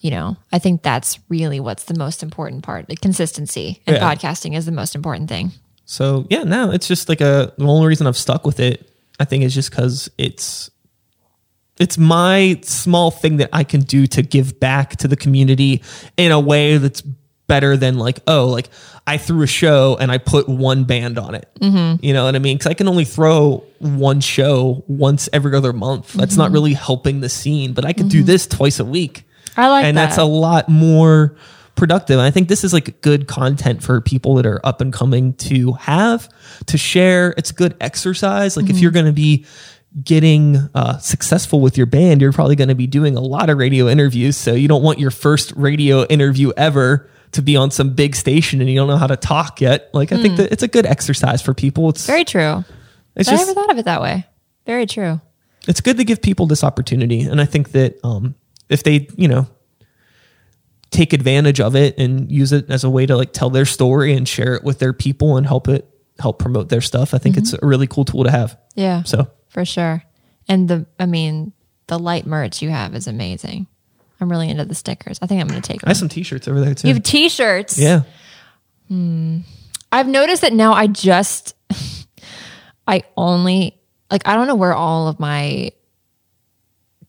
you 0.00 0.10
know, 0.10 0.36
I 0.50 0.58
think 0.58 0.82
that's 0.82 1.20
really 1.28 1.60
what's 1.60 1.84
the 1.84 1.94
most 1.96 2.24
important 2.24 2.64
part. 2.64 2.88
The 2.88 2.96
consistency 2.96 3.80
and 3.86 3.96
Yeah. 3.96 4.02
podcasting 4.14 4.56
is 4.56 4.66
the 4.66 4.72
most 4.72 4.96
important 4.96 5.28
thing. 5.28 5.52
So 5.84 6.26
yeah, 6.28 6.42
no, 6.42 6.72
it's 6.72 6.88
just 6.88 7.08
like 7.08 7.20
a. 7.20 7.52
The 7.56 7.66
only 7.66 7.86
reason 7.86 8.08
I've 8.08 8.16
stuck 8.16 8.44
with 8.44 8.58
it, 8.58 8.90
I 9.18 9.24
think, 9.24 9.44
it's 9.44 9.54
just 9.54 9.70
because 9.70 10.10
it's 10.18 10.70
it's 11.78 11.98
my 11.98 12.58
small 12.62 13.10
thing 13.10 13.36
that 13.36 13.50
I 13.52 13.64
can 13.64 13.80
do 13.82 14.06
to 14.08 14.22
give 14.22 14.58
back 14.58 14.96
to 14.96 15.08
the 15.08 15.16
community 15.16 15.82
in 16.16 16.32
a 16.32 16.40
way 16.40 16.78
that's 16.78 17.02
better 17.46 17.76
than 17.76 17.96
like 17.96 18.18
oh 18.26 18.46
like 18.46 18.68
I 19.06 19.18
threw 19.18 19.42
a 19.42 19.46
show 19.46 19.96
and 20.00 20.10
I 20.10 20.18
put 20.18 20.48
one 20.48 20.84
band 20.84 21.18
on 21.18 21.36
it. 21.36 21.48
Mm-hmm. 21.60 22.04
You 22.04 22.12
know 22.12 22.24
what 22.24 22.34
I 22.34 22.40
mean? 22.40 22.56
Because 22.56 22.70
I 22.70 22.74
can 22.74 22.88
only 22.88 23.04
throw 23.04 23.62
one 23.78 24.20
show 24.20 24.82
once 24.88 25.28
every 25.32 25.54
other 25.54 25.72
month. 25.72 26.14
That's 26.14 26.36
not 26.36 26.46
mm-hmm. 26.46 26.54
really 26.54 26.72
helping 26.72 27.20
the 27.20 27.28
scene, 27.28 27.72
but 27.72 27.84
I 27.84 27.92
could 27.92 28.08
do 28.08 28.18
mm-hmm. 28.18 28.26
this 28.26 28.48
twice 28.48 28.80
a 28.80 28.84
week 28.84 29.24
I 29.56 29.68
like 29.68 29.84
and 29.84 29.96
that. 29.96 30.06
that's 30.06 30.18
a 30.18 30.24
lot 30.24 30.68
more 30.68 31.36
productive. 31.76 32.18
And 32.18 32.26
I 32.26 32.30
think 32.30 32.48
this 32.48 32.64
is 32.64 32.72
like 32.72 33.00
good 33.02 33.28
content 33.28 33.82
for 33.82 34.00
people 34.00 34.34
that 34.36 34.46
are 34.46 34.60
up 34.64 34.80
and 34.80 34.92
coming 34.92 35.34
to 35.34 35.72
have 35.74 36.28
to 36.66 36.76
share. 36.78 37.34
It's 37.36 37.52
good 37.52 37.76
exercise. 37.80 38.56
Like 38.56 38.66
Mm-hmm. 38.66 38.74
if 38.74 38.80
you're 38.80 38.90
going 38.90 39.06
to 39.06 39.12
be 39.12 39.44
getting 40.02 40.56
uh, 40.74 40.98
successful 40.98 41.60
with 41.60 41.76
your 41.76 41.86
band, 41.86 42.20
you're 42.20 42.32
probably 42.32 42.56
going 42.56 42.68
to 42.68 42.74
be 42.74 42.86
doing 42.86 43.16
a 43.16 43.20
lot 43.20 43.48
of 43.50 43.58
radio 43.58 43.88
interviews. 43.88 44.36
So 44.36 44.52
you 44.54 44.68
don't 44.68 44.82
want 44.82 44.98
your 44.98 45.10
first 45.10 45.52
radio 45.56 46.04
interview 46.06 46.52
ever 46.56 47.08
to 47.32 47.42
be 47.42 47.56
on 47.56 47.70
some 47.70 47.94
big 47.94 48.14
station 48.16 48.60
and 48.60 48.68
you 48.70 48.76
don't 48.76 48.88
know 48.88 48.96
how 48.96 49.06
to 49.06 49.16
talk 49.16 49.60
yet. 49.60 49.90
Like 49.94 50.12
I 50.12 50.20
think 50.20 50.36
that 50.38 50.52
it's 50.52 50.62
a 50.62 50.68
good 50.68 50.86
exercise 50.86 51.40
for 51.42 51.54
people. 51.54 51.88
It's 51.90 52.04
Hmm. 52.06 52.12
Very 52.12 52.24
true. 52.24 52.64
it's 53.14 53.28
I 53.28 53.36
never 53.36 53.54
thought 53.54 53.70
of 53.70 53.78
it 53.78 53.84
that 53.86 54.00
way. 54.02 54.26
Very 54.66 54.86
true. 54.86 55.20
it's 55.68 55.80
good 55.80 55.96
to 55.96 56.04
give 56.04 56.20
people 56.22 56.46
this 56.46 56.62
opportunity 56.62 57.22
and 57.22 57.40
i 57.40 57.44
think 57.44 57.72
that 57.72 57.98
um, 58.04 58.34
if 58.68 58.82
they 58.84 59.08
you 59.16 59.26
know 59.26 59.46
take 60.90 61.12
advantage 61.12 61.60
of 61.60 61.74
it 61.76 61.98
and 61.98 62.30
use 62.30 62.52
it 62.52 62.70
as 62.70 62.84
a 62.84 62.90
way 62.90 63.06
to 63.06 63.16
like 63.16 63.32
tell 63.32 63.50
their 63.50 63.64
story 63.66 64.14
and 64.14 64.28
share 64.28 64.54
it 64.54 64.62
with 64.64 64.78
their 64.78 64.92
people 64.92 65.36
and 65.36 65.46
help 65.46 65.68
it 65.68 65.88
help 66.18 66.38
promote 66.38 66.68
their 66.68 66.80
stuff 66.80 67.12
i 67.12 67.18
think 67.18 67.36
it's 67.36 67.52
mm-hmm. 67.52 67.64
a 67.64 67.68
really 67.68 67.86
cool 67.86 68.04
tool 68.04 68.24
to 68.24 68.30
have 68.30 68.58
Yeah. 68.74 69.02
so 69.02 69.28
for 69.48 69.64
sure. 69.64 70.02
And 70.48 70.68
the, 70.68 70.86
I 71.00 71.06
mean, 71.06 71.52
the 71.86 71.98
light 71.98 72.26
merch 72.26 72.60
you 72.60 72.68
have 72.68 72.94
is 72.94 73.06
amazing. 73.06 73.66
I'm 74.20 74.30
really 74.30 74.50
into 74.50 74.66
the 74.66 74.74
stickers. 74.74 75.18
I 75.22 75.26
think 75.26 75.40
I'm 75.40 75.48
going 75.48 75.60
to 75.62 75.66
take 75.66 75.82
i 75.82 75.88
have 75.88 75.96
some 75.96 76.08
t-shirts 76.10 76.46
over 76.46 76.60
there 76.60 76.74
too 76.74 76.88
You 76.88 76.94
have 76.94 77.02
t-shirts. 77.02 77.78
yeah 77.78 78.02
hmm. 78.88 79.38
I've 79.90 80.08
noticed 80.08 80.42
that 80.42 80.52
now 80.52 80.72
I 80.74 80.86
just 80.88 81.54
I 82.86 83.02
only 83.16 83.78
like 84.10 84.26
I 84.28 84.34
don't 84.34 84.46
know 84.46 84.54
where 84.56 84.74
all 84.74 85.08
of 85.08 85.18
my 85.18 85.72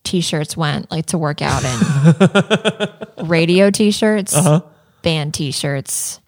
t-shirts 0.07 0.57
went 0.57 0.89
like 0.89 1.07
to 1.07 1.17
work 1.17 1.41
out 1.41 1.63
in. 1.63 2.89
Radio 3.27 3.69
t-shirts, 3.69 4.35
Uh-huh. 4.35 4.61
band 5.03 5.33
t-shirts. 5.33 6.19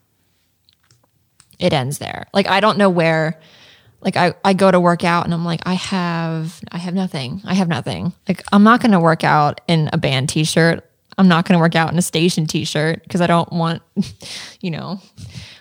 It 1.57 1.73
ends 1.73 1.97
there. 1.97 2.27
Like 2.34 2.47
I 2.47 2.60
don't 2.60 2.77
know 2.77 2.89
where 2.89 3.39
like 4.01 4.15
I, 4.15 4.34
I 4.45 4.53
go 4.53 4.72
to 4.72 4.80
work 4.80 5.03
out 5.03 5.26
and 5.26 5.34
I'm 5.34 5.43
like, 5.43 5.61
I 5.65 5.73
have 5.73 6.60
I 6.72 6.77
have 6.77 6.93
nothing. 6.93 7.41
I 7.45 7.53
have 7.53 7.68
nothing. 7.68 8.14
Like 8.27 8.43
I'm 8.51 8.64
not 8.64 8.81
gonna 8.81 8.99
work 8.99 9.23
out 9.23 9.60
in 9.68 9.89
a 9.91 9.97
band 9.97 10.30
t-shirt. 10.30 10.85
I'm 11.18 11.27
not 11.27 11.45
gonna 11.45 11.60
work 11.60 11.76
out 11.76 11.91
in 11.91 11.97
a 11.97 12.01
station 12.01 12.45
t-shirt 12.47 13.03
because 13.03 13.19
I 13.19 13.27
don't 13.27 13.51
want, 13.51 13.81
you 14.61 14.72
know, 14.72 15.01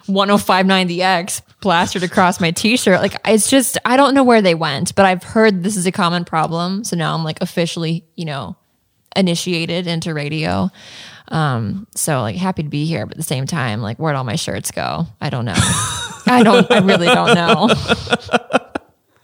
1059 0.08 0.86
the 0.86 1.02
X 1.02 1.42
plastered 1.60 2.02
across 2.02 2.40
my 2.40 2.50
t-shirt. 2.50 3.00
Like 3.00 3.14
it's 3.26 3.50
just 3.50 3.78
I 3.84 3.96
don't 3.96 4.14
know 4.14 4.24
where 4.24 4.42
they 4.42 4.54
went, 4.54 4.94
but 4.94 5.04
I've 5.06 5.22
heard 5.22 5.62
this 5.62 5.76
is 5.76 5.86
a 5.86 5.92
common 5.92 6.24
problem. 6.24 6.84
So 6.84 6.96
now 6.96 7.14
I'm 7.14 7.24
like 7.24 7.40
officially, 7.40 8.04
you 8.16 8.24
know, 8.24 8.56
initiated 9.16 9.86
into 9.86 10.14
radio. 10.14 10.70
Um, 11.28 11.86
so 11.94 12.20
like 12.22 12.36
happy 12.36 12.62
to 12.62 12.68
be 12.70 12.86
here, 12.86 13.04
but 13.04 13.12
at 13.12 13.18
the 13.18 13.22
same 13.24 13.46
time, 13.46 13.82
like 13.82 13.98
where'd 13.98 14.16
all 14.16 14.24
my 14.24 14.36
shirts 14.36 14.70
go? 14.70 15.06
I 15.20 15.30
don't 15.30 15.44
know. 15.44 15.54
I 16.26 16.42
don't 16.44 16.70
I 16.70 16.78
really 16.78 17.06
don't 17.06 17.34
know. 17.34 17.68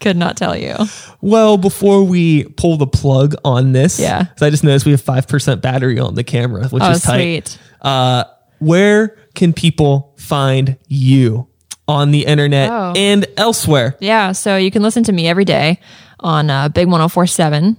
Could 0.01 0.17
not 0.17 0.37
tell 0.37 0.55
you. 0.55 0.75
Well, 1.21 1.57
before 1.57 2.03
we 2.03 2.43
pull 2.43 2.77
the 2.77 2.85
plug 2.85 3.33
on 3.43 3.71
this, 3.71 3.99
Yeah. 3.99 4.25
I 4.39 4.49
just 4.51 4.63
noticed 4.63 4.85
we 4.85 4.91
have 4.91 5.01
five 5.01 5.27
percent 5.27 5.61
battery 5.61 5.97
on 5.99 6.13
the 6.13 6.23
camera, 6.23 6.67
which 6.67 6.83
Oh, 6.83 6.91
is 6.91 7.01
tight. 7.01 7.47
sweet. 7.47 7.59
Uh, 7.81 8.25
where 8.59 9.17
can 9.35 9.53
people 9.53 10.13
find 10.17 10.77
you 10.87 11.47
on 11.87 12.11
the 12.11 12.25
internet 12.25 12.69
Oh. 12.71 12.93
and 12.95 13.25
elsewhere? 13.37 13.95
Yeah, 13.99 14.31
so 14.31 14.57
you 14.57 14.71
can 14.71 14.81
listen 14.81 15.03
to 15.03 15.11
me 15.11 15.27
every 15.27 15.45
day 15.45 15.79
on 16.19 16.49
uh, 16.49 16.69
Big 16.69 16.87
1047, 16.87 17.77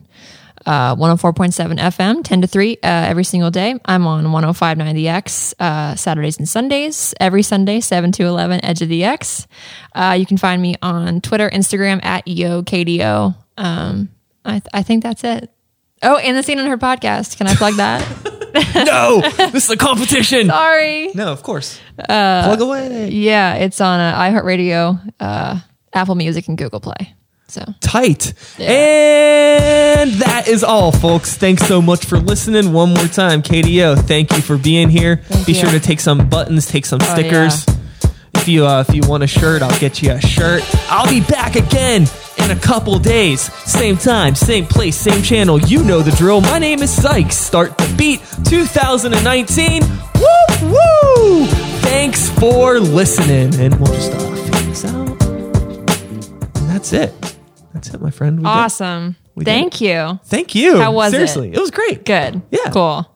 uh, 0.66 0.94
104.7 0.96 1.78
FM, 1.78 2.22
10 2.24 2.40
to 2.42 2.46
3 2.46 2.72
uh, 2.76 2.78
every 2.82 3.24
single 3.24 3.50
day. 3.50 3.74
I'm 3.84 4.06
on 4.06 4.24
105.9 4.26 4.94
The 4.94 5.08
X 5.08 5.54
uh, 5.58 5.94
Saturdays 5.96 6.38
and 6.38 6.48
Sundays, 6.48 7.14
every 7.20 7.42
Sunday, 7.42 7.80
7 7.80 8.12
to 8.12 8.24
11, 8.24 8.64
Edge 8.64 8.82
of 8.82 8.88
the 8.88 9.02
X. 9.04 9.46
Uh, 9.94 10.16
you 10.18 10.26
can 10.26 10.36
find 10.36 10.60
me 10.62 10.76
on 10.82 11.20
Twitter, 11.20 11.48
Instagram 11.50 12.04
at 12.04 12.26
YoKDO. 12.26 13.34
Um, 13.58 14.10
I, 14.44 14.52
th- 14.52 14.62
I 14.74 14.82
think 14.82 15.02
that's 15.02 15.24
it. 15.24 15.50
Oh, 16.02 16.16
and 16.18 16.36
the 16.36 16.42
Seen 16.42 16.58
Unheard 16.58 16.80
podcast. 16.80 17.38
Can 17.38 17.46
I 17.48 17.54
plug 17.54 17.74
that? 17.76 18.32
no, 18.74 19.20
this 19.50 19.64
is 19.64 19.70
a 19.70 19.76
competition. 19.76 20.46
Sorry. 20.48 21.10
No, 21.14 21.32
of 21.32 21.42
course. 21.42 21.80
Uh, 21.98 22.44
plug 22.44 22.60
away. 22.60 23.08
Yeah, 23.10 23.54
it's 23.54 23.80
on 23.80 24.00
uh, 24.00 24.18
iHeartRadio, 24.18 25.12
uh, 25.20 25.60
Apple 25.92 26.14
Music, 26.14 26.48
and 26.48 26.56
Google 26.56 26.80
Play. 26.80 27.14
So 27.48 27.64
tight. 27.80 28.34
And 28.58 30.10
that 30.14 30.48
is 30.48 30.64
all, 30.64 30.90
folks. 30.90 31.36
Thanks 31.36 31.66
so 31.66 31.80
much 31.80 32.04
for 32.04 32.18
listening. 32.18 32.72
One 32.72 32.92
more 32.92 33.06
time, 33.06 33.42
KDO. 33.42 34.02
Thank 34.06 34.32
you 34.32 34.42
for 34.42 34.58
being 34.58 34.88
here. 34.88 35.22
Be 35.46 35.52
you. 35.52 35.54
sure 35.54 35.70
to 35.70 35.80
take 35.80 36.00
some 36.00 36.28
buttons, 36.28 36.66
take 36.66 36.86
some 36.86 37.00
stickers. 37.00 37.64
If 38.34 38.48
you 38.48 38.66
uh, 38.66 38.84
if 38.86 38.94
you 38.94 39.02
want 39.08 39.22
a 39.22 39.26
shirt, 39.26 39.62
I'll 39.62 39.78
get 39.78 40.02
you 40.02 40.12
a 40.12 40.20
shirt. 40.20 40.62
I'll 40.90 41.08
be 41.08 41.20
back 41.20 41.56
again 41.56 42.06
in 42.50 42.56
a 42.56 42.60
couple 42.60 42.98
days. 42.98 43.52
Same 43.64 43.96
time, 43.96 44.34
same 44.34 44.66
place, 44.66 44.96
same 44.96 45.22
channel. 45.22 45.60
You 45.60 45.82
know 45.82 46.00
the 46.00 46.12
drill. 46.12 46.40
My 46.40 46.58
name 46.58 46.80
is 46.82 46.90
Sykes. 46.90 47.36
Start 47.36 47.76
the 47.76 47.94
beat 47.98 48.20
2019. 48.44 49.82
Woo 49.82 50.72
woo! 50.72 51.46
Thanks 51.82 52.30
for 52.38 52.78
listening, 52.78 53.54
and 53.60 53.74
we'll 53.80 53.92
just 53.92 54.12
uh, 54.12 54.18
fade 54.18 54.70
this 54.70 54.84
out. 54.84 55.22
And 55.22 56.70
that's 56.70 56.92
it. 56.92 57.12
That's 57.74 57.92
it, 57.92 58.00
my 58.00 58.10
friend. 58.10 58.38
We 58.38 58.46
awesome. 58.46 59.16
Thank 59.40 59.80
you. 59.80 60.18
Thank 60.24 60.54
you. 60.54 60.78
How 60.78 60.92
was 60.92 61.12
it? 61.12 61.16
Seriously, 61.16 61.52
it 61.52 61.58
was 61.58 61.70
great. 61.70 62.04
Good. 62.04 62.42
Yeah. 62.50 62.70
Cool. 62.70 63.15